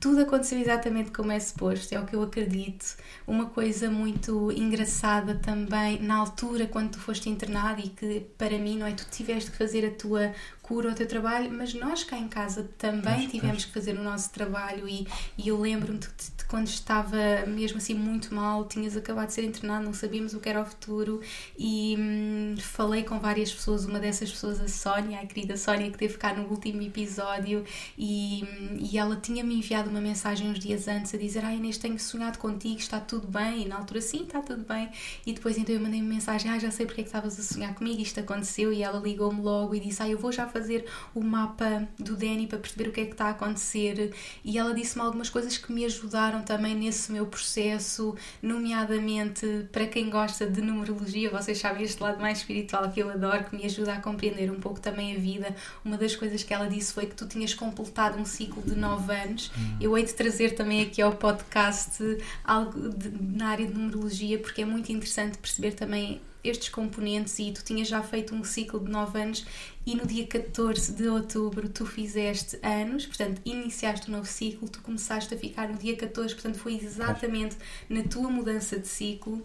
tudo 0.00 0.20
aconteceu 0.20 0.58
exatamente 0.60 1.10
como 1.10 1.32
é 1.32 1.40
suposto, 1.40 1.92
é 1.92 2.00
o 2.00 2.06
que 2.06 2.14
eu 2.14 2.22
acredito. 2.22 2.96
Uma 3.26 3.46
coisa 3.46 3.90
muito 3.90 4.52
engraçada 4.52 5.34
também, 5.34 6.00
na 6.00 6.16
altura 6.16 6.66
quando 6.66 6.92
tu 6.92 7.00
foste 7.00 7.28
internado 7.28 7.80
e 7.80 7.88
que 7.88 8.20
para 8.38 8.58
mim, 8.58 8.78
não 8.78 8.86
é? 8.86 8.92
Tu 8.92 9.04
tiveste 9.10 9.50
que 9.50 9.56
fazer 9.56 9.84
a 9.86 9.90
tua 9.90 10.32
cura, 10.68 10.90
o 10.90 10.94
teu 10.94 11.08
trabalho, 11.08 11.50
mas 11.50 11.72
nós 11.72 12.04
cá 12.04 12.18
em 12.18 12.28
casa 12.28 12.68
também 12.76 13.22
mas, 13.22 13.30
tivemos 13.30 13.56
mas... 13.56 13.64
que 13.64 13.72
fazer 13.72 13.98
o 13.98 14.02
nosso 14.02 14.30
trabalho 14.30 14.86
e, 14.86 15.06
e 15.38 15.48
eu 15.48 15.58
lembro-me 15.58 15.98
de, 15.98 16.06
de, 16.06 16.44
quando 16.46 16.66
estava 16.66 17.16
mesmo 17.46 17.78
assim 17.78 17.94
muito 17.94 18.34
mal, 18.34 18.66
tinhas 18.66 18.94
acabado 18.94 19.28
de 19.28 19.32
ser 19.32 19.44
internado, 19.44 19.86
não 19.86 19.94
sabíamos 19.94 20.34
o 20.34 20.40
que 20.40 20.48
era 20.48 20.60
o 20.60 20.66
futuro 20.66 21.22
e 21.58 21.96
hum, 21.98 22.54
falei 22.60 23.02
com 23.02 23.18
várias 23.18 23.50
pessoas, 23.50 23.86
uma 23.86 23.98
dessas 23.98 24.30
pessoas, 24.30 24.60
a 24.60 24.68
Sónia, 24.68 25.20
a 25.20 25.26
querida 25.26 25.56
Sónia, 25.56 25.90
que 25.90 25.96
teve 25.96 26.18
cá 26.18 26.34
no 26.34 26.46
último 26.48 26.82
episódio 26.82 27.64
e, 27.96 28.44
hum, 28.44 28.76
e 28.78 28.98
ela 28.98 29.16
tinha-me 29.16 29.56
enviado 29.56 29.88
uma 29.88 30.02
mensagem 30.02 30.50
uns 30.50 30.58
dias 30.58 30.86
antes 30.86 31.14
a 31.14 31.18
dizer, 31.18 31.46
ah 31.46 31.54
Inês, 31.54 31.78
tenho 31.78 31.98
sonhado 31.98 32.38
contigo, 32.38 32.78
está 32.78 33.00
tudo 33.00 33.26
bem? 33.26 33.62
E 33.62 33.64
na 33.68 33.76
altura, 33.76 34.02
sim, 34.02 34.24
está 34.24 34.42
tudo 34.42 34.64
bem. 34.68 34.90
E 35.24 35.32
depois 35.32 35.56
então 35.56 35.74
eu 35.74 35.80
mandei 35.80 36.00
uma 36.02 36.10
mensagem, 36.10 36.50
ah, 36.50 36.58
já 36.58 36.70
sei 36.70 36.84
porque 36.84 37.00
é 37.00 37.04
que 37.04 37.08
estavas 37.08 37.40
a 37.40 37.42
sonhar 37.42 37.74
comigo, 37.74 38.02
isto 38.02 38.20
aconteceu 38.20 38.70
e 38.70 38.82
ela 38.82 39.00
ligou-me 39.00 39.40
logo 39.40 39.74
e 39.74 39.80
disse, 39.80 40.02
ah, 40.02 40.08
eu 40.08 40.18
vou 40.18 40.30
já 40.30 40.46
fazer 40.46 40.57
fazer 40.58 40.84
o 41.14 41.22
mapa 41.22 41.88
do 41.98 42.16
Danny 42.16 42.46
para 42.46 42.58
perceber 42.58 42.88
o 42.88 42.92
que 42.92 43.00
é 43.00 43.04
que 43.04 43.12
está 43.12 43.26
a 43.26 43.30
acontecer 43.30 44.12
e 44.44 44.58
ela 44.58 44.74
disse-me 44.74 45.04
algumas 45.04 45.30
coisas 45.30 45.56
que 45.56 45.72
me 45.72 45.84
ajudaram 45.84 46.42
também 46.42 46.74
nesse 46.74 47.12
meu 47.12 47.26
processo, 47.26 48.14
nomeadamente 48.42 49.68
para 49.70 49.86
quem 49.86 50.10
gosta 50.10 50.46
de 50.46 50.60
numerologia, 50.60 51.30
vocês 51.30 51.58
sabem 51.58 51.84
este 51.84 52.02
lado 52.02 52.20
mais 52.20 52.38
espiritual 52.38 52.90
que 52.90 53.00
eu 53.00 53.10
adoro, 53.10 53.44
que 53.44 53.56
me 53.56 53.64
ajuda 53.64 53.94
a 53.94 54.00
compreender 54.00 54.50
um 54.50 54.60
pouco 54.60 54.80
também 54.80 55.16
a 55.16 55.18
vida. 55.18 55.54
Uma 55.84 55.96
das 55.96 56.16
coisas 56.16 56.42
que 56.42 56.52
ela 56.52 56.68
disse 56.68 56.92
foi 56.92 57.06
que 57.06 57.14
tu 57.14 57.26
tinhas 57.26 57.54
completado 57.54 58.18
um 58.18 58.24
ciclo 58.24 58.62
de 58.62 58.74
nove 58.74 59.12
anos. 59.12 59.50
Hum. 59.56 59.76
Eu 59.80 59.96
hei 59.96 60.04
de 60.04 60.14
trazer 60.14 60.54
também 60.54 60.82
aqui 60.82 61.00
ao 61.00 61.12
podcast 61.12 62.02
algo 62.44 62.88
de, 62.90 63.10
na 63.36 63.48
área 63.48 63.66
de 63.66 63.74
numerologia, 63.74 64.38
porque 64.38 64.62
é 64.62 64.64
muito 64.64 64.90
interessante 64.90 65.38
perceber 65.38 65.72
também 65.72 66.20
estes 66.42 66.68
componentes 66.68 67.38
e 67.38 67.52
tu 67.52 67.64
tinhas 67.64 67.88
já 67.88 68.02
feito 68.02 68.34
um 68.34 68.44
ciclo 68.44 68.80
de 68.80 68.90
9 68.90 69.20
anos 69.20 69.46
e 69.88 69.94
no 69.94 70.06
dia 70.06 70.26
14 70.26 70.92
de 70.92 71.08
outubro 71.08 71.66
tu 71.66 71.86
fizeste 71.86 72.58
anos, 72.62 73.06
portanto 73.06 73.40
iniciaste 73.42 74.10
o 74.10 74.12
um 74.12 74.16
novo 74.18 74.28
ciclo, 74.28 74.68
tu 74.68 74.82
começaste 74.82 75.32
a 75.32 75.38
ficar 75.38 75.66
no 75.66 75.78
dia 75.78 75.96
14, 75.96 76.34
portanto 76.34 76.58
foi 76.58 76.74
exatamente 76.74 77.56
na 77.88 78.02
tua 78.02 78.28
mudança 78.28 78.78
de 78.78 78.86
ciclo 78.86 79.42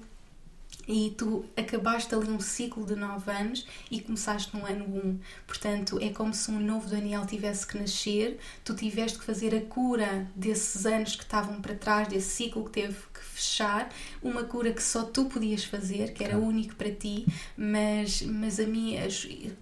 e 0.85 1.13
tu 1.17 1.45
acabaste 1.55 2.13
ali 2.13 2.29
um 2.29 2.41
ciclo 2.41 2.85
de 2.85 2.93
9 2.93 3.31
anos 3.31 3.65
e 3.89 4.01
começaste 4.01 4.53
no 4.53 4.65
ano 4.65 4.83
1. 4.83 5.19
Portanto, 5.47 5.97
é 6.01 6.09
como 6.09 6.33
se 6.33 6.51
um 6.51 6.59
novo 6.59 6.89
Daniel 6.89 7.25
tivesse 7.25 7.65
que 7.65 7.77
nascer, 7.77 8.37
tu 8.65 8.75
tiveste 8.75 9.17
que 9.17 9.23
fazer 9.23 9.55
a 9.55 9.61
cura 9.61 10.27
desses 10.35 10.85
anos 10.85 11.15
que 11.15 11.23
estavam 11.23 11.61
para 11.61 11.73
trás, 11.73 12.09
desse 12.09 12.29
ciclo 12.31 12.65
que 12.65 12.71
teve 12.71 12.97
fechar, 13.33 13.89
uma 14.21 14.43
cura 14.43 14.71
que 14.71 14.81
só 14.81 15.03
tu 15.03 15.25
podias 15.25 15.63
fazer, 15.63 16.13
que 16.13 16.23
era 16.23 16.33
claro. 16.33 16.47
único 16.47 16.75
para 16.75 16.91
ti, 16.91 17.25
mas, 17.57 18.21
mas 18.21 18.59
a 18.59 18.65
mim 18.65 18.95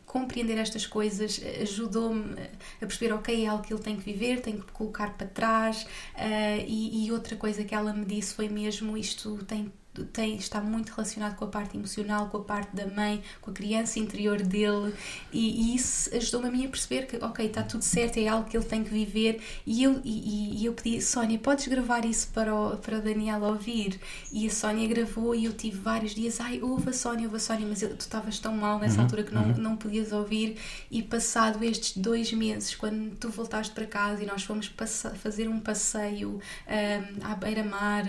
compreender 0.05 0.57
estas 0.57 0.85
coisas 0.85 1.41
ajudou-me 1.61 2.35
a 2.81 2.85
perceber, 2.85 3.13
ok, 3.13 3.45
é 3.45 3.47
algo 3.47 3.63
que 3.63 3.73
ele 3.73 3.81
tem 3.81 3.95
que 3.95 4.03
viver, 4.03 4.41
tem 4.41 4.57
que 4.57 4.71
colocar 4.71 5.15
para 5.17 5.27
trás, 5.27 5.83
uh, 6.15 6.65
e, 6.67 7.05
e 7.05 7.11
outra 7.11 7.35
coisa 7.35 7.63
que 7.63 7.73
ela 7.73 7.93
me 7.93 8.05
disse 8.05 8.33
foi 8.33 8.49
mesmo 8.49 8.97
isto 8.97 9.37
tem 9.45 9.71
tem, 10.13 10.35
está 10.37 10.61
muito 10.61 10.89
relacionado 10.89 11.35
com 11.35 11.45
a 11.45 11.47
parte 11.47 11.75
emocional, 11.75 12.29
com 12.29 12.37
a 12.37 12.43
parte 12.43 12.75
da 12.75 12.87
mãe, 12.87 13.21
com 13.41 13.51
a 13.51 13.53
criança 13.53 13.99
interior 13.99 14.41
dele, 14.41 14.93
e, 15.31 15.71
e 15.71 15.75
isso 15.75 16.15
ajudou-me 16.15 16.47
a 16.47 16.51
mim 16.51 16.65
a 16.65 16.69
perceber 16.69 17.07
que, 17.07 17.17
ok, 17.17 17.45
está 17.45 17.61
tudo 17.63 17.81
certo, 17.83 18.17
é 18.17 18.27
algo 18.27 18.49
que 18.49 18.55
ele 18.55 18.65
tem 18.65 18.83
que 18.83 18.89
viver. 18.89 19.41
E 19.65 19.83
eu, 19.83 19.99
e, 20.03 20.61
e 20.61 20.65
eu 20.65 20.73
pedi, 20.73 21.01
Sónia, 21.01 21.37
podes 21.37 21.67
gravar 21.67 22.05
isso 22.05 22.29
para 22.33 22.53
o, 22.53 22.77
para 22.77 22.99
o 22.99 23.01
Daniel 23.01 23.41
ouvir? 23.41 23.99
E 24.31 24.47
a 24.47 24.49
Sónia 24.49 24.87
gravou, 24.87 25.35
e 25.35 25.45
eu 25.45 25.53
tive 25.53 25.77
vários 25.77 26.15
dias, 26.15 26.39
ai, 26.39 26.61
ouve 26.61 26.89
a 26.89 26.93
Sónia, 26.93 27.25
ouve 27.25 27.37
a 27.37 27.39
Sónia, 27.39 27.67
mas 27.67 27.81
eu, 27.81 27.89
tu 27.95 28.01
estavas 28.01 28.39
tão 28.39 28.55
mal 28.55 28.79
nessa 28.79 28.97
uhum, 28.97 29.03
altura 29.03 29.23
que 29.23 29.33
não, 29.33 29.43
uhum. 29.43 29.57
não 29.57 29.77
podias 29.77 30.11
ouvir. 30.11 30.57
E 30.89 31.03
passado 31.03 31.63
estes 31.63 31.97
dois 31.97 32.31
meses, 32.31 32.75
quando 32.75 33.15
tu 33.15 33.29
voltaste 33.29 33.73
para 33.73 33.85
casa 33.85 34.23
e 34.23 34.25
nós 34.25 34.43
fomos 34.43 34.71
fazer 35.15 35.47
um 35.47 35.59
passeio 35.59 36.39
um, 36.39 37.25
à 37.25 37.35
beira-mar 37.35 38.07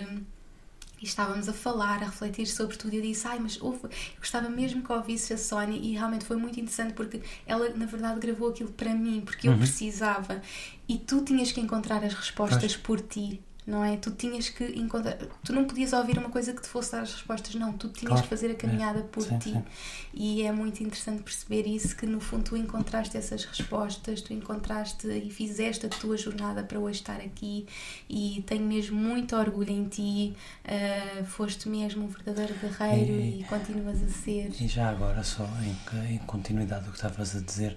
e 1.03 1.05
estávamos 1.05 1.49
a 1.49 1.53
falar, 1.53 2.03
a 2.03 2.07
refletir 2.07 2.47
sobre 2.47 2.77
tudo. 2.77 2.95
E 2.95 2.99
eu 2.99 3.03
disse: 3.03 3.27
Ai, 3.27 3.39
mas 3.41 3.61
ouve, 3.61 3.81
eu 3.85 3.91
gostava 4.19 4.49
mesmo 4.49 4.83
que 4.83 4.93
ouvisse 4.93 5.35
a 5.35 5.39
Sónia. 5.39 5.77
E 5.77 5.93
realmente 5.93 6.25
foi 6.25 6.37
muito 6.37 6.61
interessante 6.61 6.95
porque 6.95 7.21
ela, 7.45 7.69
na 7.71 7.87
verdade, 7.87 8.21
gravou 8.21 8.51
aquilo 8.51 8.71
para 8.71 8.95
mim, 8.95 9.21
porque 9.25 9.49
eu 9.49 9.53
uhum. 9.53 9.59
precisava. 9.59 10.41
E 10.89 10.99
tu 10.99 11.23
tinhas 11.23 11.51
que 11.51 11.61
encontrar 11.61 12.05
as 12.05 12.15
respostas 12.15 12.77
por 12.77 13.01
ti 13.01 13.43
não 13.67 13.85
é? 13.85 13.97
Tu 13.97 14.11
tinhas 14.11 14.49
que 14.49 14.65
encontrar, 14.65 15.17
tu 15.45 15.53
não 15.53 15.65
podias 15.65 15.93
ouvir 15.93 16.19
uma 16.19 16.31
coisa 16.31 16.53
que 16.53 16.61
te 16.61 16.69
fosse 16.69 16.93
dar 16.93 17.03
as 17.03 17.13
respostas, 17.13 17.55
não, 17.55 17.73
tu 17.73 17.89
tinhas 17.89 18.09
claro. 18.09 18.23
que 18.23 18.29
fazer 18.29 18.51
a 18.51 18.55
caminhada 18.55 19.01
é. 19.01 19.03
por 19.03 19.23
sim, 19.23 19.39
ti. 19.39 19.53
Sim. 19.53 19.65
E 20.13 20.43
é 20.43 20.51
muito 20.51 20.83
interessante 20.83 21.23
perceber 21.23 21.67
isso, 21.67 21.97
que 21.97 22.05
no 22.05 22.21
fundo 22.21 22.45
tu 22.45 22.57
encontraste 22.57 23.17
essas 23.17 23.45
respostas, 23.45 24.21
tu 24.21 24.33
encontraste 24.33 25.07
e 25.07 25.31
fizeste 25.31 25.87
a 25.87 25.89
tua 25.89 26.17
jornada 26.17 26.63
para 26.65 26.79
hoje 26.79 27.01
estar 27.01 27.21
aqui 27.21 27.67
e 28.09 28.43
tenho 28.47 28.65
mesmo 28.65 28.99
muito 28.99 29.37
orgulho 29.37 29.71
em 29.71 29.85
ti, 29.89 30.37
uh, 30.65 31.25
foste 31.25 31.69
mesmo 31.69 32.05
um 32.05 32.09
verdadeiro 32.09 32.55
guerreiro 32.55 33.13
e, 33.13 33.41
e, 33.41 33.45
continuas 33.45 34.03
a 34.03 34.09
ser. 34.09 34.51
E 34.61 34.67
já 34.67 34.91
agora, 34.91 35.23
só 35.23 35.49
em, 35.63 36.15
em 36.15 36.19
continuidade 36.19 36.85
do 36.85 36.91
que 36.91 36.97
estavas 36.97 37.37
a 37.37 37.41
dizer, 37.41 37.77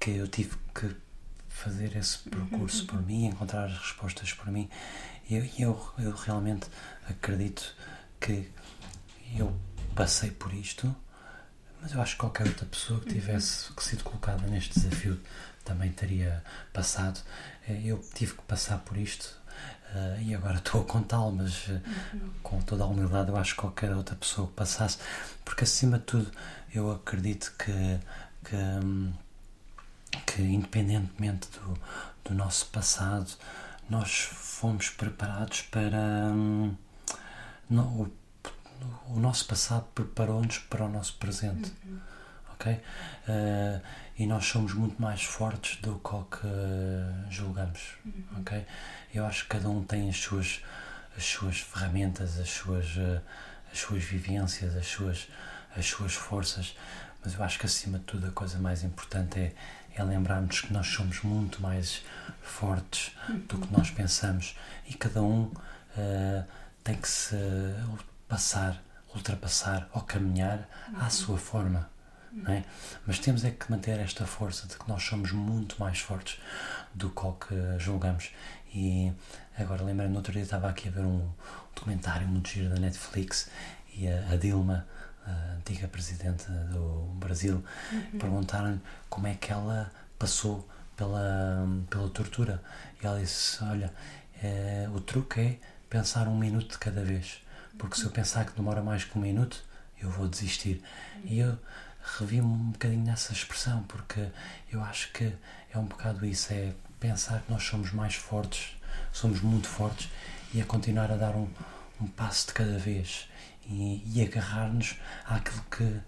que 0.00 0.10
eu 0.10 0.26
tive 0.26 0.56
que 0.74 1.01
fazer 1.62 1.96
esse 1.96 2.18
percurso 2.28 2.86
por 2.86 3.00
mim, 3.02 3.26
encontrar 3.26 3.66
as 3.66 3.78
respostas 3.78 4.32
por 4.32 4.48
mim. 4.48 4.68
Eu, 5.30 5.44
eu, 5.58 5.92
eu 5.98 6.12
realmente 6.12 6.66
acredito 7.08 7.74
que 8.20 8.50
eu 9.36 9.56
passei 9.94 10.30
por 10.30 10.52
isto, 10.52 10.94
mas 11.80 11.92
eu 11.92 12.00
acho 12.00 12.14
que 12.14 12.20
qualquer 12.20 12.46
outra 12.46 12.66
pessoa 12.66 13.00
que 13.00 13.12
tivesse 13.12 13.72
que 13.72 13.82
sido 13.82 14.04
colocada 14.04 14.46
neste 14.46 14.74
desafio 14.78 15.20
também 15.64 15.92
teria 15.92 16.42
passado. 16.72 17.20
Eh, 17.68 17.82
eu 17.84 17.98
tive 18.14 18.34
que 18.34 18.42
passar 18.42 18.78
por 18.78 18.96
isto 18.96 19.38
uh, 19.94 20.20
e 20.20 20.34
agora 20.34 20.58
estou 20.58 20.80
a 20.82 20.84
contá-lo, 20.84 21.32
mas 21.32 21.68
uh, 21.68 21.80
com 22.42 22.60
toda 22.60 22.84
a 22.84 22.86
humildade 22.86 23.30
eu 23.30 23.36
acho 23.36 23.54
que 23.54 23.60
qualquer 23.60 23.94
outra 23.94 24.16
pessoa 24.16 24.48
que 24.48 24.54
passasse, 24.54 24.98
porque 25.44 25.64
acima 25.64 25.98
de 25.98 26.04
tudo 26.04 26.30
eu 26.74 26.90
acredito 26.90 27.54
que, 27.56 28.00
que 28.44 28.56
um, 28.56 29.12
que, 30.26 30.42
independentemente 30.42 31.48
do, 31.50 31.78
do 32.24 32.34
nosso 32.34 32.66
passado, 32.66 33.30
nós 33.88 34.20
fomos 34.20 34.88
preparados 34.90 35.62
para. 35.62 35.98
Hum, 36.32 36.74
no, 37.68 37.82
o, 37.82 38.12
o, 39.08 39.20
nosso 39.20 39.46
passado 39.46 39.86
preparou-nos 39.94 40.58
para 40.58 40.84
o 40.84 40.88
nosso 40.88 41.14
presente. 41.14 41.72
Uhum. 41.84 42.00
Ok? 42.54 42.72
Uh, 42.72 43.80
e 44.18 44.26
nós 44.26 44.44
somos 44.44 44.74
muito 44.74 45.00
mais 45.00 45.22
fortes 45.22 45.80
do 45.80 45.98
que 45.98 46.14
o 46.14 46.24
que 46.24 47.30
julgamos. 47.30 47.94
Uhum. 48.04 48.24
Ok? 48.40 48.66
Eu 49.14 49.26
acho 49.26 49.44
que 49.44 49.48
cada 49.48 49.68
um 49.68 49.82
tem 49.82 50.08
as 50.08 50.16
suas, 50.16 50.62
as 51.16 51.24
suas 51.24 51.60
ferramentas, 51.60 52.38
as 52.38 52.50
suas, 52.50 52.96
uh, 52.96 53.20
as 53.72 53.78
suas 53.78 54.02
vivências, 54.04 54.76
as 54.76 54.86
suas, 54.86 55.28
as 55.76 55.86
suas 55.86 56.14
forças, 56.14 56.76
mas 57.24 57.34
eu 57.34 57.42
acho 57.42 57.58
que 57.58 57.66
acima 57.66 57.98
de 57.98 58.04
tudo 58.04 58.26
a 58.26 58.30
coisa 58.30 58.58
mais 58.58 58.82
importante 58.82 59.38
é 59.38 59.52
é 59.94 60.02
lembrarmos 60.02 60.60
que 60.60 60.72
nós 60.72 60.86
somos 60.86 61.22
muito 61.22 61.60
mais 61.60 62.02
fortes 62.40 63.14
do 63.48 63.58
que 63.58 63.72
nós 63.72 63.90
pensamos 63.90 64.56
e 64.88 64.94
cada 64.94 65.22
um 65.22 65.42
uh, 65.44 66.44
tem 66.82 66.96
que 66.96 67.08
se 67.08 67.36
passar, 68.28 68.82
ultrapassar 69.14 69.88
ou 69.92 70.02
caminhar 70.02 70.68
à 70.98 71.10
sua 71.10 71.38
forma. 71.38 71.90
É? 72.48 72.62
Mas 73.06 73.18
temos 73.18 73.44
é 73.44 73.50
que 73.50 73.70
manter 73.70 73.98
esta 74.00 74.24
força 74.24 74.66
de 74.66 74.78
que 74.78 74.88
nós 74.88 75.02
somos 75.02 75.32
muito 75.32 75.78
mais 75.78 75.98
fortes 75.98 76.40
do 76.94 77.10
que 77.10 77.26
o 77.26 77.32
que 77.32 77.54
julgamos. 77.78 78.30
E 78.74 79.12
agora 79.58 79.82
lembrando, 79.82 80.12
no 80.12 80.16
outro 80.16 80.32
dia 80.32 80.42
estava 80.42 80.70
aqui 80.70 80.88
a 80.88 80.90
ver 80.90 81.04
um 81.04 81.30
documentário 81.74 82.26
muito 82.26 82.48
giro 82.48 82.70
da 82.70 82.80
Netflix 82.80 83.50
e 83.94 84.08
a, 84.08 84.32
a 84.32 84.36
Dilma 84.36 84.86
a 85.26 85.56
antiga 85.56 85.88
presidente 85.88 86.50
do 86.50 87.12
Brasil, 87.14 87.62
uhum. 87.92 88.18
perguntaram-lhe 88.18 88.80
como 89.08 89.26
é 89.26 89.34
que 89.34 89.52
ela 89.52 89.90
passou 90.18 90.68
pela, 90.96 91.66
pela 91.88 92.08
tortura. 92.10 92.62
E 93.02 93.06
ela 93.06 93.20
disse: 93.20 93.62
Olha, 93.64 93.92
é, 94.42 94.88
o 94.94 95.00
truque 95.00 95.40
é 95.40 95.58
pensar 95.88 96.28
um 96.28 96.36
minuto 96.36 96.72
de 96.72 96.78
cada 96.78 97.02
vez, 97.02 97.42
porque 97.78 97.96
se 97.96 98.04
eu 98.04 98.10
pensar 98.10 98.44
que 98.44 98.52
demora 98.52 98.82
mais 98.82 99.04
que 99.04 99.16
um 99.18 99.22
minuto, 99.22 99.62
eu 100.00 100.10
vou 100.10 100.28
desistir. 100.28 100.82
Uhum. 101.16 101.22
E 101.26 101.38
eu 101.38 101.58
revi-me 102.18 102.46
um 102.46 102.70
bocadinho 102.70 103.04
nessa 103.04 103.32
expressão, 103.32 103.82
porque 103.84 104.28
eu 104.70 104.82
acho 104.82 105.12
que 105.12 105.32
é 105.72 105.78
um 105.78 105.84
bocado 105.84 106.24
isso: 106.26 106.52
é 106.52 106.72
pensar 106.98 107.40
que 107.42 107.50
nós 107.50 107.62
somos 107.62 107.92
mais 107.92 108.14
fortes, 108.14 108.76
somos 109.12 109.40
muito 109.40 109.68
fortes, 109.68 110.08
e 110.52 110.60
a 110.60 110.64
continuar 110.64 111.10
a 111.10 111.16
dar 111.16 111.34
um, 111.34 111.48
um 112.00 112.06
passo 112.06 112.48
de 112.48 112.54
cada 112.54 112.78
vez 112.78 113.28
e, 113.72 114.02
e 114.06 114.22
agarrar-nos 114.22 114.96
àquilo 115.24 115.64
que, 115.70 116.00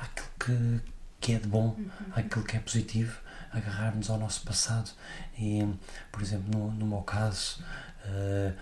àquilo 0.00 0.28
que, 0.38 0.80
que 1.20 1.32
é 1.34 1.38
de 1.38 1.48
bom, 1.48 1.76
uhum. 1.78 1.90
àquilo 2.14 2.44
que 2.44 2.56
é 2.56 2.60
positivo, 2.60 3.16
agarrar-nos 3.52 4.10
ao 4.10 4.18
nosso 4.18 4.42
passado. 4.42 4.90
E, 5.38 5.66
por 6.10 6.22
exemplo, 6.22 6.50
no, 6.50 6.72
no 6.72 6.86
meu 6.86 7.02
caso, 7.02 7.62
uh, 8.06 8.52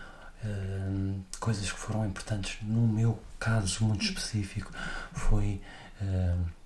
uh, 0.46 1.24
coisas 1.38 1.70
que 1.70 1.78
foram 1.78 2.04
importantes, 2.04 2.58
no 2.62 2.86
meu 2.86 3.20
caso 3.38 3.84
muito 3.84 4.04
específico, 4.04 4.72
foi. 5.12 5.60
Uh, 6.00 6.59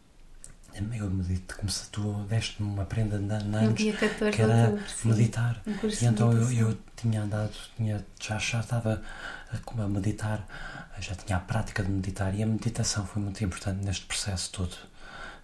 eu 0.75 1.11
medito, 1.11 1.57
como 1.57 1.71
se 1.71 1.89
tu 1.91 2.25
deste-me 2.29 2.69
uma 2.69 2.85
prenda 2.85 3.19
de 3.19 3.33
anos 3.33 3.75
que 3.79 4.43
era 4.43 4.71
outubro, 4.71 4.85
meditar. 5.05 5.63
Um 5.67 5.73
e 5.73 6.05
então 6.07 6.33
eu, 6.33 6.53
eu 6.53 6.79
tinha 6.97 7.23
andado, 7.23 7.53
tinha, 7.77 8.05
já, 8.21 8.39
já 8.39 8.61
estava 8.61 9.03
a, 9.53 9.83
a 9.83 9.89
meditar 9.89 10.47
já 11.01 11.15
tinha 11.15 11.37
a 11.37 11.41
prática 11.41 11.83
de 11.83 11.91
meditar 11.91 12.35
e 12.35 12.43
a 12.43 12.47
meditação 12.47 13.07
foi 13.07 13.23
muito 13.23 13.43
importante 13.45 13.85
neste 13.85 14.07
processo 14.07 14.51
todo. 14.53 14.77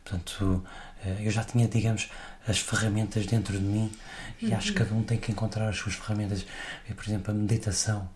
Portanto, 0.05 0.65
eh, 1.05 1.19
eu 1.21 1.31
já 1.31 1.45
tinha, 1.45 1.69
digamos, 1.69 2.09
as 2.47 2.59
ferramentas 2.59 3.27
dentro 3.27 3.59
de 3.59 3.65
mim 3.65 3.93
e 4.41 4.47
uhum. 4.47 4.57
acho 4.57 4.73
que 4.73 4.79
cada 4.79 4.95
um 4.95 5.03
tem 5.03 5.19
que 5.19 5.31
encontrar 5.31 5.69
as 5.69 5.77
suas 5.77 5.95
ferramentas. 5.95 6.47
E, 6.89 6.95
por 6.95 7.05
exemplo, 7.05 7.31
a 7.31 7.35
meditação 7.35 8.09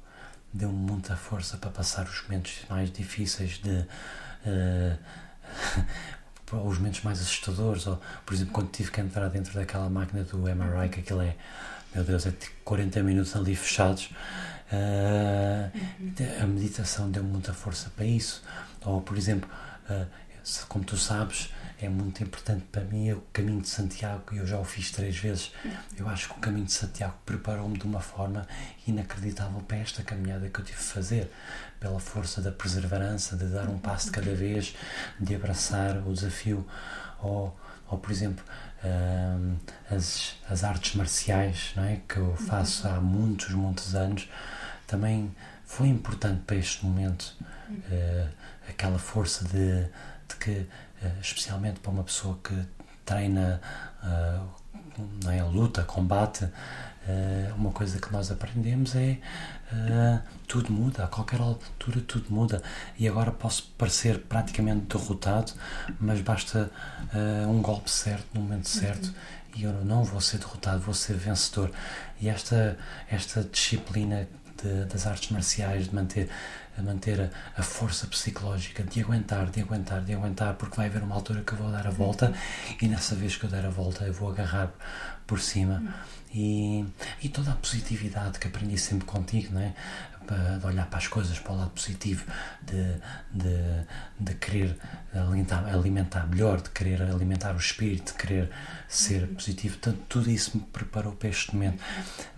deu-me 0.53 0.78
muita 0.78 1.16
força 1.16 1.57
para 1.57 1.70
passar 1.70 2.07
os 2.07 2.23
momentos 2.23 2.65
mais 2.69 2.91
difíceis 2.91 3.59
de. 3.59 3.86
Uh, 4.47 4.99
os 6.53 6.79
momentos 6.79 7.03
mais 7.03 7.21
assustadores, 7.21 7.87
ou 7.87 8.01
por 8.25 8.35
exemplo, 8.35 8.53
quando 8.53 8.71
tive 8.71 8.91
que 8.91 9.01
entrar 9.01 9.29
dentro 9.29 9.55
daquela 9.55 9.89
máquina 9.89 10.23
do 10.25 10.39
MRI, 10.39 10.89
que 10.91 11.01
aquilo 11.01 11.23
é, 11.23 11.37
meu 11.95 12.05
Deus, 12.05 12.27
é 12.27 12.31
tipo 12.31 12.55
40 12.65 13.03
minutos 13.03 13.35
ali 13.37 13.55
fechados. 13.55 14.11
Uh, 14.73 16.43
a 16.43 16.47
meditação 16.47 17.11
deu 17.11 17.23
muita 17.23 17.53
força 17.53 17.91
para 17.95 18.05
isso. 18.05 18.43
Ou, 18.85 19.01
por 19.01 19.16
exemplo, 19.16 19.49
uh, 19.89 20.07
como 20.69 20.85
tu 20.85 20.97
sabes, 20.97 21.51
é 21.81 21.89
muito 21.89 22.23
importante 22.23 22.65
para 22.71 22.83
mim 22.85 23.12
o 23.12 23.23
caminho 23.33 23.61
de 23.61 23.69
Santiago 23.69 24.23
e 24.33 24.39
eu 24.39 24.47
já 24.47 24.59
o 24.59 24.65
fiz 24.65 24.91
três 24.91 25.16
vezes. 25.16 25.53
Eu 25.97 26.09
acho 26.09 26.29
que 26.29 26.37
o 26.37 26.41
caminho 26.41 26.66
de 26.66 26.73
Santiago 26.73 27.15
preparou-me 27.25 27.79
de 27.79 27.85
uma 27.85 28.01
forma 28.01 28.47
inacreditável 28.87 29.61
para 29.61 29.79
esta 29.79 30.03
caminhada 30.03 30.49
que 30.49 30.61
eu 30.61 30.65
tive 30.65 30.79
de 30.79 30.85
fazer, 30.85 31.31
pela 31.85 32.01
força 32.01 32.40
da 32.40 32.51
perseverança, 32.51 33.36
de 33.36 33.44
dar 33.44 33.69
um 33.69 33.78
passo 33.78 34.06
de 34.06 34.12
cada 34.12 34.35
vez, 34.35 34.74
de 35.20 35.35
abraçar 35.35 35.98
o 36.09 36.15
desafio, 36.15 36.66
ou, 37.23 37.55
ou 37.90 37.98
por 37.98 38.11
exemplo, 38.11 38.43
um, 38.82 39.56
as, 39.94 40.35
as 40.48 40.65
artes 40.65 40.94
marciais 40.94 41.73
não 41.77 41.85
é? 41.85 42.01
que 42.09 42.16
eu 42.16 42.35
faço 42.36 42.89
há 42.89 42.98
muitos, 43.02 43.51
muitos 43.51 43.94
anos, 43.94 44.31
também 44.86 45.31
foi 45.66 45.89
importante 45.89 46.40
para 46.47 46.56
este 46.56 46.86
momento. 46.86 47.36
Uh, 47.70 48.28
aquela 48.66 48.98
força 48.98 49.44
de, 49.44 49.82
de 50.27 50.36
que 50.40 50.66
eh, 51.02 51.12
especialmente 51.20 51.81
para 51.81 51.90
uma 51.90 52.05
pessoa 52.05 52.39
que 52.43 52.55
treina 53.05 53.61
uh, 54.02 55.31
é, 55.31 55.43
luta, 55.43 55.82
combate, 55.82 56.48
uh, 57.09 57.55
uma 57.55 57.70
coisa 57.70 57.98
que 57.98 58.12
nós 58.12 58.31
aprendemos 58.31 58.94
é 58.94 59.18
uh, 59.72 60.20
tudo 60.47 60.72
muda, 60.72 61.05
a 61.05 61.06
qualquer 61.06 61.40
altura 61.40 62.01
tudo 62.01 62.31
muda 62.31 62.62
e 62.98 63.09
agora 63.09 63.31
posso 63.31 63.72
parecer 63.78 64.18
praticamente 64.20 64.86
derrotado, 64.97 65.52
mas 66.01 66.20
basta 66.20 66.70
um 67.48 67.62
golpe 67.62 67.90
certo, 67.90 68.26
no 68.35 68.40
momento 68.40 68.68
certo 68.68 69.06
uhum. 69.06 69.14
e 69.56 69.62
eu 69.62 69.72
não 69.85 70.02
vou 70.02 70.20
ser 70.20 70.39
derrotado, 70.39 70.81
vou 70.81 70.94
ser 70.94 71.16
vencedor. 71.16 71.70
E 72.20 72.28
esta, 72.28 72.76
esta 73.09 73.43
disciplina 73.44 74.26
de, 74.60 74.85
das 74.86 75.06
artes 75.06 75.31
marciais, 75.31 75.89
de 75.89 75.94
manter 75.94 76.28
a 76.76 76.82
manter 76.82 77.20
a, 77.20 77.60
a, 77.60 77.62
força 77.62 78.06
psicológica 78.06 78.82
de 78.82 79.01
aguentar, 79.01 79.48
de 79.51 79.60
aguentar, 79.60 80.02
de 80.02 80.12
aguentar, 80.12 80.55
porque 80.55 80.76
vai 80.76 80.86
haver 80.86 81.02
uma 81.02 81.14
altura 81.14 81.43
que 81.43 81.52
eu 81.52 81.59
vou 81.59 81.70
dar 81.70 81.86
a 81.86 81.90
volta 81.90 82.32
e 82.81 82.89
nessa 82.89 83.14
vez 83.14 83.36
que 83.36 83.44
eu 83.44 83.51
der 83.51 83.64
a 83.64 83.70
volta 83.70 84.05
eu 84.05 84.12
vou 84.12 84.31
agarrar 84.31 84.72
por 85.26 85.40
cima. 85.40 85.94
E, 86.35 86.85
e 87.23 87.28
toda 87.28 87.52
a 87.52 87.55
positividade 87.55 88.40
que 88.40 88.48
aprendi 88.48 88.77
sempre 88.77 89.06
contigo, 89.06 89.55
não 89.55 89.61
é? 89.61 89.73
de 90.59 90.66
olhar 90.66 90.86
para 90.86 90.98
as 90.98 91.06
coisas 91.06 91.39
para 91.39 91.52
o 91.52 91.56
lado 91.56 91.70
positivo, 91.70 92.24
de, 92.62 92.94
de, 93.31 93.86
de 94.19 94.35
querer 94.35 94.77
alimentar, 95.12 95.66
alimentar 95.66 96.27
melhor, 96.27 96.61
de 96.61 96.70
querer 96.70 97.02
alimentar 97.02 97.55
o 97.55 97.59
espírito, 97.59 98.12
de 98.12 98.19
querer 98.19 98.51
ser 98.89 99.27
positivo. 99.28 99.78
Portanto, 99.78 100.02
tudo 100.09 100.31
isso 100.31 100.56
me 100.56 100.65
preparou 100.65 101.12
para 101.12 101.28
este 101.28 101.55
momento. 101.55 101.82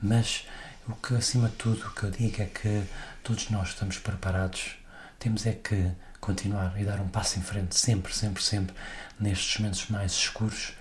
Mas 0.02 0.46
o 0.88 0.94
que, 0.94 1.14
acima 1.14 1.48
de 1.48 1.54
tudo, 1.54 1.86
o 1.86 1.90
que 1.92 2.04
eu 2.04 2.10
digo 2.10 2.42
é 2.42 2.46
que 2.46 2.82
todos 3.22 3.50
nós 3.50 3.68
estamos 3.68 3.98
preparados, 3.98 4.76
temos 5.18 5.46
é 5.46 5.52
que 5.52 5.90
continuar 6.20 6.78
e 6.80 6.84
dar 6.84 7.00
um 7.00 7.08
passo 7.08 7.38
em 7.38 7.42
frente, 7.42 7.78
sempre, 7.78 8.12
sempre, 8.12 8.42
sempre, 8.42 8.74
nestes 9.18 9.58
momentos 9.60 9.88
mais 9.88 10.12
escuros 10.12 10.72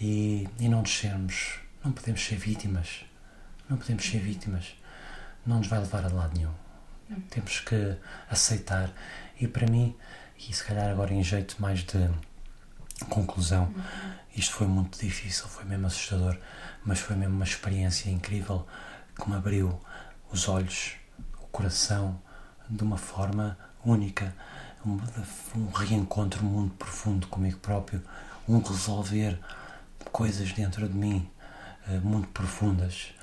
e, 0.00 0.48
e 0.60 0.68
não 0.68 0.82
descermos. 0.82 1.61
Não 1.84 1.92
podemos 1.92 2.24
ser 2.24 2.36
vítimas. 2.36 3.04
Não 3.68 3.76
podemos 3.76 4.04
ser 4.04 4.18
vítimas. 4.18 4.74
Não 5.44 5.58
nos 5.58 5.66
vai 5.66 5.80
levar 5.80 6.04
a 6.04 6.08
lado 6.08 6.36
nenhum. 6.36 6.54
Temos 7.28 7.60
que 7.60 7.96
aceitar. 8.30 8.90
E 9.40 9.48
para 9.48 9.66
mim, 9.66 9.96
e 10.38 10.52
se 10.52 10.64
calhar 10.64 10.88
agora 10.88 11.12
em 11.12 11.22
jeito 11.22 11.60
mais 11.60 11.80
de 11.80 12.08
conclusão, 13.08 13.74
isto 14.36 14.54
foi 14.54 14.66
muito 14.66 14.98
difícil, 14.98 15.48
foi 15.48 15.64
mesmo 15.64 15.86
assustador, 15.86 16.38
mas 16.84 17.00
foi 17.00 17.16
mesmo 17.16 17.34
uma 17.34 17.44
experiência 17.44 18.08
incrível 18.08 18.66
que 19.20 19.28
me 19.28 19.36
abriu 19.36 19.80
os 20.30 20.48
olhos 20.48 20.96
coração 21.52 22.20
de 22.68 22.82
uma 22.82 22.96
forma 22.96 23.58
única, 23.84 24.34
um, 24.84 24.98
um 25.54 25.70
reencontro 25.70 26.42
muito 26.42 26.74
profundo 26.76 27.26
comigo 27.26 27.58
próprio, 27.58 28.02
um 28.48 28.58
resolver 28.60 29.38
coisas 30.10 30.52
dentro 30.52 30.88
de 30.88 30.94
mim 30.94 31.30
muito 32.02 32.28
profundas, 32.28 33.14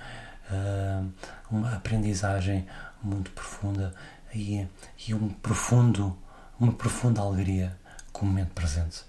uh, 0.51 1.11
uma 1.49 1.75
aprendizagem 1.75 2.67
muito 3.01 3.31
profunda 3.31 3.93
e, 4.33 4.67
e 5.07 5.13
um 5.13 5.29
profundo, 5.29 6.17
uma 6.59 6.73
profunda 6.73 7.21
alegria 7.21 7.77
com 8.11 8.25
o 8.25 8.29
momento 8.29 8.51
presente, 8.53 9.03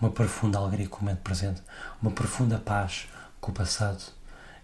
uma 0.00 0.10
profunda 0.10 0.58
alegria 0.58 0.88
com 0.88 0.98
o 0.98 1.00
momento 1.02 1.20
presente, 1.20 1.62
uma 2.00 2.10
profunda 2.10 2.58
paz 2.58 3.08
com 3.40 3.50
o 3.50 3.54
passado 3.54 4.02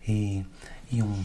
e, 0.07 0.45
e 0.91 1.03
um 1.03 1.25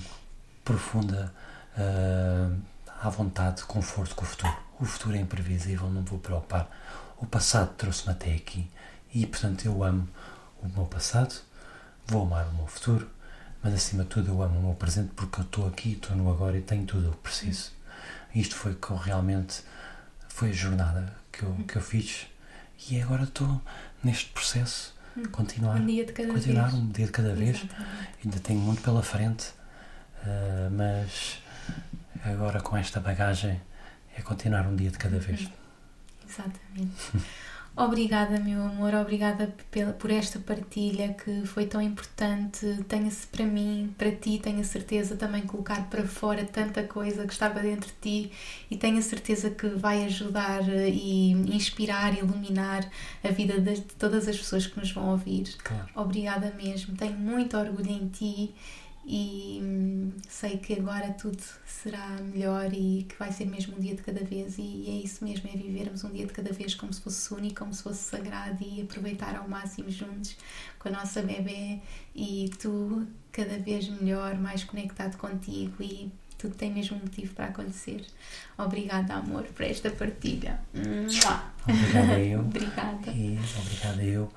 profunda 0.64 1.34
uh, 1.78 2.60
à 3.02 3.10
vontade, 3.10 3.64
conforto 3.64 4.16
com 4.16 4.24
o 4.24 4.28
futuro. 4.28 4.54
O 4.80 4.86
futuro 4.86 5.16
é 5.16 5.20
imprevisível, 5.20 5.90
não 5.90 6.02
me 6.02 6.10
vou 6.10 6.20
preocupar. 6.20 6.70
O 7.18 7.26
passado 7.26 7.74
trouxe-me 7.76 8.12
até 8.12 8.34
aqui 8.34 8.70
e, 9.14 9.26
portanto, 9.26 9.66
eu 9.66 9.84
amo 9.84 10.08
o 10.62 10.68
meu 10.68 10.86
passado, 10.86 11.34
vou 12.08 12.24
amar 12.24 12.48
o 12.48 12.54
meu 12.54 12.68
futuro, 12.68 13.10
mas 13.64 13.74
acima 13.74 14.04
de 14.04 14.10
tudo 14.10 14.30
eu 14.32 14.42
amo 14.42 14.60
o 14.60 14.64
meu 14.64 14.74
presente 14.76 15.12
porque 15.16 15.40
eu 15.40 15.44
estou 15.46 15.68
aqui, 15.68 15.94
estou 15.94 16.16
no 16.16 16.30
agora 16.30 16.58
e 16.58 16.62
tenho 16.62 16.86
tudo 16.86 17.10
o 17.10 17.12
que 17.14 17.18
preciso. 17.20 17.72
Isto 18.34 18.56
foi 18.56 18.76
que 18.76 18.90
eu 18.90 18.98
realmente 18.98 19.62
foi 20.30 20.50
a 20.50 20.54
jornada 20.54 21.16
que 21.32 21.44
eu, 21.44 21.54
que 21.68 21.76
eu 21.78 21.82
fiz 21.82 22.28
e 22.90 23.02
agora 23.02 23.24
estou 23.24 23.62
neste 24.04 24.30
processo 24.32 24.94
continuar 25.32 25.78
um 25.78 25.86
dia 25.86 26.06
de 26.06 26.12
cada 26.12 26.28
continuar 26.34 26.70
vez. 26.70 26.74
um 26.74 26.90
dia 26.90 27.06
de 27.06 27.12
cada 27.12 27.34
vez 27.34 27.58
Exatamente. 27.58 28.10
ainda 28.24 28.40
tenho 28.40 28.60
muito 28.60 28.82
pela 28.82 29.02
frente 29.02 29.54
uh, 30.24 30.70
mas 30.72 31.40
agora 32.26 32.60
com 32.60 32.76
esta 32.76 33.00
bagagem 33.00 33.62
é 34.18 34.22
continuar 34.22 34.68
um 34.68 34.76
dia 34.76 34.90
de 34.92 34.98
cada 34.98 35.18
vez. 35.20 35.42
Uhum. 35.42 35.52
Exatamente. 36.28 36.94
Obrigada, 37.78 38.40
meu 38.40 38.64
amor, 38.64 38.94
obrigada 38.94 39.54
por 40.00 40.10
esta 40.10 40.40
partilha 40.40 41.14
que 41.14 41.46
foi 41.46 41.66
tão 41.66 41.82
importante. 41.82 42.66
Tenha-se 42.88 43.28
para 43.28 43.46
mim, 43.46 43.94
para 43.98 44.12
ti, 44.12 44.40
tenho 44.42 44.62
a 44.62 44.64
certeza 44.64 45.18
também 45.18 45.42
colocar 45.42 45.90
para 45.90 46.08
fora 46.08 46.46
tanta 46.46 46.84
coisa 46.84 47.28
que 47.28 47.34
estava 47.34 47.60
dentro 47.60 47.90
de 47.90 47.96
ti 48.02 48.32
e 48.72 48.78
tenho 48.78 48.98
a 48.98 49.02
certeza 49.02 49.50
que 49.50 49.68
vai 49.68 50.06
ajudar 50.06 50.62
e 50.70 51.32
inspirar, 51.32 52.18
iluminar 52.18 52.90
a 53.22 53.28
vida 53.28 53.60
de 53.60 53.82
todas 53.82 54.26
as 54.30 54.38
pessoas 54.38 54.66
que 54.66 54.80
nos 54.80 54.94
vão 54.94 55.10
ouvir. 55.10 55.54
Claro. 55.62 55.90
Obrigada 55.96 56.54
mesmo, 56.56 56.96
tenho 56.96 57.18
muito 57.18 57.58
orgulho 57.58 57.92
em 57.92 58.08
ti 58.08 58.56
e 59.08 59.60
hum, 59.62 60.12
sei 60.28 60.58
que 60.58 60.74
agora 60.74 61.12
tudo 61.14 61.42
será 61.66 62.08
melhor 62.22 62.74
e 62.74 63.06
que 63.08 63.16
vai 63.20 63.32
ser 63.32 63.46
mesmo 63.46 63.78
um 63.78 63.80
dia 63.80 63.96
de 63.96 64.02
cada 64.02 64.24
vez 64.24 64.58
e 64.58 64.86
é 64.88 65.06
isso 65.06 65.24
mesmo, 65.24 65.48
é 65.48 65.56
vivermos 65.56 66.04
um 66.04 66.12
dia 66.12 66.26
de 66.26 66.34
cada 66.34 66.52
vez 66.52 66.74
como 66.74 66.92
se 66.92 67.02
fosse 67.02 67.32
único, 67.34 67.60
como 67.60 67.74
se 67.74 67.84
fosse 67.84 68.02
sagrado 68.02 68.64
e 68.64 68.82
aproveitar 68.82 69.36
ao 69.36 69.48
máximo 69.48 69.92
juntos 69.92 70.36
com 70.80 70.90
a 70.90 70.92
nossa 70.92 71.22
bebê 71.22 71.80
e 72.16 72.50
tu 72.60 73.08
cada 73.32 73.60
vez 73.60 73.88
melhor, 73.90 74.36
mais 74.36 74.64
conectado 74.64 75.18
contigo 75.18 75.84
e 75.84 76.12
tudo 76.38 76.56
tem 76.56 76.72
mesmo 76.72 76.98
um 76.98 77.02
motivo 77.02 77.34
para 77.36 77.46
acontecer. 77.46 78.06
Obrigada, 78.58 79.14
amor, 79.14 79.44
por 79.44 79.66
esta 79.66 79.92
partilha. 79.92 80.60
Obrigada 81.64 82.20
eu. 82.20 82.40
obrigada. 82.42 83.12
E 83.12 83.40
obrigada 83.60 84.04
eu. 84.04 84.32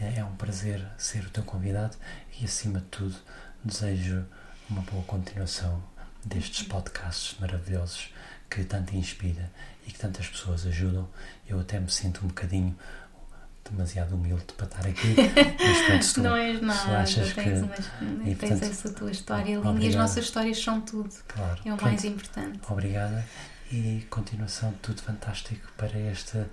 É, 0.00 0.18
é 0.18 0.24
um 0.24 0.34
prazer 0.36 0.84
ser 0.98 1.24
o 1.24 1.30
teu 1.30 1.42
convidado 1.44 1.96
e 2.40 2.44
acima 2.44 2.80
de 2.80 2.86
tudo 2.86 3.16
Desejo 3.64 4.26
uma 4.68 4.82
boa 4.82 5.02
continuação 5.04 5.82
destes 6.24 6.66
podcasts 6.66 7.38
maravilhosos 7.40 8.12
que 8.50 8.62
tanto 8.62 8.94
inspira 8.94 9.50
e 9.86 9.90
que 9.90 9.98
tantas 9.98 10.28
pessoas 10.28 10.66
ajudam. 10.66 11.08
Eu 11.48 11.58
até 11.60 11.80
me 11.80 11.90
sinto 11.90 12.24
um 12.24 12.28
bocadinho 12.28 12.76
demasiado 13.70 14.14
humilde 14.14 14.52
para 14.56 14.66
estar 14.66 14.86
aqui. 14.86 15.14
Mas 15.58 15.82
pronto, 15.86 16.14
tu, 16.14 16.22
não 16.22 16.36
és 16.36 16.60
nada, 16.60 16.98
achas 17.00 17.32
tens, 17.32 17.32
que, 17.32 17.64
umas, 17.64 17.78
e, 18.26 18.34
tens 18.34 18.38
portanto, 18.38 18.62
essa 18.64 18.92
tua 18.92 19.10
história 19.10 19.56
linda 19.56 19.82
e 19.82 19.88
as 19.88 19.94
nossas 19.94 20.24
histórias 20.24 20.62
são 20.62 20.80
tudo. 20.82 21.14
Claro, 21.26 21.60
é 21.64 21.72
o 21.72 21.76
pronto, 21.76 21.82
mais 21.84 22.04
importante. 22.04 22.60
Obrigada 22.68 23.26
e 23.72 24.06
continuação 24.10 24.72
tudo 24.82 25.00
fantástico 25.00 25.72
para 25.76 25.98
este, 25.98 26.44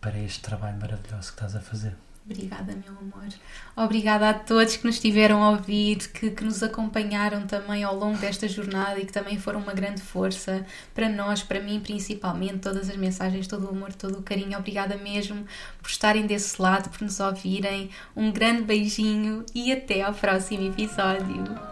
para 0.00 0.16
este 0.18 0.40
trabalho 0.40 0.78
maravilhoso 0.78 1.28
que 1.28 1.34
estás 1.34 1.56
a 1.56 1.60
fazer. 1.60 1.96
Obrigada, 2.24 2.72
meu 2.72 2.96
amor. 2.96 3.28
Obrigada 3.76 4.30
a 4.30 4.34
todos 4.34 4.76
que 4.76 4.86
nos 4.86 5.00
tiveram 5.00 5.42
a 5.42 5.50
ouvir, 5.50 5.96
que, 6.12 6.30
que 6.30 6.44
nos 6.44 6.62
acompanharam 6.62 7.46
também 7.46 7.82
ao 7.82 7.96
longo 7.96 8.16
desta 8.16 8.46
jornada 8.46 9.00
e 9.00 9.04
que 9.04 9.12
também 9.12 9.38
foram 9.38 9.60
uma 9.60 9.72
grande 9.72 10.00
força 10.00 10.64
para 10.94 11.08
nós, 11.08 11.42
para 11.42 11.60
mim 11.60 11.80
principalmente. 11.80 12.60
Todas 12.60 12.88
as 12.88 12.96
mensagens, 12.96 13.48
todo 13.48 13.66
o 13.66 13.70
amor, 13.70 13.92
todo 13.92 14.20
o 14.20 14.22
carinho. 14.22 14.56
Obrigada 14.56 14.96
mesmo 14.96 15.44
por 15.80 15.90
estarem 15.90 16.24
desse 16.24 16.62
lado, 16.62 16.90
por 16.90 17.02
nos 17.02 17.18
ouvirem. 17.18 17.90
Um 18.14 18.30
grande 18.30 18.62
beijinho 18.62 19.44
e 19.52 19.72
até 19.72 20.02
ao 20.02 20.14
próximo 20.14 20.68
episódio. 20.68 21.71